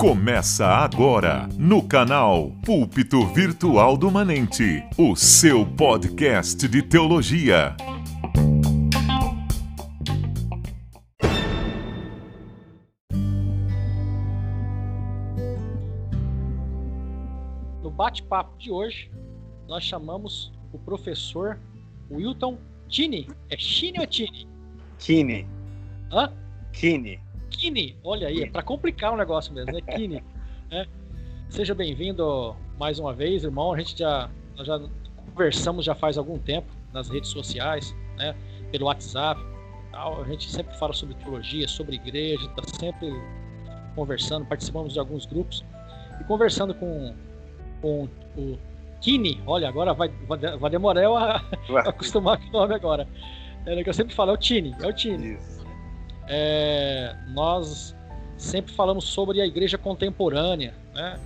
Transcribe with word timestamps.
Começa 0.00 0.66
agora 0.66 1.46
no 1.58 1.86
canal 1.86 2.52
Púlpito 2.64 3.26
Virtual 3.34 3.98
do 3.98 4.10
Manente, 4.10 4.82
o 4.96 5.14
seu 5.14 5.66
podcast 5.66 6.66
de 6.66 6.82
teologia. 6.82 7.76
No 17.82 17.90
bate-papo 17.90 18.56
de 18.56 18.70
hoje, 18.70 19.10
nós 19.68 19.84
chamamos 19.84 20.50
o 20.72 20.78
professor 20.78 21.58
Wilton 22.10 22.56
Tini. 22.88 23.28
É 23.50 23.56
Chine 23.58 24.00
ou 24.00 24.06
Tini? 24.06 24.48
Kine. 24.98 25.46
Hã? 26.10 26.32
Kine. 26.72 27.20
Kine. 27.50 27.96
Olha 28.04 28.28
aí, 28.28 28.42
é 28.42 28.50
para 28.50 28.62
complicar 28.62 29.12
o 29.12 29.16
negócio 29.16 29.52
mesmo, 29.52 29.72
né? 29.72 29.80
Kine. 29.80 30.22
É. 30.72 30.86
Seja 31.48 31.74
bem-vindo 31.74 32.54
mais 32.78 33.00
uma 33.00 33.12
vez, 33.12 33.42
irmão. 33.42 33.72
A 33.72 33.78
gente 33.80 33.98
já, 33.98 34.30
já 34.58 34.80
conversamos 35.34 35.84
já 35.84 35.96
faz 35.96 36.16
algum 36.16 36.38
tempo 36.38 36.68
nas 36.92 37.08
redes 37.08 37.28
sociais, 37.30 37.92
né? 38.16 38.36
Pelo 38.70 38.86
WhatsApp. 38.86 39.40
Tal. 39.90 40.22
A 40.22 40.28
gente 40.28 40.48
sempre 40.48 40.76
fala 40.78 40.92
sobre 40.92 41.16
teologia, 41.16 41.66
sobre 41.66 41.96
igreja, 41.96 42.44
está 42.44 42.62
sempre 42.78 43.12
conversando, 43.96 44.46
participamos 44.46 44.92
de 44.92 45.00
alguns 45.00 45.26
grupos 45.26 45.64
e 46.20 46.24
conversando 46.24 46.72
com, 46.72 47.16
com 47.82 48.08
o 48.36 48.56
Kine. 49.00 49.42
Olha, 49.44 49.68
agora 49.68 49.92
vai, 49.92 50.08
vai, 50.28 50.38
vai 50.38 50.70
demorar 50.70 51.02
eu 51.02 51.16
a, 51.16 51.42
a 51.84 51.88
acostumar 51.90 52.38
com 52.38 52.46
o 52.46 52.60
nome 52.60 52.74
agora. 52.74 53.08
É 53.66 53.78
o 53.78 53.82
que 53.82 53.90
eu 53.90 53.94
sempre 53.94 54.14
falo, 54.14 54.30
é 54.30 54.34
o 54.34 54.36
Tini, 54.36 54.74
é 54.80 54.86
o 54.86 54.92
Tini. 54.92 55.34
Isso. 55.34 55.59
É, 56.32 57.16
nós 57.28 57.94
sempre 58.38 58.72
falamos 58.72 59.04
sobre 59.04 59.40
a 59.40 59.46
igreja 59.46 59.76
contemporânea, 59.76 60.72
né? 60.94 61.18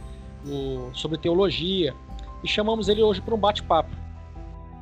O, 0.46 0.90
sobre 0.94 1.18
teologia, 1.18 1.94
e 2.42 2.48
chamamos 2.48 2.88
ele 2.88 3.02
hoje 3.02 3.20
para 3.20 3.34
um 3.34 3.38
bate-papo. 3.38 3.90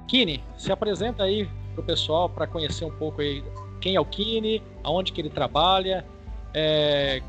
Kine, 0.06 0.42
se 0.56 0.70
apresenta 0.70 1.24
aí 1.24 1.48
para 1.74 1.82
o 1.82 1.84
pessoal 1.84 2.28
para 2.28 2.46
conhecer 2.46 2.84
um 2.84 2.90
pouco 2.90 3.20
aí 3.20 3.42
quem 3.80 3.96
é 3.96 4.00
o 4.00 4.04
Kine, 4.04 4.62
aonde 4.84 5.12
que 5.12 5.20
ele 5.20 5.30
trabalha, 5.30 6.04
é, 6.54 7.20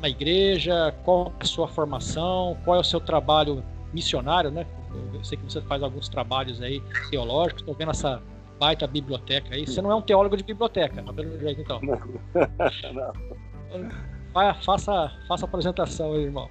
na 0.00 0.08
igreja, 0.08 0.92
qual 1.04 1.32
é 1.38 1.44
a 1.44 1.46
sua 1.46 1.68
formação, 1.68 2.56
qual 2.64 2.76
é 2.76 2.80
o 2.80 2.84
seu 2.84 3.00
trabalho 3.00 3.62
missionário, 3.92 4.50
né? 4.50 4.66
Eu 5.14 5.22
sei 5.24 5.38
que 5.38 5.44
você 5.44 5.60
faz 5.62 5.82
alguns 5.82 6.08
trabalhos 6.08 6.60
aí 6.60 6.82
teológicos, 7.10 7.62
estou 7.62 7.74
vendo 7.74 7.92
essa 7.92 8.20
baita 8.60 8.86
biblioteca 8.86 9.54
aí. 9.54 9.66
Você 9.66 9.80
não 9.80 9.90
é 9.90 9.94
um 9.94 10.02
teólogo 10.02 10.36
de 10.36 10.44
biblioteca, 10.44 11.02
tá 11.02 11.12
pelo 11.12 11.38
jeito 11.38 11.62
então. 11.62 11.80
Não. 11.80 11.98
Não. 12.92 13.88
Vai, 14.34 14.54
faça, 14.62 15.10
faça 15.26 15.46
a 15.46 15.48
apresentação 15.48 16.12
aí, 16.12 16.24
irmão. 16.24 16.48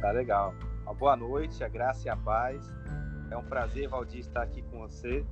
Tá 0.00 0.10
legal. 0.10 0.54
Uma 0.82 0.94
boa 0.94 1.16
noite, 1.16 1.64
a 1.64 1.68
graça 1.68 2.06
e 2.06 2.10
a 2.10 2.16
paz. 2.16 2.62
É 3.30 3.36
um 3.36 3.42
prazer, 3.42 3.88
Valdir, 3.88 4.20
estar 4.20 4.42
aqui 4.42 4.62
com 4.62 4.78
você. 4.78 5.24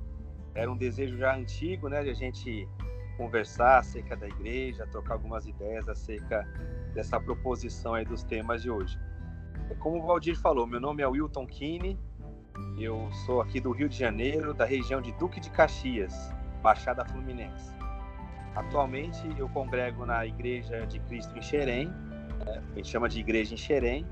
Era 0.55 0.69
um 0.69 0.75
desejo 0.75 1.17
já 1.17 1.35
antigo, 1.35 1.87
né, 1.87 2.03
de 2.03 2.09
a 2.09 2.13
gente 2.13 2.67
conversar 3.17 3.79
acerca 3.79 4.17
da 4.17 4.27
igreja, 4.27 4.87
trocar 4.87 5.13
algumas 5.13 5.45
ideias 5.45 5.87
acerca 5.87 6.45
dessa 6.93 7.19
proposição 7.19 7.93
aí 7.93 8.03
dos 8.03 8.23
temas 8.23 8.61
de 8.61 8.69
hoje. 8.69 8.99
Como 9.79 10.03
o 10.03 10.05
Valdir 10.05 10.37
falou, 10.37 10.65
meu 10.67 10.81
nome 10.81 11.01
é 11.01 11.07
Wilton 11.07 11.45
Kine, 11.47 11.97
eu 12.77 13.09
sou 13.25 13.41
aqui 13.41 13.59
do 13.59 13.71
Rio 13.71 13.89
de 13.89 13.97
Janeiro, 13.97 14.53
da 14.53 14.65
região 14.65 15.01
de 15.01 15.11
Duque 15.13 15.39
de 15.39 15.49
Caxias, 15.49 16.33
Baixada 16.61 17.05
Fluminense. 17.05 17.73
Atualmente 18.55 19.21
eu 19.37 19.49
congrego 19.49 20.05
na 20.05 20.25
Igreja 20.25 20.85
de 20.85 20.99
Cristo 21.01 21.37
em 21.37 21.41
Xerém, 21.41 21.87
né? 22.45 22.63
a 22.71 22.75
gente 22.75 22.89
chama 22.89 23.09
de 23.09 23.19
Igreja 23.19 23.53
em 23.53 23.57
Xerém. 23.57 24.05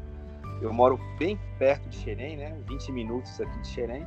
Eu 0.61 0.73
moro 0.73 0.99
bem 1.17 1.39
perto 1.57 1.89
de 1.89 1.97
Xerém, 1.97 2.37
né? 2.37 2.57
20 2.67 2.91
minutos 2.91 3.39
aqui 3.39 3.59
de 3.59 3.67
Xerém. 3.67 4.05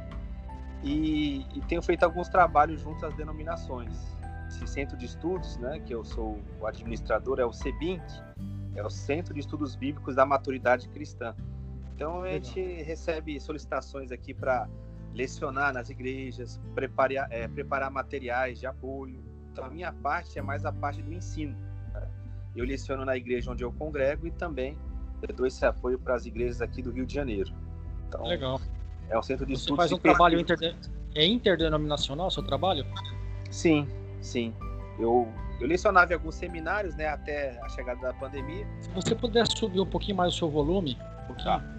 E, 0.83 1.47
e 1.55 1.61
tenho 1.69 1.83
feito 1.83 2.05
alguns 2.05 2.29
trabalhos 2.29 2.81
junto 2.81 3.05
às 3.05 3.15
denominações. 3.15 4.17
Esse 4.49 4.67
centro 4.67 4.97
de 4.97 5.07
estudos, 5.07 5.57
né, 5.59 5.81
que 5.81 5.95
eu 5.95 6.05
sou 6.05 6.41
o 6.61 6.67
administrador, 6.67 7.41
é 7.41 7.45
o 7.45 7.53
CEBINC, 7.53 8.03
é 8.75 8.85
o 8.85 8.91
Centro 8.91 9.35
de 9.35 9.41
Estudos 9.41 9.75
Bíblicos 9.75 10.15
da 10.15 10.25
Maturidade 10.25 10.89
Cristã. 10.89 11.35
Então 11.97 12.23
a 12.23 12.29
gente 12.29 12.61
recebe 12.83 13.41
solicitações 13.41 14.13
aqui 14.13 14.35
para 14.35 14.69
lecionar 15.15 15.73
nas 15.73 15.89
igrejas, 15.89 16.61
preparar, 16.75 17.27
é, 17.33 17.49
preparar 17.49 17.91
materiais 17.91 18.61
de 18.61 18.67
apoio. 18.67 19.25
Então 19.51 19.65
a 19.65 19.71
minha 19.71 19.91
parte 19.91 20.39
é 20.39 20.43
mais 20.43 20.67
a 20.67 20.73
parte 20.73 21.01
do 21.03 21.11
ensino. 21.11 21.57
Né? 21.95 22.07
Eu 22.55 22.67
leciono 22.67 23.03
na 23.03 23.17
igreja 23.17 23.51
onde 23.51 23.65
eu 23.65 23.73
congrego 23.73 24.27
e 24.27 24.31
também 24.31 24.77
dou 25.35 25.47
esse 25.47 25.65
apoio 25.65 25.99
para 25.99 26.15
as 26.15 26.27
igrejas 26.27 26.61
aqui 26.61 26.83
do 26.83 26.91
Rio 26.91 27.07
de 27.07 27.15
Janeiro. 27.15 27.51
Então, 28.07 28.23
Legal. 28.27 28.61
É 29.09 29.19
um 29.19 29.23
centro 29.23 29.47
de 29.47 29.57
Você 29.57 29.75
faz 29.75 29.91
um 29.91 29.99
trabalho 29.99 30.45
pesquisa. 30.45 30.73
inter... 30.73 30.93
é 31.15 31.25
interdenominacional, 31.25 32.31
seu 32.31 32.43
trabalho? 32.43 32.85
Sim, 33.51 33.89
sim. 34.21 34.53
Eu, 34.99 35.33
eu 35.59 35.67
lecionava 35.67 36.13
em 36.13 36.15
alguns 36.15 36.35
seminários, 36.35 36.95
né, 36.95 37.09
até 37.09 37.59
a 37.63 37.69
chegada 37.71 38.01
da 38.03 38.13
pandemia. 38.13 38.67
Se 38.83 38.91
você 38.91 39.15
puder 39.15 39.47
subir 39.47 39.81
um 39.81 39.87
pouquinho 39.87 40.19
mais 40.19 40.35
o 40.35 40.37
seu 40.37 40.51
volume, 40.51 40.99
um 41.23 41.27
pouquinho. 41.29 41.59
Tá. 41.59 41.76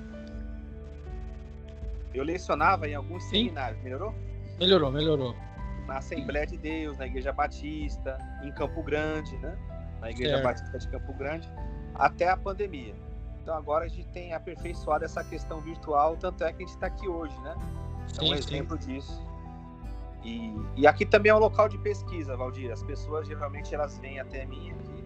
Eu 2.17 2.23
lecionava 2.23 2.88
em 2.88 2.95
alguns 2.95 3.23
Sim. 3.25 3.29
seminários, 3.44 3.79
melhorou? 3.83 4.13
Melhorou, 4.59 4.91
melhorou. 4.91 5.35
Na 5.85 6.00
Assembleia 6.00 6.47
de 6.47 6.57
Deus, 6.57 6.97
na 6.97 7.05
Igreja 7.05 7.31
Batista, 7.31 8.17
em 8.44 8.51
Campo 8.51 8.81
Grande, 8.81 9.38
né? 9.38 9.55
Na 10.01 10.09
Igreja 10.09 10.31
Certo. 10.31 10.44
Batista 10.44 10.79
de 10.79 10.88
Campo 10.89 11.13
Grande, 11.13 11.47
até 11.94 12.27
a 12.27 12.35
pandemia. 12.35 12.95
Então 13.41 13.56
agora 13.56 13.85
a 13.85 13.88
gente 13.88 14.07
tem 14.07 14.33
aperfeiçoado 14.33 15.06
essa 15.06 15.23
questão 15.23 15.61
virtual, 15.61 16.17
tanto 16.17 16.44
é 16.44 16.51
que 16.51 16.63
a 16.63 16.66
gente 16.66 16.73
está 16.75 16.88
aqui 16.88 17.07
hoje, 17.07 17.38
né? 17.41 17.56
É 17.56 18.01
um 18.01 18.07
Sim, 18.07 18.25
sim. 18.25 18.33
exemplo 18.33 18.77
disso. 18.79 19.22
E, 20.23 20.56
e 20.75 20.88
aqui 20.88 21.06
também 21.06 21.31
é 21.31 21.35
um 21.35 21.39
local 21.39 21.69
de 21.69 21.77
pesquisa, 21.77 22.35
Valdir. 22.35 22.72
As 22.72 22.81
pessoas 22.81 23.27
geralmente 23.27 23.73
elas 23.75 23.97
vêm 24.00 24.19
até 24.19 24.44
mim 24.45 24.72
aqui. 24.72 25.03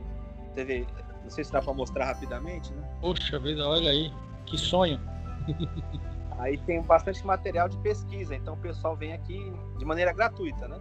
TV, 0.56 0.88
não 1.24 1.30
sei 1.30 1.44
se 1.44 1.52
dá 1.52 1.62
para 1.62 1.74
mostrar 1.74 2.06
rapidamente, 2.06 2.74
né? 2.74 2.90
Poxa 3.02 3.38
vida, 3.38 3.68
olha 3.68 3.92
aí. 3.92 4.12
Que 4.46 4.58
sonho. 4.58 5.00
Aí 6.42 6.58
tem 6.58 6.82
bastante 6.82 7.24
material 7.24 7.70
de 7.70 7.78
pesquisa, 7.78 8.36
então 8.36 8.56
o 8.56 8.58
pessoal 8.58 8.96
vem 8.96 9.14
aqui 9.14 9.54
de 9.78 9.86
maneira 9.86 10.12
gratuita, 10.12 10.68
né? 10.68 10.80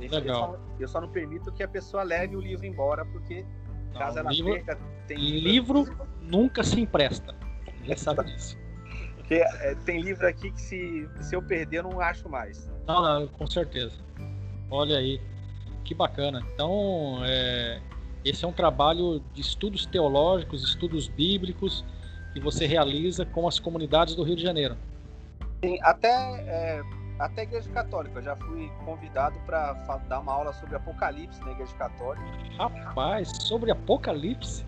Eu 0.00 0.10
Legal. 0.10 0.36
só, 0.36 0.60
eu 0.80 0.88
só 0.88 1.00
não 1.00 1.08
permito 1.08 1.52
que 1.52 1.62
a 1.62 1.68
pessoa 1.68 2.02
leve 2.02 2.34
o 2.34 2.40
livro 2.40 2.66
embora, 2.66 3.04
porque 3.06 3.46
caso 3.96 4.16
Não, 4.16 4.22
ela 4.22 4.32
livro, 4.32 4.52
perca, 4.52 4.78
tem 5.06 5.16
livro 5.16 5.86
nunca 6.20 6.64
se 6.64 6.80
empresta. 6.80 7.36
Ninguém 7.80 7.96
sabe 7.96 8.24
disso. 8.34 8.58
Porque 9.14 9.34
é, 9.34 9.76
tem 9.84 10.00
livro 10.00 10.26
aqui 10.26 10.50
que 10.50 10.60
se, 10.60 11.08
se 11.20 11.36
eu 11.36 11.42
perder 11.42 11.78
eu 11.78 11.82
não 11.84 12.00
acho 12.00 12.28
mais. 12.28 12.68
Não, 12.84 13.00
não, 13.00 13.28
com 13.28 13.46
certeza. 13.46 13.96
Olha 14.68 14.98
aí, 14.98 15.20
que 15.84 15.94
bacana. 15.94 16.44
Então, 16.52 17.20
é, 17.24 17.80
esse 18.24 18.44
é 18.44 18.48
um 18.48 18.52
trabalho 18.52 19.22
de 19.32 19.40
estudos 19.40 19.86
teológicos, 19.86 20.64
estudos 20.64 21.06
bíblicos, 21.06 21.84
que 22.32 22.40
você 22.40 22.66
realiza 22.66 23.24
com 23.24 23.46
as 23.46 23.60
comunidades 23.60 24.16
do 24.16 24.24
Rio 24.24 24.34
de 24.34 24.42
Janeiro. 24.42 24.76
Tem 25.66 25.80
até, 25.82 26.08
é, 26.46 26.82
até 27.18 27.40
a 27.40 27.44
Igreja 27.44 27.68
Católica, 27.70 28.20
eu 28.20 28.22
já 28.22 28.36
fui 28.36 28.70
convidado 28.84 29.36
para 29.40 29.72
dar 30.08 30.20
uma 30.20 30.32
aula 30.32 30.52
sobre 30.52 30.76
Apocalipse 30.76 31.40
na 31.44 31.50
Igreja 31.50 31.74
Católica. 31.74 32.24
Rapaz, 32.56 33.28
sobre 33.42 33.72
Apocalipse, 33.72 34.64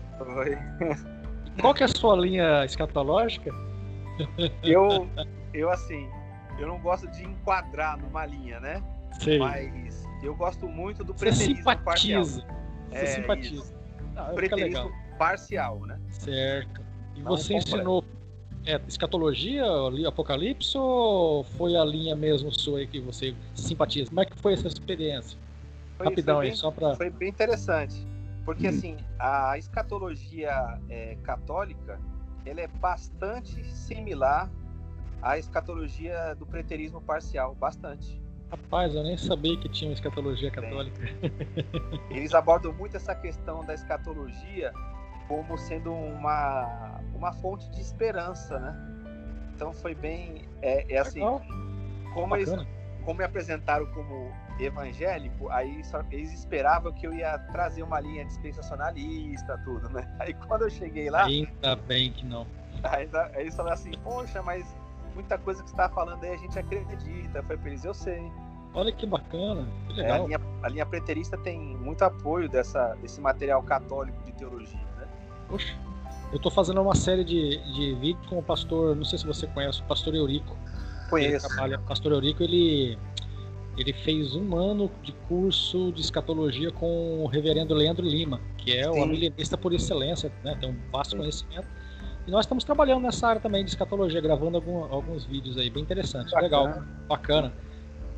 qual 1.61 1.73
que 1.73 1.83
é 1.83 1.85
a 1.85 1.89
sua 1.89 2.17
linha 2.17 2.65
escatológica? 2.65 3.49
Eu, 4.61 5.07
eu 5.53 5.69
assim, 5.69 6.09
eu 6.59 6.67
não 6.67 6.77
gosto 6.79 7.07
de 7.07 7.23
enquadrar 7.23 7.97
numa 7.97 8.25
linha, 8.25 8.59
né? 8.59 8.83
Sei. 9.21 9.39
Mas 9.39 10.05
eu 10.21 10.35
gosto 10.35 10.67
muito 10.67 11.01
do 11.05 11.13
Você 11.13 11.27
preterismo 11.27 11.63
parcial. 11.63 12.25
simpatiza. 12.25 12.45
Você 12.89 12.97
É, 12.97 13.05
simpatiza. 13.05 13.73
Ah, 14.17 14.33
parcial, 15.17 15.79
né? 15.85 15.97
Certo. 16.09 16.81
E 17.15 17.21
Não 17.21 17.37
você 17.37 17.53
completo. 17.53 17.77
ensinou 17.77 18.03
é, 18.65 18.79
escatologia, 18.87 19.65
ali, 19.65 20.05
Apocalipse, 20.05 20.77
ou 20.77 21.43
foi 21.43 21.75
a 21.75 21.83
linha 21.83 22.15
mesmo 22.15 22.51
sua 22.51 22.79
aí 22.79 22.87
que 22.87 22.99
você 22.99 23.35
simpatiza? 23.53 24.09
Como 24.09 24.21
é 24.21 24.25
que 24.25 24.37
foi 24.37 24.53
essa 24.53 24.67
experiência? 24.67 25.37
Foi, 25.97 26.07
Rapidão 26.07 26.37
foi 26.37 26.45
aí, 26.45 26.51
bem, 26.51 26.57
só 26.57 26.71
pra. 26.71 26.95
foi 26.95 27.09
bem 27.09 27.29
interessante. 27.29 28.07
Porque 28.45 28.67
Hum. 28.67 28.69
assim, 28.69 28.97
a 29.19 29.57
escatologia 29.57 30.79
é, 30.89 31.15
católica, 31.23 31.99
ela 32.45 32.61
é 32.61 32.67
bastante 32.67 33.63
similar 33.65 34.49
à 35.21 35.37
escatologia 35.37 36.35
do 36.35 36.45
preterismo 36.45 37.01
parcial, 37.01 37.53
bastante. 37.55 38.19
Rapaz, 38.49 38.95
eu 38.95 39.03
nem 39.03 39.15
sabia 39.15 39.55
que 39.57 39.69
tinha 39.69 39.89
uma 39.89 39.93
escatologia 39.93 40.49
católica. 40.49 40.99
Eles 42.09 42.33
abordam 42.33 42.73
muito 42.73 42.97
essa 42.97 43.13
questão 43.13 43.63
da 43.63 43.75
escatologia 43.75 44.73
como 45.29 45.57
sendo 45.57 45.93
uma, 45.93 46.99
uma 47.13 47.31
fonte 47.31 47.69
de 47.69 47.79
esperança, 47.79 48.59
né? 48.59 48.75
Então 49.55 49.71
foi 49.71 49.93
bem, 49.93 50.41
é, 50.61 50.95
é 50.95 50.97
assim, 50.97 51.19
Legal, 51.19 51.41
como 52.13 52.35
eles, 52.35 52.49
como 53.05 53.19
me 53.19 53.23
apresentaram 53.23 53.85
como 53.93 54.33
evangélico, 54.59 55.49
aí 55.49 55.83
só, 55.83 56.03
eles 56.11 56.33
esperavam 56.33 56.91
que 56.91 57.05
eu 57.05 57.13
ia 57.13 57.37
trazer 57.51 57.83
uma 57.83 57.99
linha 57.99 58.25
dispensacionalista, 58.25 59.57
tudo, 59.63 59.87
né? 59.89 60.11
Aí 60.19 60.33
quando 60.33 60.63
eu 60.63 60.69
cheguei 60.69 61.09
lá. 61.09 61.25
Ainda 61.25 61.75
bem 61.75 62.11
que 62.11 62.25
não. 62.25 62.45
Ainda, 62.83 63.25
aí 63.35 63.41
eles 63.41 63.55
falaram 63.55 63.75
assim, 63.75 63.91
poxa, 64.03 64.41
mas 64.41 64.75
muita 65.13 65.37
coisa 65.37 65.61
que 65.61 65.69
você 65.69 65.73
está 65.73 65.89
falando 65.89 66.23
aí 66.23 66.33
a 66.33 66.37
gente 66.37 66.57
acredita. 66.57 67.43
Foi 67.43 67.57
para 67.57 67.69
eles, 67.69 67.83
eu 67.83 67.93
sei. 67.93 68.31
Olha 68.73 68.91
que 68.91 69.05
bacana, 69.05 69.67
que 69.87 69.93
legal. 69.93 70.17
É, 70.17 70.19
a, 70.19 70.25
linha, 70.25 70.39
a 70.63 70.69
linha 70.69 70.85
preterista 70.85 71.37
tem 71.37 71.59
muito 71.59 72.03
apoio 72.03 72.47
dessa, 72.47 72.95
desse 73.01 73.19
material 73.19 73.61
católico 73.63 74.21
de 74.23 74.31
teologia, 74.33 74.79
Poxa, 75.49 75.75
eu 76.31 76.37
estou 76.37 76.51
fazendo 76.51 76.81
uma 76.81 76.95
série 76.95 77.23
de, 77.23 77.57
de 77.73 77.93
vídeos 77.95 78.25
com 78.27 78.37
o 78.37 78.43
pastor, 78.43 78.95
não 78.95 79.03
sei 79.03 79.17
se 79.17 79.25
você 79.25 79.47
conhece, 79.47 79.81
o 79.81 79.85
pastor 79.85 80.13
Eurico. 80.13 80.55
Conheço. 81.09 81.47
Trabalha, 81.47 81.79
o 81.79 81.81
pastor 81.81 82.11
Eurico, 82.11 82.43
ele, 82.43 82.97
ele 83.75 83.91
fez 83.91 84.35
um 84.35 84.55
ano 84.55 84.91
de 85.01 85.11
curso 85.27 85.91
de 85.91 86.01
escatologia 86.01 86.71
com 86.71 87.23
o 87.23 87.27
reverendo 87.27 87.73
Leandro 87.73 88.05
Lima, 88.05 88.39
que 88.57 88.71
é 88.71 88.83
Sim. 88.83 89.01
o 89.01 89.05
milenista 89.07 89.57
por 89.57 89.73
excelência, 89.73 90.31
né? 90.43 90.55
tem 90.59 90.69
um 90.69 90.77
vasto 90.91 91.11
Sim. 91.11 91.17
conhecimento. 91.17 91.67
E 92.27 92.31
nós 92.31 92.45
estamos 92.45 92.63
trabalhando 92.63 93.01
nessa 93.01 93.27
área 93.27 93.41
também 93.41 93.63
de 93.63 93.71
escatologia, 93.71 94.21
gravando 94.21 94.57
algum, 94.57 94.83
alguns 94.83 95.25
vídeos 95.25 95.57
aí, 95.57 95.67
bem 95.67 95.81
interessantes, 95.81 96.31
bacana. 96.31 96.43
legal, 96.43 96.83
bacana. 97.07 97.53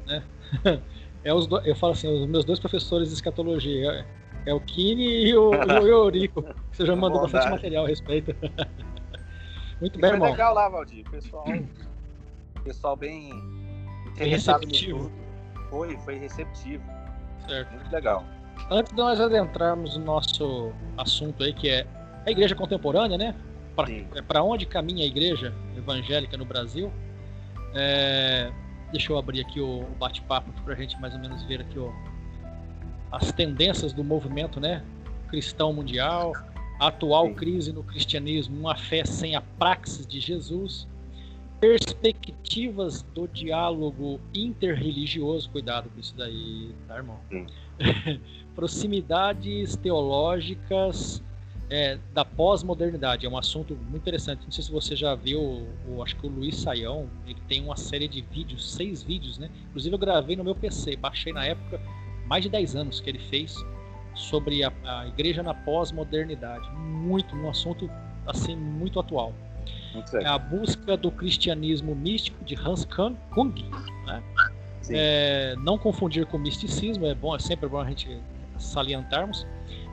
Né? 0.06 0.24
É 1.24 1.32
os 1.32 1.46
do... 1.46 1.60
Eu 1.60 1.76
falo 1.76 1.94
assim, 1.94 2.08
os 2.08 2.26
meus 2.26 2.44
dois 2.44 2.60
professores 2.60 3.10
de 3.10 3.14
escatologia 3.14 4.04
é, 4.46 4.54
o 4.54 4.60
Kini 4.60 5.26
e 5.28 5.36
o, 5.36 5.54
e 5.54 5.80
o 5.80 5.88
Eurico. 6.06 6.46
Você 6.72 6.86
já 6.86 6.96
mandou 6.96 7.22
bastante 7.22 7.50
material 7.50 7.86
a 7.86 7.88
respeito. 7.88 8.36
Muito 9.80 10.00
bem, 10.00 10.10
foi 10.10 10.18
irmão. 10.18 10.32
legal 10.32 10.54
lá, 10.54 10.70
Valdir. 10.70 11.10
Pessoal, 11.10 11.46
pessoal 12.64 12.96
bem 12.96 13.30
interessado 14.08 14.62
receptivo. 14.62 15.12
Foi, 15.70 15.98
foi 15.98 16.16
receptivo. 16.18 16.84
Certo. 17.48 17.72
Muito 17.74 17.92
legal. 17.92 18.24
Antes 18.70 18.92
de 18.94 18.98
nós 18.98 19.20
adentrarmos 19.20 19.98
no 19.98 20.06
nosso 20.06 20.72
assunto 20.98 21.44
aí, 21.44 21.54
que 21.54 21.70
é 21.70 21.88
a 22.26 22.30
igreja 22.30 22.54
contemporânea, 22.54 23.18
né? 23.18 23.36
Para 23.76 24.40
é 24.40 24.42
onde 24.42 24.66
caminha 24.66 25.04
a 25.04 25.08
igreja 25.08 25.54
evangélica 25.76 26.38
no 26.38 26.46
Brasil? 26.46 26.92
É, 27.74 28.52
deixa 28.92 29.12
eu 29.12 29.18
abrir 29.18 29.42
aqui 29.42 29.60
o, 29.60 29.86
bate-papo 29.98 30.52
para 30.64 30.74
a 30.74 30.78
gente 30.78 31.00
mais 31.00 31.14
ou 31.14 31.20
menos 31.20 31.42
ver 31.44 31.62
aqui 31.62 31.80
ó, 31.80 31.90
as 33.12 33.32
tendências 33.32 33.92
do 33.94 34.04
movimento 34.04 34.60
né, 34.60 34.84
cristão 35.30 35.74
mundial, 35.74 36.34
a 36.80 36.88
atual 36.88 37.28
Sim. 37.28 37.34
crise 37.36 37.72
no 37.72 37.84
cristianismo, 37.84 38.58
uma 38.58 38.76
fé 38.76 39.04
sem 39.06 39.36
a 39.36 39.42
praxis 39.42 40.08
de 40.08 40.20
Jesus, 40.20 40.88
perspectivas 41.60 43.04
do 43.14 43.28
diálogo 43.28 44.20
interreligioso, 44.34 45.50
cuidado 45.50 45.90
com 45.90 46.00
isso 46.00 46.16
daí, 46.18 46.74
tá, 46.88 46.98
irmão? 46.98 47.20
Proximidades 48.56 49.76
teológicas 49.76 51.22
é, 51.70 51.98
da 52.14 52.26
pós-modernidade. 52.26 53.26
É 53.26 53.30
um 53.30 53.38
assunto 53.38 53.76
muito 53.76 54.02
interessante. 54.02 54.44
Não 54.44 54.52
sei 54.52 54.64
se 54.64 54.72
você 54.72 54.96
já 54.96 55.16
viu, 55.16 55.66
o, 55.88 56.04
acho 56.04 56.18
que 56.18 56.28
o 56.28 56.30
Luiz 56.30 56.58
Saião, 56.58 57.08
ele 57.26 57.40
tem 57.48 57.64
uma 57.64 57.78
série 57.78 58.08
de 58.08 58.22
vídeos, 58.22 58.74
seis 58.74 59.02
vídeos, 59.02 59.38
né? 59.38 59.50
Inclusive 59.70 59.96
eu 59.96 60.00
gravei 60.00 60.36
no 60.36 60.44
meu 60.44 60.56
PC, 60.56 60.98
baixei 60.98 61.32
na 61.32 61.46
época, 61.46 61.80
mais 62.32 62.44
de 62.44 62.50
10 62.50 62.78
anos 62.78 63.02
que 63.02 63.10
ele 63.10 63.20
fez, 63.20 63.58
sobre 64.16 64.64
a, 64.64 64.72
a 64.86 65.06
igreja 65.06 65.44
na 65.44 65.54
pós-modernidade. 65.54 66.66
Muito, 66.72 67.36
um 67.36 67.50
assunto 67.50 67.92
assim, 68.26 68.56
muito 68.56 69.02
atual. 69.02 69.34
É 70.14 70.26
a 70.26 70.38
busca 70.38 70.96
do 70.96 71.12
cristianismo 71.12 71.94
místico 71.94 72.42
de 72.46 72.56
Hans 72.56 72.86
Kung, 72.86 73.54
né? 74.06 74.24
É, 74.90 75.56
não 75.58 75.78
confundir 75.78 76.26
com 76.26 76.38
misticismo, 76.38 77.06
é 77.06 77.14
bom, 77.14 77.36
é 77.36 77.40
sempre 77.40 77.68
bom 77.68 77.82
a 77.82 77.86
gente 77.86 78.18
salientarmos 78.58 79.46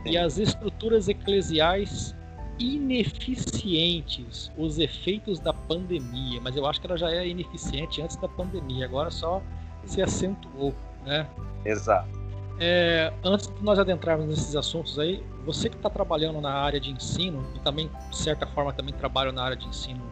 e 0.06 0.16
as 0.16 0.38
estruturas 0.38 1.08
eclesiais 1.08 2.14
ineficientes, 2.60 4.48
os 4.56 4.78
efeitos 4.78 5.40
da 5.40 5.52
pandemia. 5.52 6.40
Mas 6.40 6.56
eu 6.56 6.64
acho 6.66 6.80
que 6.80 6.86
ela 6.86 6.96
já 6.96 7.10
era 7.10 7.24
ineficiente 7.24 8.00
antes 8.00 8.14
da 8.16 8.28
pandemia, 8.28 8.84
agora 8.84 9.10
só 9.10 9.42
se 9.84 10.00
acentuou, 10.00 10.72
né? 11.04 11.26
Exato. 11.64 12.17
É, 12.60 13.12
antes 13.22 13.46
de 13.46 13.62
nós 13.62 13.78
adentrarmos 13.78 14.26
nesses 14.26 14.56
assuntos 14.56 14.98
aí, 14.98 15.24
você 15.44 15.68
que 15.68 15.76
está 15.76 15.88
trabalhando 15.88 16.40
na 16.40 16.52
área 16.52 16.80
de 16.80 16.90
ensino 16.90 17.46
e 17.54 17.60
também, 17.60 17.88
de 18.10 18.16
certa 18.16 18.46
forma, 18.46 18.72
também 18.72 18.92
trabalha 18.92 19.30
na 19.30 19.42
área 19.42 19.56
de 19.56 19.66
ensino 19.66 20.04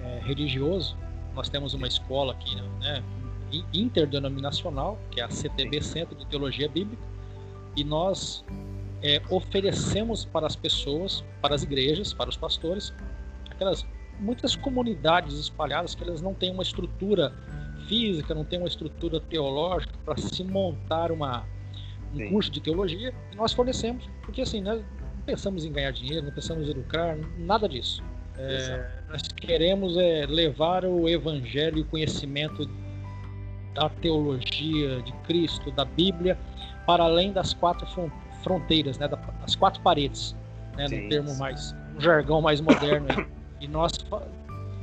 é, 0.00 0.20
religioso, 0.24 0.96
nós 1.34 1.48
temos 1.48 1.74
uma 1.74 1.86
escola 1.86 2.32
aqui, 2.32 2.56
né, 2.80 3.02
interdenominacional, 3.72 4.98
que 5.10 5.20
é 5.20 5.24
a 5.24 5.30
CTB 5.30 5.82
Centro 5.82 6.16
de 6.16 6.26
Teologia 6.26 6.68
Bíblica, 6.68 7.02
e 7.76 7.84
nós 7.84 8.44
é, 9.02 9.20
oferecemos 9.30 10.24
para 10.24 10.46
as 10.46 10.56
pessoas, 10.56 11.22
para 11.40 11.54
as 11.54 11.62
igrejas, 11.62 12.14
para 12.14 12.30
os 12.30 12.36
pastores, 12.36 12.94
aquelas 13.50 13.86
muitas 14.18 14.56
comunidades 14.56 15.38
espalhadas 15.38 15.94
que 15.94 16.02
elas 16.02 16.20
não 16.20 16.34
têm 16.34 16.50
uma 16.50 16.62
estrutura 16.62 17.32
física, 17.86 18.34
não 18.34 18.44
têm 18.44 18.58
uma 18.58 18.68
estrutura 18.68 19.20
teológica 19.20 19.94
para 20.04 20.16
se 20.16 20.42
montar 20.42 21.12
uma, 21.12 21.46
um 22.14 22.16
Sim. 22.16 22.30
curso 22.30 22.50
de 22.50 22.60
teologia, 22.60 23.12
e 23.32 23.36
nós 23.36 23.52
fornecemos, 23.52 24.08
porque 24.22 24.42
assim, 24.42 24.60
nós 24.60 24.80
não 24.80 25.22
pensamos 25.26 25.64
em 25.64 25.72
ganhar 25.72 25.90
dinheiro, 25.92 26.26
não 26.26 26.32
pensamos 26.32 26.68
em 26.68 26.72
lucrar, 26.72 27.16
nada 27.38 27.68
disso. 27.68 28.02
É, 28.36 28.88
nós 29.10 29.22
queremos 29.22 29.96
é, 29.96 30.24
levar 30.26 30.84
o 30.84 31.08
evangelho 31.08 31.78
e 31.78 31.80
o 31.80 31.84
conhecimento 31.84 32.70
da 33.74 33.88
teologia 33.88 35.02
de 35.02 35.12
Cristo, 35.24 35.70
da 35.72 35.84
Bíblia, 35.84 36.38
para 36.86 37.04
além 37.04 37.32
das 37.32 37.52
quatro 37.52 37.86
fronteiras, 38.42 38.98
né, 38.98 39.08
das 39.08 39.56
quatro 39.56 39.80
paredes, 39.82 40.36
né, 40.76 40.84
no 40.84 41.08
termo 41.08 41.36
mais, 41.36 41.74
um 41.96 42.00
jargão 42.00 42.40
mais 42.40 42.60
moderno. 42.60 43.06
Aí. 43.10 43.26
E 43.60 43.66
nós, 43.66 43.92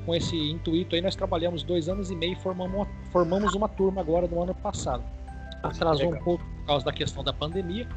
com 0.05 0.13
esse 0.13 0.35
intuito 0.51 0.95
aí, 0.95 1.01
nós 1.01 1.15
trabalhamos 1.15 1.63
dois 1.63 1.87
anos 1.87 2.11
e 2.11 2.15
meio 2.15 2.33
e 2.33 2.35
formamos 2.35 2.75
uma, 2.75 2.87
formamos 3.11 3.53
uma 3.53 3.69
turma 3.69 4.01
agora 4.01 4.27
do 4.27 4.41
ano 4.41 4.53
passado. 4.53 5.01
Atrasou 5.63 6.13
um 6.13 6.19
pouco 6.19 6.43
por 6.65 6.69
causa 6.69 6.85
da 6.85 6.91
questão 6.91 7.23
da 7.23 7.31
pandemia, 7.31 7.87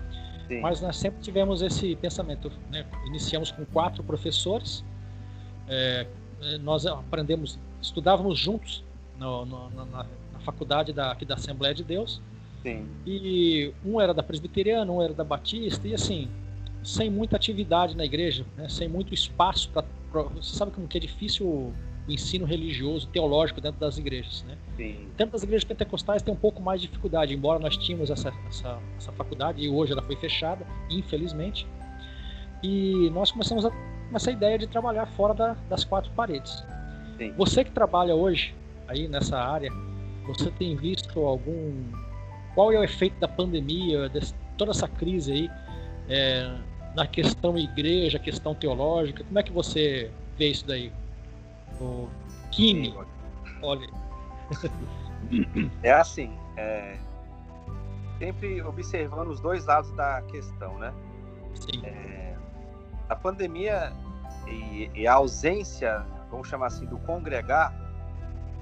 Sim. 0.47 0.61
mas 0.61 0.81
nós 0.82 0.97
sempre 0.97 1.23
tivemos 1.23 1.62
esse 1.62 1.97
pensamento. 1.97 2.53
Né? 2.70 2.85
Iniciamos 3.06 3.50
com 3.50 3.65
quatro 3.65 4.05
professores, 4.05 4.85
é, 5.67 6.06
nós 6.61 6.87
aprendemos, 6.87 7.59
estudávamos 7.81 8.38
juntos 8.38 8.85
no, 9.19 9.47
no, 9.47 9.70
na, 9.70 9.85
na, 9.87 10.06
faculdade 10.41 10.93
da, 10.93 11.11
aqui 11.11 11.25
da 11.25 11.35
Assembleia 11.35 11.75
de 11.75 11.82
Deus, 11.82 12.23
Sim. 12.62 12.87
E 13.06 13.73
um 13.85 14.00
era 14.00 14.12
da 14.12 14.23
presbiteriana, 14.23 14.91
um 14.91 15.00
era 15.00 15.15
da 15.15 15.25
batista, 15.25 15.87
e 15.87 15.94
assim, 15.94 16.29
sem 16.82 17.11
muita 17.11 17.37
atividade 17.37 17.96
na 17.96 18.05
igreja, 18.05 18.44
né? 18.56 18.69
sem 18.69 18.89
muito 18.89 19.15
espaço 19.15 19.70
para. 19.70 19.84
Você 20.34 20.56
sabe 20.56 20.72
como 20.72 20.89
que 20.89 20.96
é 20.96 21.01
difícil 21.01 21.72
o 22.08 22.12
ensino 22.12 22.46
religioso, 22.46 23.06
teológico 23.08 23.60
dentro 23.60 23.79
das 23.79 23.98
igrejas, 23.98 24.43
né? 24.48 24.56
Sim. 24.77 25.08
Dentro 25.17 25.32
das 25.32 25.43
igrejas 25.43 25.65
pentecostais 25.65 26.22
tem 26.22 26.32
um 26.32 26.36
pouco 26.36 26.62
mais 26.62 26.81
de 26.81 26.86
dificuldade, 26.86 27.34
embora 27.34 27.58
nós 27.58 27.77
tínhamos 27.77 28.10
essa, 28.10 28.32
essa, 28.48 28.79
essa 28.96 29.12
faculdade 29.12 29.62
e 29.62 29.69
hoje 29.69 29.93
ela 29.93 30.03
foi 30.03 30.17
fechada, 30.17 30.67
infelizmente. 30.88 31.67
E 32.62 33.10
nós 33.10 33.31
começamos 33.31 33.67
a, 33.67 33.70
essa 34.15 34.31
ideia 34.31 34.58
de 34.58 34.67
trabalhar 34.67 35.06
fora 35.06 35.34
da, 35.34 35.56
das 35.69 35.84
quatro 35.84 36.10
paredes. 36.12 36.65
Sim. 37.19 37.32
Você 37.36 37.62
que 37.62 37.70
trabalha 37.70 38.15
hoje 38.15 38.55
aí 38.88 39.06
nessa 39.06 39.38
área, 39.38 39.70
você 40.27 40.50
tem 40.50 40.77
visto 40.77 41.20
algum 41.20 41.84
qual 42.55 42.72
é 42.72 42.79
o 42.79 42.82
efeito 42.82 43.20
da 43.20 43.29
pandemia, 43.29 44.08
de 44.08 44.20
toda 44.56 44.70
essa 44.70 44.88
crise 44.88 45.31
aí, 45.31 45.50
é, 46.08 46.50
na 46.94 47.06
questão 47.06 47.56
igreja, 47.56 48.19
questão 48.19 48.55
teológica? 48.55 49.22
Como 49.22 49.38
é 49.38 49.43
que 49.43 49.53
você 49.53 50.10
vê 50.36 50.48
isso 50.48 50.67
daí? 50.67 50.91
O 51.81 52.08
Kine, 52.51 52.94
olha. 53.63 53.89
É 55.82 55.93
assim, 55.93 56.37
é, 56.56 56.97
sempre 58.19 58.63
observando 58.63 59.29
os 59.29 59.41
dois 59.41 59.65
lados 59.67 59.91
da 59.93 60.23
questão, 60.23 60.79
né? 60.79 60.93
Sim. 61.55 61.85
É, 61.85 62.37
a 63.08 63.17
pandemia 63.17 63.93
e, 64.47 64.91
e, 64.94 65.06
a 65.06 65.15
ausência, 65.15 66.05
vamos 66.31 66.49
chamar 66.49 66.67
assim, 66.67 66.87
do 66.87 66.99
congregar, 66.99 67.75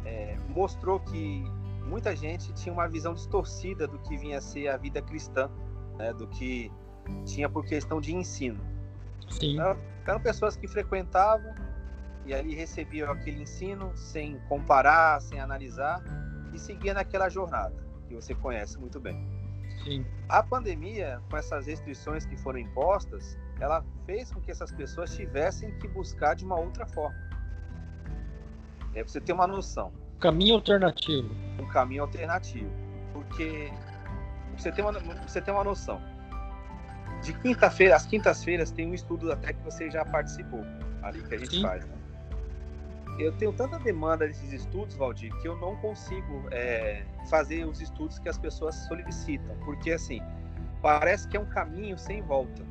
é, 0.04 0.36
mostrou 0.48 1.00
que 1.00 1.44
muita 1.86 2.14
gente 2.14 2.52
tinha 2.54 2.72
uma 2.72 2.88
visão 2.88 3.14
distorcida 3.14 3.86
do 3.86 3.98
que 4.00 4.16
vinha 4.16 4.38
a 4.38 4.40
ser 4.40 4.68
a 4.68 4.76
vida 4.76 5.00
cristã, 5.00 5.50
né, 5.96 6.12
do 6.12 6.26
que 6.26 6.70
tinha 7.24 7.48
por 7.48 7.64
questão 7.64 8.00
de 8.00 8.14
ensino. 8.14 8.60
Sim. 9.30 9.54
Então, 9.54 9.76
eram 10.06 10.20
pessoas 10.20 10.56
que 10.56 10.66
frequentavam 10.66 11.54
e 12.26 12.34
ali 12.34 12.54
recebiam 12.54 13.10
aquele 13.10 13.42
ensino 13.42 13.96
sem 13.96 14.38
comparar, 14.48 15.20
sem 15.20 15.40
analisar 15.40 16.02
e 16.52 16.58
seguia 16.58 16.92
naquela 16.92 17.28
jornada 17.28 17.74
que 18.08 18.14
você 18.14 18.34
conhece 18.34 18.78
muito 18.78 19.00
bem. 19.00 19.16
Sim. 19.84 20.04
A 20.28 20.42
pandemia, 20.42 21.20
com 21.30 21.36
essas 21.36 21.66
restrições 21.66 22.26
que 22.26 22.36
foram 22.36 22.58
impostas, 22.58 23.38
ela 23.60 23.84
fez 24.04 24.32
com 24.32 24.40
que 24.40 24.50
essas 24.50 24.72
pessoas 24.72 25.14
tivessem 25.14 25.76
que 25.78 25.88
buscar 25.88 26.34
de 26.34 26.44
uma 26.44 26.58
outra 26.58 26.86
forma. 26.86 27.16
É, 28.94 29.02
você 29.02 29.20
ter 29.20 29.32
uma 29.32 29.46
noção 29.46 29.92
Caminho 30.20 30.54
alternativo. 30.54 31.28
Um 31.60 31.66
caminho 31.66 32.02
alternativo. 32.02 32.70
Porque 33.12 33.70
você 34.56 34.72
tem 34.72 34.84
uma, 34.84 34.92
você 35.26 35.40
tem 35.40 35.52
uma 35.52 35.64
noção. 35.64 36.00
De 37.22 37.32
quinta-feira, 37.40 37.96
às 37.96 38.06
quintas-feiras, 38.06 38.70
tem 38.70 38.86
um 38.88 38.94
estudo 38.94 39.32
até 39.32 39.52
que 39.52 39.62
você 39.62 39.90
já 39.90 40.04
participou 40.04 40.64
ali 41.02 41.22
que 41.22 41.34
a 41.34 41.38
gente 41.38 41.56
Sim. 41.56 41.62
faz. 41.62 41.84
Né? 41.84 41.95
Eu 43.18 43.32
tenho 43.32 43.52
tanta 43.52 43.78
demanda 43.78 44.26
desses 44.26 44.52
estudos, 44.52 44.94
Valdir, 44.94 45.34
que 45.40 45.48
eu 45.48 45.56
não 45.56 45.74
consigo 45.76 46.46
é, 46.50 47.02
fazer 47.30 47.64
os 47.64 47.80
estudos 47.80 48.18
que 48.18 48.28
as 48.28 48.36
pessoas 48.36 48.74
solicitam. 48.86 49.56
Porque, 49.64 49.92
assim, 49.92 50.20
parece 50.82 51.26
que 51.26 51.36
é 51.36 51.40
um 51.40 51.48
caminho 51.48 51.96
sem 51.96 52.20
volta. 52.22 52.62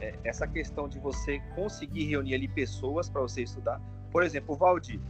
É, 0.00 0.14
essa 0.22 0.46
questão 0.46 0.88
de 0.88 1.00
você 1.00 1.40
conseguir 1.56 2.04
reunir 2.04 2.34
ali 2.34 2.46
pessoas 2.46 3.10
para 3.10 3.20
você 3.20 3.42
estudar. 3.42 3.80
Por 4.12 4.22
exemplo, 4.22 4.54
o 4.54 4.58
Valdir. 4.58 5.00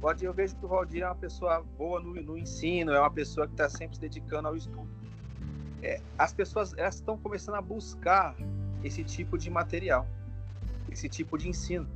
Valdir, 0.00 0.26
eu 0.26 0.32
vejo 0.32 0.56
que 0.56 0.64
o 0.64 0.68
Valdir 0.68 1.02
é 1.02 1.06
uma 1.06 1.14
pessoa 1.14 1.62
boa 1.76 2.00
no, 2.00 2.14
no 2.14 2.38
ensino, 2.38 2.92
é 2.92 3.00
uma 3.00 3.10
pessoa 3.10 3.46
que 3.46 3.52
está 3.52 3.68
sempre 3.68 3.96
se 3.96 4.00
dedicando 4.00 4.48
ao 4.48 4.56
estudo. 4.56 4.88
É, 5.82 6.00
as 6.16 6.32
pessoas 6.32 6.72
elas 6.76 6.94
estão 6.94 7.18
começando 7.18 7.56
a 7.56 7.60
buscar 7.60 8.34
esse 8.82 9.04
tipo 9.04 9.36
de 9.36 9.50
material, 9.50 10.06
esse 10.90 11.08
tipo 11.08 11.36
de 11.36 11.48
ensino. 11.48 11.86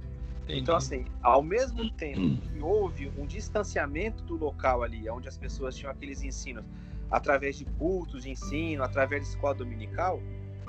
Entendi. 0.45 0.61
Então, 0.61 0.77
assim, 0.77 1.05
ao 1.23 1.43
mesmo 1.43 1.89
tempo 1.91 2.41
que 2.43 2.61
houve 2.61 3.13
um 3.17 3.27
distanciamento 3.27 4.23
do 4.25 4.37
local 4.37 4.83
ali, 4.83 5.09
onde 5.09 5.29
as 5.29 5.37
pessoas 5.37 5.77
tinham 5.77 5.91
aqueles 5.91 6.23
ensinos 6.23 6.65
através 7.11 7.57
de 7.57 7.65
cultos 7.65 8.25
de 8.25 8.31
ensino, 8.31 8.83
através 8.83 9.23
de 9.23 9.29
escola 9.29 9.55
dominical, 9.55 10.21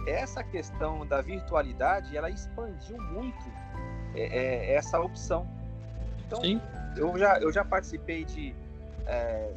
essa 0.06 0.44
questão 0.44 1.06
da 1.06 1.22
virtualidade, 1.22 2.15
ela 2.15 2.30
expandiu 2.30 3.01
muito 3.01 3.50
é, 4.13 4.24
é, 4.24 4.75
essa 4.75 5.00
opção. 5.00 5.48
Então, 6.27 6.42
Sim. 6.42 6.62
Eu, 6.96 7.18
já, 7.18 7.39
eu 7.39 7.51
já 7.51 7.65
participei 7.65 8.25
de, 8.25 8.53
é, 9.08 9.51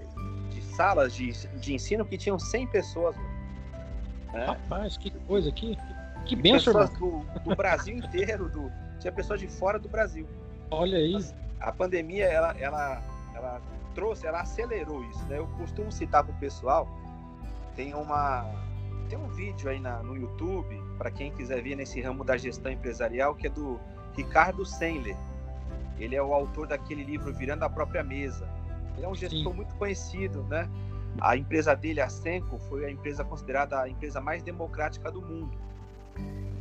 de 0.50 0.62
salas 0.62 1.14
de, 1.14 1.32
de 1.58 1.74
ensino 1.74 2.04
que 2.04 2.16
tinham 2.16 2.38
100 2.38 2.66
pessoas. 2.68 3.16
Né? 4.32 4.46
Rapaz, 4.46 4.96
que 4.96 5.10
coisa, 5.10 5.50
que, 5.52 5.76
que 6.24 6.36
benção, 6.36 6.72
Pessoas 6.72 6.90
do, 6.90 7.20
do 7.44 7.54
Brasil 7.54 7.96
inteiro, 7.98 8.48
do, 8.48 8.72
tinha 8.98 9.12
pessoas 9.12 9.40
de 9.40 9.48
fora 9.48 9.78
do 9.78 9.88
Brasil. 9.88 10.26
Olha 10.70 10.98
aí. 10.98 11.16
A 11.60 11.72
pandemia, 11.72 12.26
ela, 12.26 12.54
ela, 12.58 13.02
ela 13.34 13.62
trouxe, 13.94 14.26
ela 14.26 14.40
acelerou 14.40 15.04
isso, 15.04 15.24
né? 15.24 15.38
Eu 15.38 15.46
costumo 15.58 15.90
citar 15.90 16.22
para 16.24 16.34
o 16.34 16.38
pessoal, 16.38 16.88
tem 17.74 17.94
uma 17.94 18.44
tem 19.08 19.18
um 19.18 19.28
vídeo 19.28 19.70
aí 19.70 19.78
na, 19.78 20.02
no 20.02 20.16
YouTube 20.16 20.82
para 20.98 21.10
quem 21.10 21.30
quiser 21.30 21.62
ver 21.62 21.76
nesse 21.76 22.00
ramo 22.00 22.24
da 22.24 22.36
gestão 22.36 22.72
empresarial 22.72 23.34
que 23.34 23.46
é 23.46 23.50
do 23.50 23.78
Ricardo 24.16 24.64
Sendler. 24.64 25.16
Ele 25.98 26.16
é 26.16 26.22
o 26.22 26.34
autor 26.34 26.66
daquele 26.66 27.04
livro 27.04 27.32
Virando 27.32 27.64
a 27.64 27.70
Própria 27.70 28.02
Mesa. 28.02 28.48
Ele 28.96 29.06
é 29.06 29.08
um 29.08 29.14
gestor 29.14 29.52
Sim. 29.52 29.56
muito 29.56 29.74
conhecido, 29.76 30.42
né? 30.44 30.68
A 31.20 31.36
empresa 31.36 31.74
dele, 31.74 32.00
a 32.00 32.08
Senco, 32.08 32.58
foi 32.58 32.84
a 32.84 32.90
empresa 32.90 33.24
considerada 33.24 33.80
a 33.80 33.88
empresa 33.88 34.20
mais 34.20 34.42
democrática 34.42 35.10
do 35.10 35.22
mundo. 35.22 35.56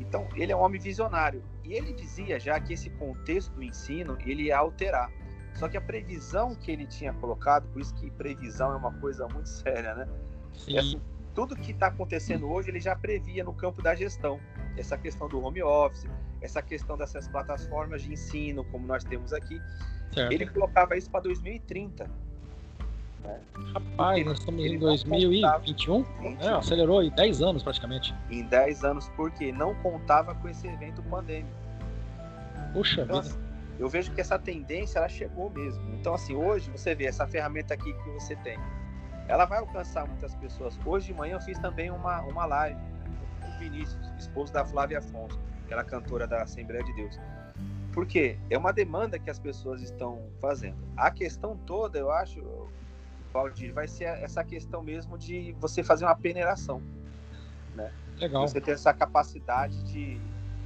Então, 0.08 0.28
ele 0.36 0.52
é 0.52 0.56
um 0.56 0.62
homem 0.62 0.80
visionário. 0.80 1.44
E 1.64 1.74
ele 1.74 1.94
dizia 1.94 2.40
já 2.40 2.60
que 2.60 2.74
esse 2.74 2.90
contexto 2.92 3.52
do 3.54 3.64
ensino, 3.64 4.18
ele 4.26 4.44
ia 4.44 4.58
alterar. 4.58 5.12
Só 5.54 5.68
que 5.70 5.78
a 5.78 5.82
previsão 5.82 6.54
que 6.56 6.72
ele 6.72 6.86
tinha 6.86 7.14
colocado, 7.14 7.68
por 7.70 7.82
isso 7.82 7.94
que 7.96 8.12
previsão 8.12 8.74
é 8.74 8.76
uma 8.76 8.94
coisa 9.00 9.28
muito 9.28 9.48
séria, 9.50 9.96
né? 9.96 10.08
Sim. 10.54 10.78
Assim, 10.78 11.02
tudo 11.34 11.56
que 11.56 11.72
está 11.72 11.88
acontecendo 11.88 12.50
hoje, 12.50 12.70
ele 12.70 12.80
já 12.80 12.96
previa 12.96 13.44
no 13.44 13.54
campo 13.54 13.82
da 13.82 13.96
gestão. 13.96 14.40
Essa 14.78 14.98
questão 14.98 15.28
do 15.28 15.42
home 15.42 15.62
office, 15.64 16.06
essa 16.42 16.62
questão 16.62 16.98
dessas 16.98 17.28
plataformas 17.28 18.04
de 18.04 18.14
ensino, 18.14 18.64
como 18.66 18.86
nós 18.86 19.04
temos 19.04 19.34
aqui. 19.34 19.60
Certo. 20.14 20.32
Ele 20.32 20.46
colocava 20.48 20.96
isso 20.96 21.10
para 21.10 21.22
2030. 21.22 22.10
Né? 23.26 23.40
Rapaz, 23.74 24.26
nós 24.26 24.40
estamos 24.40 24.66
em 24.66 24.78
2021, 24.78 26.06
é, 26.40 26.50
acelerou 26.50 27.04
em 27.04 27.10
10 27.10 27.42
anos 27.42 27.64
praticamente. 27.64 28.14
Em 28.30 28.44
10 28.44 28.84
anos, 28.84 29.10
porque 29.16 29.52
não 29.52 29.76
contava 29.76 30.36
com 30.36 30.48
esse 30.48 30.68
evento 30.68 31.02
pandêmico. 31.04 31.50
Puxa 32.74 33.02
então, 33.02 33.22
vida. 33.22 33.36
Assim, 33.36 33.46
eu 33.80 33.90
vejo 33.90 34.12
que 34.14 34.22
essa 34.22 34.40
tendência 34.40 35.00
ela 35.00 35.10
chegou 35.10 35.50
mesmo. 35.50 35.82
Então, 35.96 36.14
assim, 36.14 36.36
hoje 36.36 36.70
você 36.72 36.96
vê 36.96 37.06
essa 37.06 37.28
ferramenta 37.28 37.74
aqui 37.74 37.94
que 37.94 38.10
você 38.12 38.36
tem, 38.38 38.58
ela 39.28 39.46
vai 39.46 39.60
alcançar 39.60 40.08
muitas 40.08 40.36
pessoas. 40.36 40.78
Hoje 40.86 41.08
de 41.08 41.14
manhã 41.14 41.36
eu 41.36 41.42
fiz 41.42 41.58
também 41.60 41.90
uma, 41.90 42.22
uma 42.22 42.46
live 42.46 42.80
com 43.42 43.48
o 43.48 43.60
Vinícius, 43.60 44.12
esposo 44.20 44.54
da 44.54 44.64
Flávia 44.64 45.00
Afonso, 45.00 45.40
aquela 45.66 45.84
cantora 45.84 46.28
da 46.28 46.44
Assembleia 46.44 46.84
de 46.84 46.94
Deus. 46.94 47.20
Porque 47.92 48.38
é 48.50 48.58
uma 48.58 48.72
demanda 48.72 49.18
que 49.18 49.30
as 49.30 49.40
pessoas 49.40 49.82
estão 49.82 50.22
fazendo. 50.40 50.78
A 50.98 51.10
questão 51.10 51.58
toda, 51.66 51.98
eu 51.98 52.12
acho, 52.12 52.42
Valdir, 53.36 53.74
vai 53.74 53.86
ser 53.86 54.06
essa 54.06 54.44
questão 54.46 54.82
mesmo 54.82 55.18
de 55.18 55.52
você 55.60 55.84
fazer 55.84 56.06
uma 56.06 56.16
peneiração. 56.16 56.82
Né? 57.76 57.92
Legal. 58.18 58.48
Você 58.48 58.62
ter 58.62 58.72
essa 58.72 58.94
capacidade 58.94 59.84
de, 59.84 60.18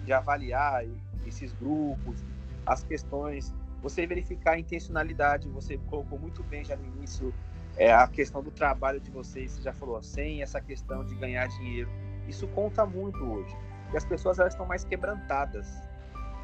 de 0.05 0.13
avaliar 0.13 0.85
esses 1.25 1.51
grupos, 1.53 2.23
as 2.67 2.83
questões, 2.83 3.51
você 3.81 4.05
verificar 4.05 4.51
a 4.51 4.59
intencionalidade, 4.59 5.49
você 5.49 5.79
colocou 5.89 6.19
muito 6.19 6.43
bem 6.43 6.63
já 6.63 6.75
no 6.75 6.85
início 6.85 7.33
é 7.75 7.93
a 7.93 8.05
questão 8.07 8.43
do 8.43 8.51
trabalho 8.51 8.99
de 8.99 9.09
vocês, 9.09 9.51
você 9.51 9.61
já 9.61 9.73
falou, 9.73 10.01
sem 10.03 10.41
essa 10.41 10.59
questão 10.59 11.05
de 11.05 11.15
ganhar 11.15 11.47
dinheiro. 11.47 11.89
Isso 12.27 12.45
conta 12.49 12.85
muito 12.85 13.17
hoje. 13.23 13.55
E 13.93 13.97
as 13.97 14.05
pessoas 14.05 14.38
elas 14.38 14.53
estão 14.53 14.65
mais 14.65 14.83
quebrantadas. 14.83 15.81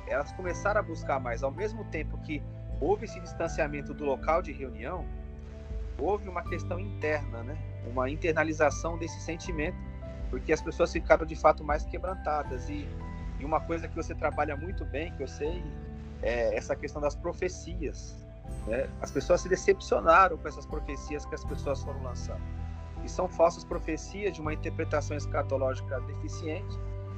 Elas 0.08 0.32
começaram 0.32 0.79
a 0.79 0.84
buscar 0.84 1.20
mais. 1.20 1.44
Ao 1.44 1.51
mesmo 1.51 1.84
tempo 1.86 2.17
que 2.20 2.41
houve 2.79 3.05
esse 3.05 3.20
distanciamento 3.20 3.94
do 3.94 4.05
local 4.05 4.41
de 4.41 4.53
reunião, 4.53 5.05
houve 5.98 6.30
uma 6.30 6.44
questão 6.44 6.80
interna, 6.80 7.44
né? 7.44 7.58
Uma 7.88 8.10
internalização 8.10 8.98
desse 8.98 9.20
sentimento, 9.22 9.78
porque 10.30 10.52
as 10.52 10.62
pessoas 10.62 10.92
ficaram 10.92 11.25
de 11.25 11.36
fato 11.36 11.64
mais 11.64 11.86
quebrantadas. 11.86 12.70
E, 12.70 12.88
e 13.40 13.46
uma 13.46 13.62
coisa 13.62 13.88
que 13.88 13.96
você 13.96 14.14
trabalha 14.14 14.56
muito 14.56 14.84
bem, 14.86 15.12
que 15.14 15.24
eu 15.24 15.28
sei, 15.28 15.64
é 16.22 16.56
essa 16.56 16.75
questão 16.75 17.02
das 17.02 17.16
profecias. 17.16 18.16
Né? 18.68 18.90
As 19.02 19.12
pessoas 19.12 19.42
se 19.42 19.50
decepcionaram 19.50 20.38
com 20.38 20.48
essas 20.48 20.66
profecias 20.66 21.25
que 21.25 21.36
as 21.36 21.44
pessoas 21.46 21.84
foram 21.84 22.02
lançando. 22.04 22.42
E 23.04 23.10
são 23.10 23.28
falsas 23.28 23.64
profecias 23.64 24.34
de 24.34 24.42
uma 24.42 24.54
interpretação 24.54 25.16
escatológica 25.16 26.00
deficiente. 26.02 26.74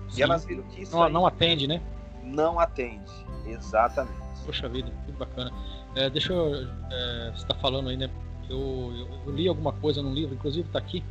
Sim. 0.09 0.19
E 0.19 0.23
elas 0.23 0.45
viram 0.45 0.63
que 0.63 0.81
isso. 0.81 0.95
Não, 0.95 1.09
não 1.09 1.25
atende, 1.25 1.67
né? 1.67 1.81
Não 2.23 2.59
atende, 2.59 3.11
exatamente. 3.45 4.17
Poxa 4.45 4.67
vida, 4.67 4.91
tudo 5.05 5.17
bacana. 5.17 5.51
É, 5.95 6.09
deixa 6.09 6.33
eu. 6.33 6.67
É, 6.91 7.31
você 7.33 7.43
está 7.43 7.55
falando 7.55 7.89
aí, 7.89 7.97
né? 7.97 8.09
Eu, 8.49 8.93
eu, 9.25 9.33
li 9.33 9.47
alguma 9.47 9.73
coisa 9.73 10.01
num 10.01 10.13
livro, 10.13 10.35
inclusive 10.35 10.67
está 10.67 10.79
aqui. 10.79 11.03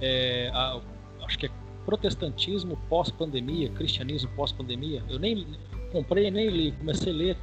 É, 0.00 0.50
a, 0.52 0.80
acho 1.24 1.38
que 1.38 1.46
é 1.46 1.50
Protestantismo 1.84 2.76
pós-pandemia, 2.88 3.70
Cristianismo 3.70 4.30
pós-pandemia. 4.36 5.02
Eu 5.08 5.18
nem 5.18 5.46
comprei, 5.90 6.30
nem 6.30 6.48
li, 6.50 6.72
comecei 6.72 7.12
a 7.12 7.16
ler 7.16 7.36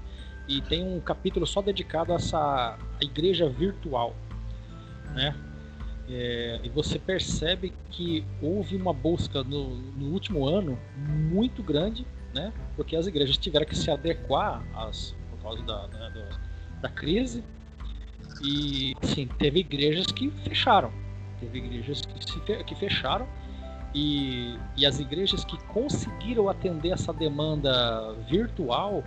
e 0.48 0.62
tem 0.62 0.84
um 0.84 1.00
capítulo 1.00 1.48
só 1.48 1.62
dedicado 1.62 2.14
a 2.14 2.18
essa 2.18 2.78
a 2.78 3.04
igreja 3.04 3.50
virtual, 3.50 4.16
né? 5.16 5.36
É, 6.08 6.60
e 6.64 6.70
você 6.70 7.00
percebe 7.00 7.74
que 7.90 8.24
houve 8.40 8.76
uma 8.76 8.94
busca 8.94 9.44
no, 9.44 9.76
no, 9.76 10.12
último 10.12 10.48
ano 10.48 10.78
muito 11.08 11.64
grande, 11.64 12.06
né? 12.32 12.54
Porque 12.76 12.96
as 12.96 13.08
igrejas 13.08 13.38
tiveram 13.38 13.66
que 13.66 13.76
se 13.76 13.90
adequar 13.90 14.64
às, 14.76 15.16
por 15.32 15.40
causa 15.40 15.64
da, 15.64 15.88
né, 15.88 16.12
do, 16.14 16.82
da 16.82 16.90
crise 16.90 17.44
e 18.42 18.96
sim, 19.02 19.28
teve 19.40 19.60
igrejas 19.60 20.08
que 20.08 20.30
fecharam, 20.48 20.92
teve 21.40 21.60
igrejas 21.60 22.02
que, 22.02 22.32
se, 22.32 22.64
que 22.64 22.76
fecharam. 22.76 23.28
E, 23.94 24.58
e 24.76 24.86
as 24.86 25.00
igrejas 25.00 25.46
que 25.46 25.58
conseguiram 25.68 26.50
atender 26.50 26.90
essa 26.90 27.14
demanda 27.14 28.14
virtual 28.30 29.02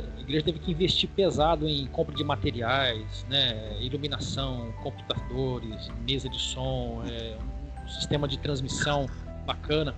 a 0.00 0.20
igreja 0.20 0.44
teve 0.44 0.58
que 0.58 0.72
investir 0.72 1.08
pesado 1.10 1.68
em 1.68 1.86
compra 1.86 2.14
de 2.14 2.24
materiais, 2.24 3.24
né, 3.28 3.76
iluminação, 3.80 4.72
computadores, 4.82 5.90
mesa 6.06 6.28
de 6.28 6.40
som, 6.40 7.02
é, 7.06 7.36
um 7.84 7.88
sistema 7.88 8.26
de 8.26 8.38
transmissão 8.38 9.06
bacana, 9.46 9.94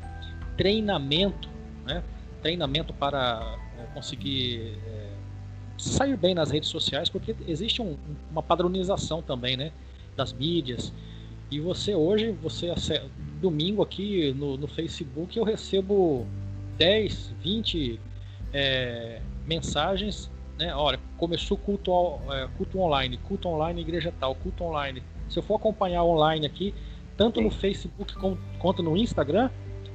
treinamento, 0.56 1.48
né, 1.86 2.02
treinamento 2.42 2.92
para 2.92 3.58
é, 3.78 3.84
conseguir 3.94 4.78
é, 4.86 5.15
sair 5.78 6.16
bem 6.16 6.34
nas 6.34 6.50
redes 6.50 6.68
sociais, 6.68 7.08
porque 7.08 7.34
existe 7.46 7.82
um, 7.82 7.96
uma 8.30 8.42
padronização 8.42 9.22
também, 9.22 9.56
né, 9.56 9.72
das 10.16 10.32
mídias. 10.32 10.92
E 11.50 11.60
você 11.60 11.94
hoje, 11.94 12.32
você 12.42 12.72
domingo 13.40 13.82
aqui 13.82 14.32
no, 14.32 14.56
no 14.56 14.66
Facebook 14.66 15.38
eu 15.38 15.44
recebo 15.44 16.26
10, 16.76 17.34
20 17.40 18.00
é, 18.52 19.20
mensagens, 19.46 20.30
né? 20.58 20.74
Olha, 20.74 20.98
começou 21.16 21.56
culto, 21.56 21.92
é, 22.30 22.48
culto 22.56 22.80
online, 22.80 23.18
culto 23.18 23.48
online, 23.48 23.80
igreja 23.80 24.12
tal, 24.18 24.34
culto 24.34 24.64
online. 24.64 25.02
Se 25.28 25.38
eu 25.38 25.42
for 25.42 25.56
acompanhar 25.56 26.02
online 26.02 26.46
aqui, 26.46 26.74
tanto 27.16 27.40
no 27.40 27.50
Facebook 27.50 28.14
quanto 28.58 28.82
no 28.82 28.96
Instagram, 28.96 29.50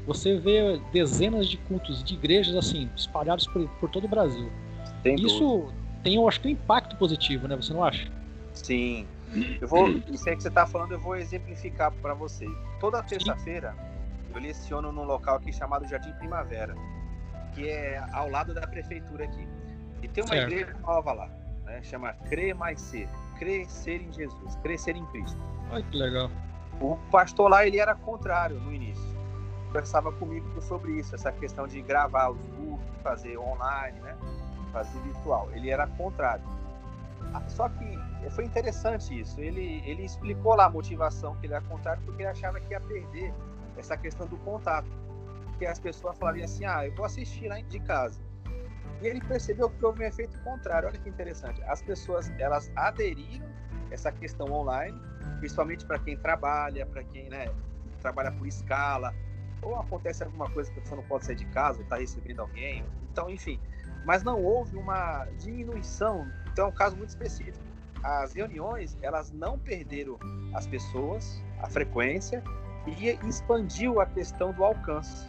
você 0.06 0.38
vê 0.38 0.80
dezenas 0.92 1.48
de 1.48 1.58
cultos 1.58 2.04
de 2.04 2.14
igrejas 2.14 2.56
assim 2.56 2.90
espalhados 2.96 3.46
por, 3.48 3.68
por 3.80 3.90
todo 3.90 4.06
o 4.06 4.08
Brasil. 4.08 4.50
Tem 5.04 5.16
Isso 5.16 5.40
dúvida. 5.40 5.74
tem, 6.04 6.16
eu 6.16 6.28
acho 6.28 6.40
que 6.42 6.48
um 6.48 6.52
impacto 6.52 6.96
positivo, 6.96 7.48
né? 7.48 7.56
Você 7.56 7.74
não 7.74 7.84
acha? 7.84 8.10
Sim. 8.54 9.08
Eu 9.62 9.68
vou, 9.68 9.88
isso 9.90 10.28
aí 10.30 10.36
que 10.36 10.44
você 10.44 10.50
está 10.50 10.68
falando, 10.68 10.92
eu 10.92 11.00
vou 11.00 11.16
exemplificar 11.16 11.92
para 11.92 12.14
você. 12.14 12.46
Toda 12.80 13.02
terça-feira 13.02 13.74
eu 14.34 14.42
leciono 14.42 14.92
num 14.92 15.04
local 15.04 15.38
aqui 15.38 15.52
chamado 15.54 15.88
Jardim 15.88 16.12
Primavera, 16.14 16.76
que 17.54 17.68
é 17.70 18.04
ao 18.12 18.30
lado 18.30 18.54
da 18.54 18.68
prefeitura 18.68 19.26
aqui. 19.26 19.48
E 20.02 20.08
tem 20.08 20.24
uma 20.24 20.34
certo. 20.34 20.52
igreja 20.52 20.78
nova 20.80 21.14
lá, 21.14 21.30
né? 21.66 21.82
Chama 21.84 22.14
Crer 22.30 22.56
Mais 22.56 22.82
Ser. 22.82 23.08
Crescer 23.38 24.02
em 24.02 24.12
Jesus, 24.14 24.56
crescer 24.62 24.96
em 24.96 25.06
Cristo. 25.08 25.38
Olha 25.72 25.84
que 25.84 25.98
legal. 25.98 26.30
O 26.80 26.98
pastor 27.10 27.50
lá, 27.50 27.66
ele 27.66 27.80
era 27.80 27.96
contrário 27.96 28.60
no 28.60 28.74
início. 28.74 29.10
Conversava 29.68 30.12
comigo 30.12 30.62
sobre 30.62 31.00
isso, 31.00 31.16
essa 31.16 31.32
questão 31.32 31.68
de 31.68 31.82
gravar 31.82 32.30
os 32.30 32.42
cultos, 32.58 32.86
fazer 33.02 33.38
online, 33.38 34.00
né? 34.02 34.16
Fazer 34.72 35.00
virtual. 35.00 35.50
Ele 35.54 35.70
era 35.70 35.88
contrário. 35.88 36.44
Ah, 37.34 37.44
só 37.48 37.70
que 37.70 37.98
foi 38.32 38.46
interessante 38.46 39.20
isso. 39.20 39.40
Ele, 39.40 39.82
ele 39.86 40.04
explicou 40.04 40.56
lá 40.56 40.66
a 40.66 40.70
motivação 40.70 41.36
que 41.38 41.46
ele 41.46 41.54
era 41.54 41.64
contrário, 41.64 42.02
porque 42.04 42.22
ele 42.22 42.30
achava 42.30 42.60
que 42.60 42.72
ia 42.72 42.80
perder 42.80 43.34
essa 43.78 43.98
questão 43.98 44.28
do 44.28 44.38
contato. 44.38 44.88
Porque 45.48 45.66
as 45.66 45.80
pessoas 45.80 46.18
falariam 46.18 46.46
assim: 46.46 46.66
ah, 46.66 46.86
eu 46.86 46.96
vou 46.96 47.06
assistir 47.06 47.48
lá 47.48 47.60
de 47.60 47.80
casa. 47.80 48.22
E 49.02 49.08
ele 49.08 49.20
percebeu 49.22 49.70
que 49.70 49.84
houve 49.84 50.04
um 50.04 50.08
efeito 50.08 50.40
contrário. 50.44 50.88
Olha 50.88 50.98
que 50.98 51.10
interessante. 51.10 51.62
As 51.64 51.82
pessoas 51.82 52.32
elas 52.38 52.72
aderiram 52.76 53.50
essa 53.90 54.12
questão 54.12 54.52
online, 54.52 55.00
principalmente 55.40 55.86
para 55.86 56.00
quem 56.00 56.16
trabalha, 56.18 56.86
para 56.86 57.04
quem 57.04 57.30
né, 57.30 57.52
trabalha 58.00 58.32
por 58.32 58.48
escala, 58.48 59.14
ou 59.62 59.76
acontece 59.76 60.24
alguma 60.24 60.50
coisa 60.50 60.72
que 60.72 60.80
pessoa 60.80 61.02
não 61.02 61.08
pode 61.08 61.26
sair 61.26 61.36
de 61.36 61.46
casa, 61.46 61.82
está 61.82 61.98
recebendo 61.98 62.42
alguém. 62.42 62.86
Então, 63.12 63.30
enfim. 63.30 63.60
Mas 64.06 64.24
não 64.24 64.44
houve 64.44 64.78
uma 64.78 65.26
diminuição. 65.38 66.28
Então, 66.52 66.66
é 66.66 66.70
um 66.70 66.74
caso 66.74 66.96
muito 66.98 67.10
específico. 67.10 67.64
As 68.04 68.34
reuniões, 68.34 68.98
elas 69.02 69.32
não 69.32 69.60
perderam 69.60 70.18
as 70.54 70.66
pessoas, 70.66 71.42
a 71.62 71.70
frequência, 71.70 72.44
e 72.88 73.10
expandiu 73.28 74.02
a 74.02 74.06
questão 74.06 74.52
do 74.52 74.64
alcance. 74.64 75.28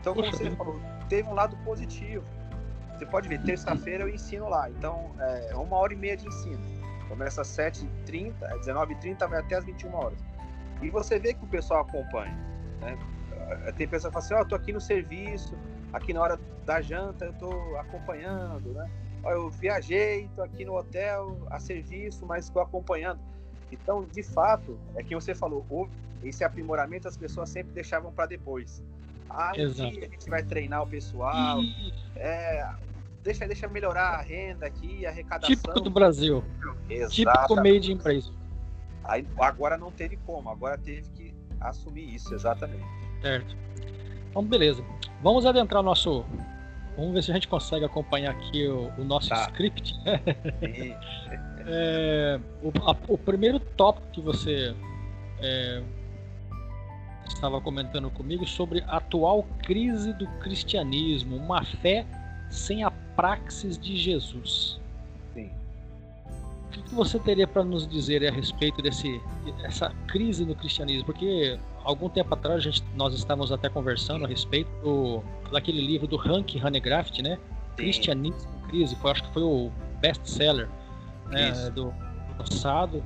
Então, 0.00 0.14
como 0.14 0.30
você 0.30 0.50
falou, 0.52 0.80
teve 1.08 1.28
um 1.28 1.34
lado 1.34 1.56
positivo. 1.64 2.24
Você 2.96 3.04
pode 3.06 3.28
ver, 3.28 3.42
terça-feira 3.42 4.04
eu 4.04 4.08
ensino 4.08 4.48
lá. 4.48 4.70
Então, 4.70 5.10
é 5.18 5.56
uma 5.56 5.76
hora 5.76 5.92
e 5.92 5.96
meia 5.96 6.16
de 6.16 6.26
ensino. 6.28 6.60
Começa 7.08 7.42
às 7.42 7.48
7h30, 7.48 8.34
19h30, 8.64 9.28
vai 9.28 9.40
até 9.40 9.56
às 9.56 9.64
21 9.64 9.94
horas. 9.94 10.18
E 10.80 10.90
você 10.90 11.18
vê 11.18 11.34
que 11.34 11.44
o 11.44 11.48
pessoal 11.48 11.80
acompanha. 11.80 12.36
Né? 12.80 12.96
Tem 13.76 13.86
pessoa 13.86 14.10
que 14.10 14.14
fala 14.14 14.24
assim, 14.24 14.34
ó, 14.34 14.40
oh, 14.40 14.44
tô 14.44 14.54
aqui 14.54 14.72
no 14.72 14.80
serviço, 14.80 15.56
aqui 15.96 16.12
na 16.12 16.20
hora 16.20 16.38
da 16.64 16.80
janta 16.80 17.24
eu 17.24 17.32
tô 17.34 17.76
acompanhando, 17.76 18.72
né? 18.72 18.88
Eu 19.24 19.50
viajei, 19.50 20.28
tô 20.36 20.42
aqui 20.42 20.64
no 20.64 20.76
hotel, 20.76 21.36
a 21.50 21.58
serviço, 21.58 22.24
mas 22.26 22.44
estou 22.44 22.62
acompanhando. 22.62 23.18
Então, 23.72 24.04
de 24.04 24.22
fato, 24.22 24.78
é 24.94 25.02
que 25.02 25.14
você 25.14 25.34
falou, 25.34 25.66
esse 26.22 26.44
aprimoramento 26.44 27.08
as 27.08 27.16
pessoas 27.16 27.48
sempre 27.48 27.72
deixavam 27.72 28.12
para 28.12 28.26
depois. 28.26 28.82
Ah, 29.28 29.52
Exato. 29.56 29.98
a 29.98 30.08
gente 30.08 30.30
vai 30.30 30.44
treinar 30.44 30.82
o 30.82 30.86
pessoal. 30.86 31.58
É, 32.14 32.68
deixa, 33.24 33.46
deixa 33.46 33.66
melhorar 33.66 34.10
a 34.10 34.22
renda 34.22 34.66
aqui, 34.66 35.04
a 35.04 35.10
arrecadação. 35.10 35.56
Típico 35.56 35.80
do 35.80 35.90
Brasil. 35.90 36.44
Exatamente. 36.88 37.14
Típico 37.14 37.60
meio 37.60 37.80
de 37.80 37.92
empresa. 37.92 38.32
Aí, 39.02 39.26
agora 39.38 39.76
não 39.76 39.90
teve 39.90 40.16
como, 40.18 40.48
agora 40.50 40.78
teve 40.78 41.02
que 41.10 41.34
assumir 41.60 42.14
isso, 42.14 42.32
exatamente. 42.32 42.84
Certo. 43.20 43.56
Então, 44.36 44.44
beleza. 44.44 44.84
Vamos 45.22 45.46
adentrar 45.46 45.80
o 45.80 45.82
nosso. 45.82 46.22
Vamos 46.94 47.14
ver 47.14 47.22
se 47.22 47.30
a 47.30 47.34
gente 47.34 47.48
consegue 47.48 47.86
acompanhar 47.86 48.32
aqui 48.32 48.68
o, 48.68 48.92
o 48.98 49.04
nosso 49.04 49.30
tá. 49.30 49.46
script. 49.46 49.98
é, 51.66 52.38
o, 52.62 52.70
a, 52.86 52.94
o, 53.08 53.16
primeiro 53.16 53.58
tópico 53.58 54.06
que 54.12 54.20
você 54.20 54.74
é, 55.40 55.82
estava 57.26 57.62
comentando 57.62 58.10
comigo 58.10 58.46
sobre 58.46 58.82
a 58.86 58.98
atual 58.98 59.42
crise 59.62 60.12
do 60.12 60.26
cristianismo, 60.40 61.36
uma 61.36 61.64
fé 61.64 62.04
sem 62.50 62.84
a 62.84 62.90
praxis 62.90 63.78
de 63.78 63.96
Jesus. 63.96 64.78
O 66.66 66.82
que 66.82 66.94
você 66.94 67.18
teria 67.18 67.46
para 67.46 67.64
nos 67.64 67.86
dizer 67.86 68.26
a 68.26 68.30
respeito 68.30 68.82
desse 68.82 69.20
essa 69.62 69.90
crise 70.08 70.44
no 70.44 70.54
cristianismo? 70.54 71.06
Porque 71.06 71.58
algum 71.84 72.08
tempo 72.08 72.34
atrás 72.34 72.62
gente, 72.62 72.82
nós 72.94 73.14
estávamos 73.14 73.52
até 73.52 73.68
conversando 73.68 74.24
a 74.24 74.28
respeito 74.28 74.70
do, 74.82 75.22
daquele 75.50 75.80
livro 75.80 76.06
do 76.06 76.16
Hank 76.16 76.58
Hanegraaft, 76.58 77.22
né? 77.22 77.36
Sim. 77.36 77.76
Cristianismo 77.76 78.50
em 78.64 78.68
crise, 78.68 78.96
foi, 78.96 79.10
acho 79.12 79.22
que 79.22 79.32
foi 79.32 79.42
o 79.42 79.70
best-seller 80.00 80.68
né, 81.26 81.70
do 81.70 81.92
passado, 82.36 83.02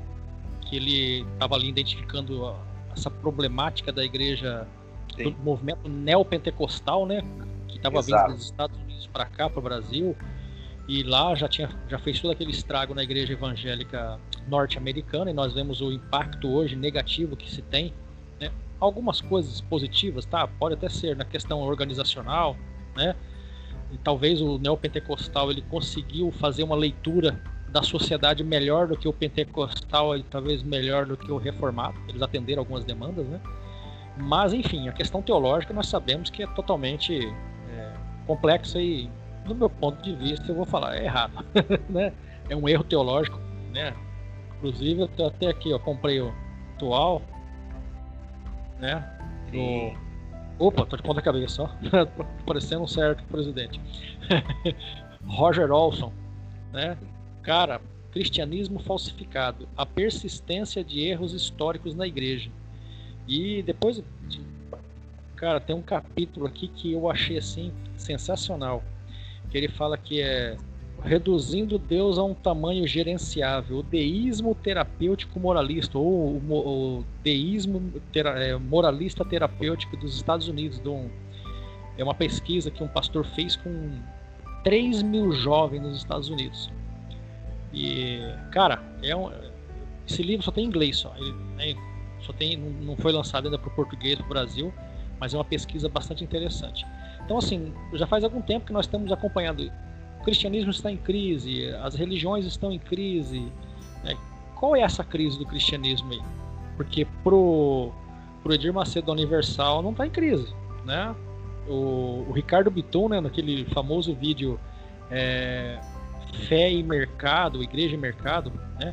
que 0.62 0.76
ele 0.76 1.26
estava 1.32 1.54
ali 1.54 1.68
identificando 1.68 2.54
essa 2.92 3.10
problemática 3.10 3.92
da 3.92 4.04
igreja, 4.04 4.66
Sim. 5.16 5.24
do 5.24 5.30
movimento 5.42 5.88
neopentecostal, 5.88 7.06
né? 7.06 7.22
Que 7.68 7.76
estava 7.76 8.02
vindo 8.02 8.34
dos 8.34 8.44
Estados 8.44 8.76
Unidos 8.78 9.06
para 9.06 9.26
cá, 9.26 9.48
para 9.48 9.58
o 9.58 9.62
Brasil, 9.62 10.16
e 10.90 11.04
lá 11.04 11.36
já 11.36 11.46
tinha 11.46 11.68
já 11.88 12.00
fez 12.00 12.18
todo 12.18 12.32
aquele 12.32 12.50
estrago 12.50 12.92
na 12.92 13.04
igreja 13.04 13.32
evangélica 13.32 14.18
norte-americana 14.48 15.30
e 15.30 15.32
nós 15.32 15.52
vemos 15.54 15.80
o 15.80 15.92
impacto 15.92 16.50
hoje 16.50 16.74
negativo 16.74 17.36
que 17.36 17.48
se 17.48 17.62
tem, 17.62 17.94
né? 18.40 18.50
Algumas 18.80 19.20
coisas 19.20 19.60
positivas, 19.60 20.24
tá? 20.24 20.48
Pode 20.48 20.74
até 20.74 20.88
ser 20.88 21.14
na 21.14 21.24
questão 21.24 21.60
organizacional, 21.60 22.56
né? 22.96 23.14
E 23.92 23.98
talvez 23.98 24.40
o 24.40 24.58
neopentecostal 24.58 25.52
ele 25.52 25.62
conseguiu 25.62 26.32
fazer 26.32 26.64
uma 26.64 26.74
leitura 26.74 27.40
da 27.68 27.84
sociedade 27.84 28.42
melhor 28.42 28.88
do 28.88 28.96
que 28.96 29.06
o 29.06 29.12
pentecostal 29.12 30.16
e 30.16 30.24
talvez 30.24 30.60
melhor 30.60 31.06
do 31.06 31.16
que 31.16 31.30
o 31.30 31.36
reformado. 31.36 31.96
Eles 32.08 32.20
atenderam 32.20 32.62
algumas 32.62 32.84
demandas, 32.84 33.28
né? 33.28 33.40
Mas, 34.16 34.52
enfim, 34.52 34.88
a 34.88 34.92
questão 34.92 35.22
teológica 35.22 35.72
nós 35.72 35.86
sabemos 35.86 36.30
que 36.30 36.42
é 36.42 36.48
totalmente 36.48 37.16
é, 37.68 37.92
complexa 38.26 38.80
e, 38.80 39.08
do 39.50 39.54
meu 39.54 39.68
ponto 39.68 40.00
de 40.02 40.14
vista, 40.14 40.50
eu 40.50 40.54
vou 40.54 40.64
falar, 40.64 40.96
é 40.96 41.04
errado, 41.04 41.44
né? 41.90 42.12
É 42.48 42.54
um 42.56 42.68
erro 42.68 42.84
teológico, 42.84 43.38
né? 43.72 43.94
Inclusive, 44.56 45.08
eu 45.18 45.26
até 45.26 45.48
aqui, 45.48 45.72
ó, 45.72 45.78
comprei 45.78 46.20
o 46.20 46.32
atual, 46.74 47.20
né? 48.78 49.04
Do... 49.52 50.10
Opa, 50.58 50.86
tô 50.86 50.96
de 50.96 51.02
ponta 51.02 51.20
cabeça, 51.20 51.62
ó. 51.62 51.68
Parecendo 52.46 52.82
um 52.82 52.86
certo 52.86 53.24
presidente. 53.24 53.80
Roger 55.26 55.70
Olson, 55.70 56.12
né? 56.72 56.96
Cara, 57.42 57.80
cristianismo 58.12 58.78
falsificado, 58.78 59.68
a 59.76 59.84
persistência 59.84 60.84
de 60.84 61.00
erros 61.00 61.32
históricos 61.32 61.94
na 61.94 62.06
igreja. 62.06 62.50
E 63.26 63.62
depois, 63.62 64.02
cara, 65.36 65.60
tem 65.60 65.74
um 65.74 65.82
capítulo 65.82 66.46
aqui 66.46 66.68
que 66.68 66.92
eu 66.92 67.10
achei 67.10 67.38
assim 67.38 67.72
sensacional, 67.96 68.82
que 69.50 69.58
ele 69.58 69.68
fala 69.68 69.96
que 69.96 70.20
é 70.20 70.56
reduzindo 71.02 71.78
Deus 71.78 72.18
a 72.18 72.24
um 72.24 72.34
tamanho 72.34 72.86
gerenciável, 72.86 73.78
o 73.78 73.82
deísmo 73.82 74.54
terapêutico 74.54 75.40
moralista 75.40 75.98
ou 75.98 76.36
o, 76.36 76.98
o 76.98 77.04
deísmo 77.22 77.92
tera, 78.12 78.38
é, 78.38 78.56
moralista 78.56 79.24
terapêutico 79.24 79.96
dos 79.96 80.14
Estados 80.14 80.46
Unidos, 80.48 80.80
um, 80.84 81.08
é 81.96 82.04
uma 82.04 82.14
pesquisa 82.14 82.70
que 82.70 82.82
um 82.82 82.88
pastor 82.88 83.24
fez 83.24 83.56
com 83.56 83.98
3 84.62 85.02
mil 85.02 85.32
jovens 85.32 85.80
nos 85.80 85.96
Estados 85.96 86.28
Unidos. 86.28 86.70
E, 87.72 88.20
cara, 88.50 88.82
é 89.02 89.14
um, 89.16 89.30
esse 90.06 90.22
livro 90.22 90.44
só 90.44 90.50
tem 90.50 90.64
em 90.64 90.66
inglês 90.66 90.98
só. 90.98 91.14
Ele, 91.16 91.32
né, 91.56 91.74
só 92.20 92.32
tem, 92.32 92.56
não 92.56 92.96
foi 92.96 93.12
lançado 93.12 93.46
ainda 93.46 93.58
para 93.58 93.68
o 93.68 93.74
português 93.74 94.18
do 94.18 94.24
Brasil, 94.24 94.72
mas 95.18 95.32
é 95.34 95.36
uma 95.36 95.44
pesquisa 95.44 95.88
bastante 95.88 96.22
interessante. 96.24 96.84
Então, 97.30 97.38
assim, 97.38 97.72
já 97.92 98.08
faz 98.08 98.24
algum 98.24 98.42
tempo 98.42 98.66
que 98.66 98.72
nós 98.72 98.86
estamos 98.86 99.12
acompanhando. 99.12 99.70
O 100.18 100.24
cristianismo 100.24 100.72
está 100.72 100.90
em 100.90 100.96
crise, 100.96 101.68
as 101.80 101.94
religiões 101.94 102.44
estão 102.44 102.72
em 102.72 102.78
crise. 102.80 103.52
Né? 104.02 104.16
Qual 104.56 104.74
é 104.74 104.80
essa 104.80 105.04
crise 105.04 105.38
do 105.38 105.46
cristianismo 105.46 106.10
aí? 106.10 106.20
Porque 106.76 107.06
pro, 107.22 107.92
pro 108.42 108.52
Edir 108.52 108.74
Macedo 108.74 109.12
Universal 109.12 109.80
não 109.80 109.92
está 109.92 110.08
em 110.08 110.10
crise, 110.10 110.52
né? 110.84 111.14
O, 111.68 112.26
o 112.28 112.32
Ricardo 112.32 112.68
Bitton, 112.68 113.10
né, 113.10 113.20
naquele 113.20 113.64
famoso 113.66 114.12
vídeo 114.12 114.58
é, 115.08 115.78
fé 116.48 116.68
e 116.72 116.82
mercado, 116.82 117.62
igreja 117.62 117.94
e 117.94 117.96
mercado, 117.96 118.50
né? 118.80 118.92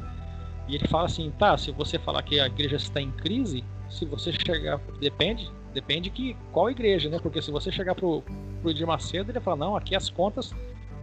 E 0.68 0.76
ele 0.76 0.88
fala 0.88 1.06
assim, 1.06 1.34
tá, 1.40 1.58
se 1.58 1.72
você 1.72 1.98
falar 1.98 2.22
que 2.22 2.40
a 2.40 2.46
igreja 2.46 2.76
está 2.76 3.02
em 3.02 3.10
crise, 3.10 3.64
se 3.90 4.06
você 4.06 4.32
chegar, 4.32 4.80
depende, 5.00 5.50
depende 5.78 6.10
que 6.10 6.36
qual 6.52 6.72
igreja, 6.72 7.08
né? 7.08 7.20
Porque 7.20 7.40
se 7.40 7.52
você 7.52 7.72
chegar 7.72 7.94
pro, 7.94 8.24
pro 8.62 8.72
Edir 8.72 8.88
Macedo, 8.88 9.32
ele 9.32 9.40
fala, 9.40 9.58
não, 9.58 9.76
aqui 9.76 9.96
as 9.96 10.10
contas 10.10 10.52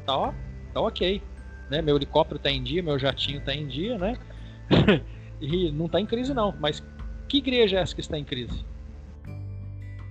tá, 0.05 0.17
ó, 0.17 0.35
tá 0.73 0.81
ok, 0.81 1.23
né? 1.71 1.81
Meu 1.81 1.95
helicóptero 1.95 2.41
tá 2.41 2.51
em 2.51 2.61
dia, 2.61 2.83
meu 2.83 2.99
jatinho 2.99 3.41
tá 3.41 3.55
em 3.55 3.69
dia, 3.69 3.97
né? 3.97 4.19
e 5.41 5.71
não 5.71 5.89
tá 5.89 6.01
em 6.01 6.07
crise 6.07 6.35
não, 6.35 6.53
mas 6.59 6.83
que 7.29 7.39
igreja 7.39 7.79
é 7.79 7.83
essa 7.83 7.95
que 7.95 8.01
está 8.01 8.19
em 8.19 8.25
crise? 8.25 8.65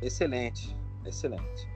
Excelente, 0.01 0.73
excelente. 1.05 1.67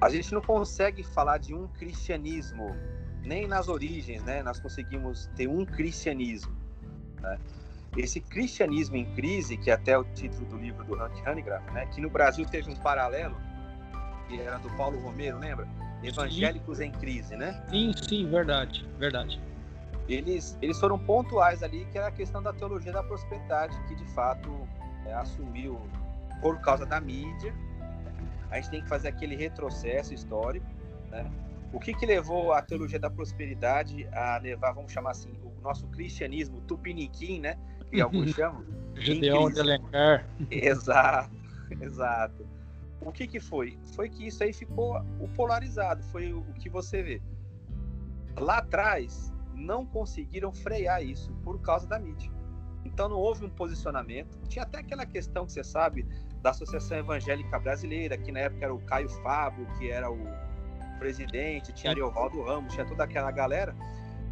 A 0.00 0.10
gente 0.10 0.34
não 0.34 0.40
consegue 0.40 1.04
falar 1.04 1.38
de 1.38 1.54
um 1.54 1.68
cristianismo 1.68 2.74
nem 3.22 3.46
nas 3.46 3.68
origens, 3.68 4.24
né, 4.24 4.42
nós 4.42 4.58
conseguimos 4.58 5.30
ter 5.36 5.46
um 5.46 5.64
cristianismo. 5.64 6.52
Né? 7.20 7.38
Esse 7.98 8.20
cristianismo 8.20 8.96
em 8.96 9.04
crise, 9.14 9.56
que 9.56 9.70
é 9.70 9.74
até 9.74 9.98
o 9.98 10.04
título 10.04 10.46
do 10.46 10.56
livro 10.56 10.84
do 10.84 10.94
Hank 10.94 11.20
Hanegraaff, 11.26 11.68
né? 11.72 11.86
Que 11.86 12.00
no 12.00 12.08
Brasil 12.08 12.46
teve 12.46 12.70
um 12.70 12.76
paralelo, 12.76 13.36
que 14.28 14.40
era 14.40 14.58
do 14.58 14.70
Paulo 14.76 15.00
Romero, 15.00 15.38
lembra? 15.38 15.66
Evangélicos 16.02 16.78
sim. 16.78 16.84
em 16.84 16.92
crise, 16.92 17.36
né? 17.36 17.60
Sim, 17.68 17.92
sim, 17.92 18.30
verdade, 18.30 18.88
verdade. 18.98 19.40
Eles, 20.08 20.56
eles 20.62 20.78
foram 20.78 20.98
pontuais 20.98 21.62
ali, 21.62 21.86
que 21.86 21.98
era 21.98 22.06
a 22.06 22.12
questão 22.12 22.40
da 22.40 22.52
teologia 22.52 22.92
da 22.92 23.02
prosperidade, 23.02 23.76
que 23.88 23.96
de 23.96 24.06
fato 24.14 24.48
é, 25.04 25.12
assumiu 25.14 25.80
por 26.40 26.60
causa 26.60 26.86
da 26.86 27.00
mídia. 27.00 27.52
A 28.50 28.56
gente 28.56 28.70
tem 28.70 28.82
que 28.82 28.88
fazer 28.88 29.08
aquele 29.08 29.34
retrocesso 29.34 30.14
histórico, 30.14 30.66
né? 31.10 31.28
O 31.72 31.78
que, 31.78 31.92
que 31.92 32.06
levou 32.06 32.52
a 32.52 32.62
teologia 32.62 32.98
da 32.98 33.10
prosperidade 33.10 34.08
a 34.12 34.38
levar, 34.38 34.72
vamos 34.72 34.90
chamar 34.90 35.10
assim, 35.10 35.30
o 35.42 35.60
nosso 35.60 35.86
cristianismo 35.88 36.62
tupiniquim, 36.62 37.40
né? 37.40 37.58
Que 37.90 38.00
alguns 38.00 38.30
chamam. 38.34 38.64
Gideão 38.96 39.50
de 39.50 39.60
Alencar. 39.60 40.28
Exato, 40.50 41.30
exato. 41.80 42.46
O 43.00 43.12
que, 43.12 43.26
que 43.28 43.38
foi? 43.38 43.78
Foi 43.94 44.08
que 44.08 44.26
isso 44.26 44.42
aí 44.42 44.52
ficou 44.52 45.00
o 45.20 45.28
polarizado, 45.28 46.02
foi 46.04 46.32
o 46.32 46.42
que 46.54 46.68
você 46.68 47.02
vê. 47.02 47.22
Lá 48.36 48.58
atrás, 48.58 49.32
não 49.54 49.86
conseguiram 49.86 50.52
frear 50.52 51.02
isso 51.02 51.32
por 51.44 51.60
causa 51.60 51.86
da 51.86 51.98
mídia. 51.98 52.30
Então 52.84 53.08
não 53.08 53.16
houve 53.16 53.44
um 53.44 53.50
posicionamento. 53.50 54.38
Tinha 54.48 54.64
até 54.64 54.78
aquela 54.78 55.06
questão 55.06 55.46
que 55.46 55.52
você 55.52 55.62
sabe 55.62 56.06
da 56.42 56.50
Associação 56.50 56.98
Evangélica 56.98 57.58
Brasileira, 57.58 58.16
que 58.16 58.32
na 58.32 58.40
época 58.40 58.64
era 58.64 58.74
o 58.74 58.80
Caio 58.80 59.08
Fábio, 59.22 59.66
que 59.78 59.90
era 59.90 60.10
o 60.10 60.18
presidente, 60.98 61.72
tinha 61.72 61.92
Ariovaldo 61.92 62.42
Ramos, 62.42 62.72
tinha 62.72 62.84
toda 62.84 63.04
aquela 63.04 63.30
galera, 63.30 63.74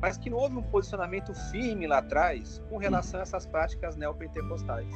mas 0.01 0.17
que 0.17 0.29
não 0.31 0.39
houve 0.39 0.57
um 0.57 0.63
posicionamento 0.63 1.35
firme 1.51 1.87
lá 1.87 1.99
atrás 1.99 2.63
com 2.69 2.77
relação 2.77 3.21
a 3.21 3.23
essas 3.23 3.47
práticas 3.47 3.97
neopentecostais. 3.97 4.93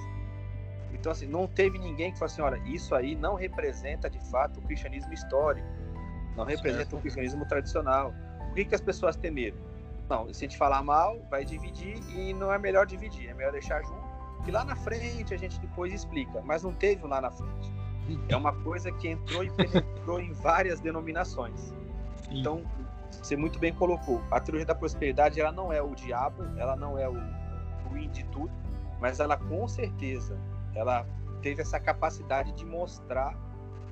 Então, 0.93 1.13
assim, 1.13 1.27
não 1.27 1.47
teve 1.47 1.79
ninguém 1.79 2.13
que 2.13 2.19
falou 2.19 2.33
assim: 2.33 2.43
olha, 2.43 2.59
isso 2.67 2.95
aí 2.95 3.15
não 3.15 3.35
representa 3.35 4.11
de 4.11 4.21
fato 4.31 4.59
o 4.61 4.63
cristianismo 4.63 5.13
histórico, 5.13 5.67
não 6.37 6.45
representa 6.45 6.85
certo. 6.85 6.97
o 6.97 7.01
cristianismo 7.01 7.47
tradicional. 7.47 8.13
O 8.51 8.55
que, 8.55 8.65
que 8.65 8.75
as 8.75 8.81
pessoas 8.81 9.17
temeram? 9.17 9.57
Não, 10.09 10.33
se 10.35 10.45
a 10.45 10.49
gente 10.49 10.59
falar 10.59 10.83
mal, 10.83 11.21
vai 11.31 11.45
dividir 11.45 11.97
e 12.15 12.35
não 12.35 12.53
é 12.53 12.59
melhor 12.59 12.85
dividir, 12.85 13.29
é 13.29 13.35
melhor 13.35 13.53
deixar 13.53 13.81
junto. 13.83 14.11
Que 14.45 14.51
lá 14.51 14.65
na 14.65 14.75
frente 14.75 15.33
a 15.33 15.37
gente 15.37 15.61
depois 15.61 15.93
explica, 15.93 16.41
mas 16.43 16.65
não 16.65 16.73
teve 16.73 17.07
lá 17.07 17.21
na 17.21 17.31
frente. 17.31 17.73
É 18.29 18.37
uma 18.37 18.53
coisa 18.53 18.91
que 18.91 19.09
entrou 19.09 19.45
e 19.45 19.51
penetrou 19.51 20.21
em 20.21 20.33
várias 20.33 20.81
denominações. 20.81 21.73
Então, 22.31 22.65
você 23.11 23.37
muito 23.37 23.59
bem 23.59 23.73
colocou, 23.73 24.23
a 24.31 24.41
teologia 24.41 24.67
da 24.67 24.75
prosperidade 24.75 25.41
ela 25.41 25.53
não 25.53 25.73
é 25.73 25.83
o 25.83 25.95
diabo, 25.95 26.43
ela 26.57 26.77
não 26.77 26.99
é 26.99 27.09
o 27.09 27.17
ruim 27.89 28.09
de 28.11 28.25
tudo, 28.27 28.53
mas 29.01 29.21
ela 29.21 29.37
com 29.37 29.67
certeza 29.69 30.39
ela 30.75 31.07
teve 31.43 31.63
essa 31.63 31.81
capacidade 31.81 32.53
de 32.53 32.65
mostrar 32.65 33.37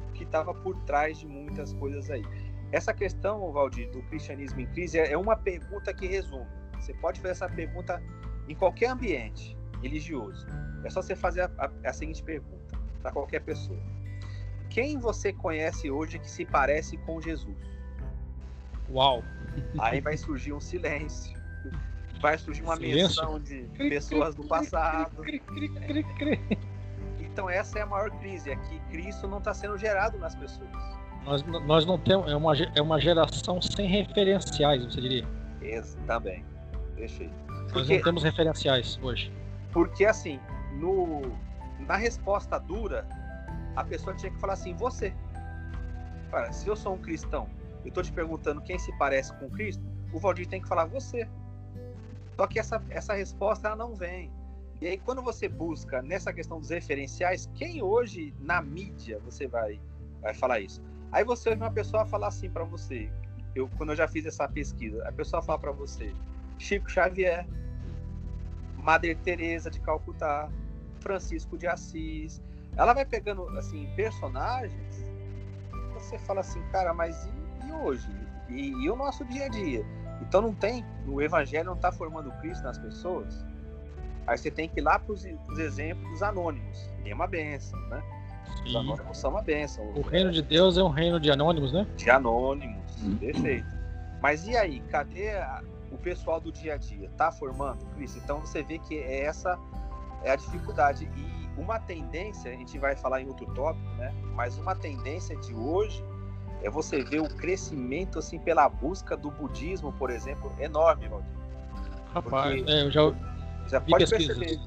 o 0.09 0.13
que 0.13 0.25
estava 0.25 0.55
por 0.55 0.77
trás 0.83 1.19
de 1.19 1.27
muitas 1.27 1.73
coisas 1.75 2.11
aí. 2.11 2.25
Essa 2.71 2.93
questão, 2.93 3.51
Valdir, 3.51 3.91
do 3.91 4.03
cristianismo 4.05 4.61
em 4.61 4.67
crise 4.67 4.99
é 4.99 5.17
uma 5.17 5.37
pergunta 5.37 5.93
que 5.95 6.07
resume. 6.07 6.47
Você 6.79 6.93
pode 6.95 7.21
fazer 7.21 7.33
essa 7.33 7.49
pergunta 7.49 8.03
em 8.47 8.55
qualquer 8.55 8.91
ambiente 8.91 9.57
religioso. 9.83 10.47
É 10.85 10.91
só 10.91 11.03
você 11.03 11.17
fazer 11.17 11.43
a, 11.43 11.51
a, 11.59 11.89
a 11.89 11.93
seguinte 11.93 12.23
pergunta 12.23 12.79
para 13.01 13.11
qualquer 13.11 13.41
pessoa: 13.41 13.81
Quem 14.69 14.99
você 14.99 15.33
conhece 15.33 15.91
hoje 15.91 16.19
que 16.19 16.31
se 16.31 16.45
parece 16.45 16.97
com 16.99 17.21
Jesus? 17.21 17.57
Uau! 18.91 19.23
Aí 19.79 20.01
vai 20.01 20.17
surgir 20.17 20.53
um 20.53 20.61
silêncio. 20.61 21.37
Vai 22.21 22.37
surgir 22.39 22.63
uma 22.63 22.77
silêncio? 22.77 23.23
menção 23.23 23.41
de 23.41 23.63
pessoas 23.77 24.35
do 24.35 24.45
passado. 24.45 25.23
Então 27.21 27.49
essa 27.49 27.79
é 27.79 27.83
a 27.83 27.87
maior 27.87 28.11
crise, 28.19 28.51
é 28.51 28.57
que 28.57 28.81
Cristo 28.91 29.29
não 29.29 29.39
está 29.39 29.55
sendo 29.55 29.79
gerado 29.79 30.19
nas 30.19 30.35
pessoas. 30.35 30.69
Nós, 31.25 31.43
nós 31.43 31.87
não 31.87 31.99
temos. 31.99 32.31
É 32.31 32.35
uma, 32.35 32.53
é 32.57 32.83
uma 32.83 33.01
geração 33.01 33.61
sem 33.61 33.87
referenciais, 33.87 34.85
você 34.85 35.01
diria. 35.01 35.25
Isso, 35.63 35.97
também. 36.07 36.45
Deixei. 36.97 37.31
Nós 37.75 37.89
não 37.89 38.03
temos 38.03 38.23
referenciais 38.23 38.99
hoje. 39.03 39.33
Porque 39.73 40.05
assim, 40.05 40.41
no, 40.73 41.23
na 41.81 41.97
resposta 41.97 42.59
dura, 42.59 43.07
a 43.77 43.85
pessoa 43.85 44.17
tinha 44.17 44.33
que 44.33 44.41
falar 44.41 44.55
assim, 44.55 44.75
você. 44.75 45.15
Cara, 46.31 46.53
se 46.53 46.67
eu 46.67 46.75
sou 46.75 46.95
um 46.95 46.99
cristão, 46.99 47.49
eu 47.89 47.91
estou 47.91 48.03
te 48.03 48.13
perguntando 48.13 48.61
quem 48.61 48.79
se 48.79 48.93
parece 48.99 49.33
com 49.39 49.49
Cristo, 49.49 49.83
o 50.13 50.19
Valdir 50.19 50.47
tem 50.47 50.61
que 50.61 50.69
falar 50.69 50.85
você. 50.85 51.27
Só 52.37 52.47
que 52.47 52.59
essa, 52.59 52.83
essa 52.91 53.15
resposta 53.15 53.69
ela 53.69 53.77
não 53.77 53.95
vem. 53.95 54.31
E 54.81 54.87
aí, 54.87 54.99
quando 54.99 55.23
você 55.23 55.49
busca 55.49 56.03
nessa 56.03 56.33
questão 56.33 56.61
dos 56.61 56.69
referenciais, 56.69 57.51
quem 57.55 57.83
hoje 57.83 58.35
na 58.39 58.61
mídia 58.63 59.19
você 59.25 59.49
vai, 59.49 59.81
vai 60.21 60.35
falar 60.35 60.61
isso? 60.61 60.83
Aí 61.11 61.25
você 61.25 61.49
ouve 61.49 61.63
uma 61.63 61.71
pessoa 61.71 62.05
falar 62.05 62.29
assim 62.29 62.51
para 62.51 62.63
você, 62.63 63.11
eu, 63.55 63.69
quando 63.79 63.91
eu 63.91 63.97
já 63.97 64.07
fiz 64.07 64.27
essa 64.27 64.47
pesquisa, 64.47 65.03
a 65.09 65.11
pessoa 65.11 65.43
fala 65.43 65.59
para 65.59 65.73
você, 65.73 66.15
Chico 66.59 66.91
Xavier, 66.91 67.47
Madre 68.77 69.15
Teresa 69.15 69.71
de 69.71 69.81
Calcutá, 69.81 70.51
Francisco 71.01 71.57
de 71.57 71.67
Assis. 71.67 72.41
Ela 72.77 72.93
vai 72.93 73.07
pegando 73.07 73.49
assim 73.59 73.91
personagens. 73.97 75.05
Você 75.95 76.19
fala 76.19 76.41
assim, 76.41 76.63
cara, 76.71 76.95
mas 76.95 77.25
e, 77.25 77.48
hoje? 77.73 78.09
E, 78.49 78.71
e, 78.71 78.91
o 78.91 78.97
nosso 78.97 79.25
dia 79.25 79.47
a 79.47 79.49
dia? 79.49 79.85
Então 80.21 80.41
não 80.41 80.55
tem, 80.55 80.85
o 81.07 81.21
Evangelho 81.21 81.67
não 81.67 81.75
está 81.75 81.93
formando 81.93 82.31
Cristo 82.41 82.63
nas 82.65 82.79
pessoas. 82.79 83.45
Aí 84.27 84.37
você 84.37 84.51
tem 84.51 84.69
que 84.69 84.81
ir 84.81 84.83
lá 84.83 84.99
para 84.99 85.13
os 85.13 85.25
exemplos 85.59 86.23
anônimos. 86.23 86.91
E 87.05 87.11
é 87.11 87.15
uma 87.15 87.27
benção, 87.27 87.79
né? 87.89 88.03
Os 88.65 88.75
anônimos 88.77 89.19
são 89.19 89.31
uma 89.31 89.43
benção. 89.43 89.85
O 89.95 90.03
reino 90.03 90.31
de 90.31 90.43
Deus 90.43 90.77
é 90.77 90.83
um 90.83 90.91
reino 90.91 91.19
de 91.19 91.31
anônimos, 91.31 91.73
né? 91.73 91.87
De 91.97 92.11
anônimos, 92.11 93.03
hum. 93.03 93.17
perfeito. 93.17 93.67
Mas 94.21 94.47
e 94.47 94.57
aí, 94.57 94.81
cadê 94.91 95.31
a, 95.31 95.63
o 95.91 95.97
pessoal 95.97 96.41
do 96.41 96.51
dia 96.51 96.75
a 96.75 96.77
dia? 96.77 97.11
Tá 97.17 97.31
formando, 97.31 97.85
Cris? 97.95 98.17
Então 98.17 98.41
você 98.41 98.63
vê 98.63 98.79
que 98.79 98.99
essa 98.99 99.59
é 100.23 100.31
a 100.31 100.37
dificuldade. 100.37 101.09
E 101.17 101.61
uma 101.61 101.79
tendência, 101.79 102.53
a 102.53 102.55
gente 102.55 102.79
vai 102.79 102.97
falar 102.97 103.23
em 103.23 103.29
outro 103.29 103.47
tópico, 103.55 103.89
né? 103.97 104.13
Mas 104.35 104.59
uma 104.59 104.75
tendência 104.75 105.37
de 105.37 105.55
hoje 105.55 106.05
é 106.63 106.71
você 106.71 107.03
ver 107.03 107.21
o 107.21 107.29
crescimento, 107.29 108.19
assim, 108.19 108.39
pela 108.39 108.69
busca 108.69 109.17
do 109.17 109.31
budismo, 109.31 109.93
por 109.93 110.11
exemplo, 110.11 110.53
enorme, 110.59 111.09
Valdir. 111.09 111.31
Rapaz, 112.13 112.67
é, 112.67 112.83
eu 112.85 112.91
já, 112.91 113.01
já 113.69 113.81
pode 113.81 114.09
perceber 114.09 114.59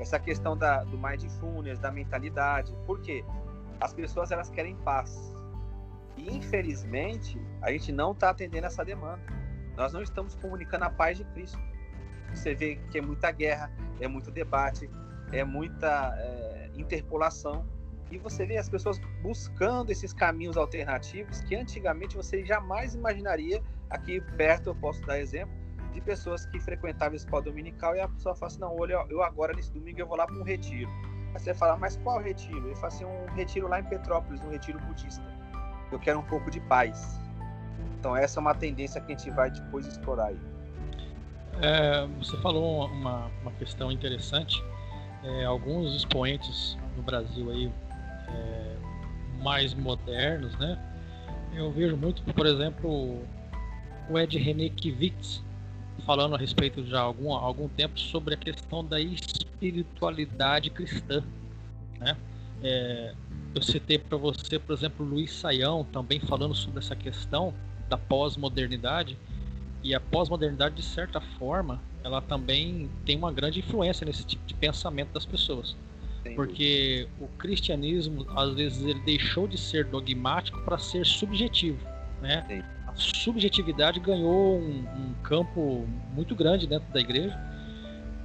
essa 0.00 0.18
questão 0.18 0.56
da, 0.56 0.84
do 0.84 0.98
mindfulness, 0.98 1.78
da 1.78 1.90
mentalidade. 1.90 2.72
Por 2.86 3.00
quê? 3.00 3.24
As 3.80 3.92
pessoas 3.92 4.30
elas 4.30 4.48
querem 4.50 4.76
paz. 4.76 5.34
E 6.16 6.34
infelizmente, 6.34 7.40
a 7.62 7.70
gente 7.70 7.92
não 7.92 8.12
está 8.12 8.30
atendendo 8.30 8.66
essa 8.66 8.84
demanda. 8.84 9.20
Nós 9.76 9.92
não 9.92 10.02
estamos 10.02 10.34
comunicando 10.34 10.84
a 10.84 10.90
paz 10.90 11.18
de 11.18 11.24
Cristo. 11.24 11.58
Você 12.34 12.54
vê 12.54 12.76
que 12.90 12.98
é 12.98 13.00
muita 13.00 13.30
guerra, 13.30 13.70
é 14.00 14.08
muito 14.08 14.30
debate, 14.30 14.90
é 15.32 15.44
muita 15.44 16.14
é, 16.16 16.70
interpolação. 16.74 17.64
E 18.10 18.18
você 18.18 18.46
vê 18.46 18.56
as 18.56 18.68
pessoas 18.68 18.98
buscando 19.22 19.90
esses 19.90 20.12
caminhos 20.12 20.56
alternativos 20.56 21.40
que 21.42 21.54
antigamente 21.54 22.16
você 22.16 22.44
jamais 22.44 22.94
imaginaria. 22.94 23.62
Aqui 23.90 24.20
perto 24.36 24.70
eu 24.70 24.74
posso 24.74 25.00
dar 25.02 25.18
exemplo 25.18 25.54
de 25.92 26.00
pessoas 26.00 26.46
que 26.46 26.58
frequentavam 26.60 27.14
a 27.14 27.16
escola 27.16 27.42
dominical 27.42 27.94
e 27.94 28.00
a 28.00 28.08
pessoa 28.08 28.34
fala 28.34 28.52
assim, 28.52 28.60
não, 28.60 28.78
olha, 28.78 29.04
eu 29.10 29.22
agora 29.22 29.52
nesse 29.54 29.72
domingo 29.72 30.00
eu 30.00 30.06
vou 30.06 30.16
lá 30.16 30.26
para 30.26 30.36
um 30.36 30.42
retiro. 30.42 30.88
Aí 31.34 31.40
você 31.40 31.52
fala, 31.52 31.76
mas 31.76 31.96
qual 31.96 32.20
retiro? 32.20 32.66
Ele 32.66 32.74
fala 32.76 32.88
assim, 32.88 33.04
um 33.04 33.26
retiro 33.34 33.68
lá 33.68 33.80
em 33.80 33.84
Petrópolis, 33.84 34.40
um 34.42 34.50
retiro 34.50 34.78
budista. 34.80 35.24
Eu 35.90 35.98
quero 35.98 36.18
um 36.18 36.24
pouco 36.24 36.50
de 36.50 36.60
paz. 36.60 37.20
Então 37.98 38.16
essa 38.16 38.38
é 38.38 38.40
uma 38.40 38.54
tendência 38.54 39.00
que 39.00 39.12
a 39.12 39.16
gente 39.16 39.30
vai 39.30 39.50
depois 39.50 39.86
explorar 39.86 40.26
aí. 40.26 40.38
É, 41.60 42.06
você 42.18 42.36
falou 42.38 42.86
uma, 42.86 43.30
uma 43.42 43.52
questão 43.52 43.90
interessante. 43.90 44.62
É, 45.24 45.44
alguns 45.44 45.94
expoentes 45.96 46.78
no 46.96 47.02
Brasil 47.02 47.50
aí 47.50 47.72
é, 48.28 48.76
mais 49.42 49.74
modernos, 49.74 50.56
né? 50.58 50.78
Eu 51.54 51.72
vejo 51.72 51.96
muito, 51.96 52.22
por 52.22 52.46
exemplo, 52.46 53.22
o 54.08 54.18
Ed 54.18 54.38
René 54.38 54.68
Kivitz, 54.68 55.42
falando 56.04 56.34
a 56.34 56.38
respeito 56.38 56.84
já 56.86 56.98
há 56.98 57.02
algum, 57.02 57.32
algum 57.32 57.68
tempo 57.68 57.98
sobre 57.98 58.34
a 58.34 58.36
questão 58.36 58.84
da 58.84 59.00
espiritualidade 59.00 60.70
cristã. 60.70 61.22
Né? 61.98 62.16
É, 62.62 63.14
eu 63.54 63.62
citei 63.62 63.98
para 63.98 64.16
você, 64.16 64.58
por 64.58 64.74
exemplo, 64.74 65.04
Luiz 65.04 65.32
Saião 65.32 65.84
também 65.84 66.20
falando 66.20 66.54
sobre 66.54 66.78
essa 66.78 66.94
questão 66.94 67.52
da 67.88 67.96
pós-modernidade. 67.96 69.18
E 69.82 69.94
a 69.94 70.00
pós-modernidade, 70.00 70.76
de 70.76 70.82
certa 70.82 71.20
forma, 71.20 71.80
ela 72.02 72.20
também 72.20 72.90
tem 73.04 73.16
uma 73.16 73.32
grande 73.32 73.60
influência 73.60 74.04
nesse 74.04 74.24
tipo 74.24 74.44
de 74.46 74.54
pensamento 74.54 75.12
das 75.12 75.24
pessoas. 75.24 75.76
Porque 76.34 77.08
o 77.20 77.26
cristianismo, 77.28 78.26
às 78.36 78.54
vezes, 78.54 78.82
ele 78.82 79.00
deixou 79.00 79.46
de 79.46 79.58
ser 79.58 79.84
dogmático 79.84 80.60
para 80.62 80.78
ser 80.78 81.04
subjetivo. 81.04 81.78
Né? 82.20 82.44
Sim 82.48 82.78
subjetividade 82.98 84.00
ganhou 84.00 84.58
um, 84.58 84.80
um, 84.80 85.14
campo 85.22 85.86
muito 86.12 86.34
grande 86.34 86.66
dentro 86.66 86.92
da 86.92 87.00
igreja 87.00 87.38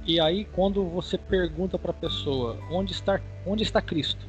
E 0.04 0.20
aí 0.20 0.44
quando 0.44 0.84
você 0.84 1.16
pergunta 1.16 1.78
para 1.78 1.90
a 1.90 1.94
pessoa 1.94 2.58
onde 2.70 2.92
está, 2.92 3.20
onde 3.46 3.62
está 3.62 3.80
Cristo, 3.80 4.26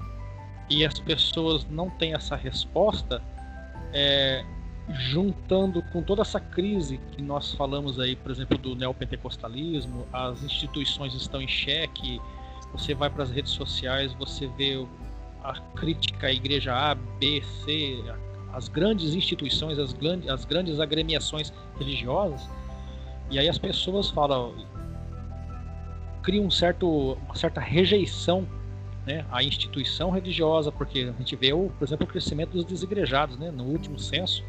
e 0.69 0.85
as 0.85 0.99
pessoas 0.99 1.65
não 1.69 1.89
têm 1.89 2.13
essa 2.13 2.35
resposta, 2.35 3.21
é, 3.93 4.43
juntando 4.89 5.81
com 5.91 6.01
toda 6.01 6.21
essa 6.21 6.39
crise 6.39 6.99
que 7.11 7.21
nós 7.21 7.53
falamos 7.53 7.99
aí, 7.99 8.15
por 8.15 8.31
exemplo, 8.31 8.57
do 8.57 8.75
neopentecostalismo, 8.75 10.07
as 10.11 10.43
instituições 10.43 11.13
estão 11.13 11.41
em 11.41 11.47
xeque, 11.47 12.19
você 12.77 12.93
vai 12.93 13.09
para 13.09 13.23
as 13.23 13.31
redes 13.31 13.51
sociais, 13.51 14.13
você 14.13 14.47
vê 14.47 14.85
a 15.43 15.53
crítica 15.75 16.27
à 16.27 16.31
igreja 16.33 16.73
A, 16.73 16.95
B, 16.95 17.41
C, 17.63 18.03
as 18.51 18.67
grandes 18.67 19.13
instituições, 19.13 19.77
as, 19.79 19.93
grandes, 19.93 20.29
as 20.29 20.45
grandes 20.45 20.79
agremiações 20.79 21.53
religiosas, 21.77 22.49
e 23.29 23.39
aí 23.39 23.47
as 23.47 23.57
pessoas 23.57 24.09
falam, 24.09 24.53
criam 26.21 26.45
um 26.45 26.51
certo, 26.51 27.13
uma 27.25 27.35
certa 27.35 27.59
rejeição 27.59 28.47
né, 29.05 29.25
à 29.31 29.43
instituição 29.43 30.09
religiosa, 30.09 30.71
porque 30.71 31.11
a 31.13 31.17
gente 31.19 31.35
vê, 31.35 31.53
o, 31.53 31.69
por 31.77 31.85
exemplo, 31.87 32.05
o 32.05 32.09
crescimento 32.09 32.51
dos 32.51 32.65
desigrejados, 32.65 33.37
né, 33.37 33.51
no 33.51 33.63
último 33.63 33.99
censo 33.99 34.43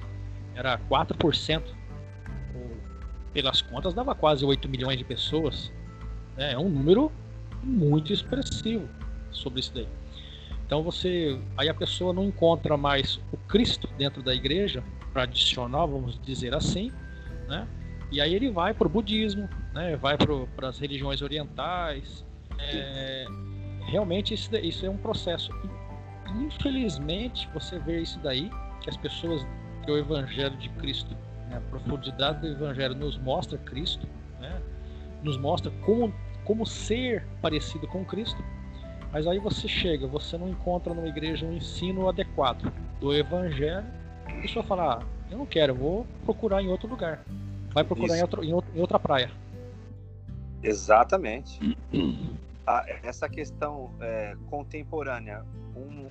era 0.55 0.79
4%, 0.91 1.63
pelas 3.33 3.61
contas 3.61 3.93
dava 3.93 4.15
quase 4.15 4.47
8 4.47 4.67
milhões 4.67 4.97
de 4.97 5.05
pessoas, 5.05 5.71
né, 6.37 6.53
é 6.53 6.59
um 6.59 6.71
número 6.71 7.13
muito 7.63 8.13
expressivo 8.13 8.89
sobre 9.31 9.61
isso 9.61 9.73
daí. 9.75 9.89
Então 10.67 10.83
você, 10.83 11.39
aí 11.57 11.69
a 11.69 11.75
pessoa 11.75 12.13
não 12.13 12.25
encontra 12.25 12.77
mais 12.77 13.21
o 13.33 13.37
Cristo 13.37 13.89
dentro 13.97 14.23
da 14.23 14.35
igreja 14.35 14.83
tradicional, 15.13 15.89
vamos 15.89 16.21
dizer 16.23 16.55
assim, 16.55 16.91
né? 17.47 17.67
E 18.11 18.21
aí 18.21 18.35
ele 18.35 18.51
vai 18.51 18.75
para 18.75 18.87
o 18.87 18.91
budismo, 18.91 19.49
né? 19.73 19.97
Vai 19.97 20.17
para 20.19 20.69
as 20.69 20.79
religiões 20.79 21.23
orientais. 21.23 22.25
É, 22.59 23.27
realmente 23.87 24.35
isso, 24.35 24.55
isso 24.57 24.85
é 24.85 24.91
um 24.91 24.97
processo. 24.97 25.51
Infelizmente 26.41 27.49
você 27.55 27.79
vê 27.79 28.01
isso 28.01 28.19
daí 28.21 28.51
que 28.83 28.91
as 28.91 28.97
pessoas 28.97 29.47
que 29.85 29.91
o 29.91 29.97
Evangelho 29.97 30.57
de 30.57 30.69
Cristo, 30.71 31.17
né, 31.49 31.59
a 31.59 31.71
profundidade 31.71 32.41
do 32.41 32.49
Evangelho 32.49 32.95
nos 32.95 33.17
mostra 33.19 33.57
Cristo, 33.59 34.07
né? 34.41 34.61
Nos 35.23 35.39
mostra 35.39 35.71
como 35.85 36.13
como 36.47 36.65
ser 36.65 37.27
parecido 37.43 37.87
com 37.87 38.05
Cristo 38.05 38.43
mas 39.17 39.27
aí 39.27 39.39
você 39.39 39.67
chega, 39.67 40.07
você 40.07 40.37
não 40.37 40.47
encontra 40.47 40.93
numa 40.93 41.09
igreja 41.09 41.47
um 41.47 41.55
ensino 41.55 42.07
adequado 42.07 42.71
do 43.01 43.15
evangelho, 43.15 43.87
a 44.27 44.43
pessoa 44.43 44.63
fala, 44.63 44.99
ah, 44.99 45.07
eu 45.31 45.39
não 45.39 45.47
quero, 45.47 45.73
eu 45.73 45.77
vou 45.77 46.07
procurar 46.25 46.63
em 46.63 46.69
outro 46.69 46.87
lugar. 46.87 47.25
Vai 47.73 47.83
procurar 47.83 48.19
em, 48.19 48.21
outro, 48.21 48.45
em, 48.45 48.53
outro, 48.53 48.71
em, 48.77 48.79
outra 48.81 48.99
praia. 48.99 49.31
Exatamente. 50.63 51.59
ah, 52.67 52.85
essa 53.03 53.27
questão 53.27 53.91
é, 54.01 54.37
contemporânea, 54.51 55.45
um, 55.75 56.11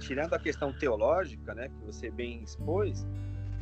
tirando 0.00 0.32
a 0.32 0.38
questão 0.38 0.72
teológica, 0.72 1.54
né, 1.54 1.68
que 1.68 1.84
você 1.84 2.10
bem 2.10 2.42
expôs, 2.42 3.06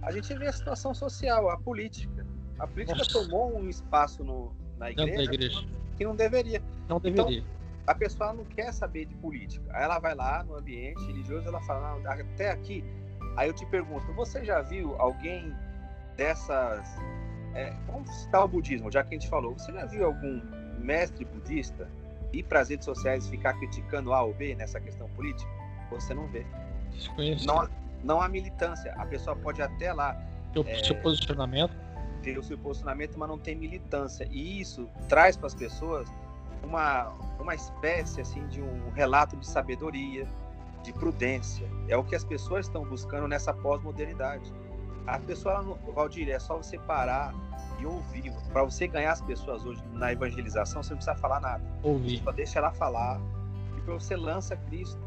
a 0.00 0.12
gente 0.12 0.32
vê 0.38 0.46
a 0.46 0.52
situação 0.52 0.94
social, 0.94 1.50
a 1.50 1.58
política. 1.58 2.24
A 2.58 2.68
política 2.68 2.98
Nossa. 2.98 3.12
tomou 3.12 3.58
um 3.58 3.68
espaço 3.68 4.22
no, 4.22 4.52
na 4.78 4.92
igreja, 4.92 5.22
igreja, 5.22 5.66
que 5.96 6.04
não 6.04 6.14
deveria. 6.14 6.62
Não 6.88 7.00
deveria. 7.00 7.38
Então, 7.38 7.56
a 7.86 7.94
pessoa 7.94 8.32
não 8.32 8.44
quer 8.44 8.72
saber 8.72 9.06
de 9.06 9.14
política. 9.14 9.64
Aí 9.72 9.84
ela 9.84 9.98
vai 9.98 10.14
lá 10.14 10.42
no 10.42 10.56
ambiente 10.56 11.04
religioso, 11.06 11.46
ela 11.46 11.60
fala, 11.62 11.98
não, 11.98 12.10
até 12.10 12.50
aqui. 12.50 12.84
Aí 13.36 13.48
eu 13.48 13.52
te 13.52 13.64
pergunto, 13.66 14.12
você 14.14 14.44
já 14.44 14.60
viu 14.62 14.94
alguém 14.98 15.54
dessas. 16.16 16.86
É, 17.54 17.72
vamos 17.86 18.10
citar 18.10 18.44
o 18.44 18.48
budismo, 18.48 18.90
já 18.90 19.02
que 19.02 19.14
a 19.14 19.18
gente 19.18 19.28
falou. 19.28 19.52
Você 19.52 19.72
já 19.72 19.86
viu 19.86 20.06
algum 20.06 20.40
mestre 20.78 21.24
budista 21.24 21.88
ir 22.32 22.42
para 22.42 22.60
as 22.60 22.68
redes 22.68 22.84
sociais 22.84 23.28
ficar 23.28 23.54
criticando 23.54 24.12
A 24.12 24.22
ou 24.22 24.34
B 24.34 24.54
nessa 24.54 24.80
questão 24.80 25.08
política? 25.10 25.50
Você 25.90 26.12
não 26.12 26.26
vê. 26.28 26.44
Desconheço. 26.92 27.46
Não, 27.46 27.68
não 28.02 28.20
há 28.20 28.28
militância. 28.28 28.92
A 28.94 29.06
pessoa 29.06 29.36
pode 29.36 29.62
até 29.62 29.92
lá. 29.92 30.20
É, 30.66 30.84
seu 30.84 30.96
posicionamento. 30.96 31.85
Ter 32.26 32.36
o 32.36 32.42
seu 32.42 32.58
posicionamento, 32.58 33.16
mas 33.16 33.28
não 33.28 33.38
tem 33.38 33.54
militância. 33.54 34.26
E 34.32 34.60
isso 34.60 34.88
traz 35.08 35.36
para 35.36 35.46
as 35.46 35.54
pessoas 35.54 36.08
uma, 36.64 37.12
uma 37.38 37.54
espécie 37.54 38.20
assim 38.20 38.44
de 38.48 38.60
um 38.60 38.90
relato 38.90 39.36
de 39.36 39.46
sabedoria, 39.46 40.26
de 40.82 40.92
prudência. 40.92 41.64
É 41.86 41.96
o 41.96 42.02
que 42.02 42.16
as 42.16 42.24
pessoas 42.24 42.66
estão 42.66 42.84
buscando 42.84 43.28
nessa 43.28 43.54
pós-modernidade. 43.54 44.52
A 45.06 45.20
pessoa, 45.20 45.62
Valdir, 45.94 46.28
é 46.28 46.40
só 46.40 46.56
você 46.56 46.76
parar 46.80 47.32
e 47.78 47.86
ouvir. 47.86 48.32
Para 48.52 48.64
você 48.64 48.88
ganhar 48.88 49.12
as 49.12 49.22
pessoas 49.22 49.64
hoje 49.64 49.80
na 49.92 50.12
evangelização, 50.12 50.82
você 50.82 50.90
não 50.90 50.96
precisa 50.96 51.16
falar 51.16 51.38
nada. 51.38 51.62
Ouvir. 51.84 52.24
Só 52.24 52.32
deixa 52.32 52.58
ela 52.58 52.72
falar 52.72 53.20
e 53.78 53.80
você 53.82 54.16
lança 54.16 54.56
Cristo. 54.56 54.98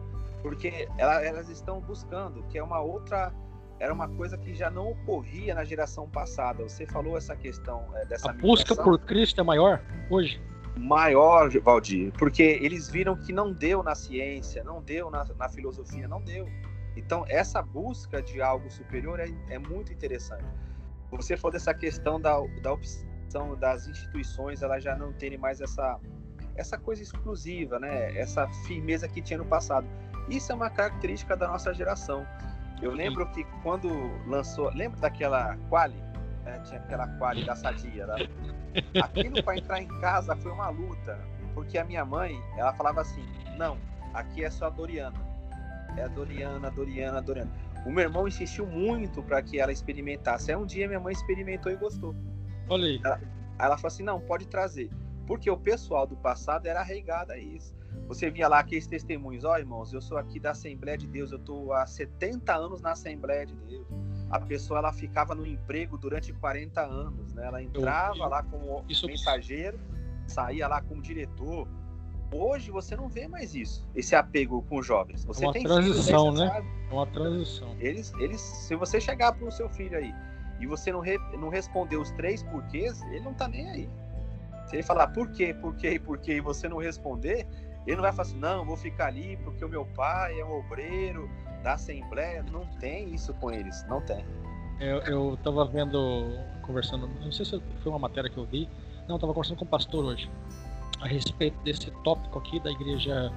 Porque 0.41 0.88
ela, 0.97 1.21
elas 1.21 1.49
estão 1.49 1.82
buscando, 1.82 2.43
que 2.43 2.58
é 2.58 2.63
uma 2.63 2.79
outra 2.79 3.34
era 3.80 3.94
uma 3.94 4.08
coisa 4.10 4.38
que 4.38 4.54
já 4.54 4.70
não 4.70 4.92
ocorria 4.92 5.56
na 5.56 5.63
geração 5.63 6.10
passada. 6.10 6.63
Você 6.63 6.86
falou 6.86 7.18
essa 7.18 7.36
questão 7.36 7.86
é, 7.96 8.06
dessa 8.06 8.30
A 8.30 8.34
busca 8.34 8.76
por 8.76 9.00
Cristo 9.00 9.39
é 9.39 9.44
maior 9.44 9.82
hoje? 10.10 10.42
maior, 10.80 11.50
Valdir, 11.60 12.12
porque 12.13 12.42
eles 12.42 12.89
viram 12.89 13.15
que 13.15 13.34
não 13.34 13.52
deu 13.52 13.84
na 13.84 13.94
ciência, 13.96 14.63
não 14.63 14.82
deu 14.82 15.10
na, 15.10 15.26
na 15.38 15.50
filosofia, 15.50 16.08
não 16.08 16.22
deu. 16.22 16.48
Então, 16.96 17.26
essa 17.28 17.62
busca 17.62 18.22
de 18.22 18.42
algo 18.42 18.70
superior 18.72 19.20
é, 19.20 19.28
é 19.50 19.60
muito 19.60 19.92
interessante. 19.92 20.46
Você 21.12 21.36
falou 21.36 21.54
dessa 21.54 21.74
questão 21.74 22.20
da, 22.20 22.39
da 22.62 22.74
opção 22.74 23.56
das 23.60 23.88
instituições, 23.88 24.62
elas 24.62 24.84
já 24.84 24.96
não 24.96 25.13
terem 25.13 25.38
mais 25.38 25.62
essa, 25.62 26.00
essa 26.56 26.78
coisa 26.78 27.02
exclusiva, 27.02 27.80
né? 27.80 28.18
essa 28.18 28.48
firmeza 28.65 29.08
que 29.08 29.22
tinha 29.22 29.38
no 29.38 29.46
passado. 29.46 29.88
Isso 30.30 30.52
é 30.52 30.56
uma 30.56 30.70
característica 30.70 31.36
da 31.36 31.48
nossa 31.48 31.74
geração. 31.74 32.26
Eu 32.82 32.92
lembro 32.92 33.30
que 33.32 33.44
quando 33.62 33.89
lançou, 34.26 34.72
lembra 34.74 35.00
daquela 35.00 35.58
Quali? 35.70 36.02
Né? 36.46 36.60
Tinha 36.65 36.80
aquela 36.80 37.08
Quali 37.18 37.46
da 37.46 37.56
Sadia, 37.56 38.08
né? 38.08 38.15
Aquilo 39.04 39.44
para 39.44 39.58
entrar 39.58 39.82
em 39.82 39.88
casa 40.00 40.36
foi 40.38 40.52
uma 40.52 40.70
luta, 40.70 41.20
porque 41.54 41.78
a 41.78 41.84
minha 41.84 42.06
mãe, 42.06 42.42
ela 42.58 42.74
falava 42.74 43.02
assim: 43.02 43.26
"Não, 43.58 43.78
aqui 44.13 44.44
é 44.44 44.50
só 44.50 44.68
a 44.68 44.70
Doriana. 44.70 45.20
É 45.98 46.04
a 46.04 46.08
Doriana, 46.08 46.72
Doriana, 46.72 47.22
Doriana". 47.22 47.52
O 47.86 47.92
meu 47.92 48.04
irmão 48.04 48.28
insistiu 48.28 48.65
muito 48.65 49.24
para 49.24 49.42
que 49.42 49.60
ela 49.60 49.72
experimentasse. 49.72 50.52
Aí 50.52 50.58
um 50.58 50.65
dia 50.65 50.88
minha 50.88 51.00
mãe 51.00 51.13
experimentou 51.13 51.72
e 51.72 51.76
gostou. 51.76 52.15
Olha 52.70 52.86
aí. 52.86 53.02
Ela, 53.04 53.15
aí 53.15 53.65
ela 53.65 53.78
falou 53.78 53.88
assim: 53.88 54.04
"Não, 54.04 54.22
pode 54.22 54.48
trazer". 54.48 54.89
Porque 55.28 55.50
o 55.50 55.58
pessoal 55.58 56.08
do 56.08 56.15
passado 56.18 56.65
era 56.65 56.80
arraigado 56.80 57.34
a 57.34 57.38
isso. 57.38 57.79
Você 58.08 58.30
via 58.30 58.47
lá 58.47 58.60
aqueles 58.60 58.88
testemunhos, 58.88 59.43
ó, 59.43 59.54
oh, 59.54 59.58
irmãos, 59.58 59.93
eu 59.93 60.02
sou 60.02 60.17
aqui 60.17 60.39
da 60.39 60.52
Assembleia 60.52 60.97
de 60.97 61.08
Deus, 61.08 61.32
eu 61.32 61.38
estou 61.38 61.73
há 61.73 61.86
70 61.86 62.56
anos 62.56 62.82
na 62.82 62.91
Assembleia 62.91 63.45
de 63.45 63.56
Deus 63.56 63.88
a 64.30 64.39
pessoa 64.39 64.80
ela 64.80 64.93
ficava 64.93 65.34
no 65.34 65.45
emprego 65.45 65.97
durante 65.97 66.32
40 66.34 66.82
anos, 66.82 67.34
né? 67.34 67.47
Ela 67.47 67.63
entrava 67.63 68.17
eu, 68.17 68.23
eu, 68.23 68.30
lá 68.30 68.43
como 68.43 68.84
isso, 68.88 69.08
mensageiro, 69.08 69.80
saía 70.28 70.67
lá 70.67 70.82
como 70.82 71.02
diretor. 71.02 71.67
Hoje 72.32 72.69
você 72.69 72.95
não 72.95 73.10
vê 73.10 73.28
mais 73.28 73.56
isso, 73.56 73.88
esse 73.95 74.15
apego 74.15 74.62
com 74.63 74.78
os 74.78 74.86
jovens. 74.86 75.25
Você 75.25 75.43
é 75.43 75.47
uma 75.47 75.54
tem 75.54 75.63
transição, 75.63 76.32
filho, 76.32 76.45
né? 76.45 76.63
É 76.89 76.93
uma 76.93 77.08
transição. 77.08 77.75
Eles, 77.80 78.13
eles, 78.19 78.39
se 78.39 78.75
você 78.75 79.02
chegar 79.02 79.34
para 79.34 79.47
o 79.47 79.52
seu 79.52 79.67
filho 79.69 79.97
aí 79.97 80.13
e 80.60 80.67
você 80.67 80.91
não, 80.91 80.99
re, 80.99 81.17
não 81.39 81.49
responder 81.49 81.97
os 81.97 82.12
três 82.12 82.43
porquês, 82.43 83.02
ele 83.04 83.21
não 83.21 83.34
tá 83.34 83.47
nem 83.47 83.67
aí. 83.67 83.89
Se 84.67 84.75
ele 84.75 84.84
falar 84.84 85.08
por 85.08 85.32
quê, 85.32 85.56
por 85.56 85.75
quê 85.75 85.93
e 85.93 85.99
por 85.99 86.19
quê 86.19 86.36
e 86.36 86.41
você 86.41 86.69
não 86.69 86.78
responder, 86.78 87.47
ele 87.89 87.97
não 87.97 88.04
vai 88.04 88.12
falar 88.12 88.28
assim, 88.28 88.38
não, 88.38 88.63
vou 88.63 88.78
ficar 88.78 89.08
ali 89.08 89.36
porque 89.43 89.65
o 89.65 89.69
meu 89.69 89.84
pai 89.84 90.39
é 90.39 90.45
um 90.45 90.60
obreiro, 90.60 91.28
da 91.63 91.73
Assembleia, 91.73 92.45
não 92.52 92.65
tem 92.80 93.13
isso 93.13 93.34
com 93.36 93.52
eles, 93.52 93.86
não 93.88 94.02
tem. 94.02 94.23
Eu, 94.80 94.99
eu 94.99 95.39
tava 95.43 95.65
vendo, 95.65 96.32
conversando, 96.62 97.08
não 97.08 97.32
sei 97.32 97.45
se 97.45 97.62
foi 97.82 97.91
uma 97.91 97.99
matéria 97.99 98.30
que 98.30 98.38
eu 98.38 98.45
vi, 98.45 98.69
não, 99.08 99.15
eu 99.15 99.19
tava 99.19 99.34
conversando 99.34 99.58
com 99.58 99.65
o 99.65 99.67
pastor 99.67 100.06
hoje, 100.06 100.30
a 101.02 101.08
respeito 101.08 101.58
desse 101.63 101.91
tópico 102.04 102.39
aqui 102.39 102.60
da 102.60 102.71
igreja, 102.71 103.34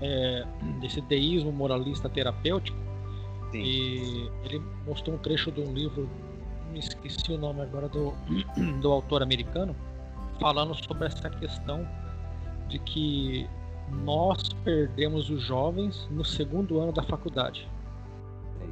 é, 0.00 0.44
desse 0.80 1.00
deísmo 1.02 1.52
moralista 1.52 2.08
terapêutico, 2.08 2.78
Sim. 3.52 3.58
e 3.58 4.30
ele 4.44 4.58
mostrou 4.86 5.16
um 5.16 5.18
trecho 5.18 5.52
de 5.52 5.60
um 5.60 5.72
livro, 5.72 6.08
me 6.72 6.78
esqueci 6.78 7.30
o 7.30 7.38
nome 7.38 7.60
agora 7.60 7.88
do, 7.88 8.14
do 8.80 8.90
autor 8.90 9.22
americano, 9.22 9.76
falando 10.40 10.74
sobre 10.74 11.06
essa 11.06 11.28
questão 11.30 11.86
de 12.68 12.78
que 12.78 13.48
nós 14.04 14.52
perdemos 14.64 15.30
os 15.30 15.42
jovens 15.42 16.08
no 16.10 16.24
segundo 16.24 16.80
ano 16.80 16.92
da 16.92 17.02
faculdade. 17.02 17.68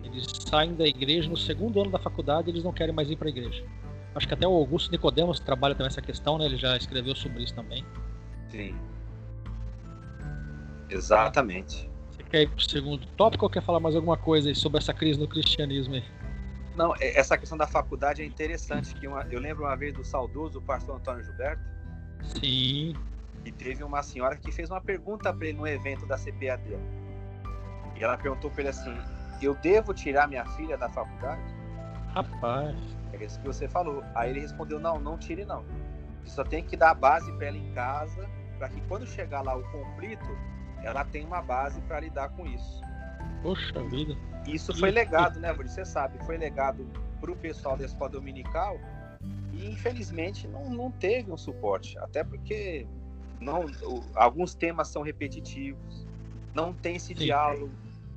Eles 0.04 0.26
saem 0.48 0.74
da 0.74 0.86
igreja 0.86 1.28
no 1.28 1.36
segundo 1.36 1.80
ano 1.80 1.90
da 1.90 1.98
faculdade 1.98 2.50
eles 2.50 2.64
não 2.64 2.72
querem 2.72 2.94
mais 2.94 3.10
ir 3.10 3.16
para 3.16 3.28
a 3.28 3.30
igreja. 3.30 3.64
Acho 4.14 4.26
que 4.26 4.34
até 4.34 4.46
o 4.46 4.52
Augusto 4.52 4.90
Nicodemos 4.90 5.38
trabalha 5.38 5.74
também 5.74 5.88
essa 5.88 6.02
questão, 6.02 6.36
né? 6.38 6.46
Ele 6.46 6.56
já 6.56 6.76
escreveu 6.76 7.14
sobre 7.14 7.44
isso 7.44 7.54
também. 7.54 7.84
Sim. 8.48 8.74
Exatamente. 10.88 11.88
Você 12.10 12.22
quer 12.24 12.42
ir 12.42 12.48
para 12.48 12.58
o 12.58 12.62
segundo 12.62 13.06
tópico 13.16 13.44
ou 13.44 13.50
quer 13.50 13.62
falar 13.62 13.78
mais 13.78 13.94
alguma 13.94 14.16
coisa 14.16 14.52
sobre 14.54 14.78
essa 14.78 14.92
crise 14.92 15.20
no 15.20 15.28
cristianismo 15.28 15.94
aí? 15.94 16.04
Não, 16.74 16.94
é, 16.96 17.16
essa 17.16 17.38
questão 17.38 17.56
da 17.56 17.68
faculdade 17.68 18.22
é 18.22 18.24
interessante. 18.24 18.94
Que 18.94 19.06
uma, 19.06 19.22
eu 19.30 19.38
lembro 19.38 19.64
uma 19.64 19.76
vez 19.76 19.94
do 19.94 20.04
saudoso 20.04 20.60
pastor 20.62 20.96
Antônio 20.96 21.22
Gilberto. 21.22 21.62
Sim 22.24 22.94
E 23.44 23.52
teve 23.52 23.82
uma 23.82 24.02
senhora 24.02 24.36
que 24.36 24.52
fez 24.52 24.70
uma 24.70 24.80
pergunta 24.80 25.32
para 25.32 25.46
ele 25.46 25.58
no 25.58 25.66
evento 25.66 26.06
da 26.06 26.16
CPAD. 26.16 26.78
E 27.96 28.04
ela 28.04 28.16
perguntou 28.16 28.50
para 28.50 28.62
ele 28.62 28.68
assim: 28.70 28.96
Eu 29.40 29.54
devo 29.54 29.94
tirar 29.94 30.28
minha 30.28 30.44
filha 30.44 30.76
da 30.76 30.88
faculdade? 30.88 31.42
Rapaz. 32.14 32.76
É 33.12 33.24
isso 33.24 33.38
que 33.40 33.46
você 33.46 33.68
falou. 33.68 34.04
Aí 34.14 34.30
ele 34.30 34.40
respondeu: 34.40 34.78
Não, 34.78 34.98
não 34.98 35.16
tire 35.16 35.44
não. 35.44 35.64
Você 36.24 36.34
só 36.34 36.44
tem 36.44 36.62
que 36.62 36.76
dar 36.76 36.90
a 36.90 36.94
base 36.94 37.32
para 37.32 37.46
ela 37.46 37.56
em 37.56 37.72
casa, 37.72 38.28
para 38.58 38.68
que 38.68 38.80
quando 38.82 39.06
chegar 39.06 39.42
lá 39.42 39.56
o 39.56 39.62
conflito, 39.70 40.28
ela 40.82 41.04
tenha 41.04 41.26
uma 41.26 41.42
base 41.42 41.80
para 41.82 42.00
lidar 42.00 42.28
com 42.30 42.46
isso. 42.46 42.80
Poxa 43.42 43.82
vida. 43.84 44.14
Isso 44.46 44.76
foi 44.78 44.90
legado, 44.90 45.38
né, 45.38 45.52
Você 45.52 45.84
sabe, 45.84 46.18
foi 46.24 46.36
legado 46.36 46.86
para 47.20 47.30
o 47.30 47.36
pessoal 47.36 47.76
da 47.76 47.84
escola 47.84 48.10
dominical 48.10 48.78
e 49.52 49.70
infelizmente 49.70 50.48
não, 50.48 50.70
não 50.70 50.90
teve 50.90 51.30
um 51.30 51.36
suporte, 51.36 51.98
até 51.98 52.24
porque 52.24 52.86
não, 53.40 53.66
alguns 54.14 54.54
temas 54.54 54.88
são 54.88 55.02
repetitivos, 55.02 56.06
não 56.54 56.72
tem 56.72 56.96
esse 56.96 57.08
Sim. 57.08 57.14
diálogo, 57.14 57.70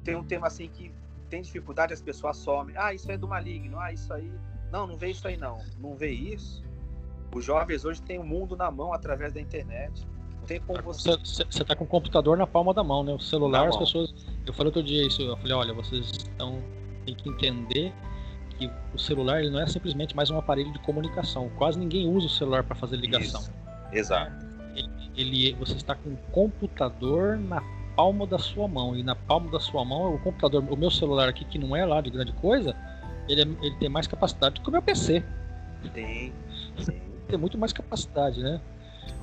tem 0.03 0.15
um 0.15 0.23
tema 0.23 0.47
assim 0.47 0.67
que 0.67 0.91
tem 1.29 1.41
dificuldade, 1.41 1.93
as 1.93 2.01
pessoas 2.01 2.37
somem, 2.37 2.75
ah, 2.77 2.93
isso 2.93 3.09
é 3.11 3.17
do 3.17 3.27
maligno, 3.27 3.79
ah, 3.79 3.91
isso 3.91 4.13
aí, 4.13 4.31
não, 4.71 4.85
não 4.85 4.97
vê 4.97 5.09
isso 5.09 5.27
aí 5.27 5.37
não, 5.37 5.59
não 5.79 5.95
vê 5.95 6.11
isso. 6.11 6.63
Os 7.33 7.43
jovens 7.43 7.83
hoje 7.83 8.01
têm 8.01 8.19
o 8.19 8.23
mundo 8.23 8.55
na 8.55 8.69
mão 8.69 8.93
através 8.93 9.33
da 9.33 9.41
internet. 9.41 10.05
Não 10.39 10.45
tem 10.45 10.59
como 10.59 10.81
você. 10.83 11.17
Você 11.17 11.43
está 11.43 11.75
com 11.75 11.83
o 11.83 11.87
computador 11.87 12.37
na 12.37 12.45
palma 12.45 12.73
da 12.73 12.83
mão, 12.83 13.03
né? 13.03 13.13
O 13.13 13.19
celular, 13.19 13.69
as 13.69 13.77
pessoas. 13.77 14.13
Eu 14.45 14.53
falei 14.53 14.67
outro 14.67 14.83
dia 14.83 15.07
isso, 15.07 15.21
eu 15.21 15.37
falei, 15.37 15.53
olha, 15.53 15.73
vocês 15.73 16.11
estão. 16.11 16.61
tem 17.05 17.15
que 17.15 17.29
entender 17.29 17.93
que 18.57 18.69
o 18.93 18.99
celular 18.99 19.39
ele 19.39 19.49
não 19.49 19.59
é 19.59 19.67
simplesmente 19.67 20.15
mais 20.15 20.29
um 20.29 20.37
aparelho 20.37 20.71
de 20.71 20.79
comunicação. 20.79 21.49
Quase 21.57 21.79
ninguém 21.79 22.07
usa 22.07 22.27
o 22.27 22.29
celular 22.29 22.63
para 22.63 22.75
fazer 22.75 22.97
ligação. 22.97 23.41
Isso. 23.41 23.53
Exato. 23.91 24.52
Ele, 24.75 24.89
ele, 25.15 25.53
você 25.53 25.73
está 25.73 25.95
com 25.95 26.09
um 26.09 26.17
computador 26.31 27.37
na 27.37 27.61
palma 27.95 28.25
da 28.25 28.39
sua 28.39 28.67
mão 28.67 28.95
e 28.95 29.03
na 29.03 29.15
palma 29.15 29.51
da 29.51 29.59
sua 29.59 29.85
mão 29.85 30.15
o 30.15 30.19
computador, 30.19 30.63
o 30.67 30.75
meu 30.75 30.89
celular 30.89 31.29
aqui 31.29 31.45
que 31.45 31.59
não 31.59 31.75
é 31.75 31.85
lá 31.85 32.01
de 32.01 32.09
grande 32.09 32.31
coisa, 32.33 32.75
ele, 33.27 33.41
é, 33.41 33.65
ele 33.65 33.75
tem 33.75 33.89
mais 33.89 34.07
capacidade 34.07 34.55
do 34.55 34.61
que 34.61 34.69
o 34.69 34.71
meu 34.71 34.81
PC. 34.81 35.23
Tem. 35.93 36.33
Sim. 36.77 37.01
Tem 37.27 37.37
muito 37.37 37.57
mais 37.57 37.71
capacidade, 37.71 38.41
né? 38.41 38.59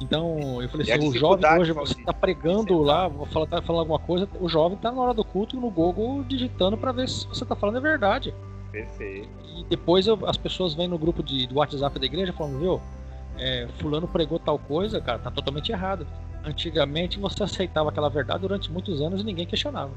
Então, 0.00 0.62
eu 0.62 0.68
falei 0.68 0.90
assim, 0.90 1.08
o 1.08 1.12
jovem 1.12 1.58
hoje, 1.58 1.72
você 1.72 1.98
está 1.98 2.12
pregando 2.12 2.78
lá, 2.82 3.08
vou 3.08 3.26
falar, 3.26 3.46
tá 3.46 3.62
falando 3.62 3.80
alguma 3.80 3.98
coisa, 3.98 4.28
o 4.40 4.48
jovem 4.48 4.76
está 4.76 4.90
na 4.90 5.00
hora 5.00 5.14
do 5.14 5.24
culto 5.24 5.58
no 5.58 5.70
Google 5.70 6.22
digitando 6.24 6.76
para 6.76 6.92
ver 6.92 7.08
se 7.08 7.26
você 7.26 7.44
está 7.44 7.54
falando 7.54 7.76
a 7.76 7.80
verdade. 7.80 8.34
Perfeito. 8.70 9.28
E 9.56 9.64
depois 9.64 10.06
eu, 10.06 10.18
as 10.26 10.36
pessoas 10.36 10.74
vêm 10.74 10.88
no 10.88 10.98
grupo 10.98 11.22
de, 11.22 11.46
do 11.46 11.56
WhatsApp 11.56 11.98
da 11.98 12.06
igreja 12.06 12.32
falando, 12.32 12.58
viu, 12.58 12.80
é, 13.38 13.68
fulano 13.78 14.06
pregou 14.08 14.38
tal 14.38 14.58
coisa, 14.58 15.00
cara, 15.00 15.18
tá 15.18 15.30
totalmente 15.30 15.72
errado. 15.72 16.06
Antigamente 16.44 17.18
você 17.18 17.42
aceitava 17.42 17.90
aquela 17.90 18.08
verdade 18.08 18.42
durante 18.42 18.70
muitos 18.70 19.00
anos 19.00 19.20
e 19.20 19.24
ninguém 19.24 19.46
questionava. 19.46 19.92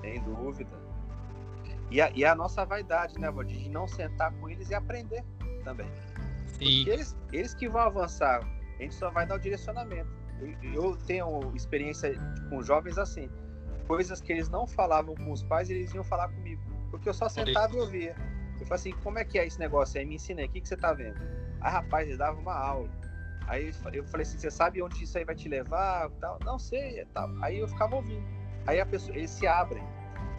Sem 0.00 0.22
dúvida. 0.22 0.70
E 1.90 2.00
a, 2.00 2.10
e 2.14 2.24
a 2.24 2.34
nossa 2.34 2.64
vaidade, 2.64 3.18
né, 3.18 3.30
Valdir, 3.30 3.58
de 3.58 3.68
não 3.68 3.86
sentar 3.86 4.32
com 4.32 4.48
eles 4.48 4.70
e 4.70 4.74
aprender 4.74 5.22
também. 5.64 5.86
Sim. 6.46 6.84
Porque 6.84 6.90
eles, 6.90 7.16
eles 7.32 7.54
que 7.54 7.68
vão 7.68 7.82
avançar, 7.82 8.40
a 8.78 8.82
gente 8.82 8.94
só 8.94 9.10
vai 9.10 9.26
dar 9.26 9.36
o 9.36 9.38
direcionamento. 9.38 10.10
Eu, 10.74 10.96
tenho 11.06 11.52
experiência 11.54 12.14
com 12.50 12.62
jovens 12.62 12.98
assim. 12.98 13.30
Coisas 13.86 14.20
que 14.20 14.32
eles 14.32 14.48
não 14.48 14.66
falavam 14.66 15.14
com 15.14 15.32
os 15.32 15.42
pais, 15.42 15.70
eles 15.70 15.94
iam 15.94 16.04
falar 16.04 16.28
comigo. 16.28 16.60
Porque 16.90 17.08
eu 17.08 17.14
só 17.14 17.28
sentava 17.28 17.74
e 17.74 17.80
ouvia. 17.80 18.16
Eu 18.60 18.66
falei 18.66 18.74
assim, 18.74 18.92
como 19.02 19.18
é 19.18 19.24
que 19.24 19.38
é 19.38 19.46
esse 19.46 19.58
negócio 19.58 19.98
aí? 19.98 20.06
Me 20.06 20.16
ensina 20.16 20.40
aí, 20.40 20.46
o 20.46 20.50
que, 20.50 20.60
que 20.60 20.68
você 20.68 20.76
tá 20.76 20.92
vendo? 20.92 21.18
Aí, 21.66 21.72
rapaz, 21.72 22.08
ele 22.08 22.16
dava 22.16 22.38
uma 22.38 22.54
aula. 22.54 22.88
Aí 23.48 23.72
eu 23.92 24.04
falei 24.04 24.22
assim, 24.22 24.38
você 24.38 24.50
sabe 24.50 24.80
onde 24.80 25.02
isso 25.02 25.18
aí 25.18 25.24
vai 25.24 25.34
te 25.34 25.48
levar? 25.48 26.08
Tal? 26.20 26.38
Não 26.44 26.58
sei, 26.60 27.04
tal. 27.12 27.28
Aí 27.42 27.58
eu 27.58 27.66
ficava 27.66 27.96
ouvindo. 27.96 28.24
Aí 28.68 28.80
a 28.80 28.86
pessoa, 28.86 29.16
eles 29.16 29.30
se 29.30 29.48
abrem. 29.48 29.82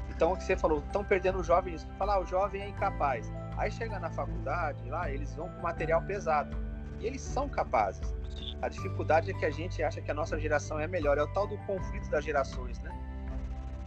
Então, 0.09 0.31
o 0.31 0.37
que 0.37 0.43
você 0.43 0.55
falou, 0.55 0.79
estão 0.79 1.03
perdendo 1.03 1.39
o 1.39 1.43
jovem. 1.43 1.77
Falar, 1.97 2.15
ah, 2.15 2.21
o 2.21 2.25
jovem 2.25 2.61
é 2.61 2.69
incapaz. 2.69 3.29
Aí 3.57 3.69
chega 3.69 3.99
na 3.99 4.09
faculdade, 4.09 4.89
lá, 4.89 5.11
eles 5.11 5.35
vão 5.35 5.49
com 5.49 5.61
material 5.61 6.01
pesado. 6.01 6.55
E 6.99 7.05
eles 7.05 7.21
são 7.21 7.49
capazes. 7.49 8.15
A 8.61 8.69
dificuldade 8.69 9.31
é 9.31 9.33
que 9.33 9.45
a 9.45 9.51
gente 9.51 9.83
acha 9.83 10.01
que 10.01 10.09
a 10.09 10.13
nossa 10.13 10.39
geração 10.39 10.79
é 10.79 10.87
melhor. 10.87 11.17
É 11.17 11.23
o 11.23 11.27
tal 11.33 11.45
do 11.45 11.57
conflito 11.59 12.09
das 12.09 12.23
gerações, 12.23 12.79
né? 12.79 12.91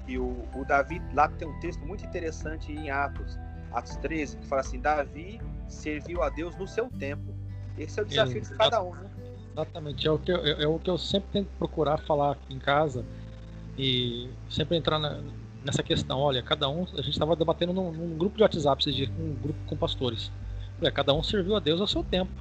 E 0.06 0.18
o, 0.18 0.46
o 0.54 0.64
Davi, 0.66 1.00
lá 1.14 1.26
tem 1.26 1.48
um 1.48 1.58
texto 1.60 1.80
muito 1.86 2.04
interessante 2.04 2.70
em 2.70 2.90
Atos, 2.90 3.38
Atos 3.72 3.96
13, 3.96 4.36
que 4.36 4.46
fala 4.46 4.60
assim: 4.60 4.78
Davi 4.78 5.40
serviu 5.72 6.22
a 6.22 6.28
Deus 6.28 6.56
no 6.56 6.66
seu 6.66 6.88
tempo. 6.90 7.34
Esse 7.78 8.00
é 8.00 8.02
o 8.02 8.06
desafio 8.06 8.40
de 8.40 8.50
cada 8.50 8.82
um, 8.82 8.94
né? 8.94 9.10
Exatamente, 9.52 10.06
é 10.06 10.10
o, 10.10 10.18
que 10.18 10.30
eu, 10.30 10.44
é, 10.44 10.62
é 10.62 10.66
o 10.66 10.78
que 10.78 10.88
eu 10.88 10.96
sempre 10.96 11.28
tento 11.32 11.48
procurar 11.58 11.98
falar 11.98 12.32
aqui 12.32 12.54
em 12.54 12.58
casa 12.58 13.04
e 13.76 14.30
sempre 14.48 14.76
entrar 14.76 14.98
na, 14.98 15.20
nessa 15.64 15.82
questão. 15.82 16.18
Olha, 16.18 16.42
cada 16.42 16.68
um, 16.68 16.84
a 16.84 17.02
gente 17.02 17.10
estava 17.10 17.34
debatendo 17.34 17.72
num, 17.72 17.92
num, 17.92 18.16
grupo 18.16 18.36
de 18.36 18.42
WhatsApp 18.42 18.82
esse 18.82 18.92
dia, 18.92 19.08
com 19.08 19.22
um 19.22 19.34
grupo 19.34 19.58
com 19.66 19.76
pastores. 19.76 20.30
Olha, 20.80 20.90
cada 20.90 21.12
um 21.12 21.22
serviu 21.22 21.56
a 21.56 21.60
Deus 21.60 21.80
ao 21.80 21.86
seu 21.86 22.04
tempo. 22.04 22.32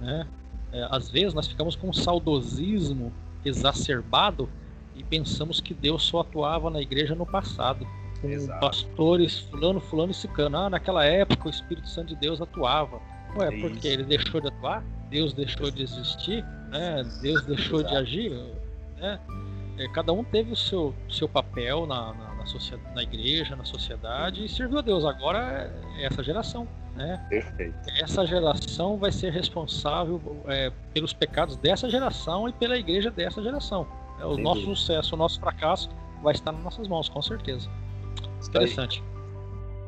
Né? 0.00 0.26
É, 0.72 0.86
às 0.90 1.08
vezes 1.08 1.34
nós 1.34 1.46
ficamos 1.46 1.74
com 1.74 1.88
um 1.88 1.92
saudosismo 1.92 3.12
exacerbado 3.44 4.48
e 4.94 5.02
pensamos 5.02 5.60
que 5.60 5.72
Deus 5.72 6.02
só 6.02 6.20
atuava 6.20 6.70
na 6.70 6.80
igreja 6.80 7.14
no 7.14 7.24
passado. 7.24 7.86
Com 8.20 8.28
Exato. 8.28 8.60
pastores 8.60 9.40
fulano, 9.40 9.80
fulano 9.80 10.10
e 10.12 10.14
sicano. 10.14 10.56
Ah, 10.56 10.70
naquela 10.70 11.04
época 11.04 11.46
o 11.46 11.50
Espírito 11.50 11.88
Santo 11.88 12.08
de 12.08 12.16
Deus 12.16 12.40
atuava. 12.40 13.00
Ué, 13.36 13.54
é 13.54 13.60
porque 13.60 13.86
ele 13.86 14.04
deixou 14.04 14.40
de 14.40 14.48
atuar? 14.48 14.82
Deus 15.10 15.32
deixou 15.32 15.70
de 15.70 15.82
existir? 15.82 16.44
Né? 16.70 17.04
Deus 17.22 17.44
deixou 17.44 17.80
Exato. 17.80 17.94
de 17.94 18.00
agir? 18.00 18.30
Né? 18.96 19.20
É, 19.78 19.88
cada 19.88 20.12
um 20.12 20.24
teve 20.24 20.52
o 20.52 20.56
seu, 20.56 20.92
seu 21.08 21.28
papel 21.28 21.86
na, 21.86 22.12
na, 22.12 22.34
na, 22.34 22.46
sociedade, 22.46 22.94
na 22.94 23.02
igreja, 23.02 23.54
na 23.54 23.64
sociedade 23.64 24.44
e 24.44 24.48
serviu 24.48 24.78
a 24.78 24.82
Deus. 24.82 25.04
Agora 25.04 25.72
é 25.96 26.04
essa 26.04 26.22
geração. 26.22 26.66
Né? 26.96 27.24
Perfeito. 27.30 27.78
Essa 28.02 28.26
geração 28.26 28.96
vai 28.96 29.12
ser 29.12 29.30
responsável 29.30 30.20
é, 30.48 30.72
pelos 30.92 31.12
pecados 31.12 31.56
dessa 31.56 31.88
geração 31.88 32.48
e 32.48 32.52
pela 32.52 32.76
igreja 32.76 33.08
dessa 33.08 33.40
geração. 33.40 33.86
É, 34.20 34.26
o 34.26 34.36
nosso 34.36 34.62
sucesso, 34.62 35.14
o 35.14 35.18
nosso 35.18 35.38
fracasso 35.38 35.88
vai 36.24 36.34
estar 36.34 36.50
nas 36.50 36.62
nossas 36.62 36.88
mãos, 36.88 37.08
com 37.08 37.22
certeza. 37.22 37.70
Interessante. 38.46 39.02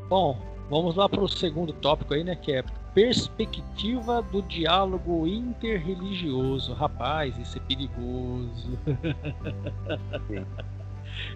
Bom, 0.09 0.37
vamos 0.69 0.97
lá 0.97 1.09
para 1.09 1.21
o 1.21 1.29
segundo 1.29 1.73
tópico 1.73 2.15
aí, 2.15 2.25
né? 2.25 2.35
Que 2.35 2.53
é 2.53 2.65
perspectiva 2.95 4.23
do 4.23 4.43
diálogo 4.43 5.27
interreligioso. 5.27 6.73
Rapaz, 6.73 7.37
isso 7.39 7.59
é 7.59 7.61
perigoso. 7.61 8.79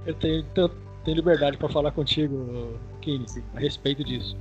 Eu 0.06 0.14
tenho, 0.14 0.44
tenho 1.04 1.16
liberdade 1.16 1.56
para 1.56 1.68
falar 1.68 1.92
contigo, 1.92 2.76
Kine, 3.00 3.24
a 3.54 3.60
respeito 3.60 4.02
disso. 4.02 4.36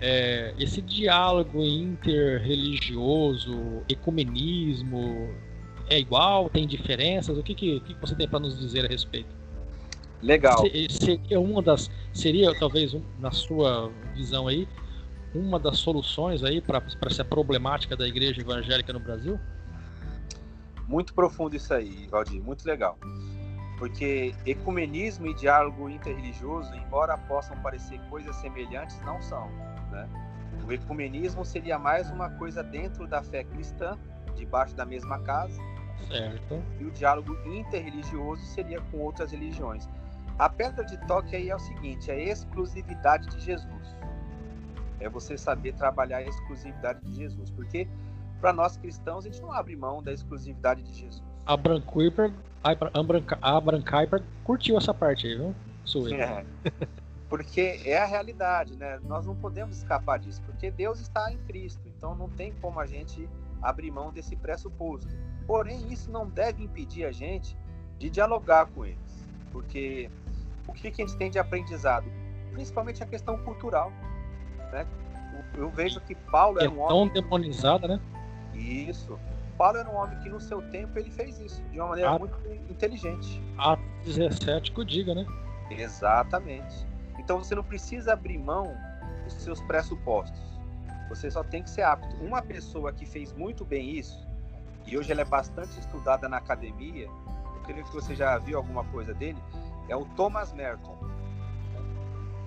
É, 0.00 0.52
esse 0.58 0.82
diálogo 0.82 1.62
interreligioso, 1.62 3.82
ecumenismo, 3.88 5.30
é 5.88 5.98
igual? 5.98 6.50
Tem 6.50 6.66
diferenças? 6.66 7.38
O 7.38 7.42
que, 7.42 7.54
que, 7.54 7.80
que 7.80 7.94
você 8.00 8.14
tem 8.16 8.28
para 8.28 8.40
nos 8.40 8.58
dizer 8.58 8.84
a 8.84 8.88
respeito? 8.88 9.41
Legal. 10.22 10.58
Seria 10.88 11.40
uma 11.40 11.60
das, 11.60 11.90
seria 12.12 12.56
talvez 12.58 12.94
na 13.18 13.32
sua 13.32 13.90
visão 14.14 14.46
aí, 14.46 14.68
uma 15.34 15.58
das 15.58 15.78
soluções 15.78 16.44
aí 16.44 16.60
para 16.60 16.82
essa 17.06 17.24
problemática 17.24 17.96
da 17.96 18.06
igreja 18.06 18.40
evangélica 18.40 18.92
no 18.92 19.00
Brasil? 19.00 19.38
Muito 20.86 21.14
profundo 21.14 21.56
isso 21.56 21.72
aí, 21.74 22.06
Valdir, 22.08 22.42
muito 22.42 22.64
legal. 22.66 22.98
Porque 23.78 24.34
ecumenismo 24.46 25.26
e 25.26 25.34
diálogo 25.34 25.88
interreligioso, 25.88 26.72
embora 26.74 27.18
possam 27.18 27.56
parecer 27.62 27.98
coisas 28.08 28.36
semelhantes, 28.36 29.00
não 29.04 29.20
são. 29.20 29.48
Né? 29.90 30.08
O 30.64 30.70
ecumenismo 30.70 31.44
seria 31.44 31.78
mais 31.78 32.08
uma 32.10 32.30
coisa 32.30 32.62
dentro 32.62 33.08
da 33.08 33.22
fé 33.22 33.42
cristã, 33.42 33.98
debaixo 34.36 34.76
da 34.76 34.84
mesma 34.84 35.18
casa, 35.20 35.60
Certo. 36.08 36.62
E 36.80 36.84
o 36.84 36.90
diálogo 36.90 37.36
interreligioso 37.46 38.44
seria 38.46 38.80
com 38.80 38.98
outras 38.98 39.32
religiões. 39.32 39.88
A 40.38 40.48
pedra 40.48 40.84
de 40.84 40.96
toque 41.06 41.36
aí 41.36 41.50
é 41.50 41.56
o 41.56 41.58
seguinte: 41.58 42.10
é 42.10 42.14
a 42.14 42.18
exclusividade 42.18 43.28
de 43.28 43.40
Jesus. 43.40 43.96
É 45.00 45.08
você 45.08 45.36
saber 45.36 45.74
trabalhar 45.74 46.18
a 46.18 46.22
exclusividade 46.22 47.00
de 47.00 47.14
Jesus. 47.14 47.50
Porque 47.50 47.88
para 48.42 48.52
nós 48.52 48.76
cristãos, 48.76 49.24
a 49.24 49.28
gente 49.28 49.40
não 49.40 49.52
abre 49.52 49.76
mão 49.76 50.02
da 50.02 50.12
exclusividade 50.12 50.82
de 50.82 50.92
Jesus. 50.92 51.22
Abraham 51.46 51.80
Kuyper, 51.82 52.32
Abraham 53.40 53.82
Kuyper 53.82 54.22
curtiu 54.42 54.76
essa 54.76 54.92
parte 54.92 55.28
aí, 55.28 55.36
viu? 55.36 55.54
Sou 55.84 56.08
eu. 56.08 56.20
É. 56.20 56.44
Porque 57.28 57.80
é 57.84 57.98
a 57.98 58.04
realidade, 58.04 58.76
né? 58.76 58.98
Nós 59.04 59.24
não 59.24 59.34
podemos 59.34 59.78
escapar 59.78 60.18
disso, 60.18 60.42
porque 60.42 60.70
Deus 60.70 61.00
está 61.00 61.32
em 61.32 61.38
Cristo, 61.38 61.80
então 61.86 62.14
não 62.14 62.28
tem 62.28 62.52
como 62.60 62.78
a 62.78 62.84
gente 62.84 63.26
abrir 63.62 63.90
mão 63.90 64.12
desse 64.12 64.36
pressuposto. 64.36 65.08
Porém, 65.46 65.90
isso 65.90 66.10
não 66.10 66.28
deve 66.28 66.62
impedir 66.62 67.06
a 67.06 67.10
gente 67.10 67.56
de 67.98 68.10
dialogar 68.10 68.66
com 68.66 68.84
eles, 68.84 69.26
porque 69.50 70.10
o 70.66 70.72
que, 70.72 70.90
que 70.90 71.02
a 71.02 71.06
gente 71.06 71.16
tem 71.16 71.30
de 71.30 71.38
aprendizado? 71.38 72.06
Principalmente 72.52 73.02
a 73.02 73.06
questão 73.06 73.38
cultural. 73.38 73.92
Né? 74.72 74.86
Eu 75.54 75.70
vejo 75.70 76.00
que 76.00 76.14
Paulo 76.14 76.60
é 76.60 76.68
um 76.68 76.86
tão 76.86 77.08
demonizada, 77.08 77.88
né? 77.88 78.00
Isso. 78.54 79.18
Paulo 79.56 79.78
era 79.78 79.88
um 79.88 79.96
homem 79.96 80.18
que 80.20 80.28
no 80.28 80.40
seu 80.40 80.62
tempo 80.70 80.98
ele 80.98 81.10
fez 81.10 81.38
isso 81.40 81.62
de 81.70 81.78
uma 81.78 81.88
maneira 81.88 82.18
muito 82.18 82.36
inteligente. 82.70 83.40
Atos 83.58 84.16
17 84.16 84.72
que 84.72 84.80
o 84.80 84.84
diga, 84.84 85.14
né? 85.14 85.26
Exatamente. 85.70 86.86
Então 87.18 87.38
você 87.38 87.54
não 87.54 87.62
precisa 87.62 88.12
abrir 88.12 88.38
mão 88.38 88.74
dos 89.24 89.34
seus 89.34 89.60
pressupostos. 89.62 90.40
Você 91.08 91.30
só 91.30 91.44
tem 91.44 91.62
que 91.62 91.70
ser 91.70 91.82
apto. 91.82 92.16
Uma 92.24 92.42
pessoa 92.42 92.92
que 92.92 93.04
fez 93.04 93.32
muito 93.32 93.64
bem 93.64 93.90
isso, 93.90 94.26
e 94.86 94.96
hoje 94.96 95.12
ela 95.12 95.20
é 95.20 95.24
bastante 95.24 95.78
estudada 95.78 96.28
na 96.28 96.38
academia, 96.38 97.06
eu 97.06 97.62
creio 97.64 97.84
que 97.84 97.94
você 97.94 98.14
já 98.14 98.38
viu 98.38 98.56
alguma 98.56 98.84
coisa 98.84 99.14
dele, 99.14 99.38
é 99.88 99.96
o 99.96 100.04
Thomas 100.16 100.52
Merton. 100.52 100.96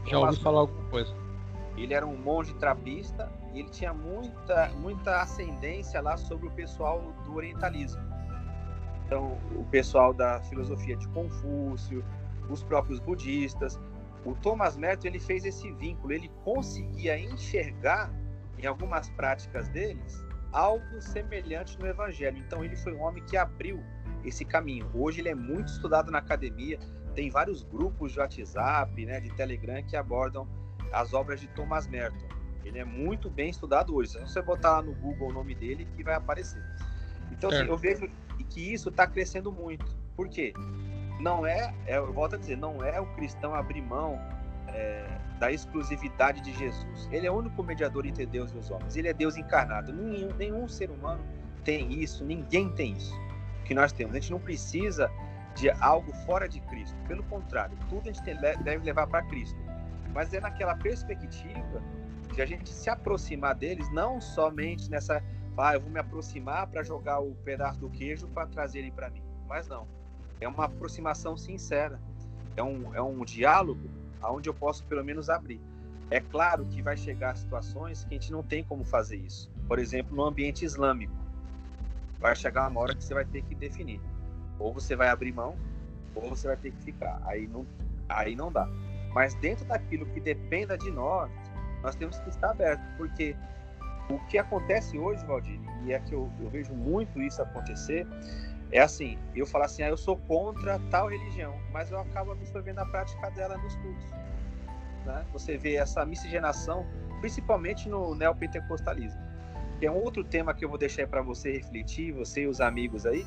Já 0.05 0.19
ouvi 0.19 0.39
falar 0.39 0.61
alguma 0.61 0.89
coisa. 0.89 1.13
Ele 1.77 1.93
era 1.93 2.05
um 2.05 2.15
monge 2.15 2.53
trapista 2.55 3.31
e 3.53 3.59
ele 3.59 3.69
tinha 3.69 3.93
muita, 3.93 4.69
muita 4.79 5.21
ascendência 5.21 6.01
lá 6.01 6.15
sobre 6.15 6.47
o 6.47 6.51
pessoal 6.51 7.01
do 7.25 7.35
orientalismo. 7.35 8.01
Então, 9.05 9.37
o 9.55 9.63
pessoal 9.65 10.13
da 10.13 10.41
filosofia 10.43 10.95
de 10.95 11.07
Confúcio, 11.09 12.03
os 12.49 12.63
próprios 12.63 12.99
budistas. 12.99 13.79
O 14.23 14.33
Thomas 14.33 14.75
Merton 14.75 15.07
ele 15.07 15.19
fez 15.19 15.45
esse 15.45 15.71
vínculo, 15.73 16.13
ele 16.13 16.31
conseguia 16.43 17.19
enxergar 17.19 18.11
em 18.57 18.65
algumas 18.65 19.09
práticas 19.09 19.67
deles 19.69 20.23
algo 20.51 21.01
semelhante 21.01 21.77
no 21.79 21.85
Evangelho. 21.85 22.37
Então, 22.37 22.63
ele 22.63 22.75
foi 22.77 22.93
um 22.93 23.01
homem 23.01 23.23
que 23.25 23.35
abriu 23.35 23.83
esse 24.23 24.45
caminho. 24.45 24.89
Hoje 24.93 25.21
ele 25.21 25.29
é 25.29 25.35
muito 25.35 25.67
estudado 25.67 26.09
na 26.09 26.19
academia, 26.19 26.79
tem 27.15 27.29
vários 27.29 27.63
grupos 27.63 28.11
de 28.11 28.19
WhatsApp, 28.19 29.05
né, 29.05 29.19
de 29.19 29.29
Telegram 29.31 29.81
que 29.81 29.95
abordam 29.95 30.47
as 30.91 31.13
obras 31.13 31.39
de 31.39 31.47
Thomas 31.47 31.87
Merton. 31.87 32.27
Ele 32.63 32.79
é 32.79 32.85
muito 32.85 33.29
bem 33.29 33.49
estudado 33.49 33.95
hoje. 33.95 34.11
Se 34.11 34.19
você 34.19 34.41
botar 34.41 34.71
lá 34.71 34.81
no 34.81 34.93
Google 34.95 35.29
o 35.29 35.33
nome 35.33 35.55
dele, 35.55 35.87
que 35.95 36.03
vai 36.03 36.15
aparecer. 36.15 36.61
Então, 37.31 37.49
assim, 37.49 37.67
eu 37.67 37.77
vejo 37.77 38.09
que 38.49 38.73
isso 38.73 38.89
está 38.89 39.07
crescendo 39.07 39.51
muito. 39.51 39.85
Por 40.15 40.27
quê? 40.27 40.53
Não 41.19 41.45
é, 41.45 41.73
é, 41.85 41.97
eu 41.97 42.11
volto 42.11 42.35
a 42.35 42.37
dizer, 42.37 42.57
não 42.57 42.83
é 42.83 42.99
o 42.99 43.05
cristão 43.13 43.53
abrir 43.53 43.81
mão 43.81 44.19
é, 44.67 45.07
da 45.39 45.51
exclusividade 45.51 46.41
de 46.41 46.53
Jesus. 46.53 47.07
Ele 47.11 47.27
é 47.27 47.31
o 47.31 47.35
único 47.35 47.63
mediador 47.63 48.05
entre 48.05 48.25
Deus 48.25 48.51
e 48.51 48.57
os 48.57 48.69
homens. 48.71 48.95
Ele 48.95 49.07
é 49.07 49.13
Deus 49.13 49.37
encarnado. 49.37 49.93
Nenhum, 49.93 50.33
nenhum 50.35 50.67
ser 50.67 50.89
humano 50.89 51.23
tem 51.63 51.93
isso, 51.93 52.23
ninguém 52.23 52.69
tem 52.69 52.93
isso 52.93 53.19
que 53.63 53.73
nós 53.73 53.91
temos. 53.91 54.15
A 54.15 54.19
gente 54.19 54.31
não 54.31 54.39
precisa 54.39 55.09
de 55.55 55.69
algo 55.69 56.11
fora 56.25 56.47
de 56.47 56.59
Cristo. 56.61 56.95
Pelo 57.07 57.23
contrário, 57.23 57.77
tudo 57.89 58.09
a 58.09 58.11
gente 58.11 58.23
deve 58.63 58.85
levar 58.85 59.07
para 59.07 59.23
Cristo 59.23 59.57
mas 60.15 60.33
é 60.33 60.39
naquela 60.39 60.73
perspectiva 60.75 61.83
de 62.33 62.41
a 62.41 62.45
gente 62.45 62.69
se 62.69 62.89
aproximar 62.89 63.53
deles, 63.53 63.91
não 63.91 64.21
somente 64.21 64.89
nessa, 64.89 65.21
ah, 65.57 65.73
eu 65.73 65.81
vou 65.81 65.89
me 65.89 65.99
aproximar 65.99 66.67
para 66.67 66.81
jogar 66.83 67.19
o 67.19 67.35
pedaço 67.43 67.81
do 67.81 67.89
queijo 67.89 68.25
para 68.29 68.47
trazerem 68.47 68.91
para 68.93 69.09
mim, 69.09 69.21
mas 69.45 69.67
não. 69.67 69.85
É 70.39 70.47
uma 70.47 70.65
aproximação 70.65 71.35
sincera, 71.35 71.99
é 72.55 72.63
um, 72.63 72.95
é 72.95 73.01
um 73.01 73.25
diálogo 73.25 73.89
onde 74.23 74.49
eu 74.49 74.53
posso 74.53 74.85
pelo 74.85 75.03
menos 75.03 75.29
abrir. 75.29 75.59
É 76.09 76.21
claro 76.21 76.65
que 76.65 76.81
vai 76.81 76.95
chegar 76.95 77.35
situações 77.35 78.05
que 78.05 78.15
a 78.15 78.17
gente 78.17 78.31
não 78.31 78.41
tem 78.41 78.63
como 78.63 78.85
fazer 78.85 79.17
isso. 79.17 79.51
Por 79.67 79.79
exemplo, 79.79 80.15
no 80.15 80.23
ambiente 80.23 80.63
islâmico, 80.63 81.13
vai 82.19 82.35
chegar 82.35 82.69
uma 82.69 82.79
hora 82.79 82.95
que 82.95 83.03
você 83.03 83.13
vai 83.13 83.25
ter 83.25 83.43
que 83.43 83.53
definir. 83.53 83.99
Ou 84.59 84.73
você 84.73 84.95
vai 84.95 85.09
abrir 85.09 85.33
mão, 85.33 85.55
ou 86.15 86.29
você 86.29 86.47
vai 86.47 86.57
ter 86.57 86.71
que 86.71 86.81
ficar. 86.83 87.21
Aí 87.25 87.47
não, 87.47 87.65
aí 88.07 88.35
não 88.35 88.51
dá. 88.51 88.67
Mas 89.13 89.33
dentro 89.35 89.65
daquilo 89.65 90.05
que 90.07 90.19
dependa 90.19 90.77
de 90.77 90.91
nós, 90.91 91.31
nós 91.81 91.95
temos 91.95 92.19
que 92.19 92.29
estar 92.29 92.51
abertos, 92.51 92.85
porque 92.97 93.35
o 94.09 94.19
que 94.27 94.37
acontece 94.37 94.97
hoje, 94.97 95.25
Valdir, 95.25 95.59
e 95.83 95.93
é 95.93 95.99
que 95.99 96.13
eu, 96.13 96.31
eu, 96.39 96.49
vejo 96.49 96.73
muito 96.73 97.21
isso 97.21 97.41
acontecer, 97.41 98.05
é 98.71 98.79
assim, 98.79 99.17
eu 99.35 99.45
falo 99.45 99.63
assim, 99.63 99.83
ah, 99.83 99.89
eu 99.89 99.97
sou 99.97 100.17
contra 100.17 100.79
tal 100.91 101.09
religião, 101.09 101.55
mas 101.71 101.91
eu 101.91 101.99
acabo 101.99 102.31
absorvendo 102.31 102.79
a 102.79 102.85
prática 102.85 103.29
dela 103.31 103.57
nos 103.57 103.75
cultos. 103.77 104.05
Né? 105.05 105.25
Você 105.31 105.57
vê 105.57 105.75
essa 105.75 106.05
miscigenação, 106.05 106.85
principalmente 107.21 107.87
no 107.87 108.15
neopentecostalismo, 108.15 109.21
que 109.79 109.85
é 109.85 109.91
um 109.91 110.03
outro 110.03 110.23
tema 110.23 110.53
que 110.53 110.65
eu 110.65 110.69
vou 110.69 110.77
deixar 110.77 111.07
para 111.07 111.21
você 111.21 111.51
refletir, 111.51 112.11
você 112.11 112.41
e 112.41 112.47
os 112.47 112.59
amigos 112.61 113.05
aí, 113.05 113.25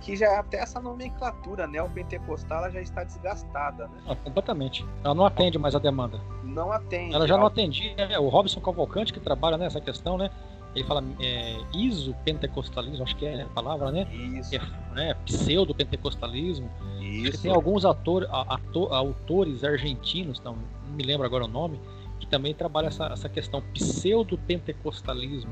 que 0.00 0.16
já 0.16 0.38
até 0.38 0.58
essa 0.58 0.80
nomenclatura 0.80 1.66
neopentecostal 1.66 2.64
ela 2.64 2.70
já 2.70 2.80
está 2.80 3.04
desgastada, 3.04 3.86
né? 3.88 4.02
Ah, 4.08 4.16
completamente. 4.16 4.84
Ela 5.04 5.14
não 5.14 5.26
atende 5.26 5.58
mais 5.58 5.74
a 5.74 5.78
demanda. 5.78 6.20
Não 6.42 6.72
atende. 6.72 7.14
Ela 7.14 7.28
já 7.28 7.36
não 7.36 7.46
atendia. 7.46 7.94
Né? 7.94 8.18
O 8.18 8.28
Robson 8.28 8.60
Cavalcante, 8.60 9.12
que 9.12 9.20
trabalha 9.20 9.58
nessa 9.58 9.80
questão, 9.80 10.16
né? 10.16 10.30
Ele 10.74 10.84
fala 10.84 11.04
é, 11.20 11.56
iso-pentecostalismo, 11.74 13.02
acho 13.02 13.16
que 13.16 13.26
é 13.26 13.42
a 13.42 13.46
palavra, 13.46 13.90
né? 13.90 14.06
Isso. 14.12 14.54
É, 14.54 14.60
né? 14.94 15.14
Pseudo-pentecostalismo. 15.26 16.70
Isso. 17.00 17.42
Tem 17.42 17.50
alguns 17.50 17.84
ator, 17.84 18.28
ator, 18.30 18.92
autores 18.92 19.64
argentinos, 19.64 20.40
não, 20.40 20.56
não 20.86 20.94
me 20.94 21.02
lembro 21.02 21.26
agora 21.26 21.44
o 21.44 21.48
nome, 21.48 21.80
que 22.20 22.26
também 22.26 22.54
trabalham 22.54 22.88
essa, 22.88 23.06
essa 23.06 23.28
questão 23.28 23.60
pseudo-pentecostalismo. 23.74 25.50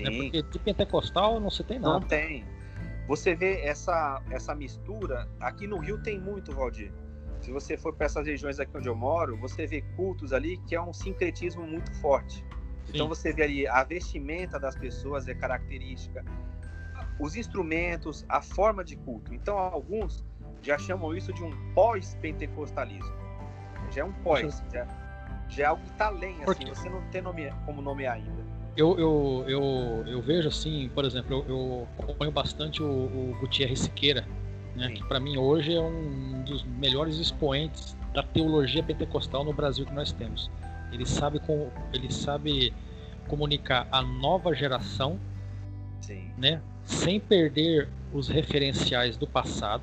Né? 0.00 0.10
Porque 0.10 0.42
de 0.42 0.58
pentecostal 0.58 1.38
não 1.38 1.48
se 1.50 1.62
tem 1.62 1.78
nada. 1.78 2.00
Não 2.00 2.00
tem. 2.00 2.44
Você 3.06 3.34
vê 3.34 3.60
essa, 3.60 4.20
essa 4.30 4.54
mistura, 4.54 5.28
aqui 5.40 5.66
no 5.66 5.78
Rio 5.78 6.02
tem 6.02 6.20
muito, 6.20 6.52
Valdir. 6.52 6.92
Se 7.40 7.52
você 7.52 7.76
for 7.76 7.94
para 7.94 8.06
essas 8.06 8.26
regiões 8.26 8.58
aqui 8.58 8.76
onde 8.76 8.88
eu 8.88 8.96
moro, 8.96 9.36
você 9.36 9.66
vê 9.66 9.82
cultos 9.94 10.32
ali 10.32 10.56
que 10.66 10.74
é 10.74 10.82
um 10.82 10.92
sincretismo 10.92 11.64
muito 11.64 11.94
forte. 12.00 12.38
Sim. 12.38 12.92
Então 12.94 13.08
você 13.08 13.32
vê 13.32 13.44
ali 13.44 13.68
a 13.68 13.84
vestimenta 13.84 14.58
das 14.58 14.74
pessoas 14.76 15.28
é 15.28 15.34
característica, 15.34 16.24
os 17.20 17.36
instrumentos, 17.36 18.24
a 18.28 18.42
forma 18.42 18.82
de 18.82 18.96
culto. 18.96 19.32
Então 19.32 19.56
alguns 19.56 20.24
já 20.62 20.76
chamam 20.76 21.14
isso 21.14 21.32
de 21.32 21.44
um 21.44 21.50
pós-pentecostalismo. 21.74 23.14
Já 23.90 24.02
é 24.02 24.04
um 24.04 24.12
pós, 24.12 24.64
já, 24.72 24.86
já 25.48 25.62
é 25.62 25.66
algo 25.66 25.82
que 25.84 25.90
está 25.90 26.06
além, 26.06 26.42
assim, 26.42 26.66
você 26.66 26.88
não 26.88 27.02
tem 27.10 27.22
nome, 27.22 27.52
como 27.64 27.80
nomear 27.80 28.14
ainda 28.14 28.55
eu, 28.76 28.98
eu, 28.98 29.44
eu, 29.48 30.04
eu 30.06 30.22
vejo 30.22 30.48
assim, 30.48 30.90
por 30.94 31.04
exemplo, 31.04 31.44
eu, 31.48 31.48
eu 31.48 31.88
acompanho 31.98 32.30
bastante 32.30 32.82
o, 32.82 32.86
o 32.86 33.36
Gutierrez 33.40 33.80
Siqueira, 33.80 34.26
né, 34.74 34.90
que 34.90 35.02
para 35.04 35.18
mim 35.18 35.38
hoje 35.38 35.74
é 35.74 35.80
um 35.80 36.42
dos 36.42 36.62
melhores 36.62 37.16
expoentes 37.16 37.96
da 38.12 38.22
teologia 38.22 38.82
pentecostal 38.82 39.42
no 39.44 39.52
Brasil 39.52 39.86
que 39.86 39.94
nós 39.94 40.12
temos. 40.12 40.50
Ele 40.92 41.06
sabe, 41.06 41.38
com, 41.40 41.70
ele 41.92 42.12
sabe 42.12 42.72
comunicar 43.26 43.88
a 43.90 44.02
nova 44.02 44.54
geração, 44.54 45.18
Sim. 46.00 46.30
né, 46.36 46.60
sem 46.84 47.18
perder 47.18 47.88
os 48.12 48.28
referenciais 48.28 49.16
do 49.16 49.26
passado, 49.26 49.82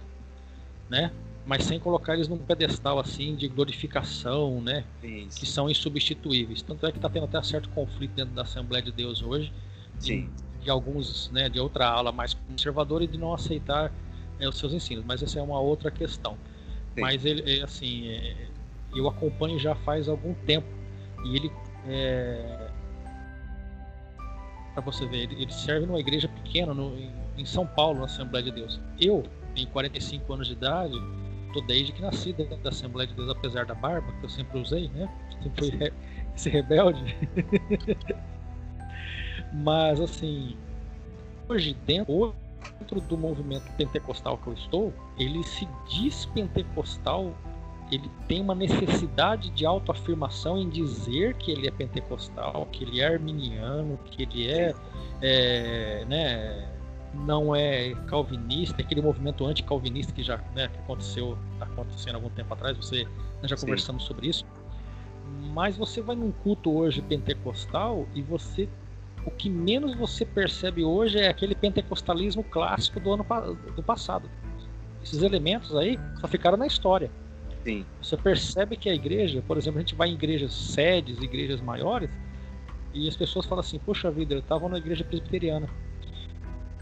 né, 0.88 1.12
mas 1.46 1.66
sem 1.66 1.80
colocar 1.80 2.14
eles 2.14 2.28
num 2.28 2.38
pedestal 2.38 3.00
assim 3.00 3.36
de 3.36 3.48
glorificação, 3.48 4.62
né? 4.62 4.86
Isso. 5.04 5.40
Que 5.40 5.46
são 5.46 5.70
insubstituíveis. 5.70 6.62
Tanto 6.62 6.86
é 6.86 6.92
que 6.92 6.98
está 6.98 7.10
tendo 7.10 7.26
até 7.26 7.42
certo 7.44 7.70
conflito 7.70 8.14
dentro 8.16 8.34
da 8.34 8.44
Assembleia 8.44 8.84
de 8.84 8.92
Deus 8.92 9.22
hoje, 9.22 9.52
Sim. 10.00 10.30
de, 10.58 10.64
de 10.64 10.70
alguns, 10.70 11.30
né, 11.32 11.50
de 11.50 11.60
outra 11.60 11.88
ala 11.88 12.12
mais 12.12 12.34
conservadora 12.34 13.04
e 13.04 13.08
de 13.08 13.18
não 13.18 13.34
aceitar 13.34 13.92
é, 14.40 14.48
os 14.48 14.58
seus 14.58 14.74
ensinos. 14.74 15.04
Mas 15.06 15.22
essa 15.22 15.40
é 15.40 15.42
uma 15.42 15.60
outra 15.60 15.92
questão. 15.92 16.38
Sim. 16.96 17.02
Mas 17.02 17.26
ele, 17.26 17.60
é, 17.60 17.64
assim, 17.64 18.08
é, 18.08 18.48
eu 18.96 19.08
acompanho 19.10 19.60
já 19.60 19.76
faz 19.76 20.08
algum 20.08 20.34
tempo 20.34 20.68
e 21.26 21.36
ele 21.36 21.52
é, 21.88 22.70
para 24.74 24.82
você 24.82 25.06
ver, 25.06 25.24
ele, 25.24 25.42
ele, 25.42 25.54
serve 25.54 25.86
numa 25.86 26.00
igreja 26.00 26.28
pequena 26.28 26.74
no, 26.74 26.98
em, 26.98 27.12
em 27.38 27.46
São 27.46 27.66
Paulo, 27.66 28.00
na 28.00 28.06
Assembleia 28.06 28.44
de 28.44 28.52
Deus. 28.52 28.80
Eu, 29.00 29.24
em 29.56 29.66
45 29.68 30.34
anos 30.34 30.48
de 30.48 30.54
idade, 30.54 30.96
tô 31.54 31.62
desde 31.62 31.94
que 31.94 32.02
nasci 32.02 32.34
dentro 32.34 32.58
da 32.58 32.70
Assembleia 32.70 33.08
de 33.08 33.14
Deus, 33.14 33.30
apesar 33.30 33.66
da 33.66 33.76
barba, 33.76 34.12
que 34.20 34.26
eu 34.26 34.30
sempre 34.30 34.60
usei, 34.60 34.90
né? 34.90 35.10
Sempre 35.42 35.70
fui 35.70 35.78
re 35.78 35.94
esse 36.36 36.50
rebelde. 36.50 37.16
Mas, 39.54 40.02
assim, 40.02 40.58
hoje 41.48 41.78
dentro, 41.86 42.34
dentro 42.80 43.00
do 43.02 43.18
movimento 43.18 43.72
pentecostal 43.78 44.38
que 44.40 44.48
eu 44.48 44.54
estou, 44.54 44.94
ele 45.18 45.44
se 45.44 45.68
diz 45.88 46.26
pentecostal, 46.26 47.32
ele 47.92 48.10
tem 48.28 48.42
uma 48.42 48.56
necessidade 48.56 49.52
de 49.52 49.66
autoafirmação 49.66 50.58
em 50.58 50.68
dizer 50.70 51.36
que 51.36 51.52
ele 51.52 51.68
é 51.68 51.72
pentecostal, 51.72 52.68
que 52.72 52.84
ele 52.84 53.00
é 53.00 53.06
arminiano, 53.06 54.00
que 54.06 54.24
ele 54.24 54.50
é, 54.50 54.74
é 55.22 56.06
né, 56.06 56.73
não 57.14 57.56
é 57.56 57.94
calvinista, 58.08 58.82
aquele 58.82 59.02
movimento 59.02 59.46
anti-calvinista 59.46 60.12
que 60.12 60.24
já 60.24 60.38
né, 60.56 60.68
que 60.68 60.78
aconteceu, 60.80 61.38
está 61.54 61.66
acontecendo 61.66 62.16
há 62.16 62.18
algum 62.18 62.30
tempo 62.30 62.54
atrás, 62.54 62.76
você 62.76 63.08
nós 63.42 63.50
já 63.50 63.58
Sim. 63.58 63.68
conversamos 63.68 64.04
sobre 64.04 64.28
isso. 64.28 64.46
Mas 65.54 65.78
você 65.78 66.02
vai 66.02 66.16
num 66.16 66.32
culto 66.32 66.76
hoje 66.76 67.02
pentecostal 67.02 68.08
e 68.14 68.22
você 68.22 68.68
o 69.26 69.32
que 69.32 69.50
menos 69.50 69.96
você 69.96 70.26
percebe 70.26 70.84
hoje 70.84 71.18
é 71.18 71.30
aquele 71.30 71.56
pentecostalismo 71.56 72.44
clássico 72.44 73.00
do 73.00 73.14
ano 73.14 73.26
do 73.76 73.82
passado. 73.82 74.30
Esses 75.02 75.22
elementos 75.22 75.76
aí 75.76 75.98
só 76.20 76.28
ficaram 76.28 76.58
na 76.58 76.68
história. 76.68 77.10
Sim. 77.64 77.86
Você 78.02 78.18
percebe 78.18 78.76
que 78.76 78.90
a 78.90 78.94
igreja, 78.94 79.42
por 79.48 79.58
exemplo, 79.58 79.80
a 79.80 79.82
gente 79.82 79.96
vai 79.96 80.10
em 80.10 80.14
igrejas 80.14 80.54
sedes, 80.54 81.22
igrejas 81.22 81.62
maiores, 81.62 82.10
e 82.94 83.08
as 83.08 83.16
pessoas 83.16 83.46
falam 83.46 83.62
assim: 83.62 83.80
Poxa 83.80 84.12
vida, 84.12 84.34
eu 84.34 84.40
estava 84.40 84.68
na 84.68 84.78
igreja 84.78 85.06
presbiteriana 85.06 85.70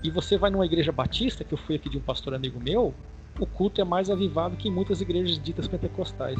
E 0.04 0.10
você 0.10 0.38
vai 0.38 0.50
numa 0.50 0.66
igreja 0.66 0.92
batista, 0.92 1.44
que 1.44 1.54
eu 1.54 1.58
fui 1.58 1.76
aqui 1.76 1.90
de 1.90 1.98
um 1.98 2.02
pastor 2.02 2.34
amigo 2.34 2.60
meu, 2.60 2.94
o 3.40 3.46
culto 3.46 3.80
é 3.80 3.84
mais 3.84 4.10
avivado 4.10 4.58
que 4.58 4.68
em 4.68 4.72
muitas 4.72 5.02
igrejas 5.02 5.42
ditas 5.42 5.68
pentecostais. 5.68 6.40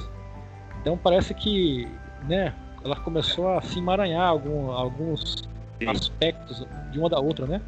Então 0.82 0.98
parece 0.98 1.34
que, 1.34 1.88
né, 2.28 2.56
ela 2.84 2.96
começou 2.96 3.50
a 3.50 3.62
se 3.62 3.80
emaranhar 3.80 4.28
algum, 4.28 4.72
alguns 4.72 5.48
Sim. 5.80 5.90
aspectos 5.90 6.66
de 6.92 7.00
uma 7.00 7.10
da 7.10 7.20
outra, 7.20 7.46
né? 7.46 7.62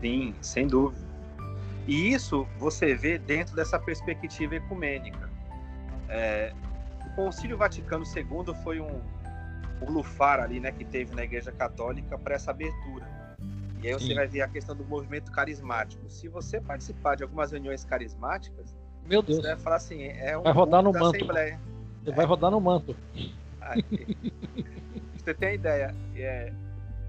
Sim, 0.00 0.34
sem 0.40 0.66
dúvida. 0.66 1.06
E 1.86 2.12
isso 2.12 2.46
você 2.58 2.94
vê 2.94 3.18
dentro 3.18 3.54
dessa 3.54 3.78
perspectiva 3.78 4.56
ecumênica. 4.56 5.30
É, 6.08 6.52
o 7.06 7.10
Concílio 7.14 7.56
Vaticano 7.56 8.04
II 8.04 8.54
foi 8.62 8.80
um, 8.80 9.00
um 9.82 9.90
lufar 9.90 10.40
ali, 10.40 10.60
né, 10.60 10.72
que 10.72 10.84
teve 10.84 11.14
na 11.14 11.24
Igreja 11.24 11.52
Católica 11.52 12.18
para 12.18 12.34
essa 12.34 12.50
abertura. 12.50 13.17
E 13.82 13.88
aí 13.88 13.94
você 13.94 14.06
Sim. 14.06 14.14
vai 14.14 14.26
ver 14.26 14.42
a 14.42 14.48
questão 14.48 14.74
do 14.74 14.84
movimento 14.84 15.30
carismático. 15.30 16.08
Se 16.08 16.28
você 16.28 16.60
participar 16.60 17.16
de 17.16 17.22
algumas 17.22 17.52
reuniões 17.52 17.84
carismáticas, 17.84 18.74
meu 19.08 19.22
Deus, 19.22 19.40
você 19.40 19.48
vai 19.48 19.56
falar 19.56 19.76
assim, 19.76 20.02
é 20.02 20.36
um 20.36 20.42
vai 20.42 20.52
rodar 20.52 20.82
no 20.82 20.92
manto. 20.92 21.16
Assembleia. 21.16 21.60
Vai 22.04 22.24
é. 22.24 22.28
rodar 22.28 22.50
no 22.50 22.60
manto. 22.60 22.96
você 25.16 25.34
tem 25.34 25.48
a 25.48 25.54
ideia, 25.54 25.94
é, 26.14 26.52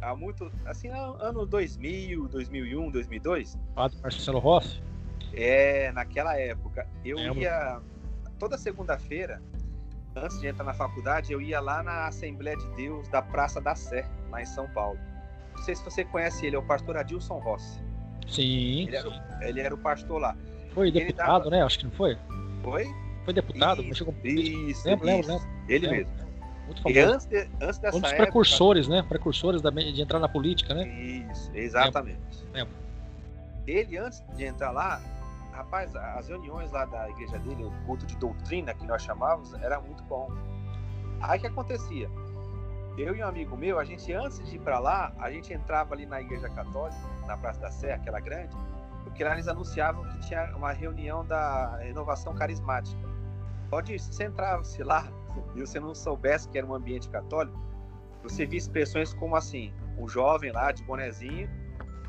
há 0.02 0.16
muito, 0.16 0.52
assim, 0.66 0.90
ano 0.90 1.46
2000, 1.46 2.28
2001, 2.28 2.92
2002. 2.92 3.58
Padre 3.76 3.98
Marcelo 4.02 4.40
Rossi? 4.40 4.82
É, 5.34 5.92
naquela 5.92 6.38
época. 6.38 6.88
Eu 7.04 7.18
ia, 7.36 7.82
toda 8.38 8.58
segunda-feira, 8.58 9.42
antes 10.16 10.40
de 10.40 10.48
entrar 10.48 10.64
na 10.64 10.74
faculdade, 10.74 11.34
eu 11.34 11.42
ia 11.42 11.60
lá 11.60 11.84
na 11.84 12.08
Assembleia 12.08 12.58
de 12.58 12.70
Deus 12.76 13.08
da 13.10 13.22
Praça 13.22 13.60
da 13.60 13.76
Sé, 13.76 14.08
lá 14.32 14.42
em 14.42 14.46
São 14.46 14.68
Paulo. 14.70 15.00
Não 15.60 15.66
sei 15.66 15.76
se 15.76 15.84
você 15.84 16.06
conhece 16.06 16.46
ele, 16.46 16.56
é 16.56 16.60
o 16.60 16.64
pastor 16.64 16.96
Adilson 16.96 17.38
Rossi. 17.38 17.84
Sim. 18.30 18.88
Ele 18.88 18.96
era, 18.96 19.40
ele 19.42 19.60
era 19.60 19.76
o 19.76 19.78
pastor 19.78 20.22
lá. 20.22 20.36
Foi 20.74 20.90
deputado, 20.90 21.44
dava... 21.44 21.50
né? 21.50 21.62
Acho 21.62 21.80
que 21.80 21.86
não 21.86 21.92
foi? 21.92 22.18
Foi? 22.64 22.88
Foi 23.26 23.34
deputado, 23.34 23.84
isso, 23.84 24.06
com... 24.06 24.14
isso, 24.24 24.88
lembro, 24.88 25.06
isso. 25.06 25.06
lembro, 25.06 25.28
lembro. 25.28 25.48
Ele 25.68 25.88
lembro. 25.88 25.98
mesmo. 25.98 26.30
Muito 26.66 26.82
famoso. 26.82 27.00
E 27.00 27.04
antes, 27.04 27.26
de, 27.26 27.50
antes 27.62 27.78
dessa 27.80 27.98
um 27.98 28.00
dos 28.00 28.14
precursores, 28.14 28.86
época... 28.86 29.02
né? 29.02 29.08
Precursores 29.10 29.62
da, 29.62 29.70
de 29.70 30.02
entrar 30.02 30.20
na 30.20 30.30
política, 30.30 30.74
né? 30.74 30.88
Isso, 30.88 31.52
exatamente. 31.54 32.46
Lembro. 32.54 32.74
Ele, 33.68 33.98
antes 33.98 34.24
de 34.38 34.46
entrar 34.46 34.72
lá, 34.72 35.02
rapaz, 35.52 35.94
as 35.94 36.30
reuniões 36.30 36.72
lá 36.72 36.86
da 36.86 37.10
igreja 37.10 37.38
dele, 37.40 37.66
o 37.66 37.72
culto 37.86 38.06
de 38.06 38.16
doutrina 38.16 38.74
que 38.74 38.86
nós 38.86 39.02
chamávamos, 39.04 39.54
era 39.56 39.78
muito 39.82 40.02
bom. 40.04 40.32
Aí 41.20 41.38
o 41.38 41.42
que 41.42 41.48
acontecia? 41.48 42.10
Eu 43.00 43.16
e 43.16 43.24
um 43.24 43.28
amigo 43.28 43.56
meu, 43.56 43.80
a 43.80 43.86
gente 43.86 44.12
antes 44.12 44.44
de 44.44 44.58
ir 44.58 44.60
para 44.60 44.78
lá, 44.78 45.14
a 45.20 45.32
gente 45.32 45.54
entrava 45.54 45.94
ali 45.96 46.06
na 46.06 46.20
igreja 46.20 46.50
católica, 46.50 47.00
na 47.26 47.38
Praça 47.38 47.58
da 47.62 47.72
Sé, 47.72 47.94
aquela 47.94 48.20
grande, 48.20 48.54
porque 49.06 49.24
lá 49.24 49.32
eles 49.32 49.48
anunciavam 49.48 50.04
que 50.10 50.20
tinha 50.28 50.54
uma 50.54 50.74
reunião 50.74 51.26
da 51.26 51.78
renovação 51.78 52.36
carismática. 52.36 53.00
Pode 53.70 53.94
ir, 53.94 54.00
se 54.02 54.14
você 54.14 54.26
entrasse 54.26 54.84
lá 54.84 55.08
e 55.56 55.62
você 55.62 55.80
não 55.80 55.96
soubesse 55.96 56.50
que 56.50 56.58
era 56.58 56.68
um 56.68 56.74
ambiente 56.74 57.08
católico, 57.08 57.58
você 58.22 58.46
via 58.46 58.58
expressões 58.58 59.14
como 59.14 59.34
assim, 59.38 59.74
um 59.98 60.06
jovem 60.06 60.52
lá 60.52 60.74
de 60.74 60.84
bonezinho, 60.84 61.50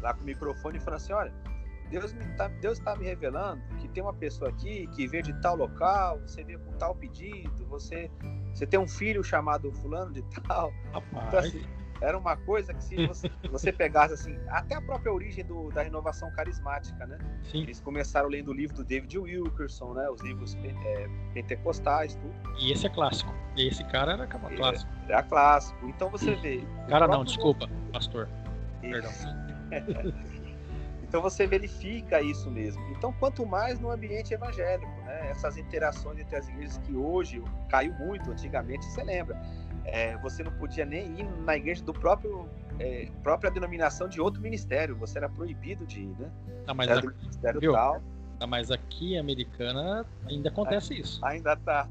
lá 0.03 0.13
com 0.13 0.23
o 0.23 0.25
microfone, 0.25 0.81
falando 0.81 0.97
assim, 0.97 1.13
olha, 1.13 1.33
Deus 1.91 2.13
está 2.13 2.49
Deus 2.49 2.79
tá 2.79 2.97
me 2.97 3.05
revelando 3.05 3.63
que 3.79 3.89
tem 3.89 4.03
uma 4.03 4.15
pessoa 4.15 4.51
aqui 4.51 4.87
que 4.95 5.07
veio 5.07 5.23
de 5.23 5.33
tal 5.41 5.57
local, 5.57 6.21
você 6.21 6.43
veio 6.45 6.61
com 6.61 6.73
tal 6.73 6.95
pedido, 6.95 7.67
você, 7.67 8.11
você 8.55 8.67
tem 8.67 8.79
um 8.79 8.89
filho 8.89 9.23
chamado 9.23 9.73
fulano 9.73 10.13
de 10.13 10.23
tal. 10.47 10.73
Então, 11.27 11.39
assim, 11.39 11.65
era 12.01 12.17
uma 12.17 12.37
coisa 12.37 12.73
que 12.73 12.83
se 12.83 13.07
você, 13.07 13.31
você 13.51 13.73
pegasse 13.73 14.15
assim, 14.15 14.37
até 14.49 14.77
a 14.77 14.81
própria 14.81 15.13
origem 15.13 15.45
do, 15.45 15.71
da 15.71 15.83
renovação 15.83 16.31
carismática, 16.33 17.07
né? 17.07 17.19
Sim. 17.43 17.63
Eles 17.63 17.81
começaram 17.81 18.29
lendo 18.29 18.49
o 18.49 18.55
livro 18.55 18.77
do 18.77 18.85
David 18.85 19.19
Wilkerson, 19.19 19.93
né? 19.95 20.09
Os 20.09 20.23
livros 20.23 20.57
é, 20.65 21.09
pentecostais, 21.35 22.15
tudo. 22.15 22.33
E 22.59 22.73
esse 22.73 22.87
é 22.87 22.91
clássico. 22.91 23.33
E 23.57 23.69
esse 23.69 23.85
cara 23.85 24.13
era 24.13 24.27
clássico. 24.27 24.91
É, 25.09 25.13
era 25.13 25.23
clássico. 25.23 25.89
Então 25.89 26.09
você 26.09 26.35
vê. 26.37 26.65
Cara, 26.89 27.07
não, 27.07 27.25
desculpa, 27.25 27.69
pastor. 27.93 28.29
Perdão. 28.81 29.11
Então 31.11 31.21
você 31.21 31.45
verifica 31.45 32.23
isso 32.23 32.49
mesmo. 32.49 32.81
Então, 32.93 33.13
quanto 33.13 33.45
mais 33.45 33.81
no 33.81 33.91
ambiente 33.91 34.33
evangélico, 34.33 34.93
né? 35.05 35.31
essas 35.31 35.57
interações 35.59 36.21
entre 36.21 36.37
as 36.37 36.49
igrejas 36.49 36.79
que 36.79 36.95
hoje 36.95 37.43
caiu 37.69 37.93
muito, 37.95 38.31
antigamente, 38.31 38.87
você 38.87 39.03
lembra? 39.03 39.37
É, 39.85 40.17
você 40.19 40.45
não 40.45 40.53
podia 40.53 40.87
nem 40.87 41.19
ir 41.19 41.25
na 41.45 41.57
igreja 41.57 41.83
do 41.83 41.93
próprio 41.93 42.49
é, 42.79 43.09
própria 43.25 43.51
denominação 43.51 44.09
de 44.09 44.21
outro 44.21 44.41
ministério, 44.41 44.95
você 44.95 45.19
era 45.19 45.29
proibido 45.29 45.85
de 45.85 46.01
ir, 46.01 46.15
né? 46.17 46.31
Não, 46.65 46.77
mas, 46.77 46.89
aqui, 46.89 47.09
ministério 47.09 47.61
viu? 47.61 47.73
Tal. 47.73 48.01
Mas 48.47 48.71
aqui, 48.71 49.19
americana, 49.19 50.05
ainda 50.27 50.49
acontece 50.49 50.95
isso. 50.95 51.25
Ainda 51.25 51.57
tá. 51.57 51.87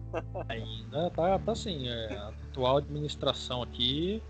ainda 0.49 1.09
tá, 1.11 1.39
tá 1.39 1.51
assim. 1.51 1.87
É, 1.87 2.13
a 2.13 2.31
atual 2.49 2.77
administração 2.77 3.61
aqui 3.61 4.21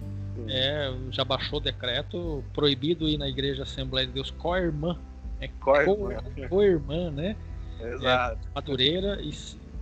é, 0.47 0.93
já 1.11 1.24
baixou 1.24 1.59
o 1.59 1.61
decreto 1.61 2.43
proibido 2.53 3.07
ir 3.07 3.17
na 3.17 3.28
igreja 3.28 3.63
Assembleia 3.63 4.05
de 4.05 4.13
Deus 4.13 4.32
co-irmã. 4.32 4.97
É 5.39 5.47
co-irmã, 6.49 7.09
né? 7.11 7.36
Exato. 7.80 8.47
É, 8.47 8.49
Madureira 8.53 9.22
e 9.22 9.32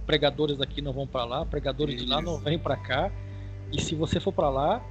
pregadores 0.06 0.58
daqui 0.58 0.82
não 0.82 0.94
vão 0.94 1.08
para 1.08 1.26
lá, 1.26 1.46
pregadores 1.46 1.96
Isso. 1.96 2.06
de 2.06 2.10
lá 2.10 2.22
não 2.22 2.38
vêm 2.38 2.58
para 2.58 2.78
cá. 2.78 3.12
E 3.72 3.82
se 3.82 3.96
você 3.96 4.20
for 4.20 4.32
para 4.32 4.50
lá, 4.50 4.82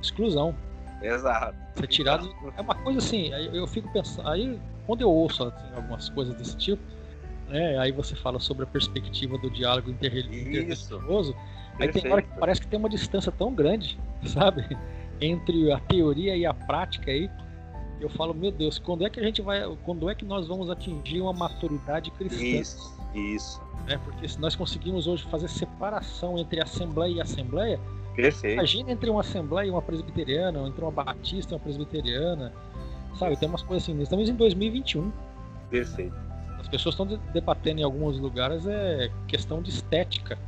exclusão. 0.00 0.54
Exato. 1.02 1.56
Ser 1.74 1.86
tirado. 1.86 2.34
É 2.56 2.60
uma 2.60 2.74
coisa 2.74 2.98
assim, 2.98 3.30
eu 3.52 3.66
fico 3.66 3.92
pensando. 3.92 4.28
Aí, 4.28 4.58
quando 4.86 5.00
eu 5.00 5.10
ouço 5.10 5.44
assim, 5.44 5.74
algumas 5.74 6.08
coisas 6.08 6.34
desse 6.34 6.56
tipo, 6.56 6.82
né, 7.48 7.78
aí 7.78 7.92
você 7.92 8.14
fala 8.14 8.38
sobre 8.38 8.64
a 8.64 8.66
perspectiva 8.66 9.36
do 9.38 9.50
diálogo 9.50 9.90
interreligioso. 9.90 11.34
Aí 11.78 11.88
tem 11.88 12.10
hora 12.10 12.22
que 12.22 12.38
parece 12.38 12.60
que 12.60 12.66
tem 12.66 12.78
uma 12.78 12.88
distância 12.88 13.32
tão 13.32 13.52
grande, 13.52 13.98
sabe? 14.26 14.64
entre 15.20 15.72
a 15.72 15.78
teoria 15.80 16.36
e 16.36 16.46
a 16.46 16.54
prática 16.54 17.10
aí, 17.10 17.30
eu 18.00 18.08
falo, 18.08 18.34
meu 18.34 18.50
Deus, 18.50 18.78
quando 18.78 19.06
é 19.06 19.10
que 19.10 19.20
a 19.20 19.22
gente 19.22 19.40
vai, 19.40 19.62
quando 19.84 20.10
é 20.10 20.14
que 20.14 20.24
nós 20.24 20.46
vamos 20.46 20.68
atingir 20.68 21.20
uma 21.20 21.32
maturidade 21.32 22.10
cristã? 22.10 22.44
Isso, 22.44 22.98
isso. 23.14 23.62
É, 23.86 23.96
porque 23.98 24.28
se 24.28 24.40
nós 24.40 24.56
conseguimos 24.56 25.06
hoje 25.06 25.24
fazer 25.24 25.48
separação 25.48 26.38
entre 26.38 26.60
assembleia 26.60 27.12
e 27.12 27.20
assembleia, 27.20 27.80
Perfeito. 28.14 28.54
imagina 28.54 28.92
entre 28.92 29.10
uma 29.10 29.20
assembleia 29.20 29.68
e 29.68 29.70
uma 29.70 29.82
presbiteriana, 29.82 30.60
ou 30.60 30.66
entre 30.66 30.82
uma 30.82 30.90
batista 30.90 31.52
e 31.52 31.56
uma 31.56 31.60
presbiteriana, 31.60 32.52
sabe? 33.16 33.36
Tem 33.36 33.48
umas 33.48 33.62
coisas 33.62 33.82
assim, 33.84 34.00
estamos 34.00 34.28
em 34.28 34.34
2021. 34.34 35.12
Perfeito. 35.70 36.14
As 36.58 36.68
pessoas 36.68 36.94
estão 36.94 37.06
debatendo 37.32 37.80
em 37.80 37.84
alguns 37.84 38.18
lugares 38.18 38.66
é 38.66 39.10
questão 39.28 39.62
de 39.62 39.70
estética. 39.70 40.38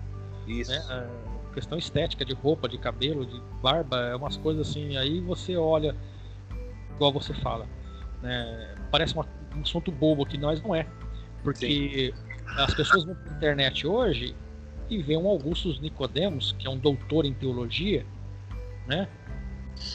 Isso. 0.47 0.71
Né? 0.71 0.83
É, 0.91 1.53
questão 1.53 1.79
estética, 1.79 2.25
de 2.25 2.35
roupa, 2.35 2.69
de 2.69 2.79
cabelo, 2.79 3.27
de 3.27 3.41
barba, 3.63 3.99
é 4.01 4.17
umas 4.17 4.37
coisas 4.37 4.69
assim. 4.69 4.97
Aí 4.97 5.21
você 5.21 5.57
olha, 5.57 5.95
igual 6.95 7.13
você 7.13 7.35
fala, 7.35 7.67
né? 8.23 8.75
Parece 8.91 9.15
uma, 9.15 9.27
um 9.57 9.63
assunto 9.63 9.91
bobo 9.91 10.25
que 10.25 10.39
nós 10.39 10.63
não 10.63 10.75
é. 10.75 10.87
Porque 11.43 12.13
Sim. 12.15 12.53
as 12.57 12.75
pessoas 12.75 13.05
vão 13.05 13.15
pra 13.15 13.33
internet 13.37 13.87
hoje 13.87 14.35
e 14.89 15.03
vê 15.03 15.17
um 15.17 15.27
Augustus 15.29 15.81
Nicodemos, 15.81 16.53
que 16.59 16.67
é 16.67 16.71
um 16.71 16.79
doutor 16.79 17.25
em 17.25 17.35
teologia, 17.35 18.07
né? 18.87 19.09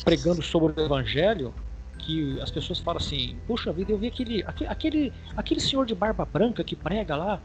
Pregando 0.03 0.41
sobre 0.41 0.79
o 0.79 0.85
evangelho, 0.85 1.53
que 2.01 2.39
as 2.41 2.51
pessoas 2.51 2.79
falam 2.79 2.99
assim, 2.99 3.37
puxa 3.47 3.71
vida, 3.71 3.91
eu 3.91 3.97
vi 3.97 4.07
aquele, 4.07 4.43
aquele, 4.67 5.13
aquele 5.35 5.59
senhor 5.59 5.85
de 5.85 5.95
barba 5.95 6.25
branca 6.25 6.63
que 6.63 6.75
prega 6.75 7.15
lá. 7.15 7.39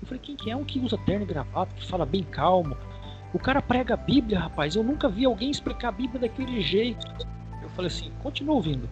Eu 0.00 0.06
falei, 0.06 0.20
quem 0.22 0.36
que 0.36 0.50
é? 0.50 0.56
Um 0.56 0.64
que 0.64 0.78
usa 0.78 0.98
terno 0.98 1.24
e 1.24 1.28
gravata, 1.28 1.74
que 1.74 1.86
fala 1.86 2.06
bem 2.06 2.22
calmo, 2.22 2.76
o 3.32 3.38
cara 3.38 3.62
prega 3.62 3.94
a 3.94 3.96
Bíblia, 3.96 4.40
rapaz. 4.40 4.74
Eu 4.74 4.82
nunca 4.82 5.08
vi 5.08 5.24
alguém 5.24 5.50
explicar 5.50 5.88
a 5.88 5.92
Bíblia 5.92 6.20
daquele 6.20 6.60
jeito. 6.60 7.06
Eu 7.62 7.68
falei 7.70 7.86
assim, 7.86 8.10
continua 8.22 8.56
ouvindo. 8.56 8.88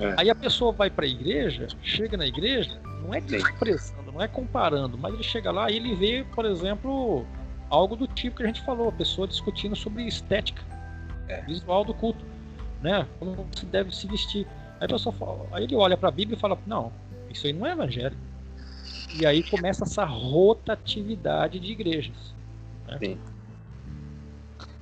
É. 0.00 0.14
Aí 0.18 0.30
a 0.30 0.34
pessoa 0.34 0.72
vai 0.72 0.90
para 0.90 1.04
a 1.04 1.08
igreja, 1.08 1.68
chega 1.82 2.16
na 2.16 2.26
igreja, 2.26 2.80
não 3.02 3.14
é 3.14 3.20
desprezando, 3.20 4.12
não 4.12 4.20
é 4.20 4.26
comparando, 4.26 4.98
mas 4.98 5.14
ele 5.14 5.22
chega 5.22 5.50
lá 5.52 5.70
e 5.70 5.76
ele 5.76 5.94
vê, 5.94 6.24
por 6.34 6.44
exemplo, 6.44 7.24
algo 7.70 7.94
do 7.94 8.06
tipo 8.06 8.36
que 8.36 8.42
a 8.42 8.46
gente 8.46 8.62
falou, 8.62 8.88
a 8.88 8.92
pessoa 8.92 9.28
discutindo 9.28 9.76
sobre 9.76 10.04
estética, 10.06 10.62
é. 11.28 11.42
visual 11.42 11.84
do 11.84 11.94
culto, 11.94 12.24
né? 12.82 13.06
Como 13.18 13.46
se 13.54 13.66
deve 13.66 13.94
se 13.94 14.06
vestir. 14.06 14.46
Aí, 14.80 14.86
a 14.86 14.88
pessoa 14.88 15.12
fala, 15.14 15.46
aí 15.52 15.64
ele 15.64 15.76
olha 15.76 15.96
para 15.96 16.08
a 16.08 16.12
Bíblia 16.12 16.36
e 16.36 16.40
fala: 16.40 16.58
Não, 16.66 16.92
isso 17.30 17.46
aí 17.46 17.52
não 17.52 17.66
é 17.66 17.72
evangelho. 17.72 18.16
E 19.18 19.24
aí 19.24 19.42
começa 19.42 19.84
essa 19.84 20.04
rotatividade 20.04 21.60
de 21.60 21.72
igrejas. 21.72 22.34
Né? 22.86 22.98
Sim. 22.98 23.18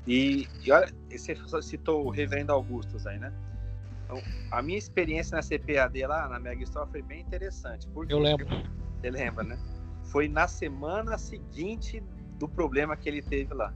E, 0.07 0.49
e 0.64 0.72
olha, 0.72 0.93
você 1.11 1.36
citou 1.62 2.07
o 2.07 2.11
Reverendo 2.11 2.53
Augustus 2.53 3.07
aí, 3.07 3.18
né? 3.18 3.32
Então, 4.05 4.20
a 4.51 4.61
minha 4.62 4.78
experiência 4.78 5.36
na 5.36 5.43
CPAD 5.43 6.07
lá, 6.07 6.28
na 6.28 6.38
Mega 6.38 6.62
Store, 6.64 6.90
foi 6.90 7.03
bem 7.03 7.20
interessante. 7.20 7.86
Porque, 7.88 8.12
Eu 8.12 8.18
lembro. 8.18 8.47
Você 9.01 9.11
lembra, 9.11 9.45
né? 9.45 9.59
Foi 10.05 10.28
na 10.28 10.49
semana 10.49 11.16
seguinte 11.16 12.03
do 12.38 12.49
problema 12.49 12.97
que 12.97 13.09
ele 13.09 13.22
teve 13.22 13.55
lá. 13.55 13.72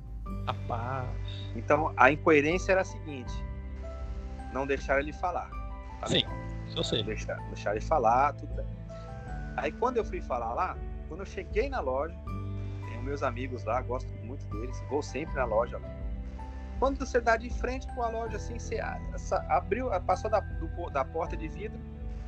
Rapaz. 0.46 1.08
Então, 1.54 1.92
a 1.96 2.10
incoerência 2.10 2.72
era 2.72 2.80
a 2.80 2.84
seguinte: 2.84 3.32
não 4.56 4.66
deixaram 4.66 5.00
ele 5.00 5.12
falar. 5.12 5.50
Tá 6.00 6.06
Sim. 6.06 6.24
Eu 6.74 6.82
sei. 6.82 7.02
Deixar, 7.02 7.36
deixar 7.48 7.72
ele 7.72 7.84
falar, 7.84 8.32
tudo 8.32 8.54
bem. 8.54 8.66
Aí 9.56 9.70
quando 9.72 9.98
eu 9.98 10.04
fui 10.04 10.20
falar 10.20 10.52
lá, 10.54 10.76
quando 11.08 11.20
eu 11.20 11.26
cheguei 11.26 11.68
na 11.68 11.80
loja, 11.80 12.14
tenho 12.88 13.02
meus 13.02 13.22
amigos 13.22 13.64
lá, 13.64 13.80
gosto 13.82 14.10
muito 14.24 14.44
deles, 14.46 14.82
vou 14.88 15.02
sempre 15.02 15.34
na 15.34 15.44
loja 15.44 15.78
lá. 15.78 15.88
Quando 16.78 16.98
você 16.98 17.20
dá 17.20 17.36
de 17.36 17.48
frente 17.48 17.86
com 17.94 18.02
a 18.02 18.08
loja 18.08 18.36
assim, 18.36 18.58
você 18.58 18.78
abriu, 19.48 19.88
passou 20.06 20.30
da, 20.30 20.40
do, 20.40 20.90
da 20.90 21.04
porta 21.04 21.36
de 21.36 21.48
vidro, 21.48 21.78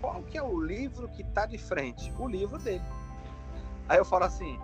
qual 0.00 0.22
que 0.22 0.38
é 0.38 0.42
o 0.42 0.60
livro 0.60 1.08
que 1.08 1.24
tá 1.24 1.44
de 1.44 1.58
frente? 1.58 2.12
O 2.18 2.28
livro 2.28 2.58
dele. 2.58 2.84
Aí 3.88 3.98
eu 3.98 4.04
falo 4.04 4.24
assim, 4.24 4.58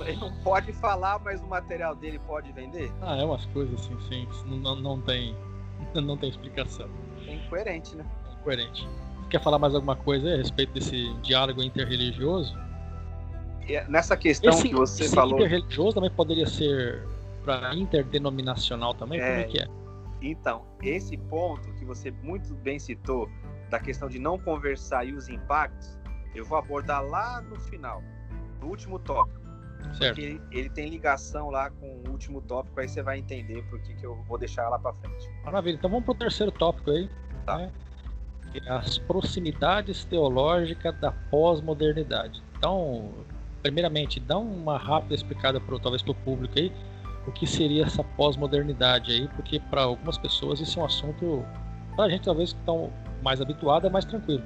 ele 0.00 0.16
não 0.16 0.34
pode 0.42 0.72
falar, 0.72 1.20
mas 1.20 1.40
o 1.40 1.46
material 1.46 1.94
dele 1.94 2.18
pode 2.20 2.50
vender? 2.52 2.92
Ah, 3.02 3.16
é 3.16 3.24
umas 3.24 3.46
coisas 3.46 3.80
assim, 3.80 3.96
sim. 4.08 4.28
Não, 4.46 4.74
não 4.74 5.00
tem. 5.00 5.36
Não 5.94 6.16
tem 6.16 6.30
explicação. 6.30 6.88
É 7.26 7.34
incoerente, 7.34 7.96
né? 7.96 8.04
É 8.28 8.40
incoerente. 8.40 8.88
Quer 9.28 9.42
falar 9.42 9.58
mais 9.58 9.74
alguma 9.74 9.96
coisa 9.96 10.34
a 10.34 10.36
respeito 10.36 10.72
desse 10.72 11.12
diálogo 11.22 11.62
interreligioso? 11.62 12.56
É, 13.68 13.86
nessa 13.88 14.16
questão 14.16 14.50
esse, 14.50 14.68
que 14.68 14.74
você 14.74 15.04
esse 15.04 15.14
falou. 15.14 15.38
Interreligioso 15.38 15.94
também 15.94 16.10
poderia 16.10 16.46
ser 16.46 17.06
para 17.44 17.74
interdenominacional 17.74 18.94
também? 18.94 19.20
É, 19.20 19.26
Como 19.26 19.40
é 19.40 19.44
que 19.44 19.62
é? 19.62 19.68
Então, 20.22 20.66
esse 20.82 21.16
ponto 21.16 21.72
que 21.74 21.84
você 21.84 22.10
muito 22.22 22.54
bem 22.56 22.78
citou, 22.78 23.28
da 23.70 23.78
questão 23.78 24.08
de 24.08 24.18
não 24.18 24.38
conversar 24.38 25.06
e 25.06 25.12
os 25.12 25.28
impactos, 25.28 25.98
eu 26.34 26.44
vou 26.44 26.58
abordar 26.58 27.02
lá 27.02 27.40
no 27.40 27.58
final, 27.58 28.02
no 28.60 28.68
último 28.68 28.98
tópico. 28.98 29.39
Certo. 29.92 30.14
Porque 30.14 30.40
ele, 30.50 30.70
tem 30.70 30.88
ligação 30.88 31.50
lá 31.50 31.70
com 31.70 31.86
o 31.86 32.10
último 32.10 32.40
tópico, 32.42 32.78
aí 32.80 32.88
você 32.88 33.02
vai 33.02 33.18
entender 33.18 33.62
por 33.64 33.80
que, 33.80 33.94
que 33.94 34.04
eu 34.04 34.16
vou 34.28 34.38
deixar 34.38 34.68
lá 34.68 34.78
para 34.78 34.92
frente. 34.94 35.28
Maravilha, 35.44 35.76
então 35.76 35.90
vamos 35.90 36.04
para 36.04 36.12
o 36.12 36.18
terceiro 36.18 36.52
tópico 36.52 36.90
aí. 36.90 37.08
Tá. 37.44 37.58
Né? 37.58 37.70
As 38.68 38.98
proximidades 38.98 40.04
teológicas 40.04 40.98
da 41.00 41.12
pós-modernidade. 41.12 42.42
Então, 42.58 43.10
primeiramente, 43.62 44.18
dá 44.18 44.38
uma 44.38 44.76
rápida 44.76 45.14
explicada 45.14 45.60
pro, 45.60 45.78
talvez 45.78 46.02
para 46.02 46.12
o 46.12 46.14
público 46.14 46.58
aí 46.58 46.72
o 47.26 47.32
que 47.32 47.46
seria 47.46 47.84
essa 47.84 48.02
pós-modernidade 48.02 49.12
aí, 49.12 49.28
porque 49.28 49.60
para 49.60 49.82
algumas 49.82 50.18
pessoas 50.18 50.60
isso 50.60 50.78
é 50.78 50.82
um 50.82 50.86
assunto, 50.86 51.44
para 51.94 52.06
a 52.06 52.08
gente 52.08 52.22
talvez 52.22 52.52
que 52.52 52.58
estão 52.58 52.90
mais 53.22 53.40
habituado 53.40 53.86
é 53.86 53.90
mais 53.90 54.04
tranquilo. 54.04 54.42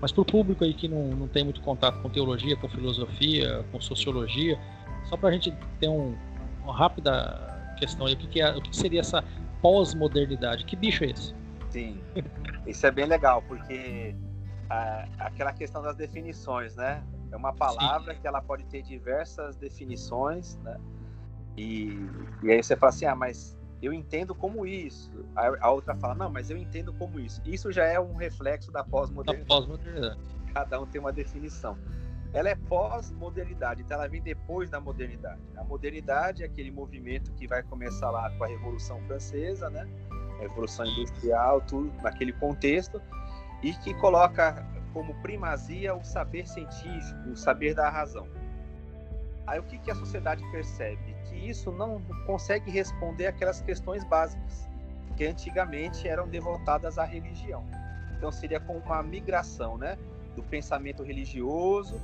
Mas 0.00 0.12
para 0.12 0.22
o 0.22 0.24
público 0.24 0.64
aí 0.64 0.74
que 0.74 0.88
não, 0.88 1.08
não 1.08 1.28
tem 1.28 1.44
muito 1.44 1.60
contato 1.62 2.00
com 2.02 2.10
teologia, 2.10 2.56
com 2.56 2.68
filosofia, 2.68 3.64
com 3.72 3.80
sociologia, 3.80 4.58
só 5.06 5.16
para 5.16 5.30
a 5.30 5.32
gente 5.32 5.56
ter 5.80 5.88
um, 5.88 6.16
uma 6.62 6.76
rápida 6.76 7.74
questão 7.78 8.06
aí, 8.06 8.14
o 8.14 8.16
que, 8.16 8.26
que, 8.26 8.40
é, 8.40 8.50
o 8.50 8.60
que 8.60 8.76
seria 8.76 9.00
essa 9.00 9.22
pós-modernidade? 9.62 10.64
Que 10.64 10.76
bicho 10.76 11.04
é 11.04 11.08
esse? 11.08 11.34
Sim, 11.70 12.00
isso 12.66 12.86
é 12.86 12.90
bem 12.90 13.06
legal, 13.06 13.42
porque 13.42 14.14
a, 14.70 15.06
aquela 15.18 15.52
questão 15.52 15.82
das 15.82 15.96
definições, 15.96 16.74
né? 16.76 17.02
É 17.30 17.36
uma 17.36 17.52
palavra 17.52 18.14
Sim. 18.14 18.20
que 18.20 18.26
ela 18.26 18.40
pode 18.40 18.64
ter 18.66 18.82
diversas 18.82 19.56
definições, 19.56 20.56
né? 20.58 20.78
E, 21.56 22.08
e 22.42 22.50
aí 22.50 22.62
você 22.62 22.76
fala 22.76 22.90
assim, 22.90 23.06
ah, 23.06 23.14
mas 23.14 23.56
eu 23.82 23.92
entendo 23.92 24.34
como 24.34 24.66
isso. 24.66 25.10
A, 25.34 25.66
a 25.66 25.70
outra 25.70 25.94
fala, 25.96 26.14
não, 26.14 26.30
mas 26.30 26.50
eu 26.50 26.56
entendo 26.56 26.92
como 26.94 27.18
isso. 27.18 27.40
Isso 27.44 27.72
já 27.72 27.84
é 27.84 27.98
um 27.98 28.14
reflexo 28.14 28.70
da 28.70 28.84
pós-modernidade. 28.84 29.66
Pós 29.66 29.80
Cada 30.52 30.80
um 30.80 30.86
tem 30.86 31.00
uma 31.00 31.12
definição. 31.12 31.76
Ela 32.36 32.50
é 32.50 32.54
pós-modernidade, 32.54 33.80
então 33.80 33.96
ela 33.96 34.06
vem 34.06 34.20
depois 34.20 34.68
da 34.68 34.78
modernidade. 34.78 35.40
A 35.56 35.64
modernidade 35.64 36.42
é 36.42 36.46
aquele 36.46 36.70
movimento 36.70 37.32
que 37.32 37.46
vai 37.46 37.62
começar 37.62 38.10
lá 38.10 38.30
com 38.32 38.44
a 38.44 38.46
Revolução 38.46 39.00
Francesa, 39.06 39.70
né? 39.70 39.88
A 40.36 40.42
Revolução 40.42 40.84
Industrial, 40.84 41.62
tudo 41.62 41.90
naquele 42.02 42.34
contexto, 42.34 43.00
e 43.62 43.72
que 43.72 43.94
coloca 43.94 44.62
como 44.92 45.14
primazia 45.22 45.94
o 45.94 46.04
saber 46.04 46.46
científico, 46.46 47.30
o 47.30 47.34
saber 47.34 47.74
da 47.74 47.88
razão. 47.88 48.28
Aí 49.46 49.58
o 49.58 49.62
que, 49.62 49.78
que 49.78 49.90
a 49.90 49.94
sociedade 49.94 50.44
percebe? 50.50 51.16
Que 51.30 51.36
isso 51.48 51.72
não 51.72 52.02
consegue 52.26 52.70
responder 52.70 53.28
aquelas 53.28 53.62
questões 53.62 54.04
básicas 54.04 54.68
que 55.16 55.24
antigamente 55.24 56.06
eram 56.06 56.28
devotadas 56.28 56.98
à 56.98 57.04
religião. 57.04 57.64
Então 58.14 58.30
seria 58.30 58.60
como 58.60 58.80
uma 58.80 59.02
migração, 59.02 59.78
né, 59.78 59.96
do 60.34 60.42
pensamento 60.42 61.02
religioso 61.02 61.98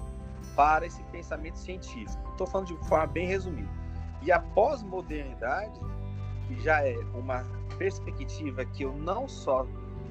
para 0.55 0.87
esse 0.87 1.03
pensamento 1.05 1.57
científico. 1.57 2.31
Estou 2.31 2.47
falando 2.47 2.69
de 2.69 2.89
forma 2.89 3.07
bem 3.07 3.27
resumida. 3.27 3.69
E 4.23 4.31
a 4.31 4.41
pós-modernidade, 4.41 5.81
que 6.47 6.61
já 6.61 6.87
é 6.87 6.97
uma 7.15 7.45
perspectiva 7.79 8.65
que 8.65 8.85
eu 8.85 8.93
não 8.93 9.29
só 9.29 9.67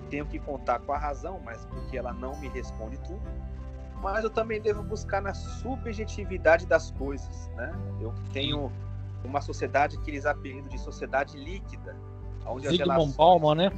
tenho 0.09 0.25
que 0.25 0.39
contar 0.39 0.79
com 0.79 0.91
a 0.91 0.97
razão, 0.97 1.39
mas 1.43 1.65
porque 1.65 1.97
ela 1.97 2.11
não 2.11 2.37
me 2.39 2.49
responde 2.49 2.97
tudo, 2.99 3.21
mas 4.01 4.23
eu 4.23 4.29
também 4.29 4.59
devo 4.59 4.83
buscar 4.83 5.21
na 5.21 5.33
subjetividade 5.33 6.65
das 6.65 6.91
coisas, 6.91 7.47
né? 7.55 7.71
Eu 8.01 8.13
tenho 8.33 8.71
uma 9.23 9.39
sociedade 9.39 9.97
que 9.99 10.11
eles 10.11 10.25
apelidam 10.25 10.67
de 10.67 10.77
sociedade 10.79 11.37
líquida, 11.37 11.95
onde 12.45 12.67
Zygmunt 12.67 12.79
relações... 12.79 13.15
Bauman, 13.15 13.55
né? 13.55 13.71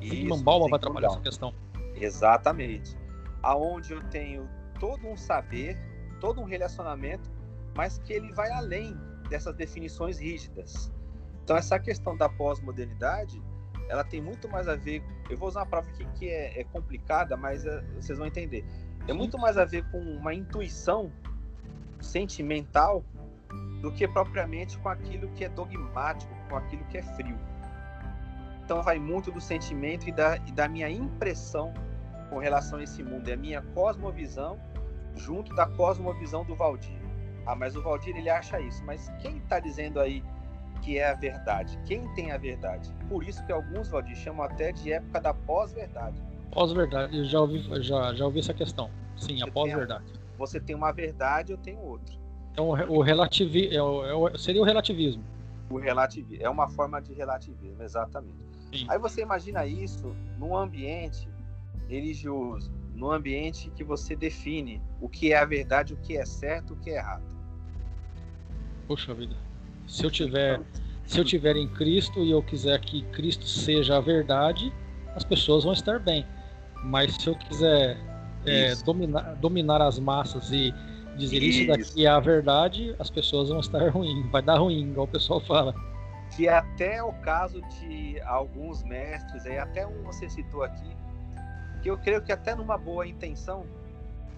Zygmunt 0.00 0.42
Bauman 0.44 0.68
vai 0.68 0.78
trabalhar 0.78 1.08
essa 1.08 1.20
questão. 1.20 1.54
Exatamente. 1.96 2.96
Aonde 3.42 3.92
eu 3.92 4.02
tenho 4.10 4.48
todo 4.78 5.06
um 5.08 5.16
saber, 5.16 5.76
todo 6.20 6.40
um 6.40 6.44
relacionamento, 6.44 7.30
mas 7.74 7.98
que 7.98 8.12
ele 8.12 8.32
vai 8.32 8.50
além 8.50 8.96
dessas 9.28 9.54
definições 9.54 10.18
rígidas. 10.18 10.92
Então 11.42 11.56
essa 11.56 11.78
questão 11.78 12.16
da 12.16 12.28
pós-modernidade, 12.28 13.42
ela 13.88 14.04
tem 14.04 14.20
muito 14.20 14.48
mais 14.48 14.68
a 14.68 14.76
ver. 14.76 15.02
Eu 15.28 15.36
vou 15.36 15.48
usar 15.48 15.60
uma 15.60 15.66
palavra 15.66 15.90
aqui 15.92 16.06
que 16.16 16.28
é, 16.28 16.60
é 16.60 16.64
complicada, 16.64 17.36
mas 17.36 17.64
é, 17.64 17.80
vocês 17.96 18.18
vão 18.18 18.26
entender 18.26 18.64
é 19.08 19.12
muito 19.12 19.38
mais 19.38 19.58
a 19.58 19.64
ver 19.64 19.84
com 19.90 19.98
uma 19.98 20.32
intuição 20.34 21.10
sentimental 22.00 23.04
do 23.82 23.90
que 23.92 24.06
propriamente 24.06 24.78
com 24.78 24.88
aquilo 24.88 25.28
que 25.30 25.44
é 25.44 25.48
dogmático, 25.48 26.32
com 26.48 26.56
aquilo 26.56 26.84
que 26.84 26.98
é 26.98 27.02
frio. 27.02 27.36
Então 28.64 28.82
vai 28.82 28.98
muito 28.98 29.32
do 29.32 29.40
sentimento 29.40 30.08
e 30.08 30.12
da, 30.12 30.36
e 30.36 30.52
da 30.52 30.68
minha 30.68 30.88
impressão 30.88 31.74
com 32.28 32.38
relação 32.38 32.78
a 32.78 32.84
esse 32.84 33.02
mundo, 33.02 33.28
é 33.28 33.32
a 33.32 33.36
minha 33.36 33.60
cosmovisão 33.74 34.60
junto 35.16 35.54
da 35.54 35.66
cosmovisão 35.66 36.44
do 36.44 36.54
Valdir. 36.54 37.00
Ah, 37.46 37.54
mas 37.54 37.74
o 37.76 37.82
Valdir 37.82 38.16
ele 38.16 38.30
acha 38.30 38.60
isso, 38.60 38.84
mas 38.84 39.10
quem 39.20 39.38
está 39.38 39.58
dizendo 39.58 40.00
aí 40.00 40.22
que 40.82 40.98
é 40.98 41.10
a 41.10 41.14
verdade? 41.14 41.78
Quem 41.84 42.08
tem 42.14 42.32
a 42.32 42.38
verdade? 42.38 42.92
Por 43.08 43.22
isso 43.22 43.44
que 43.44 43.52
alguns 43.52 43.88
Valdir 43.88 44.16
chamam 44.16 44.44
até 44.44 44.72
de 44.72 44.92
época 44.92 45.20
da 45.20 45.34
pós-verdade 45.34 46.20
Pós-verdade, 46.50 47.16
eu 47.16 47.24
já 47.24 47.40
ouvi, 47.40 47.62
já, 47.82 48.12
já 48.14 48.24
ouvi 48.24 48.40
essa 48.40 48.52
questão. 48.52 48.90
Sim, 49.16 49.38
você 49.38 49.48
a 49.48 49.52
pós-verdade. 49.52 50.04
Você 50.36 50.60
tem 50.60 50.74
uma 50.74 50.92
verdade, 50.92 51.52
eu 51.52 51.58
tenho 51.58 51.78
outra. 51.80 52.14
Então, 52.52 52.68
o 52.68 53.00
relativi 53.00 53.74
é 53.74 53.82
o, 53.82 54.04
é 54.04 54.14
o, 54.14 54.36
seria 54.36 54.60
o 54.60 54.64
relativismo. 54.64 55.22
O 55.70 55.78
relativismo. 55.78 56.44
É 56.44 56.50
uma 56.50 56.68
forma 56.68 57.00
de 57.00 57.12
relativismo, 57.12 57.82
exatamente. 57.82 58.34
Sim. 58.72 58.86
Aí 58.88 58.98
você 58.98 59.22
imagina 59.22 59.64
isso 59.66 60.14
num 60.38 60.56
ambiente 60.56 61.28
religioso, 61.88 62.72
num 63.00 63.10
ambiente 63.10 63.70
que 63.70 63.82
você 63.82 64.14
define 64.14 64.82
o 65.00 65.08
que 65.08 65.32
é 65.32 65.38
a 65.38 65.44
verdade, 65.46 65.94
o 65.94 65.96
que 65.96 66.18
é 66.18 66.26
certo, 66.26 66.74
o 66.74 66.76
que 66.76 66.90
é 66.90 66.96
errado. 66.96 67.24
Poxa 68.86 69.14
vida. 69.14 69.34
Se 69.88 70.04
eu 70.04 70.10
tiver, 70.10 70.60
se 71.06 71.18
eu 71.18 71.24
tiver 71.24 71.56
em 71.56 71.66
Cristo 71.66 72.20
e 72.20 72.30
eu 72.30 72.42
quiser 72.42 72.78
que 72.80 73.02
Cristo 73.06 73.46
seja 73.46 73.96
a 73.96 74.00
verdade, 74.00 74.70
as 75.16 75.24
pessoas 75.24 75.64
vão 75.64 75.72
estar 75.72 75.98
bem. 75.98 76.26
Mas 76.84 77.14
se 77.16 77.26
eu 77.26 77.34
quiser 77.36 77.96
é, 78.44 78.74
dominar, 78.84 79.34
dominar 79.36 79.80
as 79.80 79.98
massas 79.98 80.50
e 80.52 80.74
dizer 81.16 81.42
isso. 81.42 81.60
isso 81.60 81.68
daqui 81.68 82.06
é 82.06 82.08
a 82.08 82.20
verdade, 82.20 82.94
as 82.98 83.08
pessoas 83.08 83.48
vão 83.48 83.60
estar 83.60 83.88
ruim, 83.90 84.28
vai 84.30 84.42
dar 84.42 84.58
ruim, 84.58 84.90
igual 84.90 85.06
o 85.06 85.10
pessoal 85.10 85.40
fala. 85.40 85.74
Que 86.36 86.48
até 86.48 87.02
o 87.02 87.12
caso 87.14 87.62
de 87.80 88.20
alguns 88.20 88.84
mestres, 88.84 89.46
aí 89.46 89.58
até 89.58 89.86
um 89.86 90.02
você 90.02 90.28
citou 90.28 90.62
aqui, 90.62 90.96
que 91.82 91.90
eu 91.90 91.98
creio 91.98 92.22
que 92.22 92.32
até 92.32 92.54
numa 92.54 92.76
boa 92.76 93.06
intenção, 93.06 93.64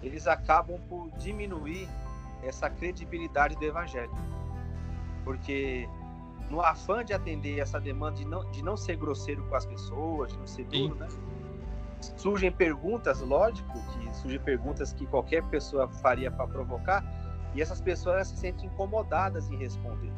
eles 0.01 0.27
acabam 0.27 0.79
por 0.89 1.09
diminuir 1.17 1.87
essa 2.43 2.69
credibilidade 2.69 3.55
do 3.55 3.63
evangelho. 3.63 4.11
Porque 5.23 5.87
no 6.49 6.61
afã 6.61 7.03
de 7.03 7.13
atender 7.13 7.59
essa 7.59 7.79
demanda 7.79 8.17
de 8.17 8.25
não, 8.25 8.49
de 8.51 8.63
não 8.63 8.75
ser 8.75 8.97
grosseiro 8.97 9.43
com 9.47 9.55
as 9.55 9.65
pessoas, 9.65 10.31
de 10.31 10.37
não 10.37 10.47
ser 10.47 10.65
duro, 10.65 10.95
né? 10.95 11.07
surgem 12.17 12.51
perguntas, 12.51 13.21
lógico 13.21 13.71
que 13.93 14.15
surgem 14.15 14.39
perguntas 14.39 14.91
que 14.93 15.05
qualquer 15.05 15.41
pessoa 15.43 15.87
faria 15.87 16.29
para 16.29 16.47
provocar, 16.47 17.03
e 17.55 17.61
essas 17.61 17.79
pessoas 17.79 18.27
se 18.27 18.37
sentem 18.37 18.67
incomodadas 18.67 19.49
em 19.49 19.55
responder. 19.55 20.11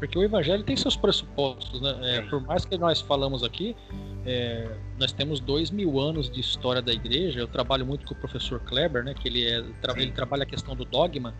Porque 0.00 0.18
o 0.18 0.22
evangelho 0.22 0.64
tem 0.64 0.74
seus 0.74 0.96
pressupostos, 0.96 1.78
né? 1.82 2.16
É, 2.16 2.22
por 2.22 2.40
mais 2.40 2.64
que 2.64 2.78
nós 2.78 3.02
falamos 3.02 3.44
aqui, 3.44 3.76
é, 4.24 4.74
nós 4.98 5.12
temos 5.12 5.40
dois 5.40 5.70
mil 5.70 6.00
anos 6.00 6.30
de 6.30 6.40
história 6.40 6.80
da 6.80 6.90
igreja. 6.90 7.38
Eu 7.38 7.46
trabalho 7.46 7.84
muito 7.84 8.06
com 8.06 8.14
o 8.14 8.16
professor 8.16 8.58
Kleber, 8.60 9.04
né? 9.04 9.12
Que 9.12 9.28
ele, 9.28 9.44
é, 9.44 9.62
ele 9.96 10.12
trabalha 10.12 10.44
a 10.44 10.46
questão 10.46 10.74
do 10.74 10.86
dogma. 10.86 11.34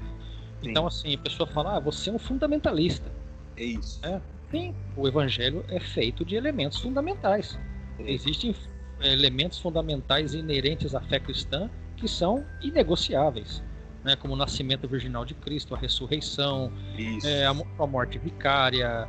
Sim. 0.62 0.70
Então, 0.70 0.86
assim, 0.86 1.14
a 1.14 1.18
pessoa 1.18 1.46
fala, 1.46 1.78
ah, 1.78 1.80
você 1.80 2.10
é 2.10 2.12
um 2.12 2.18
fundamentalista. 2.18 3.10
É 3.56 3.64
isso. 3.64 3.98
É, 4.04 4.20
sim, 4.50 4.74
o 4.94 5.08
evangelho 5.08 5.64
é 5.68 5.80
feito 5.80 6.22
de 6.22 6.36
elementos 6.36 6.78
fundamentais. 6.80 7.58
Existem 7.98 8.54
elementos 9.00 9.58
fundamentais 9.58 10.34
inerentes 10.34 10.94
à 10.94 11.00
fé 11.00 11.18
cristã 11.18 11.70
que 11.96 12.06
são 12.06 12.44
inegociáveis, 12.60 13.62
né? 14.04 14.16
como 14.16 14.34
o 14.34 14.36
nascimento 14.36 14.88
virginal 14.88 15.24
de 15.24 15.34
Cristo, 15.34 15.74
a 15.74 15.78
ressurreição, 15.78 16.72
é, 17.24 17.46
a, 17.46 17.50
a, 17.50 17.86
morte 17.86 18.18
vicária, 18.18 19.08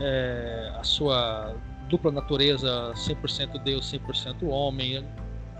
é, 0.00 0.72
a 0.76 0.82
sua 0.82 1.54
dupla 1.88 2.10
natureza 2.10 2.92
100% 2.94 3.62
Deus, 3.62 3.92
100% 3.92 4.48
homem. 4.48 5.04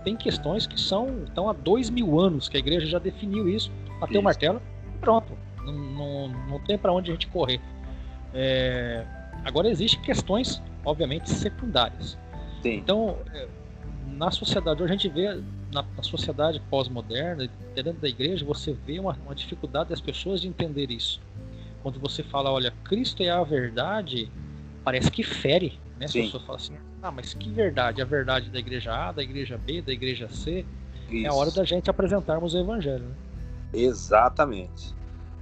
Tem 0.03 0.15
questões 0.15 0.67
que 0.67 0.79
são 0.79 1.23
estão 1.23 1.49
há 1.49 1.53
dois 1.53 1.89
mil 1.89 2.19
anos 2.19 2.49
que 2.49 2.57
a 2.57 2.59
igreja 2.59 2.85
já 2.85 2.99
definiu 2.99 3.47
isso, 3.47 3.71
bateu 3.99 4.19
o 4.19 4.23
martelo 4.23 4.61
e 4.93 4.97
pronto. 4.97 5.37
Não, 5.63 5.73
não, 5.73 6.27
não 6.49 6.59
tem 6.59 6.77
para 6.77 6.91
onde 6.91 7.09
a 7.09 7.13
gente 7.13 7.27
correr. 7.27 7.61
É, 8.33 9.05
agora 9.45 9.69
existem 9.69 10.01
questões, 10.01 10.61
obviamente, 10.83 11.29
secundárias. 11.29 12.17
Sim. 12.61 12.75
Então, 12.75 13.17
é, 13.33 13.47
na 14.07 14.31
sociedade, 14.31 14.81
hoje 14.81 14.93
a 14.93 14.95
gente 14.97 15.09
vê, 15.09 15.41
na, 15.73 15.83
na 15.95 16.03
sociedade 16.03 16.61
pós-moderna, 16.69 17.49
dentro 17.75 17.93
da 17.93 18.07
igreja, 18.07 18.45
você 18.45 18.73
vê 18.73 18.99
uma, 18.99 19.17
uma 19.25 19.35
dificuldade 19.35 19.89
das 19.89 20.01
pessoas 20.01 20.41
de 20.41 20.47
entender 20.47 20.91
isso. 20.91 21.21
Quando 21.81 21.99
você 21.99 22.23
fala, 22.23 22.51
olha, 22.51 22.71
Cristo 22.83 23.23
é 23.23 23.29
a 23.29 23.43
verdade, 23.43 24.31
parece 24.83 25.11
que 25.11 25.23
fere, 25.23 25.79
né? 25.99 26.07
Sim. 26.07 26.19
As 26.19 26.25
pessoas 26.25 26.43
falam 26.43 26.61
assim, 26.61 26.77
ah, 27.01 27.11
mas 27.11 27.33
que 27.33 27.49
verdade? 27.49 28.01
A 28.01 28.05
verdade 28.05 28.49
da 28.49 28.59
igreja 28.59 28.93
A, 28.93 29.11
da 29.11 29.21
igreja 29.21 29.57
B, 29.57 29.81
da 29.81 29.91
igreja 29.91 30.29
C? 30.29 30.65
Isso. 31.09 31.25
É 31.25 31.29
a 31.29 31.33
hora 31.33 31.51
da 31.51 31.65
gente 31.65 31.89
apresentarmos 31.89 32.53
o 32.53 32.57
evangelho. 32.57 33.03
Né? 33.03 33.15
Exatamente. 33.73 34.95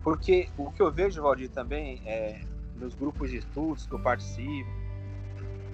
Porque 0.03 0.49
o 0.57 0.71
que 0.71 0.81
eu 0.81 0.91
vejo, 0.91 1.21
Valdir, 1.21 1.49
também, 1.49 2.01
é, 2.05 2.41
nos 2.75 2.95
grupos 2.95 3.29
de 3.29 3.37
estudos 3.37 3.85
que 3.85 3.93
eu 3.93 3.99
participo, 3.99 4.69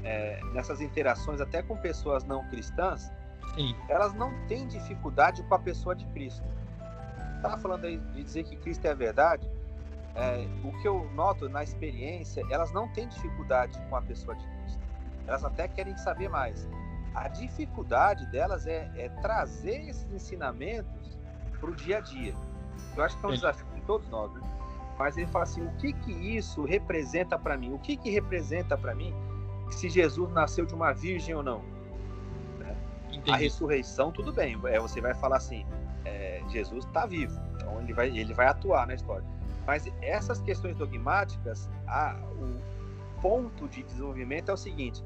é, 0.03 0.39
nessas 0.53 0.81
interações 0.81 1.39
até 1.39 1.61
com 1.61 1.77
pessoas 1.77 2.23
não 2.25 2.43
cristãs, 2.49 3.09
Sim. 3.55 3.75
elas 3.89 4.13
não 4.13 4.31
têm 4.47 4.67
dificuldade 4.67 5.43
com 5.43 5.55
a 5.55 5.59
pessoa 5.59 5.95
de 5.95 6.05
Cristo. 6.07 6.45
Estava 7.35 7.57
falando 7.57 7.85
aí 7.85 7.97
de 7.97 8.23
dizer 8.23 8.43
que 8.43 8.55
Cristo 8.55 8.85
é 8.85 8.91
a 8.91 8.95
verdade. 8.95 9.49
É, 10.15 10.47
o 10.63 10.71
que 10.81 10.87
eu 10.87 11.07
noto 11.13 11.47
na 11.47 11.63
experiência, 11.63 12.43
elas 12.49 12.71
não 12.71 12.87
têm 12.89 13.07
dificuldade 13.07 13.79
com 13.89 13.95
a 13.95 14.01
pessoa 14.01 14.35
de 14.35 14.43
Cristo. 14.43 14.81
Elas 15.27 15.43
até 15.45 15.67
querem 15.67 15.95
saber 15.97 16.29
mais. 16.29 16.67
A 17.13 17.27
dificuldade 17.27 18.25
delas 18.31 18.65
é, 18.65 18.91
é 18.95 19.09
trazer 19.21 19.87
esses 19.87 20.11
ensinamentos 20.11 21.17
para 21.59 21.69
o 21.69 21.75
dia 21.75 21.97
a 21.97 22.01
dia. 22.01 22.33
Eu 22.95 23.03
acho 23.03 23.17
que 23.19 23.25
é 23.25 23.29
um 23.29 23.33
desafio 23.33 23.67
de 23.75 23.81
todos 23.81 24.07
nós. 24.09 24.33
Né? 24.33 24.41
Mas 24.97 25.17
ele 25.17 25.27
fala 25.27 25.43
assim: 25.43 25.61
o 25.61 25.71
que 25.73 25.93
que 25.93 26.11
isso 26.11 26.63
representa 26.63 27.37
para 27.37 27.57
mim? 27.57 27.73
O 27.73 27.79
que 27.79 27.95
que 27.95 28.09
representa 28.09 28.77
para 28.77 28.95
mim 28.95 29.13
se 29.69 29.89
Jesus 29.89 30.31
nasceu 30.31 30.65
de 30.65 30.73
uma 30.73 30.93
virgem 30.93 31.35
ou 31.35 31.43
não? 31.43 31.61
A 33.31 33.37
ressurreição, 33.37 34.11
tudo 34.11 34.31
bem. 34.31 34.57
É, 34.65 34.79
você 34.79 35.01
vai 35.01 35.13
falar 35.13 35.37
assim: 35.37 35.65
é, 36.05 36.41
Jesus 36.49 36.85
está 36.85 37.05
vivo, 37.05 37.39
então 37.55 37.81
ele 37.81 37.93
vai, 37.93 38.07
ele 38.17 38.33
vai 38.33 38.47
atuar 38.47 38.87
na 38.87 38.93
história. 38.93 39.25
Mas 39.65 39.85
essas 40.01 40.41
questões 40.41 40.77
dogmáticas, 40.77 41.69
a, 41.87 42.15
o 42.39 43.21
ponto 43.21 43.67
de 43.67 43.83
desenvolvimento 43.83 44.49
é 44.49 44.53
o 44.53 44.57
seguinte: 44.57 45.03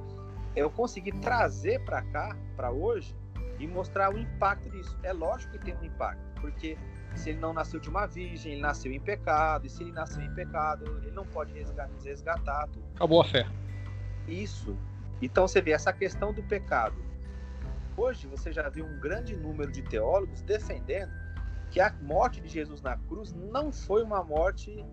eu 0.56 0.70
consegui 0.70 1.12
trazer 1.14 1.84
para 1.84 2.02
cá, 2.04 2.36
para 2.56 2.72
hoje, 2.72 3.16
e 3.60 3.68
mostrar 3.68 4.14
o 4.14 4.18
impacto 4.18 4.70
disso. 4.70 4.98
É 5.04 5.14
lógico 5.14 5.54
que 5.54 5.60
tem 5.60 5.76
um 5.76 5.84
impacto, 5.84 6.42
porque 6.42 6.78
se 7.16 7.30
ele 7.30 7.40
não 7.40 7.54
nasceu 7.54 7.80
de 7.80 7.90
uma 7.90 8.06
virgem, 8.06 8.54
ele 8.54 8.62
nasceu 8.62 8.92
em 8.92 9.00
pecado, 9.00 9.66
e 9.66 9.70
se 9.70 9.84
ele 9.84 9.92
nasceu 9.92 10.22
em 10.22 10.34
pecado, 10.34 10.86
ele 11.02 11.12
não 11.12 11.26
pode 11.26 11.54
resgatar, 11.54 11.90
resgatar 12.04 12.68
tudo. 12.68 12.86
Acabou 12.96 13.22
a 13.22 13.26
fé. 13.26 13.48
Isso. 14.28 14.78
Então 15.22 15.48
você 15.48 15.62
vê 15.62 15.72
essa 15.72 15.94
questão 15.94 16.34
do 16.34 16.42
pecado. 16.44 16.96
Hoje 18.02 18.26
você 18.26 18.52
já 18.52 18.68
viu 18.68 18.84
um 18.84 19.00
grande 19.00 19.36
número 19.38 19.72
de 19.72 19.84
teólogos 19.84 20.42
defendendo 20.42 21.12
que 21.70 21.80
a 21.80 21.94
morte 22.02 22.42
de 22.42 22.50
Jesus 22.50 22.82
na 22.82 22.98
cruz 22.98 23.32
não 23.32 23.72
foi 23.72 24.02
uma 24.02 24.24
morte 24.24 24.84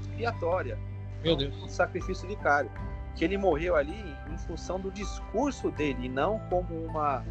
expiatória. 0.00 0.76
Meu 1.22 1.36
Deus. 1.36 1.54
Um 1.62 1.68
sacrifício 1.68 2.26
vicário. 2.26 2.68
Que 3.14 3.24
ele 3.24 3.38
morreu 3.38 3.76
ali 3.76 3.94
em 4.28 4.36
função 4.36 4.80
do 4.80 4.90
discurso 4.90 5.70
dele 5.70 6.06
e 6.06 6.08
não 6.08 6.40
como 6.50 6.74
uma 6.84 7.24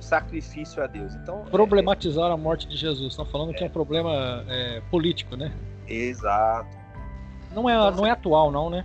sacrifício 0.00 0.84
a 0.84 0.86
Deus. 0.86 1.14
Então 1.14 1.46
problematizar 1.46 2.28
é, 2.28 2.34
a 2.34 2.36
morte 2.36 2.68
de 2.68 2.76
Jesus. 2.76 3.14
Estão 3.14 3.24
falando 3.24 3.52
é, 3.52 3.54
que 3.54 3.64
é 3.64 3.66
um 3.66 3.70
problema 3.70 4.44
é, 4.48 4.82
político, 4.90 5.34
né? 5.34 5.50
Exato. 5.88 6.76
Não 7.54 7.70
é, 7.70 7.72
então, 7.72 7.90
não 7.90 8.06
é 8.06 8.10
atual, 8.10 8.50
não, 8.50 8.68
né? 8.68 8.84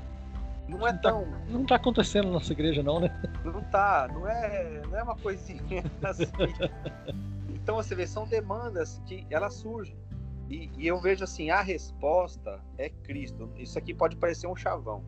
Não 0.69 0.87
é 0.87 0.93
tão. 0.93 1.23
Tá, 1.25 1.39
não 1.49 1.65
tá 1.65 1.75
acontecendo 1.75 2.25
na 2.25 2.33
nossa 2.33 2.53
igreja, 2.53 2.83
não, 2.83 2.99
né? 2.99 3.09
Não 3.43 3.61
tá. 3.63 4.07
Não 4.11 4.27
é, 4.27 4.81
não 4.87 4.97
é 4.97 5.03
uma 5.03 5.15
coisinha 5.15 5.83
assim. 6.03 6.25
então 7.49 7.75
você 7.75 7.95
vê, 7.95 8.05
são 8.05 8.27
demandas 8.27 9.01
que 9.05 9.25
elas 9.29 9.55
surgem. 9.55 9.97
E, 10.49 10.69
e 10.77 10.87
eu 10.87 10.99
vejo 10.99 11.23
assim, 11.23 11.49
a 11.49 11.61
resposta 11.61 12.59
é 12.77 12.89
Cristo. 12.89 13.49
Isso 13.55 13.77
aqui 13.77 13.93
pode 13.93 14.15
parecer 14.15 14.47
um 14.47 14.55
chavão 14.55 15.03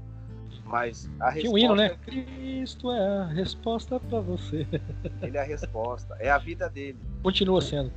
mas 0.72 1.10
a 1.20 1.30
resposta. 1.30 1.40
Tinha 1.40 1.52
um 1.52 1.58
hino, 1.58 1.76
né? 1.76 1.86
É 1.88 1.96
Cristo 1.98 2.92
é 2.92 3.18
a 3.18 3.26
resposta 3.26 4.00
para 4.00 4.20
você. 4.22 4.66
Ele 5.22 5.38
é 5.38 5.42
a 5.42 5.44
resposta, 5.44 6.16
é 6.20 6.30
a 6.30 6.38
vida 6.38 6.70
dele. 6.70 6.98
Continua 7.22 7.62
sendo. 7.62 7.92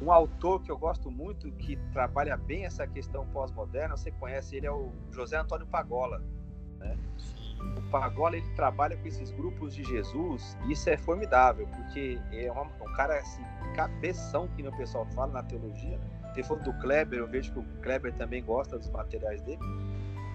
Um 0.00 0.10
autor 0.10 0.62
que 0.62 0.70
eu 0.70 0.78
gosto 0.78 1.10
muito, 1.10 1.50
que 1.52 1.76
trabalha 1.92 2.36
bem 2.36 2.64
essa 2.64 2.86
questão 2.86 3.26
pós-moderna, 3.26 3.96
você 3.96 4.10
conhece 4.12 4.56
ele, 4.56 4.66
é 4.66 4.72
o 4.72 4.90
José 5.12 5.36
Antônio 5.36 5.66
Pagola. 5.66 6.22
Né? 6.80 6.96
O 7.76 7.82
Pagola 7.90 8.36
ele 8.36 8.48
trabalha 8.56 8.96
com 8.96 9.06
esses 9.06 9.30
grupos 9.30 9.74
de 9.74 9.84
Jesus 9.84 10.56
e 10.66 10.72
isso 10.72 10.88
é 10.88 10.96
formidável, 10.96 11.68
porque 11.68 12.18
é 12.32 12.50
uma, 12.50 12.62
um 12.62 12.92
cara 12.94 13.18
assim, 13.18 13.42
cabeção 13.74 14.48
que 14.48 14.66
o 14.66 14.76
pessoal 14.76 15.06
fala 15.14 15.32
na 15.32 15.42
teologia. 15.42 15.96
Né? 15.98 16.32
Tem 16.34 16.42
foto 16.42 16.64
do 16.64 16.72
Kleber, 16.80 17.18
eu 17.18 17.28
vejo 17.28 17.52
que 17.52 17.58
o 17.58 17.64
Kleber 17.82 18.12
também 18.14 18.42
gosta 18.42 18.78
dos 18.78 18.90
materiais 18.90 19.42
dele. 19.42 19.60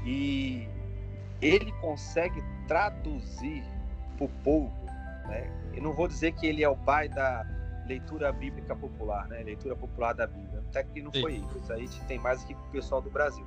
E 0.05 0.67
ele 1.41 1.71
consegue 1.73 2.43
traduzir 2.67 3.63
para 4.17 4.25
o 4.25 4.29
povo, 4.43 4.85
né? 5.27 5.49
Eu 5.73 5.81
não 5.81 5.93
vou 5.93 6.07
dizer 6.07 6.31
que 6.33 6.45
ele 6.47 6.63
é 6.63 6.69
o 6.69 6.77
pai 6.77 7.09
da 7.09 7.45
leitura 7.87 8.31
bíblica 8.31 8.75
popular, 8.75 9.27
né? 9.27 9.43
Leitura 9.43 9.75
popular 9.75 10.13
da 10.13 10.25
Bíblia. 10.25 10.63
Até 10.69 10.83
que 10.83 11.01
não 11.01 11.11
Sim. 11.11 11.21
foi 11.21 11.33
isso. 11.35 11.57
Isso 11.57 11.73
aí 11.73 11.87
tem 12.07 12.19
mais 12.19 12.43
aqui 12.43 12.53
com 12.53 12.61
o 12.61 12.71
pessoal 12.71 13.01
do 13.01 13.09
Brasil. 13.09 13.45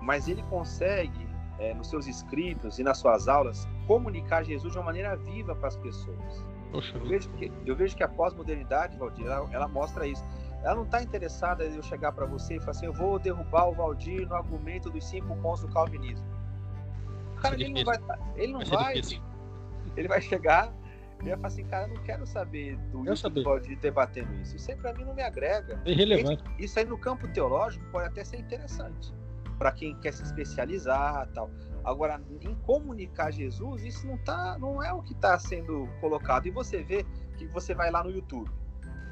Mas 0.00 0.28
ele 0.28 0.42
consegue, 0.44 1.26
é, 1.60 1.72
nos 1.74 1.88
seus 1.88 2.06
escritos 2.06 2.78
e 2.78 2.82
nas 2.82 2.98
suas 2.98 3.28
aulas, 3.28 3.68
comunicar 3.86 4.42
Jesus 4.42 4.72
de 4.72 4.78
uma 4.78 4.86
maneira 4.86 5.16
viva 5.16 5.54
para 5.54 5.68
as 5.68 5.76
pessoas. 5.76 6.44
Poxa. 6.72 6.96
Eu 6.96 7.06
vejo 7.06 7.28
que, 7.30 7.52
eu 7.64 7.76
vejo 7.76 7.96
que 7.96 8.02
a 8.02 8.08
pós-modernidade, 8.08 8.96
Valdir, 8.96 9.26
ela, 9.26 9.48
ela, 9.52 9.68
mostra 9.68 10.06
isso. 10.06 10.24
Ela 10.62 10.74
não 10.74 10.84
está 10.84 11.02
interessada 11.02 11.64
em 11.64 11.76
eu 11.76 11.82
chegar 11.82 12.12
para 12.12 12.26
você 12.26 12.56
e 12.56 12.60
falar 12.60 12.72
assim: 12.72 12.86
eu 12.86 12.92
vou 12.92 13.18
derrubar 13.18 13.68
o 13.68 13.72
Valdir 13.72 14.28
no 14.28 14.34
argumento 14.34 14.90
dos 14.90 15.04
cinco 15.04 15.34
pontos 15.36 15.62
do 15.62 15.68
calvinismo 15.68 16.24
cara 17.40 17.54
ele 17.54 17.72
não 17.72 17.84
vai. 17.84 17.98
Tá, 17.98 18.18
ele 18.36 18.52
não 18.52 18.60
vai. 18.60 19.00
vai 19.00 19.02
ele 19.96 20.08
vai 20.08 20.20
chegar 20.20 20.72
e 21.20 21.24
vai 21.24 21.36
falar 21.36 21.48
assim, 21.48 21.64
cara, 21.64 21.88
eu 21.88 21.94
não 21.94 22.02
quero 22.02 22.26
saber 22.26 22.76
do 22.92 23.04
YouTube 23.04 23.76
debatendo 23.76 24.32
isso. 24.40 24.56
Isso 24.56 24.70
aí 24.70 24.76
pra 24.76 24.92
mim 24.94 25.04
não 25.04 25.14
me 25.14 25.22
agrega. 25.22 25.80
É 25.84 25.90
irrelevante. 25.90 26.42
Isso 26.58 26.78
aí 26.78 26.84
no 26.84 26.96
campo 26.96 27.28
teológico 27.28 27.84
pode 27.90 28.06
até 28.06 28.24
ser 28.24 28.38
interessante. 28.38 29.12
Para 29.60 29.72
quem 29.72 29.94
quer 30.00 30.12
se 30.12 30.22
especializar 30.22 31.28
tal. 31.34 31.50
Agora, 31.84 32.18
em 32.40 32.54
comunicar 32.62 33.30
Jesus, 33.30 33.84
isso 33.84 34.06
não, 34.06 34.16
tá, 34.18 34.58
não 34.58 34.82
é 34.82 34.90
o 34.92 35.02
que 35.02 35.12
está 35.12 35.38
sendo 35.38 35.86
colocado. 36.00 36.46
E 36.46 36.50
você 36.50 36.82
vê 36.82 37.04
que 37.36 37.46
você 37.46 37.74
vai 37.74 37.90
lá 37.90 38.02
no 38.02 38.10
YouTube. 38.10 38.50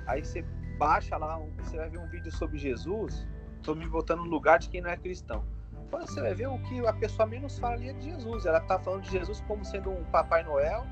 Aí 0.07 0.25
você 0.25 0.43
baixa 0.79 1.17
lá, 1.19 1.39
você 1.59 1.77
vai 1.77 1.91
ver 1.91 1.99
um 1.99 2.09
vídeo 2.09 2.33
sobre 2.33 2.57
Jesus. 2.57 3.29
Estou 3.59 3.77
me 3.77 3.87
botando 3.87 4.21
no 4.21 4.31
lugar 4.31 4.59
de 4.59 4.71
quem 4.71 4.81
não 4.81 4.89
é 4.89 4.97
cristão 4.97 5.45
você 5.91 6.21
vai 6.21 6.35
ver 6.35 6.49
o 6.49 6.59
que 6.61 6.87
a 6.87 6.93
pessoa 6.93 7.27
menos 7.27 7.59
fala 7.59 7.75
ali 7.75 7.89
é 7.89 7.93
de 7.95 8.11
Jesus. 8.11 8.47
Ela 8.47 8.59
está 8.59 8.79
falando 8.79 9.03
de 9.03 9.11
Jesus 9.11 9.43
como 9.47 9.65
sendo 9.65 9.91
um 9.91 10.05
Papai 10.05 10.45
Noel, 10.45 10.85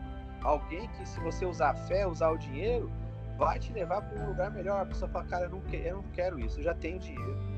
alguém 0.42 0.88
que, 0.90 1.06
se 1.06 1.20
você 1.20 1.44
usar 1.44 1.70
a 1.70 1.74
fé, 1.74 2.06
usar 2.06 2.30
o 2.30 2.38
dinheiro, 2.38 2.90
vai 3.36 3.58
te 3.58 3.72
levar 3.72 4.02
para 4.02 4.18
um 4.22 4.28
lugar 4.28 4.50
melhor. 4.50 4.80
A 4.80 4.86
pessoa 4.86 5.10
fala, 5.10 5.24
cara, 5.26 5.44
eu 5.44 5.50
não, 5.50 5.62
eu 5.72 5.96
não 5.96 6.02
quero 6.12 6.38
isso, 6.40 6.60
eu 6.60 6.64
já 6.64 6.74
tenho 6.74 6.98
dinheiro. 6.98 7.55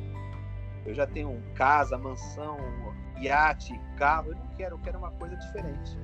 Eu 0.87 0.95
já 0.95 1.07
tenho 1.07 1.41
casa, 1.55 1.99
mansão, 1.99 2.59
iate, 3.21 3.79
carro. 3.97 4.31
Eu 4.31 4.37
não 4.37 4.47
quero, 4.57 4.75
eu 4.75 4.79
quero 4.81 4.99
uma 4.99 5.11
coisa 5.13 5.37
diferente. 5.37 5.99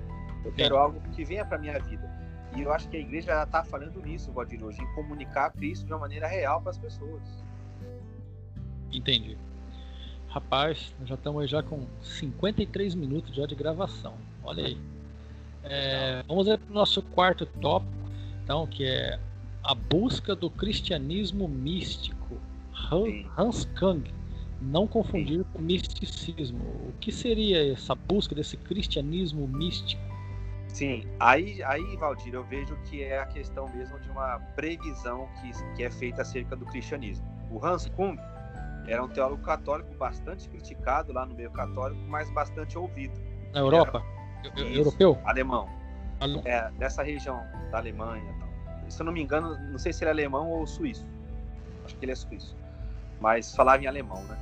Eu 0.45 0.53
quero 0.53 0.77
algo 0.77 1.01
que 1.13 1.25
venha 1.25 1.45
para 1.45 1.59
minha 1.59 1.79
vida. 1.79 2.13
E 2.55 2.63
eu 2.63 2.73
acho 2.73 2.89
que 2.89 2.97
a 2.97 3.01
igreja 3.01 3.33
já 3.33 3.43
está 3.43 3.65
falando 3.65 4.01
nisso, 4.03 4.31
Valdir, 4.31 4.63
hoje, 4.63 4.81
em 4.81 4.95
comunicar 4.95 5.51
Cristo 5.53 5.87
de 5.87 5.93
uma 5.93 6.01
maneira 6.01 6.29
real 6.29 6.61
para 6.61 6.71
as 6.71 6.79
pessoas. 6.79 7.23
Entendi. 8.93 9.37
Rapaz, 10.29 10.95
já 11.05 11.15
estamos 11.15 11.51
já 11.51 11.63
com 11.63 11.87
53 12.01 12.95
minutos 12.95 13.35
já 13.35 13.47
de 13.47 13.55
gravação. 13.55 14.15
Olha 14.45 14.65
aí. 14.65 14.79
É, 15.65 16.23
vamos 16.29 16.47
para 16.47 16.71
o 16.71 16.75
nosso 16.75 17.03
quarto 17.03 17.47
tópico, 17.47 17.93
então, 18.43 18.67
que 18.67 18.85
é 18.85 19.19
a 19.63 19.75
busca 19.75 20.37
do 20.37 20.51
cristianismo 20.51 21.49
místico. 21.49 22.39
Hans 23.39 23.65
Kang. 23.75 24.13
Não 24.61 24.87
confundir 24.87 25.45
com 25.53 25.61
misticismo. 25.61 26.59
O 26.89 26.95
que 27.01 27.13
seria 27.13 27.73
essa 27.73 27.95
busca 27.95 28.35
desse 28.35 28.57
cristianismo 28.57 29.47
místico? 29.47 30.03
Sim, 30.69 31.05
aí, 31.21 31.63
aí, 31.63 31.97
Valdir, 31.97 32.35
eu 32.35 32.45
vejo 32.45 32.77
que 32.83 33.03
é 33.03 33.21
a 33.21 33.27
questão 33.27 33.69
mesmo 33.69 33.99
de 34.01 34.11
uma 34.11 34.41
previsão 34.57 35.29
que, 35.41 35.77
que 35.77 35.85
é 35.85 35.91
feita 35.91 36.23
acerca 36.23 36.57
do 36.57 36.65
cristianismo. 36.67 37.25
O 37.51 37.65
Hans 37.65 37.89
Kung 37.95 38.17
era 38.87 39.03
um 39.03 39.09
teólogo 39.09 39.43
católico 39.43 39.95
bastante 39.95 40.49
criticado 40.49 41.13
lá 41.13 41.25
no 41.25 41.35
meio 41.35 41.51
católico, 41.51 42.01
mas 42.09 42.29
bastante 42.31 42.77
ouvido. 42.77 43.15
Na 43.53 43.61
Europa? 43.61 44.03
Era, 44.45 44.61
Europeu? 44.61 45.19
Alemão. 45.25 45.69
É, 46.45 46.71
nessa 46.73 47.03
região 47.03 47.41
da 47.71 47.79
Alemanha. 47.79 48.35
Se 48.89 49.01
eu 49.01 49.07
não 49.07 49.13
me 49.13 49.23
engano, 49.23 49.57
não 49.71 49.79
sei 49.79 49.93
se 49.93 50.05
ele 50.05 50.11
é 50.11 50.13
alemão 50.13 50.51
ou 50.51 50.67
suíço. 50.67 51.07
Acho 51.85 51.97
que 51.97 52.05
ele 52.05 52.13
é 52.13 52.17
suíço. 52.17 52.57
Mas 53.21 53.55
falava 53.55 53.83
em 53.83 53.87
alemão, 53.87 54.23
né? 54.25 54.39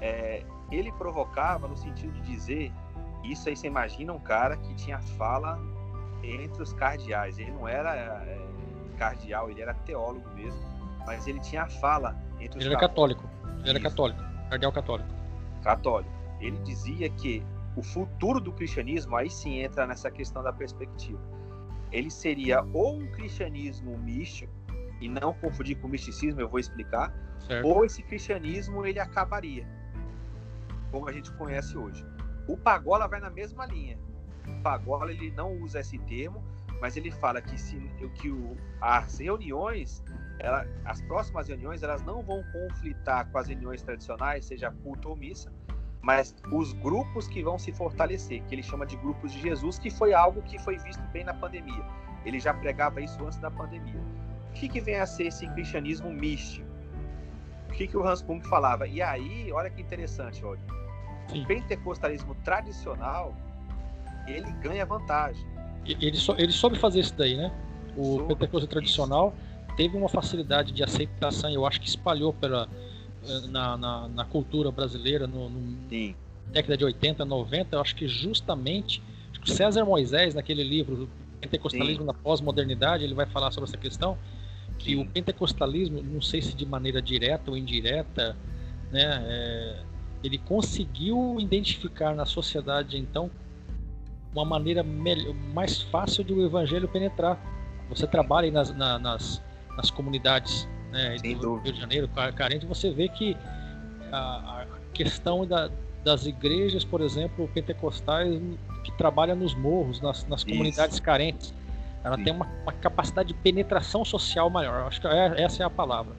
É, 0.00 0.44
ele 0.70 0.92
provocava 0.92 1.66
no 1.68 1.76
sentido 1.76 2.12
de 2.12 2.20
dizer 2.22 2.72
isso 3.24 3.48
aí 3.48 3.56
você 3.56 3.66
imagina 3.66 4.12
um 4.12 4.18
cara 4.18 4.56
que 4.56 4.74
tinha 4.74 4.98
fala 5.16 5.58
entre 6.22 6.62
os 6.62 6.72
cardeais. 6.72 7.38
Ele 7.38 7.50
não 7.52 7.66
era 7.66 7.94
é, 7.96 8.38
cardeal, 8.98 9.50
ele 9.50 9.62
era 9.62 9.74
teólogo 9.74 10.28
mesmo, 10.34 10.60
mas 11.06 11.26
ele 11.26 11.40
tinha 11.40 11.66
fala 11.66 12.16
entre 12.38 12.58
os 12.58 12.64
Ele 12.64 12.74
era 12.74 12.80
católico. 12.80 13.24
Ele 13.60 13.70
era 13.70 13.80
católico, 13.80 14.22
cardeal 14.50 14.72
católico. 14.72 15.08
Católico. 15.62 16.12
Ele 16.40 16.58
dizia 16.58 17.08
que 17.08 17.42
o 17.76 17.82
futuro 17.82 18.40
do 18.40 18.52
cristianismo 18.52 19.16
aí 19.16 19.30
sim 19.30 19.60
entra 19.60 19.86
nessa 19.86 20.10
questão 20.10 20.42
da 20.42 20.52
perspectiva. 20.52 21.20
Ele 21.90 22.10
seria 22.10 22.62
ou 22.72 22.98
um 22.98 23.06
cristianismo 23.06 23.96
místico 23.96 24.52
e 25.04 25.08
não 25.08 25.34
confundir 25.34 25.76
com 25.76 25.86
misticismo, 25.86 26.40
eu 26.40 26.48
vou 26.48 26.58
explicar, 26.58 27.12
certo. 27.46 27.66
ou 27.66 27.84
esse 27.84 28.02
cristianismo 28.02 28.86
ele 28.86 28.98
acabaria, 28.98 29.66
como 30.90 31.06
a 31.06 31.12
gente 31.12 31.30
conhece 31.32 31.76
hoje. 31.76 32.06
O 32.48 32.56
Pagola 32.56 33.06
vai 33.06 33.20
na 33.20 33.28
mesma 33.28 33.66
linha. 33.66 33.98
O 34.48 34.62
Pagola 34.62 35.12
ele 35.12 35.30
não 35.32 35.52
usa 35.60 35.80
esse 35.80 35.98
termo, 35.98 36.42
mas 36.80 36.96
ele 36.96 37.10
fala 37.10 37.42
que 37.42 37.60
se 37.60 37.76
que 38.14 38.30
o, 38.30 38.56
as 38.80 39.18
reuniões, 39.18 40.02
ela, 40.38 40.66
as 40.86 41.02
próximas 41.02 41.48
reuniões, 41.48 41.82
elas 41.82 42.02
não 42.02 42.22
vão 42.22 42.42
conflitar 42.50 43.30
com 43.30 43.36
as 43.36 43.46
reuniões 43.46 43.82
tradicionais, 43.82 44.46
seja 44.46 44.70
culto 44.70 45.10
ou 45.10 45.16
missa, 45.16 45.52
mas 46.00 46.34
os 46.50 46.72
grupos 46.72 47.28
que 47.28 47.42
vão 47.42 47.58
se 47.58 47.72
fortalecer, 47.72 48.42
que 48.44 48.54
ele 48.54 48.62
chama 48.62 48.86
de 48.86 48.96
grupos 48.96 49.32
de 49.32 49.40
Jesus, 49.40 49.78
que 49.78 49.90
foi 49.90 50.14
algo 50.14 50.40
que 50.42 50.58
foi 50.58 50.78
visto 50.78 51.02
bem 51.12 51.24
na 51.24 51.34
pandemia. 51.34 51.84
Ele 52.24 52.40
já 52.40 52.54
pregava 52.54 53.02
isso 53.02 53.22
antes 53.22 53.38
da 53.38 53.50
pandemia. 53.50 54.02
O 54.54 54.56
que, 54.56 54.68
que 54.68 54.80
vem 54.80 54.96
a 54.96 55.06
ser 55.06 55.24
esse 55.26 55.48
cristianismo 55.48 56.12
místico? 56.12 56.64
O 57.68 57.72
que, 57.72 57.88
que 57.88 57.96
o 57.96 58.06
Hans 58.06 58.22
Kung 58.22 58.40
falava? 58.40 58.86
E 58.86 59.02
aí, 59.02 59.50
olha 59.50 59.68
que 59.68 59.82
interessante, 59.82 60.44
olha 60.44 60.60
Sim. 61.28 61.42
o 61.42 61.46
pentecostalismo 61.46 62.36
tradicional 62.44 63.34
ele 64.28 64.50
ganha 64.62 64.86
vantagem. 64.86 65.44
Ele, 65.84 66.16
so, 66.16 66.34
ele 66.38 66.52
soube 66.52 66.78
fazer 66.78 67.00
isso 67.00 67.14
daí, 67.16 67.36
né? 67.36 67.52
O 67.96 68.02
soube 68.02 68.28
pentecostalismo 68.28 68.68
tradicional 68.68 69.34
teve 69.76 69.96
uma 69.96 70.08
facilidade 70.08 70.72
de 70.72 70.84
aceitação, 70.84 71.50
eu 71.50 71.66
acho 71.66 71.80
que 71.80 71.88
espalhou 71.88 72.32
pela, 72.32 72.68
eh, 73.26 73.46
na, 73.48 73.76
na, 73.76 74.08
na 74.08 74.24
cultura 74.24 74.70
brasileira 74.70 75.26
no, 75.26 75.50
no 75.50 75.76
década 76.52 76.76
de 76.76 76.84
80, 76.84 77.24
90, 77.24 77.74
eu 77.74 77.80
acho 77.80 77.96
que 77.96 78.06
justamente 78.06 79.02
César 79.44 79.84
Moisés, 79.84 80.34
naquele 80.34 80.62
livro 80.62 81.08
Pentecostalismo 81.40 82.02
Sim. 82.02 82.06
na 82.06 82.14
Pós-Modernidade, 82.14 83.04
ele 83.04 83.14
vai 83.14 83.26
falar 83.26 83.50
sobre 83.50 83.68
essa 83.68 83.76
questão, 83.76 84.16
que 84.78 84.96
o 84.96 85.06
pentecostalismo, 85.06 86.02
não 86.02 86.20
sei 86.20 86.42
se 86.42 86.54
de 86.54 86.66
maneira 86.66 87.00
direta 87.00 87.50
ou 87.50 87.56
indireta, 87.56 88.36
né, 88.90 89.24
é, 89.26 89.82
ele 90.22 90.38
conseguiu 90.38 91.36
identificar 91.38 92.14
na 92.14 92.24
sociedade 92.24 92.98
então 92.98 93.30
uma 94.32 94.44
maneira 94.44 94.82
melhor, 94.82 95.34
mais 95.54 95.80
fácil 95.82 96.24
de 96.24 96.32
o 96.32 96.44
evangelho 96.44 96.88
penetrar. 96.88 97.38
Você 97.88 98.06
trabalha 98.06 98.50
nas, 98.50 98.74
na, 98.74 98.98
nas, 98.98 99.40
nas 99.76 99.90
comunidades 99.90 100.68
né, 100.90 101.16
do 101.16 101.56
Rio 101.58 101.72
de 101.72 101.80
Janeiro, 101.80 102.08
carente, 102.34 102.66
você 102.66 102.90
vê 102.90 103.08
que 103.08 103.36
a, 104.10 104.62
a 104.62 104.66
questão 104.92 105.46
da, 105.46 105.70
das 106.04 106.26
igrejas, 106.26 106.84
por 106.84 107.00
exemplo, 107.00 107.48
pentecostais 107.54 108.40
que 108.84 108.92
trabalham 108.92 109.36
nos 109.36 109.54
morros, 109.54 110.00
nas, 110.00 110.26
nas 110.26 110.44
comunidades 110.44 110.94
Isso. 110.94 111.02
carentes, 111.02 111.54
ela 112.04 112.16
Sim. 112.16 112.24
tem 112.24 112.32
uma, 112.34 112.46
uma, 112.62 112.72
capacidade 112.72 113.28
de 113.28 113.34
penetração 113.34 114.04
social 114.04 114.50
maior. 114.50 114.86
Acho 114.86 115.00
que 115.00 115.06
é, 115.06 115.42
essa 115.42 115.62
é 115.62 115.66
a 115.66 115.70
palavra. 115.70 116.14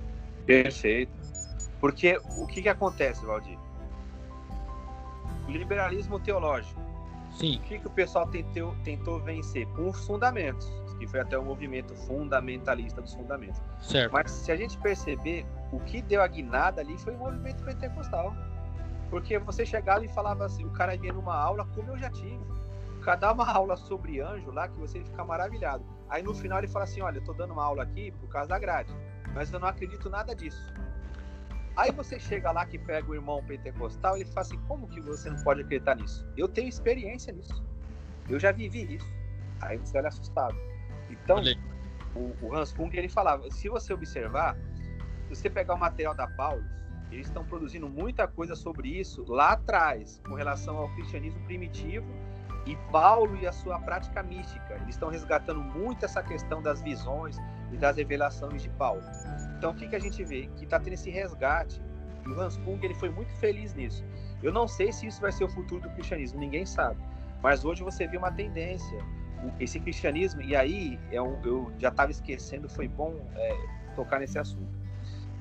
Perfeito. 0.45 1.11
Porque 1.79 2.19
o 2.37 2.47
que, 2.47 2.63
que 2.63 2.69
acontece, 2.69 3.23
Valdir? 3.25 3.57
liberalismo 5.47 6.19
teológico. 6.19 6.81
Sim. 7.31 7.57
O 7.57 7.59
que, 7.61 7.79
que 7.79 7.87
o 7.87 7.89
pessoal 7.89 8.27
tentou, 8.27 8.75
tentou 8.83 9.19
vencer? 9.19 9.67
Com 9.67 9.89
os 9.89 10.05
fundamentos, 10.05 10.71
que 10.97 11.05
foi 11.05 11.19
até 11.19 11.37
o 11.37 11.43
movimento 11.43 11.93
fundamentalista 12.07 13.01
dos 13.01 13.13
fundamentos. 13.13 13.61
Certo. 13.81 14.11
Mas 14.11 14.31
se 14.31 14.51
a 14.51 14.55
gente 14.55 14.77
perceber, 14.77 15.45
o 15.71 15.79
que 15.81 16.01
deu 16.01 16.21
a 16.21 16.27
guinada 16.27 16.81
ali 16.81 16.97
foi 16.97 17.13
o 17.13 17.17
movimento 17.19 17.63
pentecostal. 17.63 18.33
Porque 19.09 19.37
você 19.37 19.65
chegava 19.65 20.03
e 20.03 20.07
falava 20.09 20.45
assim, 20.45 20.65
o 20.65 20.71
cara 20.71 20.97
vinha 20.97 21.13
numa 21.13 21.35
aula, 21.35 21.67
como 21.75 21.91
eu 21.91 21.97
já 21.97 22.09
tive. 22.09 22.39
Cara 23.05 23.19
dá 23.19 23.33
uma 23.33 23.47
aula 23.47 23.77
sobre 23.77 24.19
anjo 24.19 24.49
lá, 24.49 24.67
que 24.67 24.79
você 24.79 24.99
fica 24.99 25.23
maravilhado. 25.23 25.85
Aí 26.09 26.23
no 26.23 26.33
final 26.33 26.57
ele 26.57 26.67
fala 26.67 26.85
assim, 26.85 27.01
olha, 27.01 27.19
eu 27.19 27.23
tô 27.23 27.33
dando 27.33 27.53
uma 27.53 27.63
aula 27.63 27.83
aqui 27.83 28.09
por 28.09 28.27
causa 28.29 28.49
da 28.49 28.57
grade, 28.57 28.91
mas 29.31 29.53
eu 29.53 29.59
não 29.59 29.67
acredito 29.67 30.09
nada 30.09 30.35
disso. 30.35 30.73
Aí 31.77 31.91
você 31.91 32.19
chega 32.19 32.51
lá 32.51 32.65
que 32.65 32.79
pega 32.79 33.07
o 33.07 33.13
irmão 33.13 33.43
pentecostal, 33.43 34.15
ele 34.15 34.25
fala 34.25 34.41
assim: 34.41 34.57
como 34.67 34.87
que 34.87 34.99
você 35.01 35.29
não 35.29 35.37
pode 35.43 35.61
acreditar 35.61 35.93
nisso? 35.95 36.27
Eu 36.35 36.47
tenho 36.47 36.67
experiência 36.67 37.31
nisso. 37.31 37.63
Eu 38.27 38.39
já 38.39 38.51
vivi 38.51 38.95
isso. 38.95 39.13
Aí 39.61 39.77
você 39.77 39.99
olha 39.99 40.07
assustado. 40.07 40.55
Então, 41.07 41.43
o, 42.15 42.33
o, 42.41 42.55
Hans 42.55 42.73
Kung 42.73 42.89
ele 42.91 43.09
falava: 43.09 43.51
se 43.51 43.69
você 43.69 43.93
observar, 43.93 44.57
se 45.27 45.35
você 45.35 45.47
pegar 45.47 45.75
o 45.75 45.77
material 45.77 46.15
da 46.15 46.27
Paulus, 46.27 46.65
eles 47.11 47.27
estão 47.27 47.45
produzindo 47.45 47.87
muita 47.87 48.27
coisa 48.27 48.55
sobre 48.55 48.87
isso 48.87 49.23
lá 49.27 49.51
atrás, 49.51 50.19
com 50.25 50.33
relação 50.33 50.77
ao 50.77 50.89
cristianismo 50.95 51.39
primitivo 51.41 52.07
e 52.65 52.75
Paulo 52.91 53.37
e 53.37 53.45
a 53.45 53.51
sua 53.51 53.79
prática 53.79 54.23
mística. 54.23 54.73
Eles 54.75 54.95
estão 54.95 55.09
resgatando 55.09 55.61
muito 55.61 56.03
essa 56.03 56.23
questão 56.23 56.61
das 56.61 56.81
visões 56.81 57.37
e 57.71 57.77
das 57.77 57.97
revelações 57.97 58.63
de 58.63 58.69
Paulo. 58.69 59.01
Então, 59.57 59.71
o 59.71 59.75
que, 59.75 59.87
que 59.87 59.95
a 59.95 59.99
gente 59.99 60.23
vê? 60.23 60.49
Que 60.57 60.63
está 60.63 60.79
tendo 60.79 60.93
esse 60.93 61.09
resgate. 61.09 61.81
E 62.25 62.29
o 62.29 62.39
Hans 62.39 62.57
Kung 62.57 62.79
ele 62.83 62.95
foi 62.95 63.09
muito 63.09 63.31
feliz 63.33 63.75
nisso. 63.75 64.03
Eu 64.41 64.51
não 64.51 64.67
sei 64.67 64.91
se 64.91 65.05
isso 65.05 65.21
vai 65.21 65.31
ser 65.31 65.43
o 65.43 65.49
futuro 65.49 65.81
do 65.81 65.89
cristianismo, 65.91 66.39
ninguém 66.39 66.65
sabe. 66.65 66.99
Mas 67.41 67.63
hoje 67.63 67.83
você 67.83 68.07
vê 68.07 68.17
uma 68.17 68.31
tendência. 68.31 68.97
Esse 69.59 69.79
cristianismo, 69.79 70.41
e 70.41 70.55
aí 70.55 70.99
é 71.11 71.21
um, 71.21 71.39
eu 71.43 71.71
já 71.77 71.89
estava 71.89 72.09
esquecendo, 72.09 72.67
foi 72.67 72.87
bom 72.87 73.13
é, 73.35 73.55
tocar 73.95 74.19
nesse 74.19 74.39
assunto. 74.39 74.73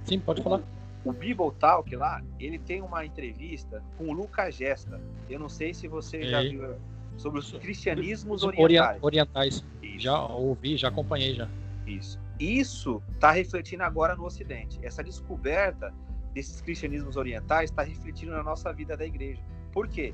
Sim, 0.05 0.21
pode 0.21 0.43
falar. 0.43 0.61
O 1.05 1.13
Bible 1.13 1.53
Talk 1.59 1.95
lá, 1.97 2.23
ele 2.39 2.59
tem 2.59 2.83
uma 2.83 3.05
entrevista 3.05 3.83
com 3.97 4.09
o 4.09 4.13
Lucas 4.13 4.55
Gesta. 4.55 5.01
Eu 5.29 5.39
não 5.39 5.49
sei 5.49 5.73
se 5.73 5.89
você 5.89 6.23
já 6.23 6.43
viu 6.43 6.77
sobre 7.17 7.39
os 7.39 7.53
cristianismos 7.53 8.43
orientais. 8.43 9.03
Orientais. 9.03 9.65
Isso. 9.83 9.99
Já 9.99 10.27
ouvi, 10.27 10.77
já 10.77 10.89
acompanhei 10.89 11.35
já. 11.35 11.49
Isso. 11.87 12.19
Isso 12.39 13.03
está 13.15 13.31
refletindo 13.31 13.83
agora 13.83 14.17
no 14.17 14.25
Ocidente. 14.25 14.79
Essa 14.83 15.03
descoberta 15.03 15.95
desses 16.33 16.61
cristianismos 16.61 17.17
orientais 17.17 17.71
está 17.71 17.83
refletindo 17.83 18.33
na 18.33 18.43
nossa 18.43 18.73
vida 18.73 18.97
da 18.97 19.07
igreja. 19.07 19.41
Por 19.73 19.89
quê? 19.89 20.13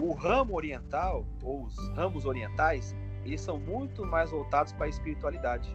O 0.00 0.12
ramo 0.12 0.54
oriental, 0.54 1.26
ou 1.42 1.64
os 1.64 1.76
ramos 1.90 2.24
orientais, 2.24 2.94
eles 3.24 3.40
são 3.40 3.58
muito 3.58 4.06
mais 4.06 4.30
voltados 4.30 4.72
para 4.72 4.86
a 4.86 4.88
espiritualidade. 4.88 5.68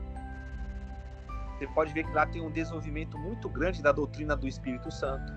Você 1.58 1.68
pode 1.68 1.94
ver 1.94 2.06
que 2.06 2.12
lá 2.14 2.26
tem 2.26 2.42
um 2.42 2.50
desenvolvimento 2.50 3.18
muito 3.18 3.48
grande 3.48 3.82
da 3.82 3.92
doutrina 3.92 4.36
do 4.36 4.48
Espírito 4.48 4.90
Santo. 4.92 5.32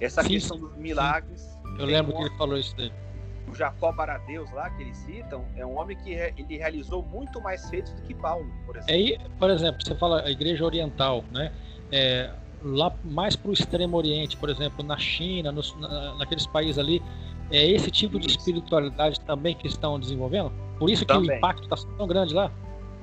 Essa 0.00 0.22
sim, 0.22 0.30
questão 0.30 0.58
dos 0.58 0.74
milagres. 0.76 1.40
Sim. 1.40 1.76
Eu 1.78 1.86
lembro 1.86 2.14
um... 2.14 2.16
que 2.16 2.24
ele 2.24 2.36
falou 2.36 2.58
isso 2.58 2.74
dele 2.74 3.03
o 3.48 3.54
Jacó 3.54 3.92
Baradeus 3.92 4.50
lá 4.52 4.70
que 4.70 4.82
eles 4.82 4.96
citam 4.98 5.44
é 5.56 5.64
um 5.64 5.78
homem 5.78 5.96
que 5.96 6.12
ele 6.12 6.56
realizou 6.56 7.02
muito 7.02 7.40
mais 7.40 7.68
feitos 7.68 7.92
do 7.92 8.02
que 8.02 8.14
Paulo, 8.14 8.50
por 8.66 8.76
exemplo. 8.76 8.94
Aí, 8.94 9.18
por 9.38 9.50
exemplo, 9.50 9.84
você 9.84 9.94
fala 9.94 10.22
a 10.22 10.30
Igreja 10.30 10.64
Oriental, 10.64 11.24
né? 11.30 11.52
É, 11.92 12.30
lá 12.62 12.92
mais 13.04 13.36
para 13.36 13.50
o 13.50 13.52
extremo 13.52 13.96
Oriente, 13.96 14.36
por 14.36 14.48
exemplo, 14.48 14.84
na 14.84 14.96
China, 14.96 15.52
nos, 15.52 15.76
na, 15.78 16.14
naqueles 16.14 16.46
países 16.46 16.78
ali, 16.78 17.02
é 17.50 17.66
esse 17.66 17.90
tipo 17.90 18.18
isso. 18.18 18.28
de 18.28 18.38
espiritualidade 18.38 19.20
também 19.20 19.54
que 19.54 19.66
estão 19.66 20.00
desenvolvendo. 20.00 20.50
Por 20.78 20.88
isso 20.88 21.04
também. 21.04 21.28
que 21.28 21.34
o 21.34 21.36
impacto 21.36 21.62
está 21.64 21.76
tão 21.96 22.06
grande 22.06 22.34
lá. 22.34 22.50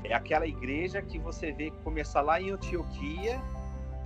É 0.03 0.13
aquela 0.13 0.47
igreja 0.47 1.01
que 1.01 1.19
você 1.19 1.51
vê 1.51 1.71
começar 1.83 2.21
lá 2.21 2.41
em 2.41 2.49
Antioquia 2.49 3.39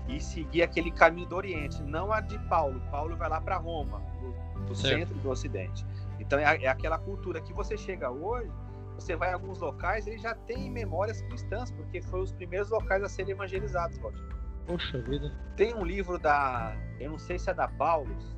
e 0.09 0.19
seguir 0.19 0.61
aquele 0.61 0.91
caminho 0.91 1.27
do 1.27 1.35
Oriente, 1.35 1.81
não 1.81 2.11
a 2.11 2.19
de 2.19 2.37
Paulo. 2.47 2.81
Paulo 2.91 3.15
vai 3.15 3.29
lá 3.29 3.41
para 3.41 3.57
Roma, 3.57 4.01
do, 4.21 4.65
do 4.67 4.75
centro 4.75 5.15
do 5.15 5.29
Ocidente. 5.29 5.85
Então 6.25 6.39
é, 6.39 6.43
é 6.63 6.67
aquela 6.67 6.97
cultura 6.97 7.39
que 7.41 7.53
você 7.53 7.77
chega 7.77 8.09
hoje, 8.09 8.51
você 8.95 9.15
vai 9.15 9.31
em 9.31 9.33
alguns 9.33 9.59
locais, 9.59 10.07
ele 10.07 10.17
já 10.17 10.33
tem 10.33 10.69
memórias 10.71 11.21
cristãs, 11.23 11.71
porque 11.71 12.01
foram 12.01 12.23
os 12.23 12.31
primeiros 12.31 12.69
locais 12.69 13.03
a 13.03 13.09
serem 13.09 13.31
evangelizados, 13.33 13.97
Valdir. 13.99 14.23
Poxa 14.65 14.99
vida. 15.01 15.31
Tem 15.55 15.75
um 15.75 15.83
livro 15.85 16.17
da, 16.17 16.75
eu 16.99 17.11
não 17.11 17.19
sei 17.19 17.37
se 17.37 17.49
é 17.49 17.53
da 17.53 17.67
Paulus 17.67 18.35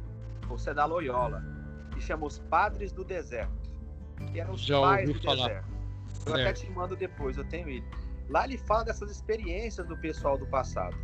ou 0.49 0.57
se 0.57 0.69
é 0.69 0.73
da 0.73 0.83
Loyola, 0.85 1.41
que 1.93 2.01
chama 2.01 2.25
Os 2.25 2.39
Padres 2.39 2.91
do 2.91 3.03
Deserto. 3.03 3.51
que 4.31 4.39
eram 4.39 4.53
os 4.53 4.61
Já 4.61 4.81
pais 4.81 5.07
ouvi 5.07 5.19
do 5.19 5.25
falar. 5.25 5.47
deserto. 5.47 5.67
Eu 6.25 6.31
Certo. 6.35 6.41
até 6.41 6.53
te 6.53 6.71
mando 6.71 6.95
depois, 6.95 7.37
eu 7.37 7.43
tenho 7.45 7.69
ele. 7.69 7.85
Lá 8.29 8.43
ele 8.45 8.57
fala 8.57 8.83
dessas 8.85 9.09
experiências 9.11 9.87
do 9.87 9.95
pessoal 9.97 10.37
do 10.37 10.45
passado, 10.47 10.97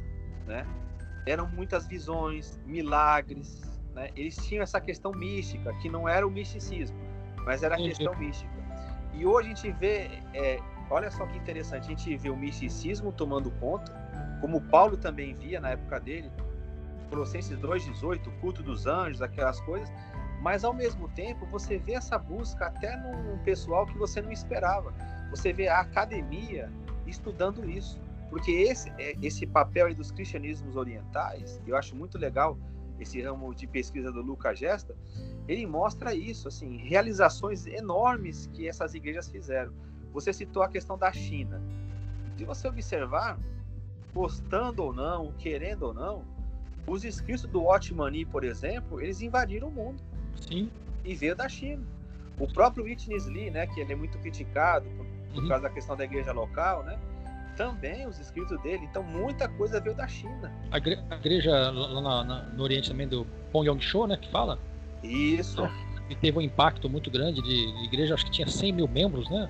né? 0.45 0.65
Eram 1.25 1.47
muitas 1.47 1.87
visões, 1.87 2.59
milagres, 2.65 3.61
né? 3.93 4.09
Eles 4.15 4.35
tinham 4.37 4.63
essa 4.63 4.79
questão 4.81 5.11
mística, 5.11 5.73
que 5.75 5.89
não 5.89 6.07
era 6.07 6.27
o 6.27 6.31
misticismo, 6.31 6.97
mas 7.45 7.63
era 7.63 7.75
a 7.75 7.77
questão 7.77 8.15
mística. 8.17 8.51
E 9.13 9.25
hoje 9.25 9.51
a 9.51 9.55
gente 9.55 9.71
vê, 9.73 10.09
é, 10.33 10.59
olha 10.89 11.09
só 11.11 11.25
que 11.25 11.37
interessante, 11.37 11.85
a 11.85 11.87
gente 11.89 12.17
vê 12.17 12.29
o 12.29 12.35
misticismo 12.35 13.11
tomando 13.11 13.51
conta, 13.59 13.91
como 14.41 14.59
Paulo 14.61 14.97
também 14.97 15.33
via 15.35 15.59
na 15.59 15.69
época 15.71 15.99
dele, 15.99 16.31
Colossenses 17.09 17.57
2,18, 17.59 18.27
o 18.27 18.31
culto 18.39 18.63
dos 18.63 18.87
anjos, 18.87 19.21
aquelas 19.21 19.61
coisas, 19.61 19.91
mas 20.41 20.63
ao 20.63 20.73
mesmo 20.73 21.07
tempo 21.09 21.45
você 21.45 21.77
vê 21.77 21.93
essa 21.93 22.17
busca 22.17 22.65
até 22.65 22.97
num 22.97 23.37
pessoal 23.43 23.85
que 23.85 23.97
você 23.97 24.21
não 24.21 24.31
esperava. 24.31 24.93
Você 25.29 25.53
vê 25.53 25.67
a 25.67 25.79
academia 25.79 26.69
estudando 27.05 27.69
isso, 27.69 28.01
porque 28.29 28.51
esse, 28.51 28.89
é- 28.97 29.15
esse 29.21 29.45
papel 29.45 29.93
dos 29.93 30.11
cristianismos 30.11 30.75
orientais, 30.75 31.61
eu 31.67 31.77
acho 31.77 31.95
muito 31.95 32.17
legal 32.17 32.57
esse 33.03 33.21
ramo 33.21 33.53
de 33.53 33.67
pesquisa 33.67 34.11
do 34.11 34.21
Lucas 34.21 34.57
Gesta, 34.59 34.95
ele 35.47 35.65
mostra 35.67 36.13
isso, 36.15 36.47
assim, 36.47 36.77
realizações 36.77 37.67
enormes 37.67 38.47
que 38.53 38.67
essas 38.67 38.93
igrejas 38.95 39.29
fizeram. 39.29 39.71
Você 40.11 40.33
citou 40.33 40.63
a 40.63 40.69
questão 40.69 40.97
da 40.97 41.11
China. 41.11 41.61
Se 42.37 42.43
você 42.45 42.67
observar, 42.67 43.37
gostando 44.13 44.83
ou 44.83 44.93
não, 44.93 45.31
querendo 45.33 45.83
ou 45.83 45.93
não, 45.93 46.23
os 46.87 47.03
escritos 47.05 47.45
do 47.45 47.65
Otmani, 47.65 48.25
por 48.25 48.43
exemplo, 48.43 48.99
eles 48.99 49.21
invadiram 49.21 49.69
o 49.69 49.71
mundo 49.71 50.01
Sim. 50.35 50.69
e 51.05 51.15
veio 51.15 51.35
da 51.35 51.47
China. 51.47 51.83
O 52.39 52.47
próprio 52.51 52.83
Witness 52.85 53.25
Lee, 53.27 53.51
né, 53.51 53.67
que 53.67 53.79
ele 53.79 53.93
é 53.93 53.95
muito 53.95 54.17
criticado 54.19 54.89
por, 54.97 55.05
por 55.33 55.43
Uhum. 55.43 55.47
causa 55.49 55.63
da 55.63 55.69
questão 55.69 55.95
da 55.95 56.03
igreja 56.03 56.31
local, 56.31 56.83
né? 56.83 56.99
Também 57.55 58.07
os 58.07 58.19
escritos 58.19 58.59
dele. 58.61 58.85
Então 58.89 59.03
muita 59.03 59.47
coisa 59.47 59.79
veio 59.79 59.95
da 59.95 60.07
China. 60.07 60.51
A, 60.71 60.77
igre- 60.77 60.99
a 61.09 61.15
igreja 61.15 61.71
lá 61.71 62.23
na- 62.23 62.43
no 62.43 62.63
Oriente 62.63 62.89
também 62.89 63.07
do 63.07 63.25
Pong 63.51 63.67
Yong 63.67 63.81
Cho, 63.81 64.07
né? 64.07 64.17
Que 64.17 64.29
fala. 64.31 64.57
Isso. 65.03 65.61
E 66.09 66.15
teve 66.15 66.37
um 66.37 66.41
impacto 66.41 66.89
muito 66.89 67.09
grande 67.11 67.41
de, 67.41 67.71
de 67.71 67.83
igreja, 67.85 68.13
acho 68.13 68.25
que 68.25 68.31
tinha 68.31 68.47
100 68.47 68.71
mil 68.73 68.87
membros, 68.87 69.29
né? 69.29 69.49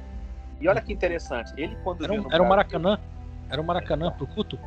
E 0.60 0.68
olha 0.68 0.82
que 0.82 0.94
interessante. 0.94 1.52
Ele 1.58 1.76
quando 1.84 2.04
Era 2.04 2.14
veio 2.14 2.28
um, 2.28 2.32
era 2.32 2.44
um 2.44 2.48
Maracanã. 2.48 3.00
Era 3.50 3.62
um 3.62 3.66
Maracanã 3.66 4.12
pro 4.12 4.28
culto. 4.28 4.58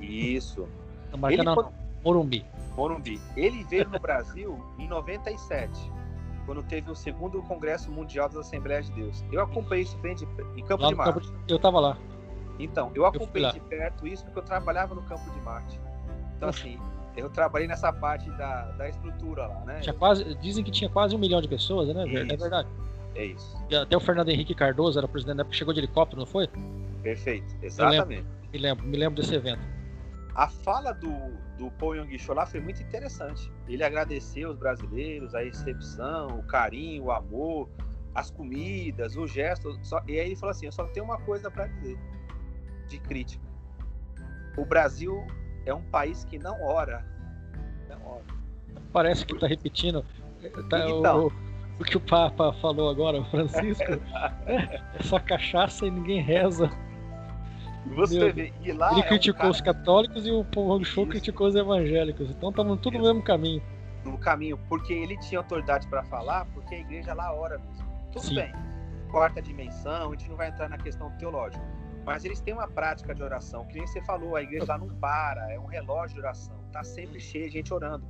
Isso. 0.00 0.68
Maracanã, 1.16 1.32
Ele, 1.32 1.42
não, 1.42 1.72
Morumbi. 2.04 2.44
Morumbi. 2.76 3.20
Ele 3.36 3.62
veio 3.64 3.88
no 3.88 3.98
Brasil 4.00 4.58
em 4.78 4.88
97, 4.88 5.70
quando 6.46 6.62
teve 6.64 6.90
o 6.90 6.94
segundo 6.94 7.40
Congresso 7.42 7.90
Mundial 7.90 8.28
das 8.28 8.38
Assembleias 8.38 8.86
de 8.86 8.92
Deus. 8.92 9.24
Eu 9.32 9.42
acompanhei 9.42 9.84
isso 9.84 9.96
bem 9.98 10.14
de, 10.14 10.24
em 10.56 10.64
Campo 10.64 10.82
Lá 10.82 10.88
de 10.90 10.94
no 10.96 11.02
campo 11.04 11.20
Marte. 11.20 11.32
de- 11.46 11.52
eu 11.52 11.58
tava 11.58 11.78
lá. 11.80 11.96
Então, 12.58 12.90
eu 12.94 13.04
acompanhei 13.06 13.46
lá. 13.46 13.52
de 13.52 13.60
perto 13.60 14.06
isso 14.06 14.24
porque 14.24 14.38
eu 14.38 14.42
trabalhava 14.42 14.94
no 14.94 15.02
Campo 15.02 15.28
de 15.30 15.40
Marte. 15.40 15.78
Então, 16.36 16.48
assim, 16.48 16.78
eu 17.16 17.28
trabalhei 17.30 17.66
nessa 17.66 17.92
parte 17.92 18.28
da, 18.30 18.70
da 18.72 18.88
estrutura 18.88 19.46
lá, 19.46 19.60
né? 19.60 19.80
Tinha 19.80 19.94
quase, 19.94 20.34
dizem 20.36 20.64
que 20.64 20.70
tinha 20.70 20.90
quase 20.90 21.14
um 21.14 21.18
milhão 21.18 21.40
de 21.40 21.48
pessoas, 21.48 21.88
né? 21.94 22.04
É 22.04 22.22
Isso. 22.22 22.36
verdade. 22.38 22.68
É 23.14 23.26
isso. 23.26 23.56
E 23.70 23.76
até 23.76 23.96
o 23.96 24.00
Fernando 24.00 24.28
Henrique 24.28 24.54
Cardoso 24.54 24.98
era 24.98 25.06
presidente 25.06 25.36
da 25.36 25.42
época, 25.42 25.56
chegou 25.56 25.72
de 25.72 25.80
helicóptero, 25.80 26.18
não 26.18 26.26
foi? 26.26 26.48
Perfeito. 27.02 27.54
Exatamente. 27.62 28.26
Me 28.52 28.58
lembro, 28.58 28.84
me 28.84 28.96
lembro 28.96 29.20
desse 29.20 29.34
evento. 29.34 29.62
A 30.34 30.48
fala 30.48 30.92
do, 30.92 31.12
do 31.56 31.70
Paul 31.72 31.94
Yong-Cho 31.94 32.34
lá 32.34 32.44
foi 32.44 32.58
muito 32.58 32.82
interessante. 32.82 33.52
Ele 33.68 33.84
agradeceu 33.84 34.50
os 34.50 34.58
brasileiros, 34.58 35.32
a 35.32 35.40
recepção, 35.40 36.40
o 36.40 36.42
carinho, 36.42 37.04
o 37.04 37.12
amor, 37.12 37.68
as 38.12 38.32
comidas, 38.32 39.16
o 39.16 39.28
gesto. 39.28 39.78
Só, 39.84 40.02
e 40.08 40.18
aí 40.18 40.26
ele 40.26 40.36
falou 40.36 40.50
assim: 40.50 40.66
Eu 40.66 40.72
só 40.72 40.84
tenho 40.88 41.04
uma 41.04 41.20
coisa 41.20 41.48
para 41.50 41.68
dizer 41.68 41.96
de 42.88 42.98
crítica. 42.98 43.44
O 44.56 44.64
Brasil 44.64 45.26
é 45.66 45.74
um 45.74 45.82
país 45.82 46.24
que 46.24 46.38
não 46.38 46.62
ora. 46.62 47.04
Não 47.88 48.06
ora. 48.06 48.24
Parece 48.92 49.26
que 49.26 49.38
tá 49.38 49.46
repetindo 49.46 50.04
tá, 50.68 50.88
Então. 50.88 51.26
o, 51.26 51.32
o 51.80 51.84
que 51.84 51.96
o 51.96 52.00
Papa 52.00 52.52
falou 52.60 52.88
agora, 52.90 53.20
o 53.20 53.24
Francisco. 53.24 53.92
é, 54.46 54.80
é 54.98 55.02
só 55.02 55.18
cachaça 55.18 55.86
e 55.86 55.90
ninguém 55.90 56.20
reza. 56.20 56.70
Você 57.96 58.32
vê, 58.32 58.52
e 58.62 58.72
lá 58.72 58.92
Ele 58.92 59.02
é 59.02 59.04
um 59.04 59.08
criticou 59.08 59.40
cara 59.40 59.50
os 59.50 59.60
católicos 59.60 60.26
e 60.26 60.30
o 60.30 60.42
Paul 60.44 60.82
Show 60.84 61.06
criticou 61.06 61.48
os 61.48 61.54
evangélicos. 61.54 62.30
Então 62.30 62.48
estamos 62.50 62.80
tudo 62.80 62.96
no 62.98 63.04
mesmo 63.04 63.22
caminho. 63.22 63.62
no 64.04 64.18
caminho, 64.18 64.58
porque 64.68 64.92
ele 64.92 65.18
tinha 65.18 65.40
autoridade 65.40 65.86
para 65.88 66.02
falar, 66.04 66.46
porque 66.54 66.74
a 66.74 66.78
igreja 66.78 67.12
lá 67.14 67.34
ora 67.34 67.58
mesmo. 67.58 67.84
Tudo 68.12 68.24
Sim. 68.24 68.34
bem. 68.36 68.52
Quarta 69.10 69.40
dimensão, 69.42 70.08
a 70.08 70.16
gente 70.16 70.28
não 70.28 70.36
vai 70.36 70.48
entrar 70.48 70.68
na 70.68 70.78
questão 70.78 71.10
teológica. 71.18 71.64
Mas 72.04 72.24
eles 72.24 72.40
têm 72.40 72.54
uma 72.54 72.68
prática 72.68 73.14
de 73.14 73.22
oração, 73.22 73.64
que 73.66 73.74
nem 73.74 73.86
você 73.86 74.00
falou, 74.02 74.36
a 74.36 74.42
igreja 74.42 74.66
lá 74.68 74.78
não 74.78 74.88
para, 74.88 75.52
é 75.52 75.58
um 75.58 75.66
relógio 75.66 76.14
de 76.14 76.20
oração, 76.20 76.56
tá 76.72 76.82
sempre 76.84 77.18
cheio 77.20 77.46
de 77.46 77.52
gente 77.54 77.72
orando. 77.72 78.06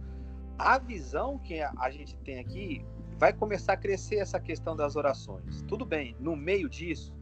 A 0.58 0.78
visão 0.78 1.38
que 1.38 1.60
a 1.60 1.90
gente 1.90 2.16
tem 2.18 2.38
aqui 2.40 2.84
vai 3.18 3.32
começar 3.32 3.74
a 3.74 3.76
crescer 3.76 4.16
essa 4.16 4.40
questão 4.40 4.74
das 4.76 4.96
orações. 4.96 5.62
Tudo 5.62 5.84
bem, 5.84 6.16
no 6.18 6.36
meio 6.36 6.68
disso 6.68 7.14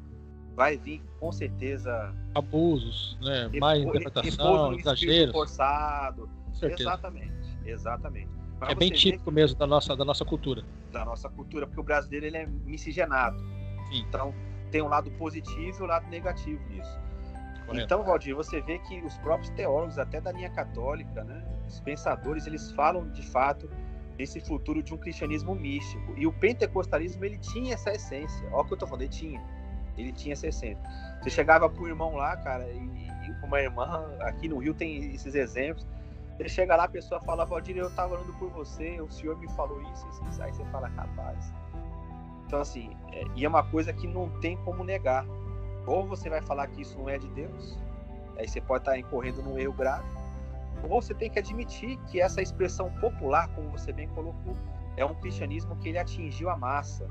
vai 0.55 0.77
vir 0.77 1.03
com 1.19 1.33
certeza 1.33 2.15
Abusos, 2.35 3.19
né? 3.23 3.51
mais 3.59 3.83
interpretação, 3.83 4.75
exageros. 4.75 5.33
forçado. 5.33 6.29
Exatamente, 6.63 7.59
exatamente. 7.65 8.29
Mas 8.61 8.71
É 8.71 8.75
bem 8.75 8.91
típico 8.91 9.31
mesmo 9.31 9.59
da 9.59 9.67
nossa, 9.67 9.97
da 9.97 10.05
nossa 10.05 10.25
cultura. 10.25 10.63
da 10.93 11.05
nossa 11.05 11.29
cultura, 11.29 11.67
porque 11.67 11.81
o 11.81 11.85
brasileiro 11.85 12.27
ele 12.27 12.37
é 12.37 12.47
miscigenado. 12.47 13.39
Sim. 13.91 14.05
Então 14.07 14.35
tem 14.73 14.83
um 14.83 14.89
lado 14.89 15.11
positivo 15.13 15.81
e 15.81 15.83
um 15.83 15.87
lado 15.87 16.09
negativo 16.09 16.61
nisso. 16.71 16.99
Correto. 17.67 17.85
Então, 17.85 18.03
Valdir, 18.03 18.35
você 18.35 18.61
vê 18.61 18.79
que 18.81 19.01
os 19.03 19.17
próprios 19.19 19.51
teólogos, 19.51 19.99
até 19.99 20.21
da 20.21 20.33
linha 20.33 20.51
católica, 20.51 21.23
né, 21.23 21.45
os 21.69 21.79
pensadores, 21.81 22.47
eles 22.47 22.73
falam 22.73 23.09
de 23.11 23.23
fato 23.23 23.71
desse 24.17 24.41
futuro 24.41 24.83
de 24.83 24.93
um 24.93 24.97
cristianismo 24.97 25.55
místico. 25.55 26.15
E 26.17 26.27
o 26.27 26.33
pentecostalismo 26.33 27.25
ele 27.25 27.39
tinha 27.39 27.75
essa 27.75 27.93
essência. 27.93 28.47
Olha 28.49 28.63
o 28.63 28.65
que 28.65 28.75
eu 28.75 28.79
tô 28.79 28.87
falando, 28.87 29.03
ele 29.03 29.11
tinha. 29.11 29.41
Ele 29.97 30.13
tinha 30.13 30.33
essa 30.33 30.47
essência. 30.47 30.83
Você 31.21 31.31
chegava 31.31 31.69
pro 31.69 31.87
irmão 31.87 32.15
lá, 32.15 32.37
cara, 32.39 32.67
e, 32.69 32.79
e 32.79 33.41
com 33.41 33.47
uma 33.47 33.61
irmã, 33.61 34.11
aqui 34.21 34.49
no 34.49 34.59
Rio 34.59 34.75
tem 34.75 35.15
esses 35.15 35.35
exemplos. 35.35 35.87
Você 36.37 36.49
chega 36.49 36.75
lá, 36.75 36.85
a 36.85 36.89
pessoa 36.89 37.21
fala, 37.21 37.45
Valdir, 37.45 37.77
eu 37.77 37.91
tava 37.95 38.15
orando 38.15 38.33
por 38.35 38.51
você, 38.51 39.01
o 39.01 39.11
senhor 39.11 39.39
me 39.39 39.49
falou 39.53 39.81
isso, 39.93 40.09
isso, 40.09 40.25
isso. 40.29 40.43
Aí 40.43 40.53
você 40.53 40.65
fala, 40.67 40.89
rapaz. 40.89 41.53
Então, 42.53 42.61
assim, 42.61 42.95
é, 43.13 43.25
e 43.35 43.47
é 43.47 43.49
uma 43.49 43.63
coisa 43.63 43.95
que 43.95 44.07
não 44.07 44.29
tem 44.41 44.59
como 44.59 44.85
negar. 44.85 45.25
Ou 45.87 46.07
você 46.07 46.29
vai 46.29 46.43
falar 46.43 46.67
que 46.67 46.83
isso 46.83 46.99
não 46.99 47.09
é 47.09 47.17
de 47.17 47.27
Deus, 47.29 47.79
aí 48.37 48.47
você 48.47 48.61
pode 48.61 48.83
estar 48.83 48.99
incorrendo 48.99 49.43
num 49.43 49.59
erro 49.59 49.73
grave, 49.73 50.07
ou 50.83 51.01
você 51.01 51.15
tem 51.15 51.31
que 51.31 51.39
admitir 51.39 51.97
que 52.09 52.21
essa 52.21 52.43
expressão 52.43 52.93
popular, 53.01 53.49
como 53.55 53.71
você 53.71 53.91
bem 53.91 54.07
colocou, 54.09 54.55
é 54.99 55.05
um 55.05 55.15
cristianismo 55.15 55.75
que 55.77 55.89
ele 55.89 55.99
atingiu 55.99 56.51
a 56.51 56.57
massa. 56.59 57.09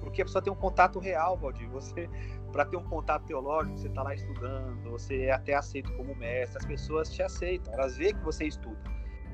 Porque 0.00 0.22
a 0.22 0.24
pessoa 0.24 0.42
tem 0.42 0.52
um 0.52 0.56
contato 0.56 0.98
real, 0.98 1.36
Valdir. 1.36 1.70
Você, 1.70 2.10
para 2.50 2.64
ter 2.64 2.76
um 2.76 2.82
contato 2.82 3.26
teológico, 3.26 3.78
você 3.78 3.86
está 3.86 4.02
lá 4.02 4.12
estudando, 4.12 4.90
você 4.90 5.26
é 5.26 5.32
até 5.32 5.54
aceito 5.54 5.92
como 5.92 6.16
mestre, 6.16 6.58
as 6.58 6.66
pessoas 6.66 7.08
te 7.10 7.22
aceitam, 7.22 7.72
elas 7.74 7.96
veem 7.96 8.12
que 8.12 8.24
você 8.24 8.44
estuda. 8.44 8.82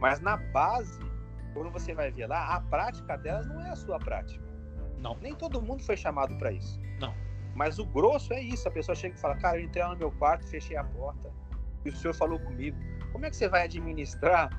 Mas 0.01 0.21
na 0.21 0.37
base, 0.37 1.01
quando 1.55 1.71
você 1.71 1.95
vai 1.95 2.11
ver 2.11 2.27
lá, 2.27 2.57
a 2.57 2.61
prática 2.61 3.17
delas 3.17 3.47
não 3.47 3.63
é 3.63 3.71
a 3.71 3.77
sua 3.77 3.99
prática. 3.99 4.46
Não. 4.99 5.17
Nem 5.21 5.35
todo 5.35 5.61
mundo 5.61 5.83
foi 5.83 5.97
chamado 5.97 6.37
para 6.37 6.53
isso. 6.53 6.81
Não. 7.01 7.15
Mas 7.55 7.79
o 7.79 7.87
grosso 7.87 8.33
é 8.33 8.41
isso. 8.41 8.67
A 8.69 8.71
pessoa 8.71 8.95
chega 8.95 9.15
e 9.15 9.19
fala: 9.19 9.37
Cara, 9.37 9.59
eu 9.59 9.65
entrei 9.65 9.83
lá 9.83 9.91
no 9.91 9.97
meu 9.97 10.11
quarto, 10.13 10.47
fechei 10.47 10.77
a 10.77 10.85
porta 10.85 11.31
e 11.85 11.91
o 11.91 11.97
senhor 11.97 12.15
falou 12.15 12.39
comigo. 12.39 12.77
Como 13.13 13.25
é 13.25 13.31
que 13.31 13.37
você 13.37 13.49
vai 13.49 13.65
administrar? 13.65 14.51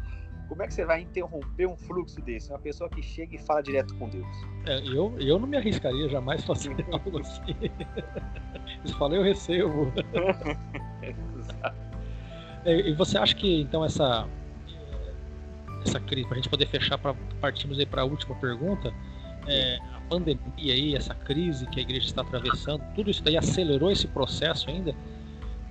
Como 0.48 0.64
é 0.64 0.68
que 0.68 0.74
você 0.74 0.86
vai 0.86 1.02
interromper 1.02 1.68
um 1.68 1.76
fluxo 1.76 2.22
desse? 2.22 2.50
Uma 2.50 2.60
pessoa 2.60 2.90
que 2.90 3.02
chega 3.02 3.36
e 3.36 3.38
fala 3.38 3.62
direto 3.62 3.94
com 3.96 4.08
Deus. 4.08 4.26
É, 4.66 4.80
eu, 4.88 5.14
eu 5.20 5.38
não 5.38 5.48
me 5.48 5.58
arriscaria 5.58 6.08
jamais 6.08 6.44
fazer 6.46 6.74
algo 6.92 7.20
assim. 7.20 7.56
Eles 8.80 8.92
falam, 8.98 9.18
eu 9.18 9.24
recebo. 9.24 9.92
É, 12.66 12.90
E 12.90 12.94
você 12.96 13.18
acha 13.18 13.34
que 13.34 13.62
então 13.62 13.86
essa 13.86 14.28
essa 15.86 16.00
crise, 16.02 16.28
para 16.28 16.34
a 16.34 16.42
gente 16.42 16.50
poder 16.50 16.68
fechar, 16.68 16.98
para 16.98 17.14
partirmos 17.40 17.80
aí 17.80 17.86
para 17.86 18.02
a 18.02 18.06
última 18.06 18.36
pergunta, 18.36 18.94
é, 19.48 19.78
pandemia 20.10 20.74
aí, 20.74 20.96
essa 20.96 21.14
crise 21.14 21.66
que 21.68 21.80
a 21.80 21.84
igreja 21.84 22.06
está 22.06 22.22
atravessando, 22.22 22.82
tudo 22.96 23.10
isso 23.10 23.24
daí 23.24 23.38
acelerou 23.38 23.92
esse 23.92 24.08
processo 24.08 24.70
ainda, 24.70 24.96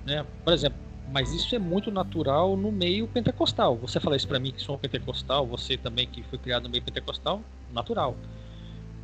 né? 0.05 0.25
Por 0.43 0.53
exemplo, 0.53 0.77
mas 1.11 1.33
isso 1.33 1.55
é 1.55 1.59
muito 1.59 1.89
natural 1.89 2.57
no 2.57 2.71
meio 2.71 3.07
pentecostal. 3.07 3.77
Você 3.77 3.99
fala 3.99 4.15
isso 4.15 4.27
para 4.27 4.39
mim 4.39 4.51
que 4.51 4.61
sou 4.61 4.75
um 4.75 4.77
pentecostal, 4.77 5.45
você 5.47 5.77
também 5.77 6.05
que 6.07 6.21
foi 6.23 6.37
criado 6.37 6.63
no 6.63 6.69
meio 6.69 6.83
pentecostal, 6.83 7.41
natural. 7.73 8.15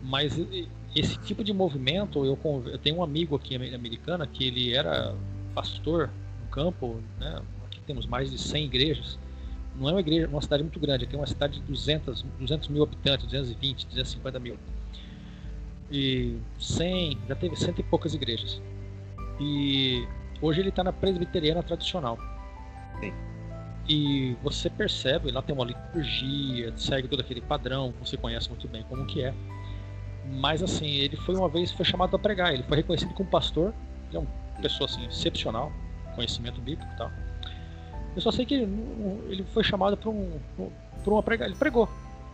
Mas 0.01 0.37
esse 0.93 1.17
tipo 1.19 1.43
de 1.43 1.53
movimento, 1.53 2.25
eu, 2.25 2.37
eu 2.67 2.77
tenho 2.77 2.97
um 2.97 3.03
amigo 3.03 3.35
aqui 3.35 3.55
ame- 3.55 3.73
americano 3.73 4.27
que 4.27 4.43
ele 4.45 4.73
era 4.73 5.15
pastor 5.55 6.09
no 6.41 6.47
campo, 6.49 6.99
né? 7.19 7.41
Aqui 7.65 7.79
temos 7.87 8.05
mais 8.05 8.29
de 8.29 8.37
100 8.37 8.65
igrejas. 8.65 9.17
Não 9.75 9.89
é 9.89 9.93
uma 9.93 10.01
igreja, 10.01 10.27
uma 10.27 10.41
cidade 10.41 10.61
muito 10.61 10.79
grande, 10.79 11.05
aqui 11.05 11.15
é 11.15 11.17
uma 11.17 11.25
cidade 11.25 11.59
de 11.59 11.61
200, 11.61 12.21
200 12.37 12.67
mil 12.67 12.83
habitantes, 12.83 13.25
220, 13.25 13.87
250 13.87 14.39
mil. 14.39 14.57
E 15.93 16.39
100, 16.59 17.19
já 17.27 17.35
teve 17.35 17.55
cento 17.55 17.79
e 17.79 17.83
poucas 17.83 18.15
igrejas. 18.15 18.59
E 19.39 20.07
hoje 20.41 20.59
ele 20.59 20.69
está 20.69 20.83
na 20.83 20.91
presbiteriana 20.91 21.61
tradicional. 21.61 22.17
Sim. 22.99 23.13
E 23.87 24.35
você 24.41 24.71
percebe, 24.71 25.31
lá 25.31 25.43
tem 25.43 25.53
uma 25.53 25.65
liturgia, 25.65 26.73
segue 26.75 27.07
todo 27.07 27.19
aquele 27.19 27.41
padrão, 27.41 27.93
você 27.99 28.17
conhece 28.17 28.49
muito 28.49 28.67
bem 28.67 28.83
como 28.89 29.05
que 29.05 29.21
é. 29.21 29.35
Mas 30.25 30.63
assim, 30.63 30.87
ele 30.87 31.15
foi 31.15 31.35
uma 31.35 31.47
vez 31.47 31.71
foi 31.71 31.85
chamado 31.85 32.09
para 32.09 32.19
pregar, 32.19 32.53
ele 32.53 32.63
foi 32.63 32.77
reconhecido 32.77 33.13
como 33.13 33.29
pastor, 33.29 33.71
ele 34.07 34.17
é 34.17 34.19
uma 34.19 34.61
pessoa 34.61 34.89
assim 34.89 35.05
excepcional, 35.05 35.71
conhecimento 36.15 36.59
bíblico 36.59 36.91
e 36.91 36.97
tal. 36.97 37.11
Eu 38.15 38.21
só 38.21 38.31
sei 38.31 38.47
que 38.47 38.55
ele, 38.55 38.63
ele 39.29 39.43
foi 39.43 39.63
chamado 39.63 39.95
para 39.95 40.09
um, 40.09 40.39
para 41.03 41.13
uma 41.13 41.21
pregar, 41.21 41.47
ele 41.47 41.57
pregou. 41.57 41.87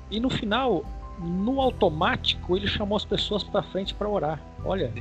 E 0.10 0.18
no 0.20 0.30
final, 0.30 0.86
no 1.20 1.60
automático, 1.60 2.56
ele 2.56 2.68
chamou 2.68 2.96
as 2.96 3.06
pessoas 3.06 3.44
para 3.44 3.62
frente 3.62 3.94
para 3.94 4.08
orar. 4.08 4.42
Olha, 4.64 4.92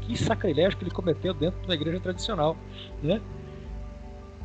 que 0.00 0.16
sacrilégio 0.16 0.78
que 0.78 0.84
ele 0.84 0.90
cometeu 0.90 1.34
dentro 1.34 1.66
da 1.66 1.74
igreja 1.74 2.00
tradicional, 2.00 2.56
né? 3.02 3.20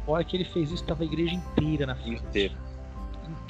Olha 0.07 0.23
que 0.23 0.36
ele 0.36 0.43
fez 0.43 0.71
isso, 0.71 0.84
estava 0.84 1.03
a 1.03 1.05
igreja 1.05 1.36
inteira 1.36 1.86
na 1.86 1.95
frente. 1.95 2.23
Inteira. 2.23 2.55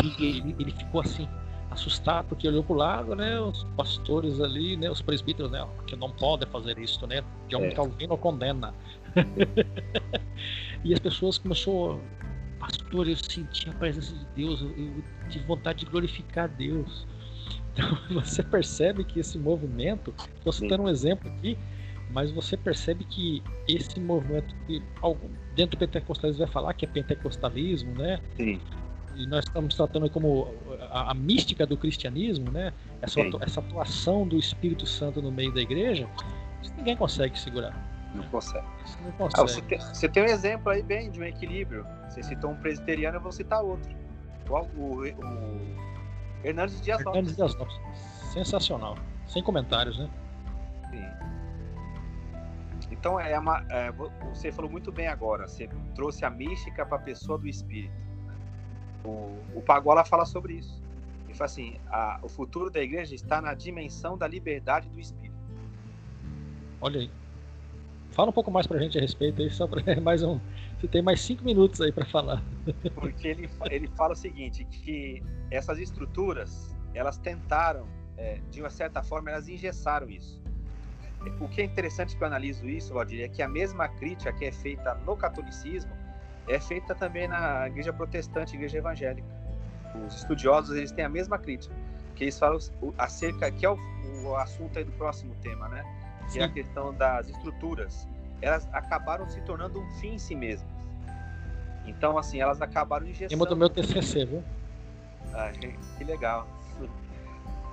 Ele, 0.04 0.56
ele 0.60 0.72
ficou 0.72 1.02
assim, 1.02 1.28
assustado, 1.72 2.28
porque 2.28 2.48
olhou 2.48 2.64
para 2.64 2.74
o 2.74 2.78
lado, 2.78 3.16
né? 3.16 3.40
Os 3.40 3.64
pastores 3.76 4.40
ali, 4.40 4.76
né? 4.76 4.90
Os 4.90 5.02
presbíteros, 5.02 5.52
né? 5.52 5.66
Que 5.88 5.96
não 5.96 6.12
podem 6.12 6.48
fazer 6.50 6.78
isso, 6.78 7.06
né? 7.08 7.24
John 7.48 7.64
é. 7.64 7.72
Calvino 7.72 8.18
condena. 8.18 8.74
e 10.84 10.94
as 10.94 11.00
pessoas 11.00 11.38
começou 11.38 12.00
pastor, 12.60 13.08
eu 13.08 13.18
senti 13.18 13.68
a 13.70 13.74
presença 13.74 14.14
de 14.14 14.26
Deus, 14.36 14.62
eu 14.62 15.04
tive 15.30 15.46
vontade 15.46 15.80
de 15.80 15.92
glorificar 15.92 16.48
Deus. 16.48 17.08
Então 17.74 17.98
você 18.12 18.44
percebe 18.44 19.04
que 19.04 19.20
esse 19.20 19.38
movimento, 19.38 20.14
estou 20.36 20.52
citando 20.52 20.84
um 20.84 20.90
exemplo 20.90 21.30
aqui, 21.32 21.58
mas 22.10 22.32
você 22.32 22.58
percebe 22.58 23.06
que 23.06 23.42
esse 23.68 24.00
movimento 24.00 24.54
que 24.68 24.82
dentro 25.56 25.78
do 25.78 25.80
pentecostalismo 25.80 26.44
vai 26.44 26.52
falar 26.52 26.74
que 26.74 26.86
é 26.86 26.88
pentecostalismo, 26.88 27.94
né? 27.94 28.20
Sim. 28.36 28.60
E 29.16 29.26
nós 29.28 29.46
estamos 29.46 29.76
tratando 29.76 30.10
como 30.10 30.54
a, 30.90 31.12
a 31.12 31.14
mística 31.14 31.66
do 31.66 31.78
cristianismo, 31.78 32.52
né? 32.52 32.74
Essa, 33.02 33.22
essa 33.42 33.60
atuação 33.60 34.28
do 34.28 34.38
Espírito 34.38 34.86
Santo 34.86 35.22
no 35.22 35.32
meio 35.32 35.54
da 35.54 35.62
igreja, 35.62 36.08
isso 36.62 36.74
ninguém 36.76 36.96
consegue 36.96 37.38
segurar. 37.40 37.90
Não 38.14 38.24
consegue. 38.26 38.66
Não 39.04 39.12
consegue. 39.14 39.42
Ah, 39.42 39.48
você, 39.48 39.62
tem, 39.62 39.80
você, 39.80 40.10
tem, 40.10 40.24
um 40.24 40.26
exemplo 40.26 40.70
aí 40.70 40.84
bem 40.84 41.10
de 41.10 41.20
um 41.20 41.24
equilíbrio. 41.24 41.86
Você 42.10 42.24
citou 42.24 42.52
um 42.52 42.56
presbiteriano, 42.56 43.18
eu 43.18 43.22
vou 43.22 43.32
citar 43.32 43.64
outro. 43.64 43.90
O, 44.50 44.58
o, 44.78 45.08
o 45.08 45.82
Hernandes 46.44 46.82
Dias 46.82 47.04
Lopes. 47.04 47.18
Hernandes 47.18 47.36
Dias 47.36 47.56
Lopes. 47.56 47.80
Sensacional. 48.34 48.98
Sem 49.28 49.44
comentários, 49.44 49.98
né? 49.98 50.10
Sim. 50.90 51.06
Então, 52.92 53.20
é, 53.20 53.38
uma, 53.38 53.66
é 53.70 53.92
você 54.34 54.52
falou 54.52 54.70
muito 54.70 54.92
bem 54.92 55.08
agora. 55.08 55.48
Você 55.48 55.70
trouxe 55.96 56.26
a 56.26 56.30
mística 56.30 56.86
para 56.86 56.98
a 56.98 57.02
pessoa 57.02 57.38
do 57.38 57.48
espírito. 57.48 57.94
O, 59.04 59.38
o 59.56 59.62
Pagola 59.66 60.04
fala 60.06 60.26
sobre 60.26 60.54
isso. 60.54 60.82
Ele 61.26 61.34
fala 61.34 61.46
assim: 61.46 61.76
a, 61.88 62.20
o 62.22 62.30
futuro 62.30 62.70
da 62.70 62.82
igreja 62.82 63.16
está 63.16 63.42
na 63.42 63.54
dimensão 63.54 64.18
da 64.18 64.28
liberdade 64.28 64.90
do 64.90 65.00
espírito. 65.00 65.36
Olha 66.82 67.00
aí. 67.00 67.12
Fala 68.12 68.30
um 68.30 68.34
pouco 68.34 68.52
mais 68.52 68.68
pra 68.68 68.78
gente 68.78 68.98
a 68.98 69.02
respeito 69.02 69.42
aí, 69.42 69.50
só 69.50 69.66
pra 69.66 69.82
mais 70.02 70.22
um. 70.22 70.40
Você 70.82 70.88
tem 70.88 71.02
mais 71.04 71.22
cinco 71.22 71.46
minutos 71.46 71.80
aí 71.80 71.92
para 71.92 72.06
falar. 72.06 72.44
Porque 72.96 73.28
ele, 73.28 73.48
ele 73.70 73.88
fala 73.90 74.14
o 74.14 74.16
seguinte, 74.16 74.66
que 74.66 75.22
essas 75.52 75.78
estruturas, 75.78 76.76
elas 76.96 77.20
tentaram, 77.20 77.88
é, 78.18 78.40
de 78.50 78.62
uma 78.62 78.70
certa 78.72 79.04
forma, 79.04 79.30
elas 79.30 79.48
engessaram 79.48 80.10
isso. 80.10 80.42
O 81.40 81.48
que 81.48 81.62
é 81.62 81.66
interessante 81.66 82.18
que 82.18 82.24
eu 82.24 82.26
analiso 82.26 82.68
isso, 82.68 82.96
Valdir, 82.96 83.24
é 83.24 83.28
que 83.28 83.44
a 83.44 83.48
mesma 83.48 83.88
crítica 83.90 84.34
que 84.34 84.46
é 84.46 84.52
feita 84.52 84.96
no 85.06 85.16
catolicismo 85.16 85.92
é 86.48 86.60
feita 86.60 86.96
também 86.96 87.28
na 87.28 87.68
igreja 87.68 87.94
protestante, 87.94 88.56
igreja 88.56 88.80
evangélica. 88.80 89.28
Os 90.08 90.16
estudiosos, 90.16 90.76
eles 90.76 90.92
têm 90.92 91.06
a 91.06 91.10
mesma 91.10 91.38
crítica, 91.38 91.76
que 92.16 92.24
eles 92.24 92.40
falam 92.40 92.58
acerca, 92.98 93.52
que 93.52 93.68
é 93.68 93.70
o, 93.70 93.78
o 94.24 94.36
assunto 94.36 94.80
aí 94.80 94.84
do 94.84 94.92
próximo 94.94 95.36
tema, 95.44 95.70
né? 95.70 95.84
que 96.32 96.40
é 96.40 96.44
a 96.44 96.50
questão 96.50 96.92
das 96.92 97.30
estruturas, 97.30 98.08
elas 98.42 98.68
acabaram 98.74 99.30
se 99.30 99.40
tornando 99.42 99.80
um 99.80 99.90
fim 100.00 100.16
em 100.16 100.20
si 100.20 100.36
mesmas. 100.36 100.70
Então, 101.86 102.18
assim, 102.18 102.40
elas 102.40 102.62
acabaram 102.62 103.06
ingestando... 103.06 103.30
Tema 103.30 103.46
do 103.46 103.56
meu 103.56 103.70
TCC, 103.70 104.26
viu? 104.26 104.44
Ah, 105.34 105.52
que 105.98 106.04
legal. 106.04 106.48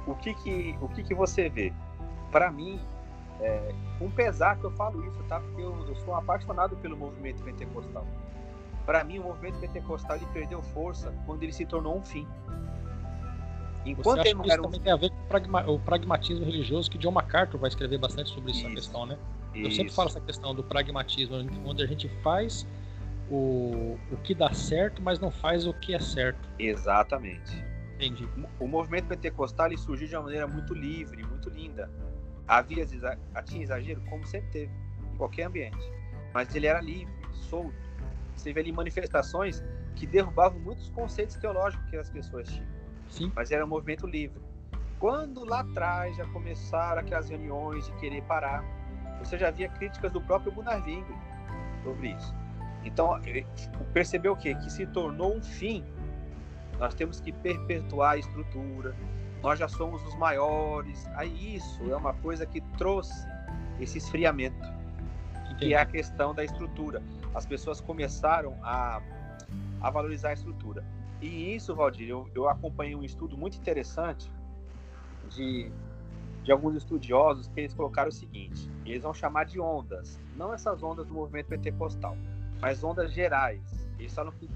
O 0.06 0.14
que 0.14 0.32
que, 0.34 0.78
o 0.80 0.88
que, 0.88 1.02
que 1.02 1.14
você 1.14 1.48
vê? 1.48 1.72
Para 2.30 2.50
mim, 2.50 2.80
é, 3.40 3.74
um 4.00 4.10
pesar 4.10 4.56
que 4.58 4.64
eu 4.64 4.70
falo 4.72 5.04
isso, 5.06 5.22
tá? 5.28 5.40
Porque 5.40 5.60
eu, 5.60 5.86
eu 5.86 5.96
sou 5.96 6.14
apaixonado 6.14 6.76
pelo 6.76 6.96
movimento 6.96 7.42
pentecostal. 7.42 8.06
Para 8.86 9.04
mim, 9.04 9.18
o 9.18 9.24
movimento 9.24 9.58
pentecostal 9.58 10.16
ele 10.16 10.26
perdeu 10.32 10.62
força 10.62 11.12
quando 11.26 11.42
ele 11.42 11.52
se 11.52 11.66
tornou 11.66 11.98
um 11.98 12.02
fim. 12.02 12.26
Enquanto 13.84 14.20
acha 14.20 14.34
que 14.34 14.48
isso 14.48 14.62
também 14.62 14.80
tem 14.80 14.92
a 14.92 14.96
ver 14.96 15.10
com 15.10 15.16
o, 15.16 15.28
pragma, 15.28 15.70
o, 15.70 15.78
pragmatismo 15.78 16.44
religioso, 16.44 16.90
que 16.90 16.98
John 16.98 17.12
MacArthur 17.12 17.58
vai 17.58 17.68
escrever 17.68 17.98
bastante 17.98 18.30
sobre 18.30 18.50
essa 18.50 18.68
questão, 18.68 19.06
né? 19.06 19.18
Eu 19.54 19.70
sempre 19.70 19.92
falo 19.92 20.08
essa 20.08 20.20
questão 20.20 20.54
do 20.54 20.62
pragmatismo, 20.62 21.36
onde 21.64 21.82
a 21.82 21.86
gente 21.86 22.08
faz 22.22 22.66
o, 23.30 23.98
o 24.10 24.16
que 24.22 24.34
dá 24.34 24.52
certo, 24.52 25.02
mas 25.02 25.18
não 25.18 25.30
faz 25.30 25.66
o 25.66 25.74
que 25.74 25.94
é 25.94 26.00
certo. 26.00 26.48
Exatamente. 26.58 27.64
Entendi. 27.96 28.28
O 28.60 28.66
movimento 28.66 29.06
pentecostal 29.06 29.76
surgiu 29.76 30.06
de 30.06 30.14
uma 30.14 30.24
maneira 30.24 30.46
muito 30.46 30.72
livre, 30.72 31.24
muito 31.24 31.50
linda. 31.50 31.90
Havia 32.46 32.86
tinha 33.44 33.62
exagero, 33.62 34.00
como 34.08 34.24
sempre 34.26 34.50
teve, 34.50 34.72
em 35.12 35.16
qualquer 35.16 35.44
ambiente. 35.44 35.92
Mas 36.32 36.54
ele 36.54 36.66
era 36.66 36.80
livre, 36.80 37.12
solto. 37.32 37.74
Você 38.36 38.52
vê 38.52 38.60
ali 38.60 38.72
manifestações 38.72 39.62
que 39.96 40.06
derrubavam 40.06 40.60
muitos 40.60 40.88
conceitos 40.90 41.36
teológicos 41.36 41.90
que 41.90 41.96
as 41.96 42.08
pessoas 42.08 42.48
tinham. 42.48 42.68
Sim. 43.10 43.32
Mas 43.34 43.50
era 43.50 43.64
um 43.64 43.68
movimento 43.68 44.06
livre. 44.06 44.40
Quando 44.98 45.44
lá 45.44 45.60
atrás 45.60 46.16
já 46.16 46.26
começaram 46.26 47.00
aquelas 47.00 47.28
reuniões 47.28 47.86
de 47.86 47.92
querer 47.96 48.22
parar, 48.22 48.64
você 49.18 49.38
já 49.38 49.50
via 49.50 49.68
críticas 49.68 50.12
do 50.12 50.20
próprio 50.20 50.52
Gunnar 50.52 50.82
Wingre 50.84 51.14
sobre 51.82 52.08
isso. 52.10 52.34
Então, 52.84 53.20
percebeu 53.92 54.32
o 54.32 54.36
quê? 54.36 54.54
Que 54.54 54.70
se 54.70 54.86
tornou 54.86 55.36
um 55.36 55.42
fim. 55.42 55.84
Nós 56.78 56.94
temos 56.94 57.20
que 57.20 57.32
perpetuar 57.32 58.12
a 58.12 58.16
estrutura. 58.16 58.94
Nós 59.42 59.58
já 59.58 59.68
somos 59.68 60.02
os 60.06 60.14
maiores. 60.16 61.06
Aí 61.14 61.56
isso 61.56 61.90
é 61.90 61.96
uma 61.96 62.14
coisa 62.14 62.46
que 62.46 62.60
trouxe 62.76 63.26
esse 63.80 63.98
esfriamento, 63.98 64.66
Entendi. 65.44 65.56
que 65.58 65.74
é 65.74 65.80
a 65.80 65.86
questão 65.86 66.34
da 66.34 66.44
estrutura. 66.44 67.02
As 67.34 67.46
pessoas 67.46 67.80
começaram 67.80 68.56
a, 68.62 69.00
a 69.80 69.90
valorizar 69.90 70.30
a 70.30 70.32
estrutura. 70.32 70.84
E 71.20 71.54
isso, 71.54 71.74
Valdir, 71.74 72.08
eu, 72.08 72.28
eu 72.34 72.48
acompanhei 72.48 72.94
um 72.94 73.02
estudo 73.02 73.36
muito 73.36 73.56
interessante 73.58 74.30
de, 75.28 75.70
de 76.48 76.52
alguns 76.52 76.76
estudiosos 76.76 77.46
que 77.48 77.60
eles 77.60 77.74
colocaram 77.74 78.08
o 78.08 78.12
seguinte: 78.12 78.70
eles 78.86 79.02
vão 79.02 79.12
chamar 79.12 79.44
de 79.44 79.60
ondas, 79.60 80.18
não 80.34 80.54
essas 80.54 80.82
ondas 80.82 81.06
do 81.06 81.12
movimento 81.12 81.48
pentecostal, 81.48 82.16
mas 82.58 82.82
ondas 82.82 83.12
gerais. 83.12 83.86
Eles 83.98 84.14
falam 84.14 84.32
que 84.32 84.48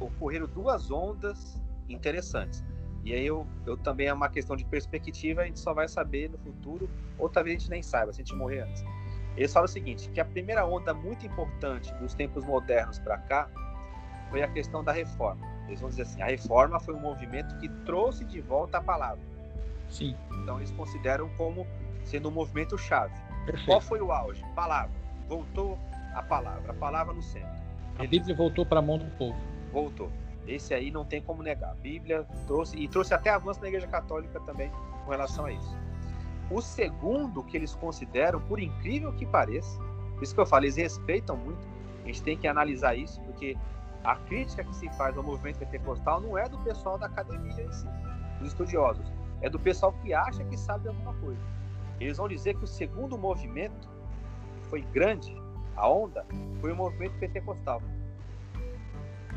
ocorreram 0.00 0.48
duas 0.48 0.90
ondas 0.90 1.62
interessantes. 1.88 2.64
E 3.04 3.14
aí 3.14 3.24
eu, 3.24 3.46
eu 3.64 3.76
também 3.76 4.08
é 4.08 4.12
uma 4.12 4.28
questão 4.28 4.56
de 4.56 4.64
perspectiva, 4.64 5.42
a 5.42 5.44
gente 5.44 5.60
só 5.60 5.72
vai 5.72 5.86
saber 5.86 6.28
no 6.30 6.38
futuro, 6.38 6.90
ou 7.16 7.28
talvez 7.28 7.56
a 7.56 7.58
gente 7.60 7.70
nem 7.70 7.82
saiba, 7.82 8.12
se 8.12 8.20
a 8.20 8.24
gente 8.24 8.34
morrer 8.34 8.62
antes. 8.62 8.82
Eles 9.36 9.52
falam 9.52 9.66
o 9.66 9.68
seguinte, 9.68 10.10
que 10.10 10.20
a 10.20 10.24
primeira 10.24 10.66
onda 10.66 10.92
muito 10.92 11.24
importante 11.24 11.94
dos 11.94 12.12
tempos 12.12 12.44
modernos 12.44 12.98
para 12.98 13.18
cá 13.18 13.48
foi 14.30 14.42
a 14.42 14.48
questão 14.48 14.82
da 14.82 14.90
reforma. 14.90 15.46
Eles 15.68 15.80
vão 15.80 15.90
dizer 15.90 16.02
assim: 16.02 16.20
a 16.22 16.26
reforma 16.26 16.80
foi 16.80 16.92
um 16.92 17.00
movimento 17.00 17.56
que 17.58 17.68
trouxe 17.84 18.24
de 18.24 18.40
volta 18.40 18.78
a 18.78 18.82
palavra. 18.82 19.29
Sim. 19.90 20.16
Então 20.42 20.58
eles 20.58 20.70
consideram 20.70 21.28
como 21.36 21.66
sendo 22.04 22.28
um 22.28 22.32
movimento 22.32 22.78
chave. 22.78 23.14
Perfeito. 23.44 23.66
Qual 23.66 23.80
foi 23.80 24.00
o 24.00 24.12
auge? 24.12 24.42
Palavra. 24.54 24.94
Voltou 25.28 25.78
a 26.14 26.22
palavra, 26.22 26.72
a 26.72 26.74
palavra 26.74 27.12
no 27.12 27.22
centro. 27.22 27.60
A 27.98 28.06
Bíblia 28.06 28.34
voltou 28.34 28.64
para 28.64 28.78
a 28.78 28.82
mão 28.82 28.98
do 28.98 29.06
povo. 29.16 29.36
Voltou. 29.72 30.10
Esse 30.46 30.72
aí 30.72 30.90
não 30.90 31.04
tem 31.04 31.20
como 31.20 31.42
negar. 31.42 31.70
A 31.70 31.74
Bíblia 31.74 32.26
trouxe 32.46 32.76
e 32.76 32.88
trouxe 32.88 33.12
até 33.14 33.30
avanço 33.30 33.60
na 33.60 33.68
Igreja 33.68 33.86
Católica 33.86 34.40
também 34.40 34.70
com 35.04 35.10
relação 35.10 35.44
a 35.44 35.52
isso. 35.52 35.76
O 36.50 36.60
segundo 36.60 37.44
que 37.44 37.56
eles 37.56 37.74
consideram, 37.74 38.40
por 38.40 38.58
incrível 38.58 39.12
que 39.12 39.24
pareça, 39.24 39.78
por 40.14 40.24
isso 40.24 40.34
que 40.34 40.40
eu 40.40 40.46
falo, 40.46 40.64
eles 40.64 40.76
respeitam 40.76 41.36
muito. 41.36 41.68
A 42.02 42.06
gente 42.06 42.22
tem 42.22 42.36
que 42.36 42.48
analisar 42.48 42.96
isso, 42.96 43.20
porque 43.20 43.56
a 44.02 44.16
crítica 44.16 44.64
que 44.64 44.74
se 44.74 44.88
faz 44.96 45.16
ao 45.16 45.22
movimento 45.22 45.58
pentecostal 45.58 46.20
não 46.20 46.36
é 46.36 46.48
do 46.48 46.58
pessoal 46.58 46.98
da 46.98 47.06
academia 47.06 47.62
em 47.62 47.72
si, 47.72 47.86
dos 48.38 48.48
estudiosos, 48.48 49.06
é 49.42 49.48
do 49.48 49.58
pessoal 49.58 49.92
que 50.02 50.12
acha 50.12 50.44
que 50.44 50.56
sabe 50.56 50.88
alguma 50.88 51.14
coisa. 51.14 51.40
Eles 51.98 52.16
vão 52.16 52.28
dizer 52.28 52.56
que 52.56 52.64
o 52.64 52.66
segundo 52.66 53.18
movimento, 53.18 53.88
foi 54.68 54.82
grande, 54.82 55.36
a 55.76 55.88
onda, 55.88 56.24
foi 56.60 56.72
o 56.72 56.76
movimento 56.76 57.18
pentecostal. 57.18 57.82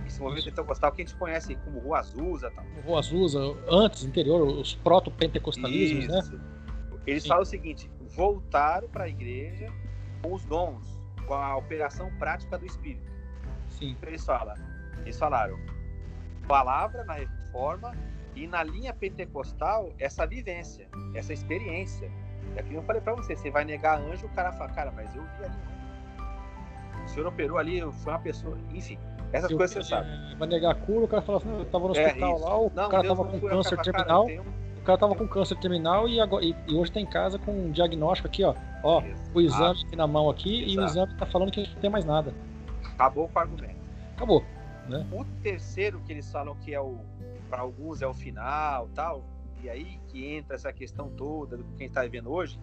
Esse 0.06 0.22
movimento 0.22 0.46
pentecostal 0.46 0.92
que 0.92 1.02
a 1.02 1.06
gente 1.06 1.18
conhece 1.18 1.56
como 1.56 1.80
Rua 1.80 2.00
Azusa. 2.00 2.52
Tal. 2.52 2.66
Rua 2.86 3.00
Azusa, 3.00 3.40
antes, 3.70 4.04
interior, 4.04 4.42
os 4.42 4.76
proto-pentecostalismos, 4.76 6.08
né? 6.08 6.40
Eles 7.08 7.24
Sim. 7.24 7.30
falam 7.30 7.44
o 7.44 7.46
seguinte: 7.46 7.90
voltaram 8.16 8.88
para 8.90 9.06
a 9.06 9.10
igreja 9.10 9.72
com 10.22 10.34
os 10.34 10.46
dons, 10.46 11.00
com 11.26 11.34
a 11.34 11.56
operação 11.58 12.12
prática 12.18 12.58
do 12.58 12.66
Espírito. 12.66 13.12
Sim. 13.70 13.98
Eles 14.04 14.24
falam, 14.26 14.56
eles 15.02 15.18
falaram 15.18 15.58
palavra 16.48 17.04
na 17.06 17.14
reforma 17.14 17.94
e 18.35 18.47
na 18.47 18.64
linha 18.64 18.93
pentecostal 18.93 19.91
essa 19.99 20.26
vivência, 20.26 20.88
essa 21.14 21.34
experiência. 21.34 22.11
É 22.55 22.61
que 22.61 22.73
eu 22.73 22.84
falei 22.84 23.01
para 23.01 23.15
você, 23.15 23.35
você 23.35 23.49
vai 23.49 23.65
negar 23.65 23.99
anjo, 23.99 24.27
o 24.27 24.30
cara 24.30 24.51
fala, 24.51 24.69
cara, 24.69 24.91
mas 24.91 25.14
eu 25.15 25.23
vi 25.23 25.45
ali. 25.45 25.55
O 27.03 27.07
senhor 27.07 27.27
operou 27.27 27.57
ali, 27.57 27.81
foi 27.81 28.14
uma 28.14 28.19
pessoa, 28.19 28.57
enfim. 28.72 28.97
Essas 29.31 29.49
eu, 29.49 29.57
coisas 29.57 29.76
você 29.76 29.89
sabe. 29.89 30.35
Vai 30.38 30.47
negar 30.47 30.76
cura, 30.76 31.05
o 31.05 31.07
cara 31.07 31.22
fala 31.23 31.39
assim, 31.39 31.49
eu 31.49 31.65
tava 31.65 31.88
no 31.88 31.97
é, 31.97 32.05
hospital 32.05 32.38
é, 32.38 32.39
lá, 32.39 32.57
o 32.57 32.72
não, 32.73 32.89
cara 32.89 33.03
Deus 33.03 33.18
tava 33.18 33.30
com 33.30 33.39
câncer 33.39 33.81
terminal. 33.81 34.27
Cara, 34.27 34.41
o 34.41 34.85
cara 34.85 34.97
tava 34.97 35.15
com 35.15 35.27
câncer 35.27 35.60
terminal 35.60 36.10
e, 36.10 36.19
agora, 36.19 36.45
e, 36.45 36.55
e, 36.68 36.76
hoje 36.76 36.91
tá 36.91 36.99
em 36.99 37.05
casa 37.05 37.39
com 37.39 37.51
um 37.51 37.72
diagnóstico 37.72 38.27
aqui, 38.27 38.43
ó. 38.43 38.53
Ó, 38.84 39.01
o 39.34 39.41
exame 39.41 39.81
aqui 39.85 39.95
na 39.95 40.05
mão 40.05 40.30
aqui 40.30 40.64
Exato. 40.64 40.72
e 40.72 40.77
o 40.77 40.85
exame 40.85 41.14
tá 41.15 41.26
falando 41.26 41.51
que 41.51 41.68
não 41.68 41.81
tem 41.81 41.89
mais 41.89 42.05
nada. 42.05 42.34
Acabou 42.93 43.27
com 43.30 43.39
o 43.39 43.41
argumento. 43.41 43.76
Acabou. 44.15 44.43
Né? 44.88 45.07
O 45.11 45.23
terceiro 45.41 46.01
que 46.05 46.11
eles 46.11 46.30
falam 46.30 46.55
que 46.57 46.73
é 46.73 46.81
o, 46.81 46.99
para 47.54 47.62
alguns 47.62 48.02
é 48.02 48.08
o 48.08 48.16
final, 48.16 48.90
tal. 48.96 49.24
E 49.62 49.70
aí 49.70 50.00
que 50.08 50.26
entra 50.26 50.56
essa 50.56 50.74
questão 50.74 51.12
toda 51.12 51.56
do 51.56 51.64
que 51.64 51.84
a 51.84 51.86
gente 51.86 51.94
tá 51.94 52.04
vendo 52.08 52.32
hoje. 52.32 52.60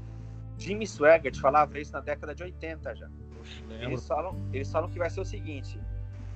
Jimmy 0.58 0.84
Swaggart 0.84 1.38
falava 1.38 1.78
isso 1.78 1.92
na 1.92 2.00
década 2.00 2.34
de 2.34 2.42
80 2.42 2.96
já. 2.96 3.08
Eles 3.68 4.04
falam, 4.04 4.36
eles 4.52 4.70
falam 4.70 4.90
que 4.90 4.98
vai 4.98 5.08
ser 5.08 5.20
o 5.20 5.24
seguinte: 5.24 5.80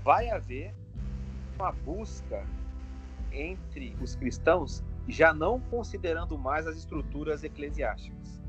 vai 0.05 0.31
haver 0.31 0.73
uma 1.57 1.73
busca 1.73 2.47
entre 3.33 3.97
os 4.01 4.15
cristãos, 4.15 4.85
já 5.09 5.35
não 5.35 5.59
considerando 5.59 6.39
mais 6.39 6.65
as 6.65 6.77
estruturas 6.77 7.43
eclesiásticas. 7.43 8.41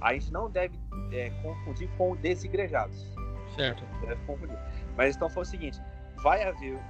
A 0.00 0.14
gente 0.14 0.32
não 0.32 0.50
deve 0.50 0.80
é, 1.12 1.28
confundir 1.42 1.90
com 1.98 2.16
desigrejados. 2.16 3.14
Certo. 3.54 3.84
Deve 4.00 4.24
confundir. 4.24 4.58
Mas 4.96 5.10
estão 5.10 5.28
falando 5.28 5.46
o 5.46 5.50
seguinte: 5.50 5.78
vai 6.22 6.42
haver 6.42 6.80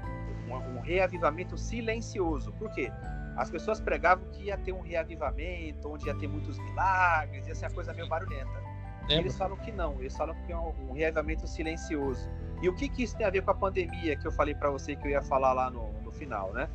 um, 0.58 0.76
um 0.76 0.80
reavivamento 0.80 1.56
silencioso. 1.56 2.52
Por 2.52 2.70
quê? 2.70 2.92
As 3.36 3.50
pessoas 3.50 3.80
pregavam 3.80 4.24
que 4.32 4.44
ia 4.44 4.58
ter 4.58 4.72
um 4.72 4.80
reavivamento, 4.80 5.88
onde 5.88 6.06
ia 6.06 6.14
ter 6.14 6.28
muitos 6.28 6.58
milagres, 6.58 7.46
ia 7.46 7.54
ser 7.54 7.66
uma 7.66 7.74
coisa 7.74 7.94
meio 7.94 8.08
barulhenta. 8.08 8.62
Eles 9.08 9.36
falam 9.36 9.56
que 9.56 9.72
não, 9.72 9.98
eles 10.00 10.16
falam 10.16 10.34
que 10.46 10.52
é 10.52 10.56
um 10.56 10.92
reavivamento 10.92 11.46
silencioso. 11.46 12.28
E 12.60 12.68
o 12.68 12.74
que, 12.74 12.88
que 12.88 13.02
isso 13.02 13.16
tem 13.16 13.26
a 13.26 13.30
ver 13.30 13.42
com 13.42 13.50
a 13.50 13.54
pandemia 13.54 14.16
que 14.16 14.26
eu 14.26 14.32
falei 14.32 14.54
para 14.54 14.70
você 14.70 14.94
que 14.94 15.06
eu 15.06 15.10
ia 15.10 15.22
falar 15.22 15.52
lá 15.52 15.70
no, 15.70 15.92
no 16.02 16.12
final, 16.12 16.52
né? 16.52 16.68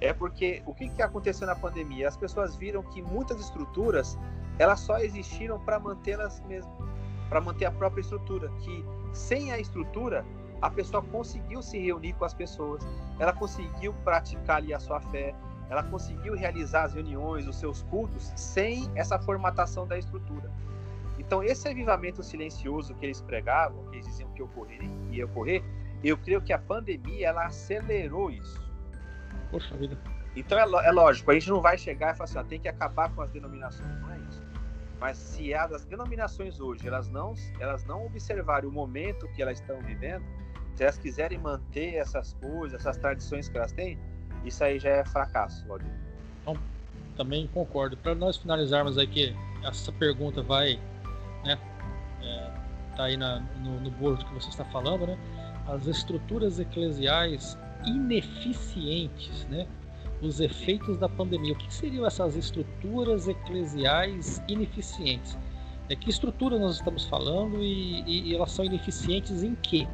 É 0.00 0.12
porque 0.12 0.62
o 0.66 0.74
que, 0.74 0.88
que 0.88 1.02
aconteceu 1.02 1.46
na 1.46 1.54
pandemia? 1.54 2.08
As 2.08 2.16
pessoas 2.16 2.56
viram 2.56 2.82
que 2.82 3.02
muitas 3.02 3.40
estruturas 3.40 4.18
elas 4.58 4.80
só 4.80 4.98
existiram 4.98 5.58
para 5.60 5.78
mantê-las 5.78 6.40
mesmo, 6.42 6.70
para 7.28 7.40
manter 7.40 7.66
a 7.66 7.70
própria 7.70 8.02
estrutura. 8.02 8.50
Que 8.60 8.84
sem 9.12 9.52
a 9.52 9.58
estrutura 9.58 10.24
a 10.60 10.70
pessoa 10.70 11.02
conseguiu 11.02 11.62
se 11.62 11.78
reunir 11.78 12.12
com 12.14 12.24
as 12.24 12.34
pessoas, 12.34 12.82
ela 13.18 13.32
conseguiu 13.32 13.92
praticar 14.04 14.56
ali 14.56 14.74
a 14.74 14.78
sua 14.78 15.00
fé, 15.00 15.34
ela 15.68 15.82
conseguiu 15.84 16.34
realizar 16.34 16.84
as 16.84 16.94
reuniões, 16.94 17.46
os 17.46 17.56
seus 17.56 17.82
cultos, 17.84 18.32
sem 18.36 18.90
essa 18.94 19.18
formatação 19.18 19.86
da 19.86 19.96
estrutura. 19.96 20.50
Então, 21.18 21.42
esse 21.44 21.68
avivamento 21.68 22.22
silencioso 22.22 22.94
que 22.94 23.06
eles 23.06 23.20
pregavam, 23.20 23.84
que 23.84 23.96
eles 23.96 24.06
diziam 24.06 24.28
que 24.30 24.42
ocorreria, 24.42 24.90
ia 25.10 25.26
ocorrer, 25.26 25.62
eu 26.02 26.16
creio 26.16 26.40
que 26.40 26.52
a 26.52 26.58
pandemia 26.58 27.28
ela 27.28 27.46
acelerou 27.46 28.30
isso. 28.30 28.60
Poxa 29.50 29.76
vida. 29.76 29.96
Então 30.34 30.58
é, 30.58 30.62
é 30.62 30.90
lógico, 30.92 31.30
a 31.30 31.34
gente 31.34 31.50
não 31.50 31.60
vai 31.60 31.76
chegar 31.76 32.14
e 32.14 32.16
falar 32.16 32.24
assim, 32.24 32.38
ó, 32.38 32.44
tem 32.44 32.60
que 32.60 32.68
acabar 32.68 33.12
com 33.14 33.20
as 33.20 33.30
denominações, 33.30 34.00
não 34.00 34.12
é 34.12 34.18
isso. 34.18 34.42
Mas 34.98 35.16
se 35.16 35.52
as 35.54 35.84
denominações 35.84 36.60
hoje 36.60 36.86
elas 36.86 37.08
não, 37.08 37.34
elas 37.58 37.84
não 37.84 38.06
observarem 38.06 38.68
o 38.68 38.72
momento 38.72 39.28
que 39.32 39.42
elas 39.42 39.58
estão 39.58 39.80
vivendo, 39.80 40.24
se 40.80 40.84
elas 40.84 40.96
quiserem 40.96 41.36
manter 41.36 41.96
essas 41.96 42.32
coisas, 42.40 42.80
essas 42.80 42.96
tradições 42.96 43.50
que 43.50 43.58
elas 43.58 43.70
têm, 43.70 43.98
isso 44.46 44.64
aí 44.64 44.78
já 44.78 44.88
é 44.88 45.04
fracasso, 45.04 45.66
Valdir. 45.68 45.92
Então, 46.40 46.56
também 47.18 47.46
concordo. 47.48 47.98
Para 47.98 48.14
nós 48.14 48.38
finalizarmos 48.38 48.96
aqui, 48.96 49.36
essa 49.62 49.92
pergunta 49.92 50.42
vai, 50.42 50.80
né, 51.44 51.58
é, 52.22 52.50
tá 52.96 53.04
aí 53.04 53.18
na, 53.18 53.40
no, 53.62 53.78
no 53.78 53.90
board 53.90 54.24
que 54.24 54.32
você 54.32 54.48
está 54.48 54.64
falando, 54.64 55.06
né? 55.06 55.18
As 55.68 55.86
estruturas 55.86 56.58
eclesiais 56.58 57.58
ineficientes, 57.84 59.46
né? 59.50 59.66
Os 60.22 60.40
efeitos 60.40 60.96
da 60.96 61.10
pandemia. 61.10 61.52
O 61.52 61.56
que 61.56 61.74
seriam 61.74 62.06
essas 62.06 62.36
estruturas 62.36 63.28
eclesiais 63.28 64.42
ineficientes? 64.48 65.36
É 65.90 65.94
que 65.94 66.08
estrutura 66.08 66.58
nós 66.58 66.76
estamos 66.76 67.04
falando 67.04 67.62
e, 67.62 68.00
e, 68.06 68.30
e 68.30 68.34
elas 68.34 68.50
são 68.50 68.64
ineficientes 68.64 69.42
em 69.42 69.54
quê? 69.56 69.86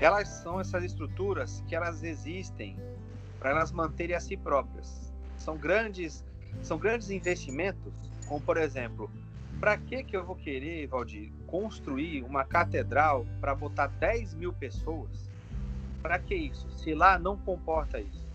Elas 0.00 0.28
são 0.28 0.58
essas 0.58 0.82
estruturas 0.82 1.62
que 1.68 1.76
elas 1.76 2.02
existem 2.02 2.74
para 3.38 3.50
elas 3.50 3.70
manterem 3.70 4.16
a 4.16 4.20
si 4.20 4.34
próprias. 4.34 5.12
São 5.36 5.58
grandes, 5.58 6.24
são 6.62 6.78
grandes 6.78 7.10
investimentos, 7.10 7.92
como 8.26 8.40
por 8.40 8.56
exemplo, 8.56 9.10
para 9.60 9.76
que 9.76 10.02
que 10.02 10.16
eu 10.16 10.24
vou 10.24 10.36
querer, 10.36 10.86
Valdir, 10.86 11.30
construir 11.46 12.22
uma 12.22 12.46
catedral 12.46 13.26
para 13.42 13.54
botar 13.54 13.88
10 13.88 14.34
mil 14.34 14.54
pessoas? 14.54 15.30
Para 16.00 16.18
que 16.18 16.34
isso? 16.34 16.66
Se 16.78 16.94
lá 16.94 17.18
não 17.18 17.36
comporta 17.36 18.00
isso. 18.00 18.26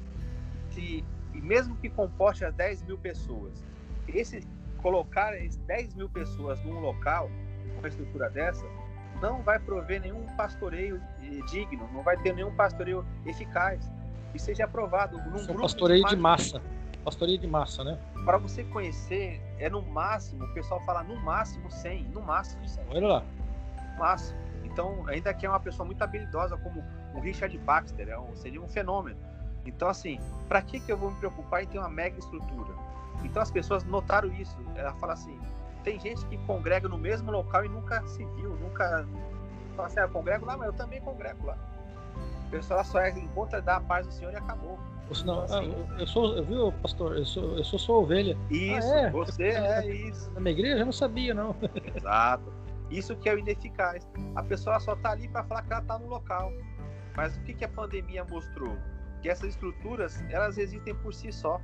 Se, 0.70 1.04
e 1.34 1.42
mesmo 1.42 1.76
que 1.78 1.90
comporte 1.90 2.46
as 2.46 2.54
10 2.54 2.84
mil 2.84 2.98
pessoas, 3.00 3.64
esse 4.08 4.48
colocar 4.84 5.32
10 5.32 5.96
mil 5.96 6.08
pessoas 6.10 6.64
num 6.64 6.80
local, 6.80 7.28
uma 7.80 7.88
estrutura 7.88 8.30
dessa, 8.30 8.66
não 9.20 9.42
vai 9.42 9.60
prover 9.60 10.02
nenhum 10.02 10.26
pastoreio 10.36 11.02
digno, 11.48 11.88
não 11.94 12.04
vai 12.04 12.18
ter 12.18 12.34
nenhum 12.34 12.54
pastoreio 12.56 13.06
eficaz 13.26 13.92
e 14.34 14.40
seja 14.40 14.66
aprovado 14.66 15.18
num 15.18 15.36
Isso 15.36 15.48
grupo 15.48 15.62
pastoreio 15.62 16.04
de, 16.04 16.16
de 16.16 16.22
massa. 16.22 16.62
Pastoreio 17.04 17.38
de 17.38 17.48
massa, 17.48 17.84
né? 17.84 18.00
Para 18.26 18.38
você 18.38 18.64
conhecer, 18.64 19.40
é 19.60 19.70
no 19.70 19.82
máximo, 19.82 20.46
o 20.46 20.54
pessoal 20.54 20.82
fala 20.86 21.04
no 21.04 21.16
máximo 21.18 21.70
100, 21.70 22.06
no 22.06 22.22
máximo 22.22 22.68
100. 22.68 22.84
Olha 22.90 23.08
lá. 23.08 23.24
No 23.94 24.00
máximo. 24.00 24.40
Então, 24.64 25.04
ainda 25.08 25.34
que 25.34 25.46
é 25.46 25.50
uma 25.50 25.60
pessoa 25.60 25.86
muito 25.86 26.02
habilidosa 26.02 26.58
como 26.58 26.84
o 27.14 27.20
Richard 27.20 27.56
Baxter, 27.60 28.10
é 28.10 28.20
um, 28.20 28.36
seria 28.36 28.62
um 28.62 28.68
fenômeno. 28.68 29.18
Então, 29.66 29.88
assim, 29.88 30.20
para 30.50 30.62
que, 30.62 30.80
que 30.80 30.92
eu 30.92 30.98
vou 30.98 31.12
me 31.12 31.18
preocupar 31.18 31.64
em 31.64 31.68
ter 31.68 31.78
uma 31.78 31.90
mega 31.90 32.18
estrutura? 32.20 32.74
Então, 33.24 33.42
as 33.42 33.52
pessoas 33.52 33.84
notaram 33.84 34.34
isso. 34.34 34.58
Ela 34.76 34.94
fala 34.96 35.14
assim: 35.14 35.40
tem 35.84 36.00
gente 36.00 36.26
que 36.26 36.38
congrega 36.40 36.90
no 36.90 36.98
mesmo 36.98 37.32
local 37.32 37.64
e 37.64 37.70
nunca 37.70 38.06
se 38.08 38.26
viu, 38.36 38.56
nunca. 38.58 39.08
Fala 39.76 39.88
assim, 39.88 40.00
ah, 40.00 40.04
eu 40.04 40.10
congrego 40.10 40.46
lá, 40.46 40.58
mas 40.58 40.68
eu 40.68 40.74
também 40.74 41.02
congrego 41.02 41.46
lá. 41.46 41.58
O 42.48 42.52
pessoal 42.52 42.84
só 42.84 43.00
é, 43.00 43.10
encontra 43.12 43.62
dar 43.62 43.78
a 43.78 43.82
paz 43.82 44.08
do 44.08 44.14
Senhor 44.14 44.32
e 44.32 44.36
acabou. 44.36 44.80
Senão, 45.14 45.44
então, 45.44 45.58
assim, 45.58 45.76
ah, 45.92 46.00
eu 46.00 46.08
sou, 46.08 46.44
viu, 46.44 46.72
pastor? 46.82 47.18
Eu 47.18 47.26
sou, 47.26 47.58
eu 47.58 47.64
sou 47.64 47.78
sua 47.78 47.98
ovelha. 47.98 48.38
Isso, 48.50 48.92
ah, 48.92 49.00
é? 49.02 49.10
você 49.10 49.44
é, 49.44 49.86
isso. 49.88 50.32
Na 50.32 50.40
minha 50.40 50.54
igreja 50.54 50.80
eu 50.80 50.86
não 50.86 50.94
sabia, 50.94 51.34
não. 51.34 51.56
Exato. 51.96 52.52
Isso 52.90 53.16
que 53.16 53.30
é 53.30 53.34
o 53.34 53.40
ineficaz. 53.40 54.08
A 54.36 54.44
pessoa 54.44 54.80
só 54.80 54.96
tá 54.96 55.12
ali 55.12 55.28
para 55.28 55.44
falar 55.44 55.64
que 55.64 55.74
ela 55.74 55.82
tá 55.82 56.00
no 56.00 56.08
local. 56.08 56.52
Mas 57.16 57.36
o 57.38 57.42
que, 57.42 57.54
que 57.54 57.66
a 57.66 57.70
pandemia 57.70 58.24
mostrou? 58.24 58.76
Que 59.22 59.30
essas 59.30 59.50
estruturas, 59.50 60.24
elas 60.30 60.58
existem 60.58 60.94
por 60.96 61.14
si 61.14 61.32
só. 61.32 61.62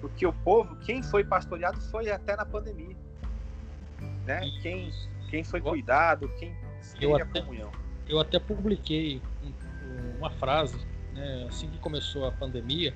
Porque 0.00 0.26
o 0.26 0.32
povo, 0.32 0.76
quem 0.76 1.02
foi 1.02 1.24
pastoreado 1.24 1.80
foi 1.80 2.10
até 2.10 2.36
na 2.36 2.44
pandemia 2.44 2.96
né? 4.28 4.42
Quem, 4.60 4.92
quem 5.30 5.42
foi 5.42 5.60
cuidado, 5.60 6.30
quem 6.38 6.54
teve 6.98 7.22
a 7.22 7.26
comunhão. 7.26 7.70
Eu 8.08 8.18
até 8.18 8.38
publiquei 8.38 9.20
uma 10.18 10.30
frase, 10.30 10.78
né? 11.12 11.46
assim 11.48 11.68
que 11.68 11.78
começou 11.78 12.26
a 12.26 12.32
pandemia, 12.32 12.94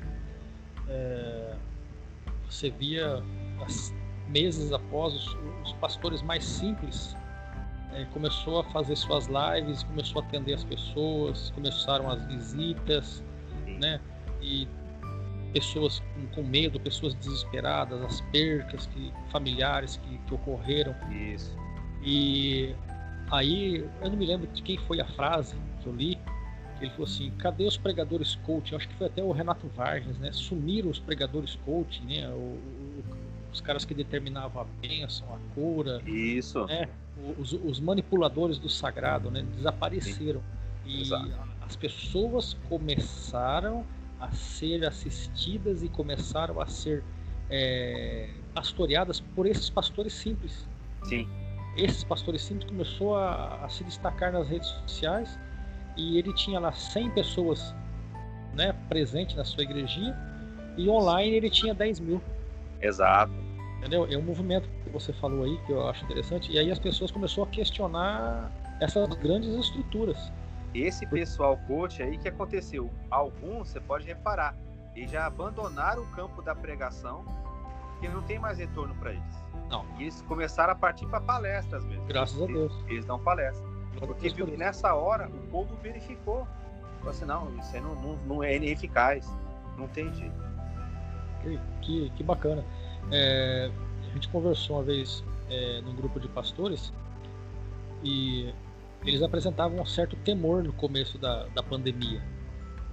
é, 0.88 1.54
você 2.48 2.70
via 2.70 3.22
meses 4.28 4.72
após 4.72 5.14
os, 5.14 5.36
os 5.64 5.72
pastores 5.74 6.22
mais 6.22 6.44
simples 6.44 7.14
é, 7.94 8.04
começou 8.06 8.60
a 8.60 8.64
fazer 8.64 8.96
suas 8.96 9.26
lives, 9.26 9.82
começou 9.84 10.22
a 10.22 10.24
atender 10.24 10.54
as 10.54 10.64
pessoas, 10.64 11.50
começaram 11.50 12.10
as 12.10 12.24
visitas, 12.26 13.22
né? 13.66 14.00
E 14.40 14.66
pessoas 15.52 16.02
com, 16.34 16.42
medo, 16.42 16.80
pessoas 16.80 17.14
desesperadas, 17.14 18.00
as 18.02 18.20
percas 18.32 18.86
que, 18.86 19.12
familiares 19.30 19.98
que, 19.98 20.18
que 20.18 20.34
ocorreram. 20.34 20.94
Isso. 21.10 21.54
E 22.02 22.74
aí 23.32 23.88
eu 24.00 24.10
não 24.10 24.16
me 24.16 24.26
lembro 24.26 24.46
de 24.46 24.62
quem 24.62 24.76
foi 24.76 25.00
a 25.00 25.06
frase 25.06 25.56
que 25.80 25.86
eu 25.86 25.94
li. 25.94 26.18
Que 26.78 26.84
ele 26.84 26.90
falou 26.90 27.06
assim: 27.06 27.30
cadê 27.38 27.64
os 27.64 27.76
pregadores 27.76 28.36
coaching? 28.36 28.76
Acho 28.76 28.88
que 28.88 28.94
foi 28.94 29.06
até 29.06 29.22
o 29.22 29.32
Renato 29.32 29.66
Vargas, 29.68 30.18
né? 30.18 30.30
Sumiram 30.32 30.90
os 30.90 30.98
pregadores 30.98 31.58
coaching, 31.64 32.04
né? 32.04 32.28
O, 32.28 32.38
o, 32.38 33.04
os 33.52 33.60
caras 33.60 33.84
que 33.84 33.94
determinavam 33.94 34.62
a 34.62 34.64
bênção, 34.80 35.26
a 35.34 35.54
cura. 35.54 36.02
Isso. 36.06 36.64
Né? 36.66 36.88
Os, 37.38 37.52
os 37.52 37.80
manipuladores 37.80 38.58
do 38.58 38.68
sagrado, 38.68 39.30
né? 39.30 39.44
Desapareceram. 39.56 40.40
Sim. 40.40 40.90
E 40.90 41.02
Exato. 41.02 41.30
as 41.60 41.76
pessoas 41.76 42.56
começaram 42.68 43.84
a 44.18 44.30
ser 44.32 44.84
assistidas 44.84 45.82
e 45.82 45.88
começaram 45.88 46.60
a 46.60 46.66
ser 46.66 47.02
é, 47.50 48.30
pastoreadas 48.54 49.20
por 49.20 49.46
esses 49.46 49.68
pastores 49.68 50.12
simples. 50.12 50.66
Sim. 51.04 51.28
Esses 51.76 52.04
pastores 52.04 52.42
simples 52.42 52.68
começou 52.70 53.16
a, 53.16 53.64
a 53.64 53.68
se 53.68 53.82
destacar 53.84 54.32
nas 54.32 54.48
redes 54.48 54.68
sociais 54.68 55.38
e 55.96 56.18
ele 56.18 56.32
tinha 56.34 56.60
lá 56.60 56.72
100 56.72 57.10
pessoas 57.10 57.74
né, 58.54 58.74
presentes 58.88 59.36
na 59.36 59.44
sua 59.44 59.62
igrejinha 59.62 60.16
e 60.76 60.88
online 60.88 61.36
ele 61.36 61.50
tinha 61.50 61.74
10 61.74 62.00
mil. 62.00 62.22
Exato. 62.80 63.32
Entendeu? 63.78 64.06
É 64.10 64.16
um 64.16 64.22
movimento 64.22 64.68
que 64.84 64.90
você 64.90 65.12
falou 65.14 65.44
aí 65.44 65.58
que 65.66 65.72
eu 65.72 65.88
acho 65.88 66.04
interessante. 66.04 66.52
E 66.52 66.58
aí 66.58 66.70
as 66.70 66.78
pessoas 66.78 67.10
começaram 67.10 67.44
a 67.44 67.46
questionar 67.46 68.52
essas 68.80 69.08
grandes 69.16 69.52
estruturas. 69.54 70.32
Esse 70.74 71.06
pessoal 71.06 71.58
coach 71.66 72.02
aí 72.02 72.16
que 72.16 72.28
aconteceu, 72.28 72.90
alguns 73.10 73.68
você 73.68 73.80
pode 73.80 74.06
reparar, 74.06 74.54
eles 74.94 75.10
já 75.10 75.26
abandonaram 75.26 76.02
o 76.02 76.06
campo 76.12 76.40
da 76.42 76.54
pregação, 76.54 77.24
porque 77.92 78.08
não 78.08 78.22
tem 78.22 78.38
mais 78.38 78.58
retorno 78.58 78.94
para 78.94 79.12
eles. 79.12 79.41
Não. 79.72 79.86
E 79.98 80.02
eles 80.02 80.20
começaram 80.22 80.74
a 80.74 80.76
partir 80.76 81.06
para 81.06 81.20
palestras 81.20 81.82
mesmo. 81.86 82.04
Graças 82.04 82.40
a 82.40 82.46
Deus. 82.46 82.72
Eles, 82.72 82.90
eles 82.90 83.04
dão 83.06 83.18
palestras. 83.18 83.66
Porque 83.98 84.28
viu 84.28 84.46
que 84.46 84.56
nessa 84.56 84.94
hora 84.94 85.28
o 85.28 85.46
povo 85.48 85.74
verificou. 85.76 86.46
Falou 86.98 87.10
assim, 87.10 87.24
não, 87.24 87.58
isso 87.58 87.74
aí 87.74 87.80
não, 87.80 87.94
não, 87.94 88.16
não 88.26 88.44
é 88.44 88.54
ineficaz. 88.54 89.26
Não 89.78 89.88
tem 89.88 90.12
jeito. 90.12 90.34
Que, 91.42 91.60
que, 91.80 92.10
que 92.10 92.22
bacana. 92.22 92.64
É, 93.10 93.70
a 94.08 94.14
gente 94.14 94.28
conversou 94.28 94.76
uma 94.76 94.82
vez 94.82 95.24
é, 95.48 95.80
num 95.80 95.94
grupo 95.96 96.20
de 96.20 96.28
pastores 96.28 96.92
e 98.04 98.52
eles 99.04 99.22
apresentavam 99.22 99.80
um 99.80 99.86
certo 99.86 100.16
temor 100.16 100.62
no 100.62 100.72
começo 100.72 101.18
da, 101.18 101.46
da 101.48 101.62
pandemia. 101.62 102.22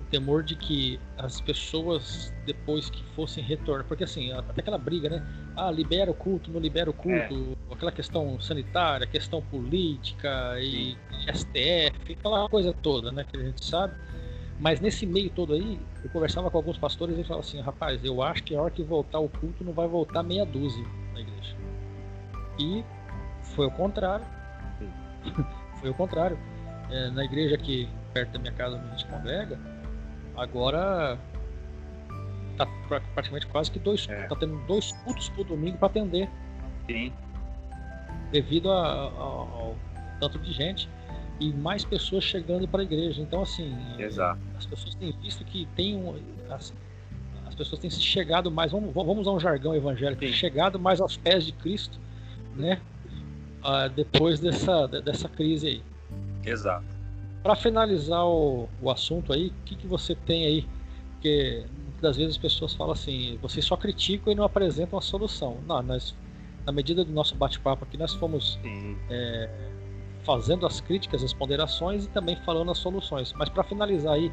Temor 0.10 0.44
de 0.44 0.56
que 0.56 0.99
as 1.18 1.40
pessoas, 1.40 2.34
depois 2.45 2.90
que 2.90 3.03
fossem 3.15 3.44
retornar, 3.44 3.86
porque 3.86 4.03
assim, 4.03 4.31
até 4.31 4.61
aquela 4.61 4.77
briga, 4.77 5.10
né? 5.10 5.26
Ah, 5.56 5.69
libera 5.69 6.10
o 6.10 6.14
culto, 6.14 6.52
não 6.52 6.60
libera 6.60 6.90
o 6.90 6.94
culto, 6.94 7.57
é. 7.69 7.73
aquela 7.73 7.91
questão 7.91 8.40
sanitária, 8.41 9.06
questão 9.06 9.41
política 9.41 10.56
e, 10.60 10.94
e 10.94 11.38
STF, 11.38 12.14
aquela 12.14 12.49
coisa 12.49 12.73
toda, 12.73 13.11
né? 13.11 13.23
Que 13.23 13.38
a 13.38 13.44
gente 13.44 13.64
sabe. 13.64 13.94
Mas 14.60 14.81
nesse 14.81 15.06
meio 15.06 15.30
todo 15.30 15.53
aí, 15.53 15.80
eu 16.03 16.10
conversava 16.10 16.52
com 16.52 16.57
alguns 16.57 16.77
pastores 16.77 17.18
e 17.18 17.23
falava 17.23 17.45
assim, 17.45 17.61
rapaz, 17.61 18.03
eu 18.03 18.22
acho 18.22 18.44
que 18.44 18.56
a 18.56 18.61
hora 18.61 18.72
que 18.72 18.84
voltar 18.84 19.19
o 19.19 19.30
culto 19.30 19.64
não 19.64 19.72
vai 19.72 19.88
voltar 19.88 20.22
meia 20.22 20.45
dúzia 20.45 20.86
na 21.14 21.22
igreja. 21.22 21.56
E 22.60 22.84
foi 23.41 23.68
o 23.68 23.72
contrário. 23.72 24.26
foi 25.80 25.90
o 25.90 25.94
contrário. 25.94 26.38
É, 26.91 27.10
na 27.11 27.23
igreja 27.23 27.56
aqui 27.56 27.88
perto 28.14 28.34
da 28.34 28.40
minha 28.40 28.53
casa 28.53 28.76
onde 28.76 28.88
a 28.88 28.90
gente 28.91 29.06
congrega, 29.06 29.60
agora 30.40 31.20
tá 32.57 32.66
praticamente 33.14 33.48
quase 33.48 33.72
que 33.72 33.80
dois, 33.80 34.07
é. 34.10 34.28
tá 34.28 34.36
tendo 34.36 34.57
dois 34.66 34.91
cultos 35.03 35.30
por 35.30 35.45
domingo 35.45 35.78
para 35.78 35.88
atender. 35.88 36.30
Sim. 36.88 37.14
Devido 38.32 38.72
a, 38.72 38.82
a, 38.82 39.10
ao 39.10 39.76
tanto 40.20 40.40
de 40.40 40.52
gente 40.52 40.90
e 41.40 41.53
mais 41.53 41.86
pessoas 41.86 42.24
chegando 42.24 42.68
para 42.68 42.82
a 42.82 42.84
igreja. 42.84 43.22
Então, 43.22 43.41
assim, 43.41 43.76
Exato. 43.98 44.40
as 44.57 44.66
pessoas 44.66 44.95
têm 44.95 45.11
visto 45.22 45.44
que 45.45 45.66
tem 45.76 45.95
um, 45.95 46.16
as, 46.49 46.74
as 47.48 47.56
pessoas 47.56 47.80
têm 47.80 47.90
se 47.90 48.02
chegado 48.02 48.52
mais, 48.52 48.72
vamos, 48.72 48.94
vamos 48.94 49.20
usar 49.20 49.32
um 49.32 49.40
jargão 49.40 49.74
evangélico, 49.74 50.26
Sim. 50.26 50.34
chegado 50.34 50.78
mais 50.78 50.99
aos 50.99 51.16
pés 51.16 51.45
de 51.45 51.53
Cristo, 51.53 51.98
né? 52.56 52.82
Uh, 53.60 53.90
depois 53.90 54.40
dessa, 54.40 54.88
dessa 54.88 55.28
crise 55.30 55.68
aí. 55.68 55.84
Exato. 56.45 56.98
Para 57.41 57.56
finalizar 57.56 58.26
o, 58.26 58.68
o 58.82 58.91
assunto 58.91 59.32
aí, 59.32 59.48
o 59.48 59.53
que, 59.66 59.76
que 59.76 59.88
você 59.88 60.14
tem 60.14 60.45
aí? 60.45 60.68
Porque 61.14 61.66
muitas 61.84 62.02
das 62.02 62.18
vezes 62.18 62.32
as 62.36 62.38
pessoas 62.38 62.74
falam 62.74 62.94
assim, 62.94 63.38
vocês 63.41 63.66
só 63.66 63.78
criticam 63.78 64.34
e 64.34 64.36
não 64.36 64.44
apresentam 64.44 64.99
a 64.99 65.02
solução. 65.02 65.57
Não, 65.66 65.82
nós, 65.82 66.14
na 66.66 66.72
medida 66.72 67.03
do 67.03 67.11
nosso 67.14 67.36
bate-papo 67.36 67.86
aqui, 67.86 67.98
nós 67.98 68.14
fomos 68.14 68.60
é, 69.10 69.49
fazendo 70.24 70.66
as 70.66 70.82
críticas, 70.82 71.24
as 71.24 71.32
ponderações 71.32 72.06
e 72.06 72.10
também 72.10 72.36
falando 72.45 72.72
as 72.72 72.78
soluções. 72.78 73.32
Mas 73.34 73.48
para 73.48 73.64
finalizar 73.64 74.16
aí, 74.16 74.32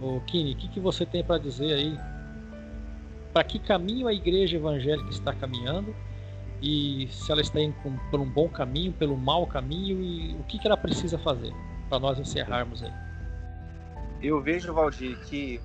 o 0.00 0.20
Kini, 0.22 0.52
o 0.52 0.56
que, 0.56 0.68
que 0.68 0.80
você 0.80 1.06
tem 1.06 1.22
para 1.22 1.38
dizer 1.38 1.74
aí? 1.74 1.96
Para 3.32 3.44
que 3.44 3.60
caminho 3.60 4.08
a 4.08 4.12
igreja 4.12 4.56
evangélica 4.56 5.10
está 5.10 5.32
caminhando? 5.32 5.94
E 6.60 7.06
se 7.08 7.30
ela 7.30 7.40
está 7.40 7.60
indo 7.60 7.74
por 8.10 8.18
um 8.18 8.28
bom 8.28 8.48
caminho, 8.48 8.92
pelo 8.92 9.16
mau 9.16 9.46
caminho 9.46 10.02
e 10.02 10.34
o 10.34 10.42
que, 10.44 10.58
que 10.58 10.66
ela 10.66 10.76
precisa 10.76 11.18
fazer 11.18 11.52
para 11.88 11.98
nós 11.98 12.18
encerrarmos 12.18 12.82
aí? 12.82 12.92
Eu 14.22 14.40
vejo, 14.40 14.72
Valdir, 14.72 15.18
que 15.26 15.60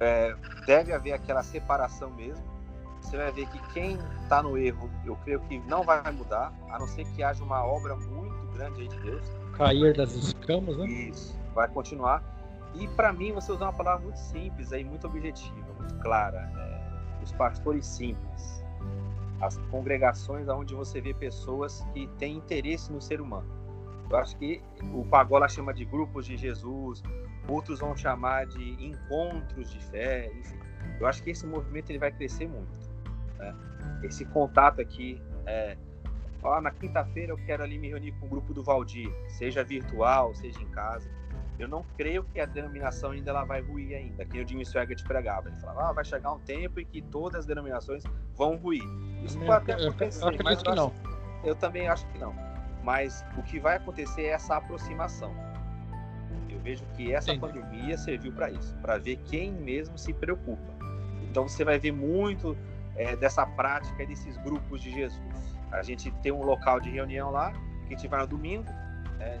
é, 0.00 0.34
deve 0.66 0.92
haver 0.92 1.12
aquela 1.12 1.42
separação 1.42 2.10
mesmo. 2.10 2.44
Você 3.00 3.16
vai 3.16 3.32
ver 3.32 3.46
que 3.48 3.58
quem 3.72 3.98
está 4.22 4.42
no 4.42 4.58
erro, 4.58 4.90
eu 5.04 5.16
creio 5.16 5.40
que 5.40 5.58
não 5.60 5.82
vai 5.82 6.10
mudar, 6.12 6.52
a 6.70 6.78
não 6.78 6.86
ser 6.86 7.04
que 7.06 7.22
haja 7.22 7.42
uma 7.42 7.64
obra 7.64 7.96
muito 7.96 8.52
grande 8.52 8.82
aí 8.82 8.88
de 8.88 9.00
Deus. 9.00 9.22
Cair 9.56 9.96
das 9.96 10.14
escamas, 10.14 10.76
né? 10.76 10.86
Isso, 10.86 11.36
vai 11.54 11.66
continuar. 11.68 12.22
E 12.74 12.86
para 12.88 13.12
mim, 13.12 13.32
você 13.32 13.52
usou 13.52 13.66
uma 13.66 13.72
palavra 13.72 14.04
muito 14.04 14.18
simples 14.18 14.72
aí, 14.72 14.84
muito 14.84 15.06
objetiva, 15.06 15.72
muito 15.78 15.94
clara. 15.96 16.38
É, 16.56 17.22
os 17.22 17.32
pastores 17.32 17.86
simples. 17.86 18.62
As 19.40 19.56
congregações 19.70 20.48
onde 20.48 20.74
você 20.74 21.00
vê 21.00 21.14
pessoas 21.14 21.84
que 21.94 22.06
têm 22.18 22.36
interesse 22.36 22.92
no 22.92 23.00
ser 23.00 23.20
humano. 23.20 23.48
Eu 24.10 24.16
acho 24.16 24.36
que 24.36 24.60
o 24.92 25.04
Pagola 25.04 25.48
chama 25.48 25.72
de 25.72 25.84
grupos 25.84 26.26
de 26.26 26.36
Jesus, 26.36 27.00
outros 27.48 27.78
vão 27.78 27.96
chamar 27.96 28.46
de 28.46 28.84
encontros 28.84 29.70
de 29.70 29.78
fé, 29.84 30.30
enfim. 30.34 30.58
Eu 30.98 31.06
acho 31.06 31.22
que 31.22 31.30
esse 31.30 31.46
movimento 31.46 31.90
ele 31.90 31.98
vai 31.98 32.10
crescer 32.10 32.48
muito. 32.48 32.90
Né? 33.38 33.54
Esse 34.02 34.24
contato 34.24 34.80
aqui, 34.80 35.22
é, 35.46 35.76
ó, 36.42 36.60
na 36.60 36.72
quinta-feira 36.72 37.32
eu 37.32 37.36
quero 37.38 37.62
ali 37.62 37.78
me 37.78 37.88
reunir 37.88 38.12
com 38.12 38.26
o 38.26 38.28
grupo 38.28 38.52
do 38.52 38.64
Valdir, 38.64 39.08
seja 39.28 39.62
virtual, 39.62 40.34
seja 40.34 40.60
em 40.60 40.68
casa. 40.70 41.08
Eu 41.56 41.68
não 41.68 41.84
creio 41.96 42.24
que 42.24 42.40
a 42.40 42.46
denominação 42.46 43.10
ainda 43.10 43.30
ela 43.30 43.44
vai 43.44 43.60
ruir 43.60 43.94
ainda, 43.94 44.24
que 44.24 44.40
o 44.40 44.48
Jimmy 44.48 44.64
Swaggart 44.64 45.04
pregava. 45.04 45.50
Ele 45.50 45.60
falava, 45.60 45.90
ah, 45.90 45.92
vai 45.92 46.04
chegar 46.04 46.32
um 46.32 46.38
tempo 46.40 46.80
em 46.80 46.86
que 46.86 47.02
todas 47.02 47.40
as 47.40 47.46
denominações 47.46 48.02
vão 48.34 48.56
ruir. 48.56 48.82
Isso 49.22 49.38
eu, 49.38 49.46
pode 49.46 49.70
até 49.70 49.74
acontecer, 49.74 50.24
eu, 50.24 50.30
eu 50.32 50.38
mas 50.42 50.62
eu, 50.64 50.72
acho, 50.72 50.92
eu 51.44 51.54
também 51.54 51.86
acho 51.86 52.06
que 52.08 52.18
não. 52.18 52.49
Mas 52.82 53.24
o 53.36 53.42
que 53.42 53.58
vai 53.58 53.76
acontecer 53.76 54.22
é 54.22 54.30
essa 54.30 54.56
aproximação. 54.56 55.34
Eu 56.48 56.58
vejo 56.60 56.84
que 56.96 57.12
essa 57.12 57.32
Entendi. 57.32 57.60
pandemia 57.60 57.96
serviu 57.96 58.32
para 58.32 58.50
isso, 58.50 58.74
para 58.76 58.98
ver 58.98 59.16
quem 59.26 59.52
mesmo 59.52 59.96
se 59.98 60.12
preocupa. 60.12 60.72
Então 61.30 61.48
você 61.48 61.64
vai 61.64 61.78
ver 61.78 61.92
muito 61.92 62.56
é, 62.96 63.16
dessa 63.16 63.46
prática 63.46 64.04
desses 64.04 64.36
grupos 64.38 64.82
de 64.82 64.90
Jesus. 64.90 65.56
A 65.70 65.82
gente 65.82 66.10
tem 66.22 66.32
um 66.32 66.42
local 66.42 66.80
de 66.80 66.90
reunião 66.90 67.30
lá, 67.30 67.52
que 67.86 67.94
a 67.94 67.96
gente 67.96 68.08
vai 68.08 68.20
no 68.20 68.26
domingo, 68.26 68.66
é, 69.20 69.40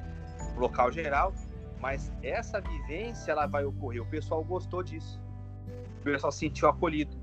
um 0.56 0.60
local 0.60 0.92
geral, 0.92 1.34
mas 1.80 2.12
essa 2.22 2.60
vivência 2.60 3.32
ela 3.32 3.46
vai 3.46 3.64
ocorrer. 3.64 4.02
O 4.02 4.06
pessoal 4.06 4.44
gostou 4.44 4.82
disso. 4.82 5.20
O 6.00 6.02
pessoal 6.02 6.30
se 6.30 6.38
sentiu 6.38 6.68
acolhido, 6.68 7.16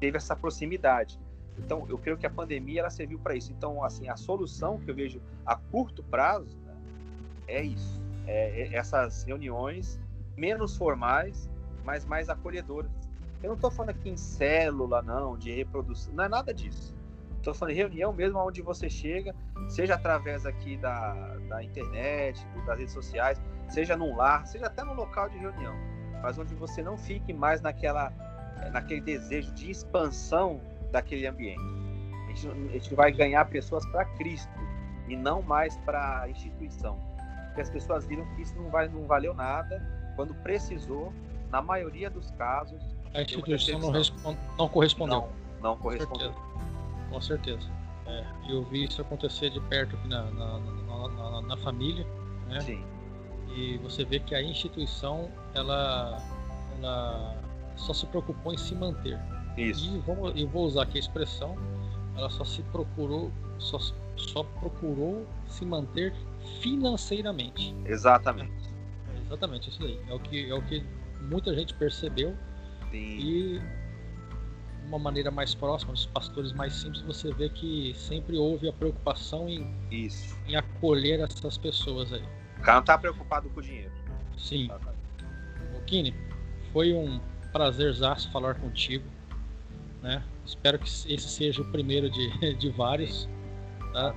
teve 0.00 0.16
essa 0.16 0.36
proximidade. 0.36 1.18
Então, 1.58 1.86
eu 1.88 1.98
creio 1.98 2.16
que 2.16 2.26
a 2.26 2.30
pandemia 2.30 2.80
ela 2.80 2.90
serviu 2.90 3.18
para 3.18 3.34
isso. 3.34 3.52
Então, 3.52 3.82
assim, 3.82 4.08
a 4.08 4.16
solução 4.16 4.78
que 4.78 4.90
eu 4.90 4.94
vejo 4.94 5.20
a 5.44 5.56
curto 5.56 6.02
prazo 6.02 6.56
né, 6.64 6.74
é 7.48 7.62
isso: 7.62 8.00
é, 8.26 8.62
é 8.62 8.74
essas 8.74 9.24
reuniões 9.24 10.00
menos 10.36 10.76
formais, 10.76 11.50
mas 11.84 12.04
mais 12.04 12.28
acolhedoras. 12.28 12.90
Eu 13.42 13.48
não 13.48 13.54
estou 13.54 13.70
falando 13.70 13.90
aqui 13.90 14.10
em 14.10 14.16
célula, 14.16 15.02
não, 15.02 15.36
de 15.36 15.52
reprodução, 15.52 16.12
não 16.14 16.24
é 16.24 16.28
nada 16.28 16.52
disso. 16.52 16.94
Estou 17.36 17.54
falando 17.54 17.74
de 17.74 17.80
reunião 17.80 18.12
mesmo 18.12 18.38
onde 18.40 18.60
você 18.60 18.90
chega, 18.90 19.34
seja 19.68 19.94
através 19.94 20.44
aqui 20.44 20.76
da, 20.76 21.36
da 21.48 21.62
internet, 21.62 22.44
das 22.66 22.78
redes 22.78 22.92
sociais, 22.92 23.40
seja 23.68 23.96
num 23.96 24.16
lar, 24.16 24.46
seja 24.46 24.66
até 24.66 24.82
no 24.82 24.94
local 24.94 25.28
de 25.28 25.38
reunião, 25.38 25.74
mas 26.22 26.38
onde 26.38 26.54
você 26.56 26.82
não 26.82 26.98
fique 26.98 27.32
mais 27.32 27.60
naquela, 27.60 28.12
naquele 28.72 29.00
desejo 29.00 29.52
de 29.52 29.70
expansão 29.70 30.60
daquele 30.96 31.26
ambiente. 31.26 31.60
A 32.24 32.28
gente, 32.28 32.48
a 32.48 32.72
gente 32.72 32.94
vai 32.94 33.12
ganhar 33.12 33.44
pessoas 33.46 33.84
para 33.86 34.04
Cristo 34.16 34.50
e 35.08 35.16
não 35.16 35.42
mais 35.42 35.76
para 35.78 36.22
a 36.22 36.30
instituição. 36.30 36.98
Porque 37.48 37.60
as 37.60 37.70
pessoas 37.70 38.06
viram 38.06 38.24
que 38.34 38.42
isso 38.42 38.56
não, 38.56 38.70
vai, 38.70 38.88
não 38.88 39.06
valeu 39.06 39.34
nada 39.34 39.82
quando 40.16 40.34
precisou, 40.36 41.12
na 41.50 41.60
maioria 41.60 42.08
dos 42.08 42.30
casos. 42.32 42.82
A 43.14 43.22
instituição 43.22 43.78
não, 43.78 43.90
respond, 43.90 44.38
não 44.58 44.68
correspondeu. 44.68 45.20
Não, 45.60 45.70
não 45.70 45.76
correspondeu. 45.76 46.34
Com 47.10 47.20
certeza. 47.20 47.70
É, 48.06 48.24
eu 48.48 48.62
vi 48.64 48.84
isso 48.84 49.00
acontecer 49.02 49.50
de 49.50 49.60
perto 49.60 49.96
aqui 49.96 50.08
na, 50.08 50.22
na, 50.30 50.58
na, 50.58 51.42
na, 51.42 51.56
família, 51.58 52.06
né? 52.48 52.60
Sim. 52.60 52.84
E 53.54 53.78
você 53.78 54.04
vê 54.04 54.20
que 54.20 54.34
a 54.34 54.42
instituição, 54.42 55.30
ela, 55.54 56.22
ela 56.78 57.36
só 57.76 57.92
se 57.92 58.06
preocupou 58.06 58.52
em 58.52 58.58
se 58.58 58.74
manter. 58.74 59.18
Isso. 59.56 59.94
E 59.94 59.98
vou, 60.00 60.30
eu 60.30 60.48
vou 60.48 60.66
usar 60.66 60.82
aqui 60.82 60.98
a 60.98 61.00
expressão, 61.00 61.56
ela 62.16 62.30
só 62.30 62.44
se 62.44 62.62
procurou, 62.64 63.30
só, 63.58 63.78
só 64.16 64.42
procurou 64.42 65.26
se 65.48 65.64
manter 65.64 66.12
financeiramente. 66.60 67.74
Exatamente. 67.84 68.70
É, 69.14 69.20
exatamente, 69.26 69.70
isso 69.70 69.82
aí. 69.82 70.00
É 70.08 70.14
o 70.14 70.20
que, 70.20 70.50
é 70.50 70.54
o 70.54 70.62
que 70.62 70.84
muita 71.22 71.54
gente 71.54 71.74
percebeu. 71.74 72.36
Sim. 72.90 73.18
E 73.18 73.62
uma 74.86 74.98
maneira 74.98 75.30
mais 75.30 75.54
próxima, 75.54 75.92
dos 75.92 76.06
pastores 76.06 76.52
mais 76.52 76.72
simples, 76.72 77.02
você 77.02 77.32
vê 77.32 77.48
que 77.48 77.92
sempre 77.96 78.36
houve 78.36 78.68
a 78.68 78.72
preocupação 78.72 79.48
em, 79.48 79.74
Isso. 79.90 80.38
em 80.46 80.56
acolher 80.56 81.20
essas 81.20 81.58
pessoas 81.58 82.12
aí. 82.12 82.22
O 82.58 82.62
cara 82.62 82.78
não 82.78 82.84
tá 82.84 82.96
preocupado 82.96 83.50
com 83.50 83.60
o 83.60 83.62
dinheiro. 83.62 83.92
Sim. 84.36 84.68
O 85.76 85.80
Kine, 85.82 86.14
foi 86.72 86.92
um 86.92 87.20
prazerzaço 87.52 88.30
falar 88.30 88.54
contigo. 88.54 89.04
Né? 90.06 90.22
Espero 90.44 90.78
que 90.78 90.86
esse 90.86 91.28
seja 91.28 91.60
o 91.60 91.64
primeiro 91.64 92.08
de, 92.08 92.54
de 92.54 92.70
vários. 92.70 93.28
Tá? 93.92 94.14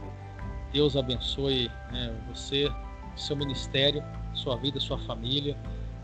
Deus 0.71 0.95
abençoe 0.95 1.67
né, 1.91 2.15
você, 2.29 2.71
seu 3.15 3.35
ministério, 3.35 4.03
sua 4.35 4.55
vida, 4.55 4.79
sua 4.79 4.99
família, 4.99 5.57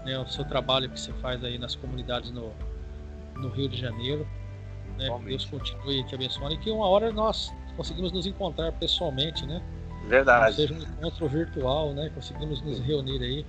né, 0.03 0.17
o 0.17 0.27
seu 0.27 0.43
trabalho 0.43 0.89
que 0.89 0.99
você 0.99 1.13
faz 1.13 1.43
aí 1.43 1.59
nas 1.59 1.75
comunidades 1.75 2.31
no, 2.31 2.51
no 3.35 3.49
Rio 3.49 3.69
de 3.69 3.77
Janeiro. 3.77 4.27
Né? 4.97 5.07
Que 5.19 5.25
Deus 5.25 5.45
continue 5.45 6.03
te 6.05 6.15
abençoando 6.15 6.55
e 6.55 6.57
que 6.57 6.71
uma 6.71 6.87
hora 6.87 7.11
nós 7.11 7.53
conseguimos 7.77 8.11
nos 8.11 8.25
encontrar 8.25 8.71
pessoalmente, 8.71 9.45
né? 9.45 9.61
Verdade. 10.07 10.55
Seja 10.55 10.73
um 10.73 10.77
encontro 10.77 11.27
virtual, 11.27 11.93
né? 11.93 12.09
Conseguimos 12.15 12.59
nos 12.61 12.79
reunir 12.79 13.21
aí. 13.21 13.45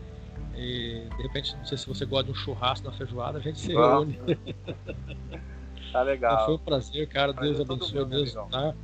E, 0.55 1.09
de 1.17 1.23
repente, 1.23 1.57
não 1.57 1.65
sei 1.65 1.79
se 1.79 1.87
você 1.87 2.05
gosta 2.05 2.25
de 2.25 2.33
um 2.33 2.35
churrasco 2.35 2.87
na 2.87 2.93
feijoada, 2.93 3.39
a 3.39 3.41
gente 3.41 3.59
se 3.59 3.73
reúne. 3.73 4.19
tá 5.97 6.03
legal. 6.03 6.35
Então, 6.35 6.47
foi 6.47 6.55
um 6.55 6.59
prazer, 6.59 7.09
cara. 7.09 7.33
Deus 7.33 7.61
abençoe, 7.61 8.05
Deus 8.05 8.35
tá. 8.51 8.75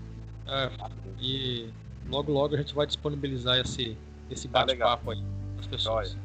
É, 0.46 0.70
e 1.20 1.70
logo, 2.08 2.32
logo 2.32 2.54
a 2.54 2.58
gente 2.58 2.74
vai 2.74 2.86
disponibilizar 2.86 3.58
esse, 3.58 3.96
esse 4.30 4.48
Tá 4.48 4.60
bate-papo 4.60 5.10
aí 5.10 5.22
para 5.54 5.60
as 5.60 5.66
pessoas. 5.66 6.16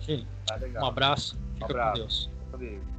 Sim. 0.00 0.26
Tá. 0.46 0.58
Um 0.82 0.86
abraço. 0.86 1.38
Fica 1.54 1.66
Um 1.66 1.70
abraço. 1.70 2.30
com 2.50 2.58
Deus. 2.58 2.91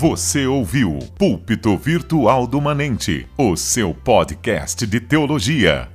Você 0.00 0.46
ouviu 0.46 0.98
Púlpito 1.18 1.76
Virtual 1.76 2.46
do 2.46 2.58
Manente, 2.58 3.28
o 3.36 3.54
seu 3.54 3.92
podcast 3.92 4.86
de 4.86 4.98
teologia. 4.98 5.90